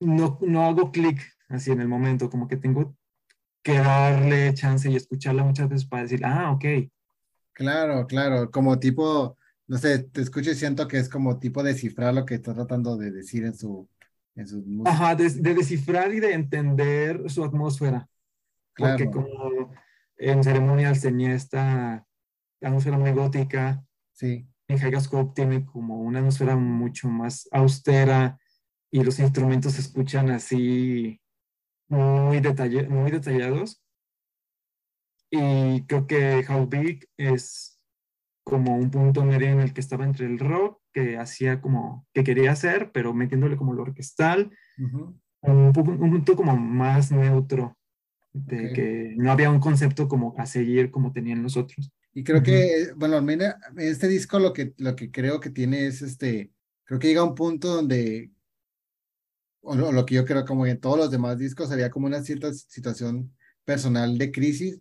no, 0.00 0.38
no 0.42 0.66
hago 0.66 0.92
clic 0.92 1.22
así 1.48 1.70
en 1.70 1.80
el 1.80 1.88
momento, 1.88 2.28
como 2.28 2.48
que 2.48 2.56
tengo 2.56 2.94
que 3.62 3.78
darle 3.78 4.55
chance 4.55 4.90
y 4.90 4.97
escucharla 4.97 5.44
muchas 5.44 5.68
veces 5.68 5.86
para 5.86 6.02
decir, 6.02 6.24
ah, 6.24 6.51
ok. 6.52 6.64
Claro, 7.52 8.06
claro, 8.06 8.51
como 8.51 8.78
tipo, 8.78 9.36
no 9.66 9.78
sé, 9.78 10.01
te 10.01 10.22
escucho 10.22 10.51
y 10.51 10.55
siento 10.55 10.89
que 10.89 10.98
es 10.98 11.09
como 11.09 11.39
tipo 11.39 11.62
descifrar 11.62 12.12
lo 12.14 12.24
que 12.26 12.34
está 12.34 12.55
tratando 12.55 12.97
de 12.97 13.10
decir 13.10 13.44
en 13.44 13.55
su, 13.55 13.89
en 14.34 14.48
su 14.48 14.82
Ajá, 14.84 15.14
de, 15.14 15.30
descifrar 15.55 16.12
y 16.12 16.20
de 16.20 16.32
entender 16.32 17.30
su 17.30 17.44
atmósfera. 17.44 18.09
Porque 18.76 19.10
como 19.10 19.70
en 20.16 20.43
Ceremonial 20.43 20.98
tenía 21.01 21.34
esta 21.34 22.06
atmósfera 22.60 22.98
muy 22.98 23.12
gótica. 23.12 23.84
Sí. 24.12 24.47
En 24.68 24.78
Hygascope 24.78 25.34
tiene 25.34 25.66
como 25.66 26.01
una 26.01 26.20
atmósfera 26.20 26.56
mucho 26.56 27.09
más 27.09 27.48
austera 27.52 28.39
y 28.90 29.02
los 29.02 29.18
instrumentos 29.18 29.74
se 29.74 29.82
escuchan 29.82 30.30
así 30.30 31.22
muy, 31.93 32.40
muy 32.89 33.10
detallados. 33.10 33.82
Y 35.31 35.82
creo 35.86 36.06
que 36.06 36.44
How 36.48 36.66
Big 36.66 37.09
es 37.16 37.81
como 38.44 38.77
un 38.77 38.90
punto 38.90 39.24
medio 39.24 39.48
en 39.48 39.60
el 39.60 39.73
que 39.73 39.81
estaba 39.81 40.05
entre 40.05 40.27
el 40.27 40.39
rock, 40.39 40.81
que 40.93 41.16
hacía 41.16 41.60
como, 41.60 42.06
que 42.12 42.24
quería 42.24 42.52
hacer, 42.52 42.90
pero 42.93 43.14
metiéndole 43.14 43.56
como 43.56 43.73
lo 43.73 43.82
orquestal, 43.82 44.51
un, 45.43 45.73
punto 45.73 46.36
como 46.36 46.56
más 46.56 47.12
neutro, 47.12 47.78
de 48.32 48.73
que 48.73 49.14
no 49.16 49.31
había 49.31 49.51
un 49.51 49.60
concepto 49.60 50.09
como 50.09 50.35
a 50.39 50.47
seguir 50.47 50.90
como 50.90 51.12
tenían 51.12 51.43
los 51.43 51.56
otros. 51.56 51.93
Y 52.14 52.24
creo 52.24 52.43
que, 52.43 52.93
bueno, 52.97 53.24
este 53.78 54.09
disco 54.09 54.39
lo 54.39 54.52
que, 54.52 54.74
lo 54.77 54.97
que 54.97 55.10
creo 55.10 55.40
que 55.40 55.51
tiene 55.51 55.86
es 55.86 56.02
este, 56.02 56.52
creo 56.85 56.98
que 56.98 57.09
llega 57.09 57.20
a 57.23 57.24
un 57.24 57.35
punto 57.35 57.69
donde 57.69 58.31
o 59.62 59.74
lo, 59.74 60.05
que 60.05 60.16
yo 60.16 60.24
creo 60.24 60.44
como 60.44 60.66
en 60.66 60.80
todos 60.80 60.98
los 60.98 61.10
demás 61.10 61.39
discos, 61.39 61.70
había 61.70 61.90
como 61.90 62.06
una 62.06 62.22
cierta 62.22 62.52
situación 62.52 63.32
personal 63.64 64.18
de 64.18 64.32
crisis 64.32 64.80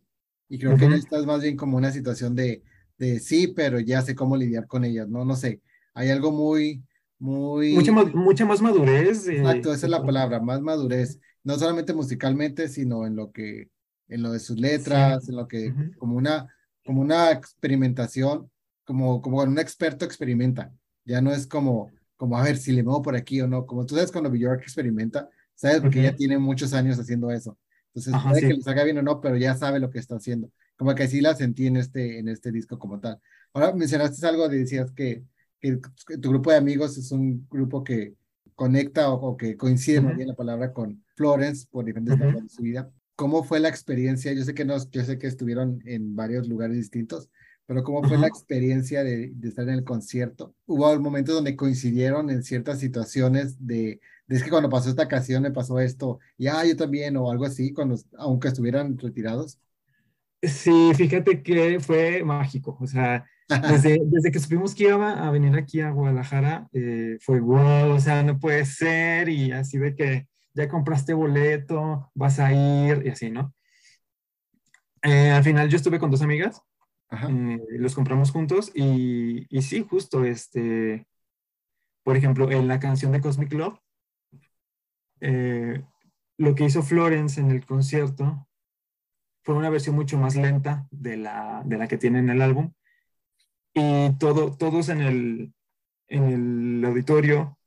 y 0.49 0.59
creo 0.59 0.75
que 0.75 0.85
esta 0.85 1.17
es 1.17 1.25
más 1.25 1.41
bien 1.41 1.55
como 1.55 1.77
una 1.77 1.91
situación 1.91 2.35
de, 2.35 2.63
de 2.97 3.19
sí, 3.19 3.47
pero 3.47 3.79
ya 3.79 4.01
sé 4.01 4.15
cómo 4.15 4.35
lidiar 4.35 4.67
con 4.67 4.83
ellas, 4.83 5.07
¿no? 5.07 5.23
No 5.23 5.35
sé, 5.35 5.61
hay 5.93 6.09
algo 6.09 6.31
muy, 6.31 6.83
muy... 7.19 7.73
Mucha, 7.73 7.91
mucha 7.91 8.45
más 8.45 8.61
madurez. 8.61 9.27
Exacto, 9.27 9.73
esa 9.73 9.85
es 9.85 9.91
la 9.91 10.03
palabra, 10.03 10.41
más 10.41 10.61
madurez, 10.61 11.19
no 11.43 11.57
solamente 11.57 11.93
musicalmente, 11.93 12.67
sino 12.67 13.05
en 13.05 13.15
lo 13.15 13.31
que, 13.31 13.69
en 14.09 14.23
lo 14.23 14.31
de 14.31 14.39
sus 14.39 14.59
letras, 14.59 15.29
en 15.29 15.35
lo 15.35 15.47
que, 15.47 15.73
como 15.97 16.17
una, 16.17 16.53
como 16.83 17.01
una 17.01 17.31
experimentación, 17.31 18.51
como, 18.83 19.21
como 19.21 19.41
un 19.41 19.59
experto 19.59 20.03
experimenta, 20.03 20.73
ya 21.05 21.21
no 21.21 21.31
es 21.31 21.47
como 21.47 21.91
como 22.21 22.37
a 22.37 22.43
ver 22.43 22.55
si 22.55 22.71
le 22.71 22.83
muevo 22.83 23.01
por 23.01 23.15
aquí 23.15 23.41
o 23.41 23.47
no. 23.47 23.65
Como 23.65 23.83
tú 23.83 23.95
sabes 23.95 24.11
cuando 24.11 24.29
Bjork 24.29 24.61
experimenta, 24.61 25.27
sabes 25.55 25.81
porque 25.81 26.01
ella 26.01 26.15
tiene 26.15 26.37
muchos 26.37 26.71
años 26.71 26.99
haciendo 26.99 27.31
eso. 27.31 27.57
Entonces, 27.95 28.13
puede 28.29 28.41
que 28.41 28.53
le 28.53 28.61
salga 28.61 28.83
bien 28.83 28.99
o 28.99 29.01
no, 29.01 29.19
pero 29.19 29.37
ya 29.37 29.55
sabe 29.55 29.79
lo 29.79 29.89
que 29.89 29.97
está 29.97 30.17
haciendo. 30.17 30.51
Como 30.77 30.93
que 30.93 31.01
así 31.01 31.19
la 31.19 31.33
sentí 31.33 31.65
en 31.65 31.77
este, 31.77 32.19
en 32.19 32.27
este 32.27 32.51
disco 32.51 32.77
como 32.77 32.99
tal. 32.99 33.19
Ahora 33.53 33.73
mencionaste 33.73 34.23
algo, 34.27 34.47
de, 34.49 34.59
decías 34.59 34.91
que, 34.91 35.23
que 35.59 35.79
tu 36.21 36.29
grupo 36.29 36.51
de 36.51 36.57
amigos 36.57 36.95
es 36.95 37.11
un 37.11 37.47
grupo 37.49 37.83
que 37.83 38.13
conecta 38.53 39.09
o, 39.09 39.35
que 39.35 39.57
coincide 39.57 39.99
muy 39.99 40.13
bien 40.13 40.27
la 40.27 40.35
palabra 40.35 40.73
con 40.73 41.03
Florence 41.15 41.65
por 41.71 41.85
diferentes 41.85 42.17
etapas 42.17 42.43
de 42.43 42.49
su 42.49 42.61
vida. 42.61 42.87
¿Cómo 43.15 43.43
fue 43.43 43.59
la 43.59 43.69
experiencia? 43.69 44.31
Yo 44.33 44.43
sé 44.43 44.53
que 44.53 44.63
no, 44.63 44.77
yo 44.91 45.03
sé 45.03 45.17
que 45.17 45.25
estuvieron 45.25 45.81
en 45.85 46.15
varios 46.15 46.47
lugares 46.47 46.77
distintos, 46.77 47.29
pero 47.71 47.85
¿cómo 47.85 48.03
fue 48.03 48.17
la 48.17 48.27
experiencia 48.27 49.01
de, 49.01 49.31
de, 49.33 49.47
estar 49.47 49.65
en 49.65 49.75
el 49.75 49.85
concierto? 49.85 50.53
Hubo 50.65 50.99
momentos 50.99 51.35
donde 51.35 51.55
coincidieron 51.55 52.29
en 52.29 52.43
ciertas 52.43 52.81
situaciones 52.81 53.65
de, 53.65 54.01
de, 54.27 54.35
es 54.35 54.43
que 54.43 54.49
cuando 54.49 54.69
pasó 54.69 54.89
esta 54.89 55.03
ocasión 55.03 55.41
me 55.41 55.51
pasó 55.51 55.79
esto, 55.79 56.19
y 56.37 56.47
ah, 56.47 56.65
yo 56.65 56.75
también, 56.75 57.15
o 57.15 57.31
algo 57.31 57.45
así, 57.45 57.71
cuando, 57.71 57.95
aunque 58.17 58.49
estuvieran 58.49 58.97
retirados. 58.97 59.57
Sí, 60.43 60.91
fíjate 60.95 61.41
que 61.41 61.79
fue 61.79 62.25
mágico, 62.25 62.77
o 62.77 62.87
sea, 62.87 63.25
desde, 63.47 64.01
desde 64.03 64.31
que 64.33 64.39
supimos 64.41 64.75
que 64.75 64.89
iba 64.89 65.25
a 65.25 65.31
venir 65.31 65.55
aquí 65.55 65.79
a 65.79 65.91
Guadalajara, 65.91 66.67
eh, 66.73 67.19
fue 67.21 67.39
wow, 67.39 67.93
o 67.93 67.99
sea, 68.01 68.21
no 68.21 68.37
puede 68.37 68.65
ser, 68.65 69.29
y 69.29 69.53
así 69.53 69.77
de 69.77 69.95
que 69.95 70.27
ya 70.53 70.67
compraste 70.67 71.13
boleto, 71.13 72.11
vas 72.15 72.37
a 72.37 72.51
ir, 72.51 73.03
y 73.05 73.09
así, 73.11 73.31
¿no? 73.31 73.53
Eh, 75.03 75.31
al 75.31 75.43
final 75.45 75.69
yo 75.69 75.77
estuve 75.77 75.99
con 75.99 76.11
dos 76.11 76.21
amigas, 76.21 76.61
eh, 77.11 77.59
los 77.71 77.95
compramos 77.95 78.31
juntos 78.31 78.71
y, 78.73 79.45
y, 79.49 79.61
sí, 79.61 79.85
justo, 79.87 80.23
este, 80.23 81.05
por 82.03 82.15
ejemplo, 82.17 82.49
en 82.51 82.67
la 82.67 82.79
canción 82.79 83.11
de 83.11 83.21
Cosmic 83.21 83.53
Love, 83.53 83.79
eh, 85.19 85.83
lo 86.37 86.55
que 86.55 86.65
hizo 86.65 86.81
Florence 86.81 87.39
en 87.39 87.51
el 87.51 87.65
concierto 87.65 88.47
fue 89.43 89.55
una 89.55 89.69
versión 89.69 89.95
mucho 89.95 90.17
más 90.17 90.35
lenta 90.35 90.87
de 90.91 91.17
la, 91.17 91.61
de 91.65 91.77
la 91.77 91.87
que 91.87 91.97
tiene 91.97 92.19
en 92.19 92.29
el 92.29 92.41
álbum. 92.41 92.73
Y 93.73 94.17
todo, 94.17 94.55
todos 94.55 94.89
en 94.89 95.01
el, 95.01 95.53
en 96.07 96.23
el 96.23 96.85
auditorio 96.85 97.57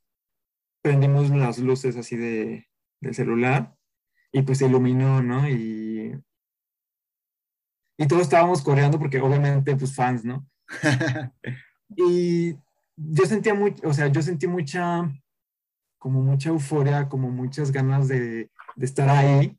prendimos 0.82 1.30
las 1.30 1.58
luces 1.58 1.96
así 1.96 2.16
de, 2.16 2.68
del 3.00 3.14
celular 3.14 3.74
y 4.32 4.42
pues 4.42 4.58
se 4.58 4.66
iluminó, 4.66 5.22
¿no? 5.22 5.48
Y 5.48 6.12
y 7.96 8.06
todos 8.06 8.22
estábamos 8.22 8.62
coreando 8.62 8.98
porque 8.98 9.20
obviamente, 9.20 9.76
pues 9.76 9.94
fans, 9.94 10.24
¿no? 10.24 10.46
y 11.96 12.54
yo 12.96 13.26
sentía 13.26 13.54
mucho, 13.54 13.86
o 13.88 13.92
sea, 13.92 14.08
yo 14.08 14.22
sentí 14.22 14.46
mucha, 14.46 15.10
como 15.98 16.22
mucha 16.22 16.50
euforia, 16.50 17.08
como 17.08 17.30
muchas 17.30 17.70
ganas 17.70 18.08
de, 18.08 18.50
de 18.76 18.86
estar 18.86 19.08
ahí. 19.08 19.56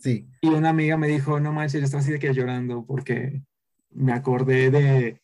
Sí. 0.00 0.28
Y 0.40 0.48
una 0.48 0.70
amiga 0.70 0.96
me 0.96 1.08
dijo, 1.08 1.40
no 1.40 1.52
manches, 1.52 1.80
yo 1.80 1.84
estaba 1.84 2.02
así 2.02 2.12
de 2.12 2.18
que 2.18 2.32
llorando 2.32 2.84
porque 2.84 3.42
me 3.90 4.12
acordé 4.12 4.70
de, 4.70 5.20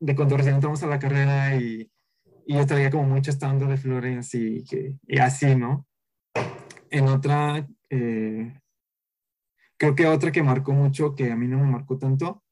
de 0.00 0.16
cuando 0.16 0.36
recién 0.36 0.56
entramos 0.56 0.82
a 0.82 0.86
la 0.86 0.98
carrera 0.98 1.56
y, 1.56 1.90
y 2.46 2.54
yo 2.54 2.66
traía 2.66 2.90
como 2.90 3.04
mucha 3.04 3.30
esta 3.30 3.50
onda 3.50 3.66
de 3.66 3.76
Florence 3.76 4.38
y, 4.38 4.64
que, 4.64 4.96
y 5.06 5.18
así, 5.18 5.54
¿no? 5.54 5.86
En 6.90 7.08
otra, 7.08 7.66
eh, 7.90 8.60
Creo 9.82 9.96
que 9.96 10.06
otra 10.06 10.30
que 10.30 10.44
marcó 10.44 10.72
mucho, 10.72 11.16
que 11.16 11.32
a 11.32 11.34
mí 11.34 11.48
no 11.48 11.58
me 11.58 11.66
marcó 11.66 11.98
tanto, 11.98 12.44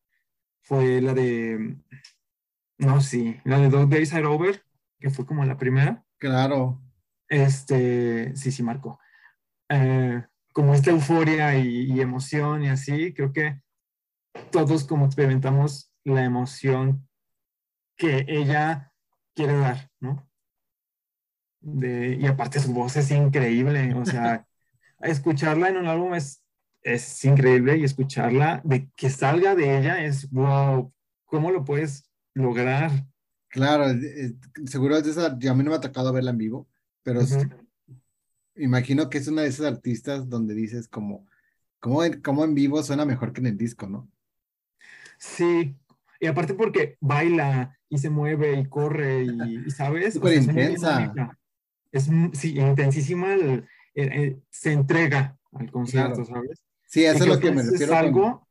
fue 0.63 1.01
la 1.01 1.15
de, 1.15 1.77
no, 2.77 3.01
sí, 3.01 3.37
la 3.45 3.61
de 3.61 3.69
Dog 3.69 3.89
Days 3.89 4.13
Are 4.15 4.27
Over, 4.27 4.65
que 4.99 5.11
fue 5.11 5.25
como 5.25 5.45
la 5.45 5.57
primera. 5.57 6.05
Claro. 6.19 6.83
Este, 7.29 8.35
sí, 8.35 8.51
sí 8.51 8.65
marcó. 8.65 8.99
Eh, 9.69 10.25
como 10.53 10.75
esta 10.75 10.91
euforia 10.91 11.57
y, 11.57 12.01
emoción 12.01 12.65
y 12.65 12.69
así, 12.69 13.15
creo 13.15 13.33
que 13.33 13.63
todos 14.51 14.83
como 14.83 15.07
experimentamos 15.07 15.95
la 16.03 16.25
emoción 16.25 17.09
que 17.97 18.25
ella 18.27 18.93
quiere 19.37 19.57
dar, 19.57 19.89
¿no? 20.01 20.29
De, 21.61 22.17
y 22.21 22.27
aparte 22.27 22.59
su 22.59 22.75
voz 22.75 22.97
es 22.97 23.13
increíble, 23.13 23.95
o 23.95 24.05
sea, 24.05 24.49
escucharla 24.99 25.69
en 25.69 25.77
un 25.77 25.87
álbum 25.87 26.15
es 26.15 26.41
es 26.83 27.25
increíble 27.25 27.77
y 27.77 27.85
escucharla, 27.85 28.61
de 28.65 28.89
que 28.97 29.11
salga 29.11 29.55
de 29.55 29.79
ella 29.79 30.05
es, 30.05 30.31
wow, 30.31 30.93
¿cómo 31.27 31.51
lo 31.51 31.65
puedes 31.65 32.11
lograr? 32.35 32.91
Claro, 33.49 33.87
seguro 34.67 34.97
es 34.97 35.07
esa, 35.07 35.27
a 35.27 35.55
mí 35.55 35.65
no 35.65 35.71
me 35.71 35.77
ha 35.77 35.81
tocado 35.81 36.13
verla 36.13 36.31
en 36.31 36.39
vivo, 36.39 36.69
pero 37.03 37.21
imagino 38.55 39.11
que 39.11 39.19
es 39.19 39.29
una 39.29 39.43
de 39.43 39.49
esas 39.49 39.67
artistas 39.67 40.29
donde 40.29 40.55
dices 40.55 40.89
como, 40.89 41.27
como 41.81 42.05
en, 42.05 42.21
como 42.21 42.45
en 42.45 42.55
vivo 42.55 42.83
suena 42.83 43.05
mejor 43.05 43.33
que 43.33 43.41
en 43.41 43.49
el 43.49 43.59
disco, 43.59 43.89
¿no? 43.89 44.11
Sí, 45.19 45.77
y 46.21 46.27
aparte 46.27 46.55
porque 46.55 46.97
baila 47.01 47.77
y 47.89 47.99
se 47.99 48.09
mueve 48.09 48.59
y 48.59 48.67
corre 48.67 49.25
y, 49.25 49.71
¿sabes? 49.71 50.15
Súper 50.15 50.35
intensa. 50.35 51.13
Es, 51.93 52.09
sí, 52.33 52.57
intensísima 52.59 53.37
se 54.51 54.73
entrega 54.73 55.37
al 55.53 55.71
concierto, 55.71 56.25
¿sabes? 56.25 56.63
Sí, 56.91 57.05
eso 57.05 57.23
es 57.23 57.29
lo 57.29 57.39
que, 57.39 57.53
me 57.53 57.63
refiero. 57.63 57.93
Es 57.93 57.99
algo 57.99 58.49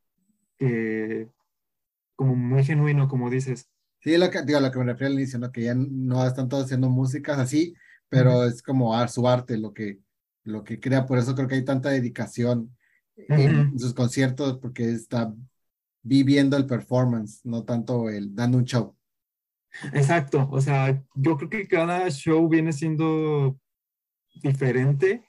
como 2.15 2.35
muy 2.35 2.63
genuino, 2.63 3.09
como 3.09 3.29
dices. 3.29 3.69
Sí, 3.99 4.17
lo 4.17 4.29
que, 4.29 4.43
digo, 4.43 4.61
lo 4.61 4.71
que 4.71 4.79
me 4.79 4.85
refiero 4.85 5.07
al 5.07 5.19
inicio, 5.19 5.39
¿no? 5.39 5.51
Que 5.51 5.63
ya 5.63 5.75
no 5.75 6.25
están 6.25 6.47
todos 6.47 6.65
haciendo 6.65 6.89
músicas 6.89 7.37
así, 7.37 7.75
pero 8.07 8.45
es 8.45 8.61
como 8.61 9.07
su 9.09 9.27
arte 9.27 9.57
lo 9.57 9.73
que, 9.73 9.99
lo 10.45 10.63
que 10.63 10.79
crea. 10.79 11.05
Por 11.05 11.17
eso 11.17 11.35
creo 11.35 11.49
que 11.49 11.55
hay 11.55 11.65
tanta 11.65 11.89
dedicación 11.89 12.73
en 13.17 13.77
sus 13.77 13.93
conciertos, 13.93 14.57
porque 14.59 14.89
está 14.89 15.33
viviendo 16.01 16.55
el 16.55 16.65
performance, 16.65 17.41
no 17.43 17.65
tanto 17.65 18.09
el 18.09 18.33
dando 18.33 18.57
un 18.57 18.63
show. 18.63 18.95
Exacto, 19.93 20.47
o 20.49 20.61
sea, 20.61 21.03
yo 21.13 21.35
creo 21.35 21.49
que 21.49 21.67
cada 21.67 22.09
show 22.09 22.47
viene 22.47 22.71
siendo 22.71 23.59
diferente 24.41 25.25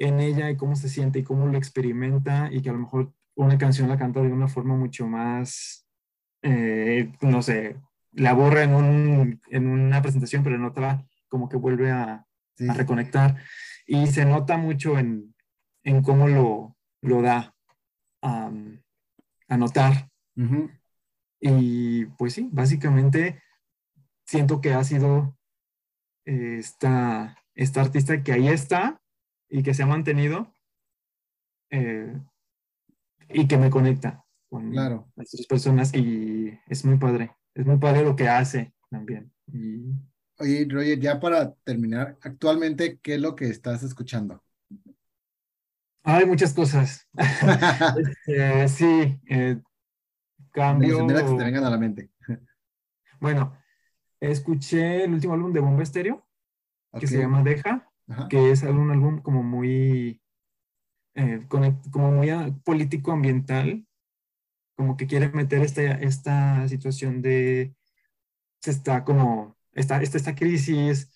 en 0.00 0.18
ella 0.18 0.50
y 0.50 0.56
cómo 0.56 0.74
se 0.74 0.88
siente 0.88 1.18
y 1.20 1.22
cómo 1.22 1.46
lo 1.46 1.58
experimenta 1.58 2.48
y 2.50 2.62
que 2.62 2.70
a 2.70 2.72
lo 2.72 2.80
mejor 2.80 3.12
una 3.36 3.58
canción 3.58 3.88
la 3.88 3.98
canta 3.98 4.20
de 4.20 4.32
una 4.32 4.48
forma 4.48 4.74
mucho 4.74 5.06
más, 5.06 5.86
eh, 6.42 7.12
no 7.20 7.42
sé, 7.42 7.76
la 8.12 8.32
borra 8.32 8.64
en, 8.64 8.74
un, 8.74 9.40
en 9.50 9.66
una 9.68 10.00
presentación, 10.00 10.42
pero 10.42 10.56
en 10.56 10.64
otra 10.64 11.06
como 11.28 11.48
que 11.48 11.56
vuelve 11.56 11.90
a, 11.90 12.26
reconectar. 12.58 13.36
Y 13.86 14.06
se 14.08 14.26
nota 14.26 14.58
mucho 14.58 14.98
en, 14.98 15.34
en 15.82 16.02
cómo 16.02 16.28
lo, 16.28 16.76
lo 17.00 17.22
da 17.22 17.54
a, 18.20 18.50
a 19.48 19.56
notar. 19.56 20.10
Y 21.40 22.04
pues 22.04 22.34
sí, 22.34 22.50
básicamente 22.52 23.42
siento 24.26 24.60
que 24.60 24.74
ha 24.74 24.84
sido 24.84 25.38
eh, 26.26 26.56
esta, 26.58 27.38
esta 27.54 27.80
artista 27.80 28.22
que 28.22 28.32
ahí 28.32 28.48
está 28.48 28.99
y 29.50 29.62
que 29.62 29.74
se 29.74 29.82
ha 29.82 29.86
mantenido 29.86 30.54
eh, 31.70 32.16
y 33.28 33.46
que 33.46 33.58
me 33.58 33.68
conecta 33.68 34.24
con 34.48 34.70
claro. 34.70 35.12
estas 35.16 35.46
personas 35.46 35.94
y 35.94 36.58
es 36.66 36.84
muy 36.84 36.98
padre, 36.98 37.36
es 37.54 37.66
muy 37.66 37.78
padre 37.78 38.02
lo 38.02 38.16
que 38.16 38.28
hace 38.28 38.72
también. 38.88 39.32
Oye, 40.38 40.66
Roger, 40.68 40.98
ya 40.98 41.20
para 41.20 41.52
terminar, 41.64 42.16
actualmente, 42.22 42.98
¿qué 43.00 43.16
es 43.16 43.20
lo 43.20 43.36
que 43.36 43.48
estás 43.48 43.82
escuchando? 43.82 44.42
Hay 46.02 46.24
muchas 46.24 46.54
cosas. 46.54 47.08
Este, 47.98 48.68
sí, 48.68 49.20
eh, 49.28 49.60
cambio. 50.50 51.06
que 51.06 51.14
te 51.14 51.44
vengan 51.44 51.64
a 51.64 51.70
la 51.70 51.78
mente. 51.78 52.10
bueno, 53.20 53.56
escuché 54.18 55.04
el 55.04 55.12
último 55.12 55.34
álbum 55.34 55.52
de 55.52 55.60
Bomba 55.60 55.82
Estéreo, 55.82 56.26
que 56.98 57.06
se 57.06 57.18
llama 57.18 57.42
Deja, 57.42 57.89
que 58.28 58.50
es 58.50 58.62
un 58.62 58.90
álbum 58.90 59.20
como 59.20 59.42
muy, 59.42 60.20
eh, 61.14 61.46
como 61.48 62.10
muy 62.12 62.30
político 62.64 63.12
ambiental, 63.12 63.86
como 64.76 64.96
que 64.96 65.06
quiere 65.06 65.28
meter 65.30 65.62
esta, 65.62 65.82
esta 65.82 66.68
situación 66.68 67.22
de, 67.22 67.74
se 68.60 68.70
está 68.70 69.04
como, 69.04 69.56
está, 69.72 70.02
esta, 70.02 70.16
esta 70.16 70.34
crisis, 70.34 71.10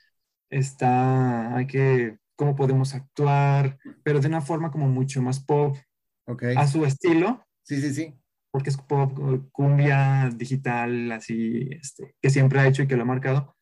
está, 0.50 1.56
hay 1.56 1.66
que, 1.66 2.18
cómo 2.36 2.54
podemos 2.54 2.94
actuar, 2.94 3.78
pero 4.02 4.20
de 4.20 4.28
una 4.28 4.40
forma 4.40 4.70
como 4.70 4.88
mucho 4.88 5.22
más 5.22 5.40
pop, 5.40 5.76
okay. 6.26 6.54
a 6.56 6.66
su 6.66 6.84
estilo. 6.84 7.44
Sí, 7.62 7.80
sí, 7.80 7.94
sí. 7.94 8.14
Porque 8.50 8.70
es 8.70 8.76
pop, 8.76 9.18
cumbia 9.50 10.30
digital, 10.34 11.10
así, 11.12 11.68
este, 11.70 12.14
que 12.20 12.30
siempre 12.30 12.60
ha 12.60 12.68
hecho 12.68 12.82
y 12.82 12.86
que 12.86 12.96
lo 12.96 13.02
ha 13.02 13.06
marcado 13.06 13.54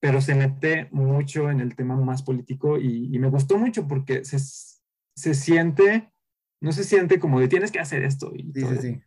pero 0.00 0.20
se 0.20 0.34
mete 0.34 0.88
mucho 0.92 1.50
en 1.50 1.60
el 1.60 1.74
tema 1.74 1.96
más 1.96 2.22
político 2.22 2.78
y, 2.78 3.18
me 3.18 3.28
gustó 3.28 3.58
mucho 3.58 3.88
porque 3.88 4.24
se, 4.24 4.38
se, 4.38 5.34
siente, 5.34 6.12
no 6.60 6.72
se 6.72 6.84
siente 6.84 7.18
como 7.18 7.40
de 7.40 7.48
tienes 7.48 7.72
que 7.72 7.80
hacer 7.80 8.04
esto 8.04 8.32
y 8.34 8.52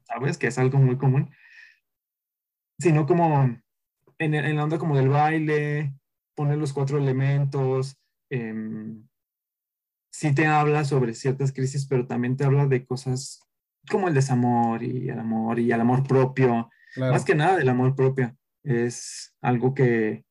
sabes 0.03 0.37
que 0.37 0.47
es 0.47 0.57
algo 0.57 0.79
muy 0.79 0.97
común, 0.97 1.29
sino 2.79 3.05
como 3.05 3.43
en, 4.17 4.33
en, 4.33 4.55
la 4.55 4.63
onda 4.63 4.77
como 4.77 4.97
del 4.97 5.09
baile, 5.09 5.93
poner 6.35 6.57
los 6.57 6.73
cuatro 6.73 6.97
elementos, 6.97 7.97
eh, 8.29 8.53
sí 10.11 10.33
te 10.33 10.47
habla 10.47 10.83
sobre 10.85 11.13
ciertas 11.13 11.51
crisis, 11.51 11.85
pero 11.87 12.07
también 12.07 12.35
te 12.35 12.43
habla 12.43 12.65
de 12.67 12.85
cosas 12.85 13.41
como 13.89 14.07
el 14.07 14.13
desamor 14.13 14.83
y 14.83 15.09
el 15.09 15.19
amor 15.19 15.59
y 15.59 15.71
el 15.71 15.79
amor 15.79 16.05
propio, 16.07 16.69
más 16.97 17.23
que 17.23 17.35
nada 17.35 17.57
del 17.57 17.69
amor 17.69 17.95
propio, 17.95 18.35
es 18.63 19.35
algo 19.41 19.73
que 19.73 20.25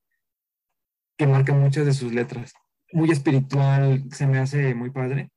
que 1.18 1.26
marca 1.26 1.52
muchas 1.52 1.84
de 1.84 1.92
sus 1.92 2.14
letras. 2.14 2.54
Muy 2.92 3.10
espiritual, 3.10 4.04
se 4.12 4.26
me 4.26 4.38
hace 4.38 4.74
muy 4.74 4.90
padre. 4.90 5.30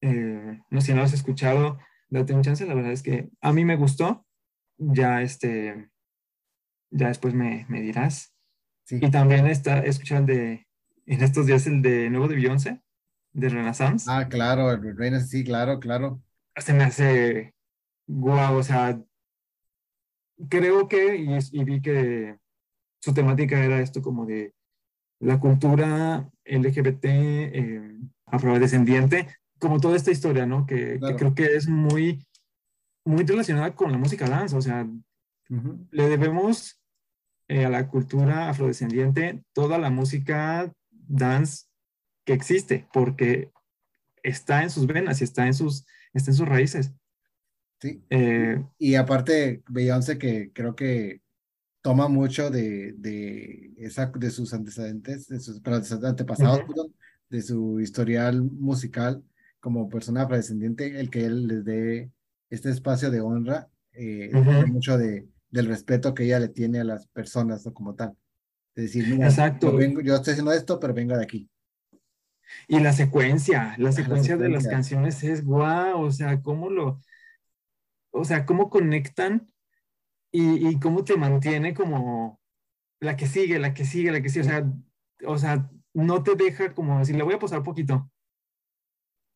Eh, 0.00 0.58
no 0.70 0.80
sé 0.80 0.86
si 0.88 0.92
no 0.92 0.98
lo 0.98 1.04
has 1.04 1.12
escuchado, 1.12 1.78
date 2.08 2.32
un 2.32 2.42
chance, 2.42 2.66
la 2.66 2.74
verdad 2.74 2.92
es 2.92 3.02
que 3.02 3.28
a 3.40 3.52
mí 3.52 3.64
me 3.64 3.76
gustó. 3.76 4.26
Ya 4.78 5.20
este, 5.20 5.90
ya 6.90 7.08
después 7.08 7.34
me, 7.34 7.66
me 7.68 7.82
dirás. 7.82 8.34
Y 8.88 9.10
también 9.10 9.46
está, 9.46 9.80
escuchando 9.80 10.32
de, 10.32 10.66
en 11.06 11.22
estos 11.22 11.46
días 11.46 11.66
el 11.66 11.82
de 11.82 12.08
nuevo 12.08 12.26
de 12.26 12.36
Beyoncé, 12.36 12.82
de 13.32 13.48
Renaissance. 13.50 14.10
Ah, 14.10 14.26
claro, 14.28 14.72
el 14.72 14.96
Renaissance, 14.96 15.28
sí, 15.28 15.44
claro, 15.44 15.78
claro. 15.78 16.22
Se 16.56 16.72
me 16.72 16.84
hace 16.84 17.54
guau, 18.06 18.56
o 18.56 18.62
sea, 18.62 18.98
creo 20.48 20.88
que, 20.88 21.16
y, 21.16 21.38
y 21.52 21.64
vi 21.64 21.82
que 21.82 22.38
su 23.00 23.12
temática 23.12 23.62
era 23.62 23.80
esto 23.80 24.00
como 24.00 24.24
de 24.24 24.54
la 25.20 25.38
cultura 25.38 26.28
LGBT 26.44 27.04
eh, 27.04 27.98
afrodescendiente, 28.26 29.28
como 29.58 29.78
toda 29.78 29.96
esta 29.96 30.10
historia, 30.10 30.46
¿no? 30.46 30.66
Que, 30.66 30.98
creo 31.18 31.34
que 31.34 31.54
es 31.54 31.68
muy, 31.68 32.26
muy 33.04 33.24
relacionada 33.24 33.74
con 33.74 33.92
la 33.92 33.98
música 33.98 34.28
dance, 34.28 34.56
o 34.56 34.62
sea, 34.62 34.88
le 35.90 36.08
debemos 36.08 36.80
eh, 37.48 37.66
a 37.66 37.70
la 37.70 37.88
cultura 37.88 38.48
afrodescendiente 38.48 39.44
toda 39.52 39.78
la 39.78 39.90
música 39.90 40.72
dance 40.90 41.66
que 42.24 42.32
existe, 42.32 42.88
porque 42.92 43.50
está 44.22 44.62
en 44.62 44.70
sus 44.70 44.86
venas 44.86 45.20
y 45.20 45.24
está 45.24 45.46
en 45.46 45.54
sus, 45.54 45.84
está 46.12 46.30
en 46.30 46.36
sus 46.36 46.48
raíces. 46.48 46.92
Sí. 47.80 48.02
Eh, 48.10 48.62
y 48.78 48.94
aparte, 48.94 49.62
Beyoncé, 49.68 50.18
que 50.18 50.52
creo 50.52 50.76
que 50.76 51.20
toma 51.82 52.08
mucho 52.08 52.50
de, 52.50 52.94
de, 52.98 53.72
esa, 53.78 54.06
de 54.06 54.30
sus 54.30 54.52
antecedentes, 54.54 55.28
de 55.28 55.40
sus, 55.40 55.60
antepasados, 56.04 56.60
de 57.28 57.42
su 57.42 57.80
historial 57.80 58.42
musical 58.42 59.22
como 59.60 59.88
persona 59.88 60.22
afrodescendiente, 60.22 60.98
el 60.98 61.10
que 61.10 61.24
él 61.24 61.46
les 61.46 61.64
dé 61.64 62.10
este 62.48 62.70
espacio 62.70 63.10
de 63.10 63.20
honra, 63.20 63.68
eh, 63.92 64.30
mucho 64.66 64.98
de, 64.98 65.28
del 65.50 65.66
respeto 65.66 66.14
que 66.14 66.24
ella 66.24 66.40
le 66.40 66.48
tiene 66.48 66.80
a 66.80 66.84
las 66.84 67.06
personas 67.08 67.64
¿no? 67.66 67.72
como 67.74 67.94
tal. 67.94 68.16
Es 68.74 68.84
decir, 68.84 69.12
Exacto. 69.22 69.70
Yo, 69.70 69.76
vengo, 69.76 70.00
yo 70.00 70.14
estoy 70.16 70.32
haciendo 70.32 70.52
esto, 70.52 70.78
pero 70.80 70.94
vengo 70.94 71.16
de 71.16 71.24
aquí. 71.24 71.48
Y 72.66 72.80
la 72.80 72.92
secuencia, 72.92 73.74
la 73.78 73.92
secuencia, 73.92 74.36
de 74.36 74.48
las 74.48 74.66
canciones 74.66 75.22
es 75.22 75.44
guau, 75.44 76.02
o 76.02 76.10
sea, 76.10 76.40
cómo 76.42 76.68
lo, 76.68 77.00
o 78.10 78.24
sea, 78.24 78.44
cómo 78.44 78.70
conectan 78.70 79.49
y, 80.32 80.78
cómo 80.78 81.04
te 81.04 81.16
mantiene 81.16 81.74
como 81.74 82.40
la 83.00 83.16
que 83.16 83.26
sigue, 83.26 83.58
la 83.58 83.74
que 83.74 83.84
sigue, 83.84 84.12
la 84.12 84.20
que 84.20 84.28
sigue. 84.28 84.42
O 84.42 84.48
sea, 84.48 84.72
o 85.26 85.38
sea 85.38 85.70
no 85.94 86.22
te 86.22 86.34
deja 86.36 86.74
como 86.74 86.98
decir, 86.98 87.16
le 87.16 87.22
voy 87.22 87.34
a 87.34 87.38
posar 87.38 87.62
poquito. 87.62 88.10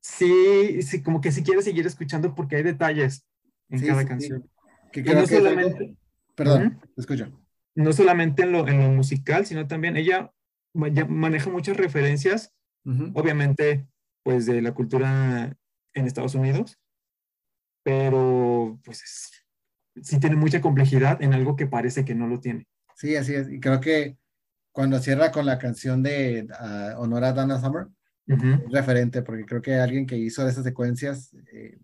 Sí, 0.00 0.82
sí, 0.82 1.02
como 1.02 1.20
que 1.20 1.32
si 1.32 1.42
quieres 1.42 1.64
seguir 1.64 1.86
escuchando 1.86 2.34
porque 2.34 2.56
hay 2.56 2.62
detalles 2.62 3.26
en 3.70 3.86
cada 3.86 4.06
canción. 4.06 4.48
Que 4.92 5.02
no 5.02 5.26
solamente, 5.26 5.96
Perdón, 6.34 6.80
escucho. 6.96 7.26
No 7.74 7.92
solamente 7.92 8.42
en 8.42 8.52
lo, 8.52 8.68
en 8.68 8.80
lo 8.80 8.90
musical, 8.90 9.46
sino 9.46 9.66
también 9.66 9.96
ella 9.96 10.32
maneja 10.74 11.50
muchas 11.50 11.76
referencias, 11.76 12.52
obviamente, 13.14 13.86
pues 14.22 14.46
de 14.46 14.60
la 14.60 14.72
cultura 14.72 15.56
en 15.94 16.06
Estados 16.06 16.34
Unidos, 16.34 16.78
pero 17.82 18.78
pues 18.84 19.43
sí 20.02 20.18
tiene 20.18 20.36
mucha 20.36 20.60
complejidad 20.60 21.22
en 21.22 21.34
algo 21.34 21.56
que 21.56 21.66
parece 21.66 22.04
que 22.04 22.14
no 22.14 22.26
lo 22.26 22.40
tiene. 22.40 22.66
Sí, 22.96 23.16
así 23.16 23.34
es. 23.34 23.50
Y 23.50 23.60
creo 23.60 23.80
que 23.80 24.16
cuando 24.72 24.98
cierra 24.98 25.30
con 25.30 25.46
la 25.46 25.58
canción 25.58 26.02
de 26.02 26.46
uh, 26.50 27.00
Honor 27.00 27.24
a 27.24 27.32
Dana 27.32 27.60
Summer, 27.60 27.86
es 28.26 28.38
referente, 28.70 29.22
porque 29.22 29.44
creo 29.44 29.60
que 29.60 29.74
alguien 29.74 30.06
que 30.06 30.16
hizo 30.16 30.48
esas 30.48 30.64
secuencias 30.64 31.36
eh, 31.52 31.78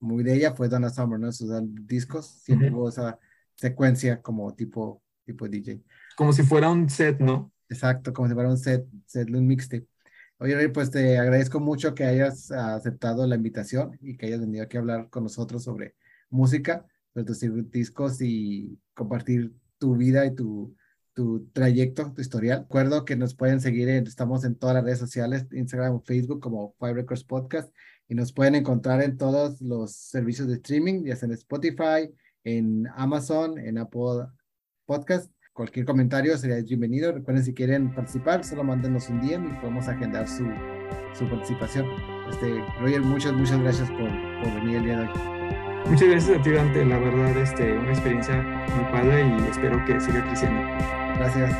muy 0.00 0.24
de 0.24 0.34
ella 0.34 0.52
fue 0.54 0.68
Dana 0.68 0.90
Summer, 0.90 1.20
¿no? 1.20 1.30
Sus 1.30 1.50
discos 1.86 2.26
siempre 2.26 2.70
hubo 2.72 2.88
esa 2.88 3.18
secuencia 3.54 4.20
como 4.20 4.52
tipo, 4.54 5.02
tipo 5.24 5.48
DJ. 5.48 5.80
Como 6.16 6.32
si 6.32 6.42
fuera 6.42 6.68
un 6.68 6.90
set, 6.90 7.20
¿no? 7.20 7.52
Exacto, 7.68 8.12
como 8.12 8.28
si 8.28 8.34
fuera 8.34 8.50
un 8.50 8.58
set, 8.58 8.84
set 9.06 9.30
un 9.30 9.46
mixtape. 9.46 9.86
Oye, 10.38 10.68
pues 10.70 10.90
te 10.90 11.16
agradezco 11.18 11.60
mucho 11.60 11.94
que 11.94 12.04
hayas 12.04 12.50
aceptado 12.50 13.26
la 13.28 13.36
invitación 13.36 13.96
y 14.00 14.16
que 14.16 14.26
hayas 14.26 14.40
venido 14.40 14.64
aquí 14.64 14.76
a 14.76 14.80
hablar 14.80 15.08
con 15.08 15.22
nosotros 15.22 15.62
sobre 15.62 15.94
música 16.28 16.84
producir 17.12 17.70
discos 17.70 18.20
y 18.20 18.78
compartir 18.94 19.52
tu 19.78 19.96
vida 19.96 20.26
y 20.26 20.34
tu, 20.34 20.74
tu 21.14 21.46
trayecto, 21.52 22.12
tu 22.12 22.20
historial. 22.20 22.60
Recuerdo 22.60 23.04
que 23.04 23.16
nos 23.16 23.34
pueden 23.34 23.60
seguir, 23.60 23.88
estamos 23.88 24.44
en 24.44 24.54
todas 24.54 24.74
las 24.74 24.84
redes 24.84 24.98
sociales, 24.98 25.46
Instagram, 25.52 26.02
Facebook 26.02 26.40
como 26.40 26.74
Five 26.78 26.94
Records 26.94 27.24
Podcast 27.24 27.72
y 28.08 28.14
nos 28.14 28.32
pueden 28.32 28.54
encontrar 28.54 29.02
en 29.02 29.16
todos 29.16 29.60
los 29.60 29.92
servicios 29.92 30.48
de 30.48 30.54
streaming, 30.54 31.04
ya 31.04 31.16
sea 31.16 31.26
en 31.26 31.34
Spotify, 31.34 32.12
en 32.44 32.86
Amazon, 32.94 33.58
en 33.58 33.78
Apple 33.78 34.26
Podcast. 34.86 35.30
Cualquier 35.52 35.84
comentario 35.84 36.36
sería 36.38 36.62
bienvenido. 36.62 37.12
Recuerden 37.12 37.44
si 37.44 37.52
quieren 37.52 37.94
participar, 37.94 38.42
solo 38.44 38.64
mándenos 38.64 39.08
un 39.10 39.20
día 39.20 39.36
y 39.36 39.60
podemos 39.60 39.86
agendar 39.86 40.26
su, 40.26 40.46
su 41.14 41.28
participación. 41.28 41.86
Este, 42.30 42.58
Roger, 42.80 43.02
muchas, 43.02 43.32
muchas 43.34 43.60
gracias 43.60 43.90
por, 43.90 44.08
por 44.42 44.54
venir 44.60 44.76
el 44.76 44.84
día 44.84 44.98
de 45.00 45.08
hoy. 45.08 45.71
Muchas 45.86 46.08
gracias 46.08 46.38
a 46.38 46.42
ti, 46.42 46.50
Dante. 46.50 46.84
La 46.84 46.98
verdad, 46.98 47.36
este, 47.36 47.72
una 47.72 47.90
experiencia 47.90 48.42
muy 48.42 48.84
padre 48.92 49.26
y 49.26 49.50
espero 49.50 49.84
que 49.84 50.00
siga 50.00 50.24
creciendo. 50.24 50.62
Gracias. 51.16 51.52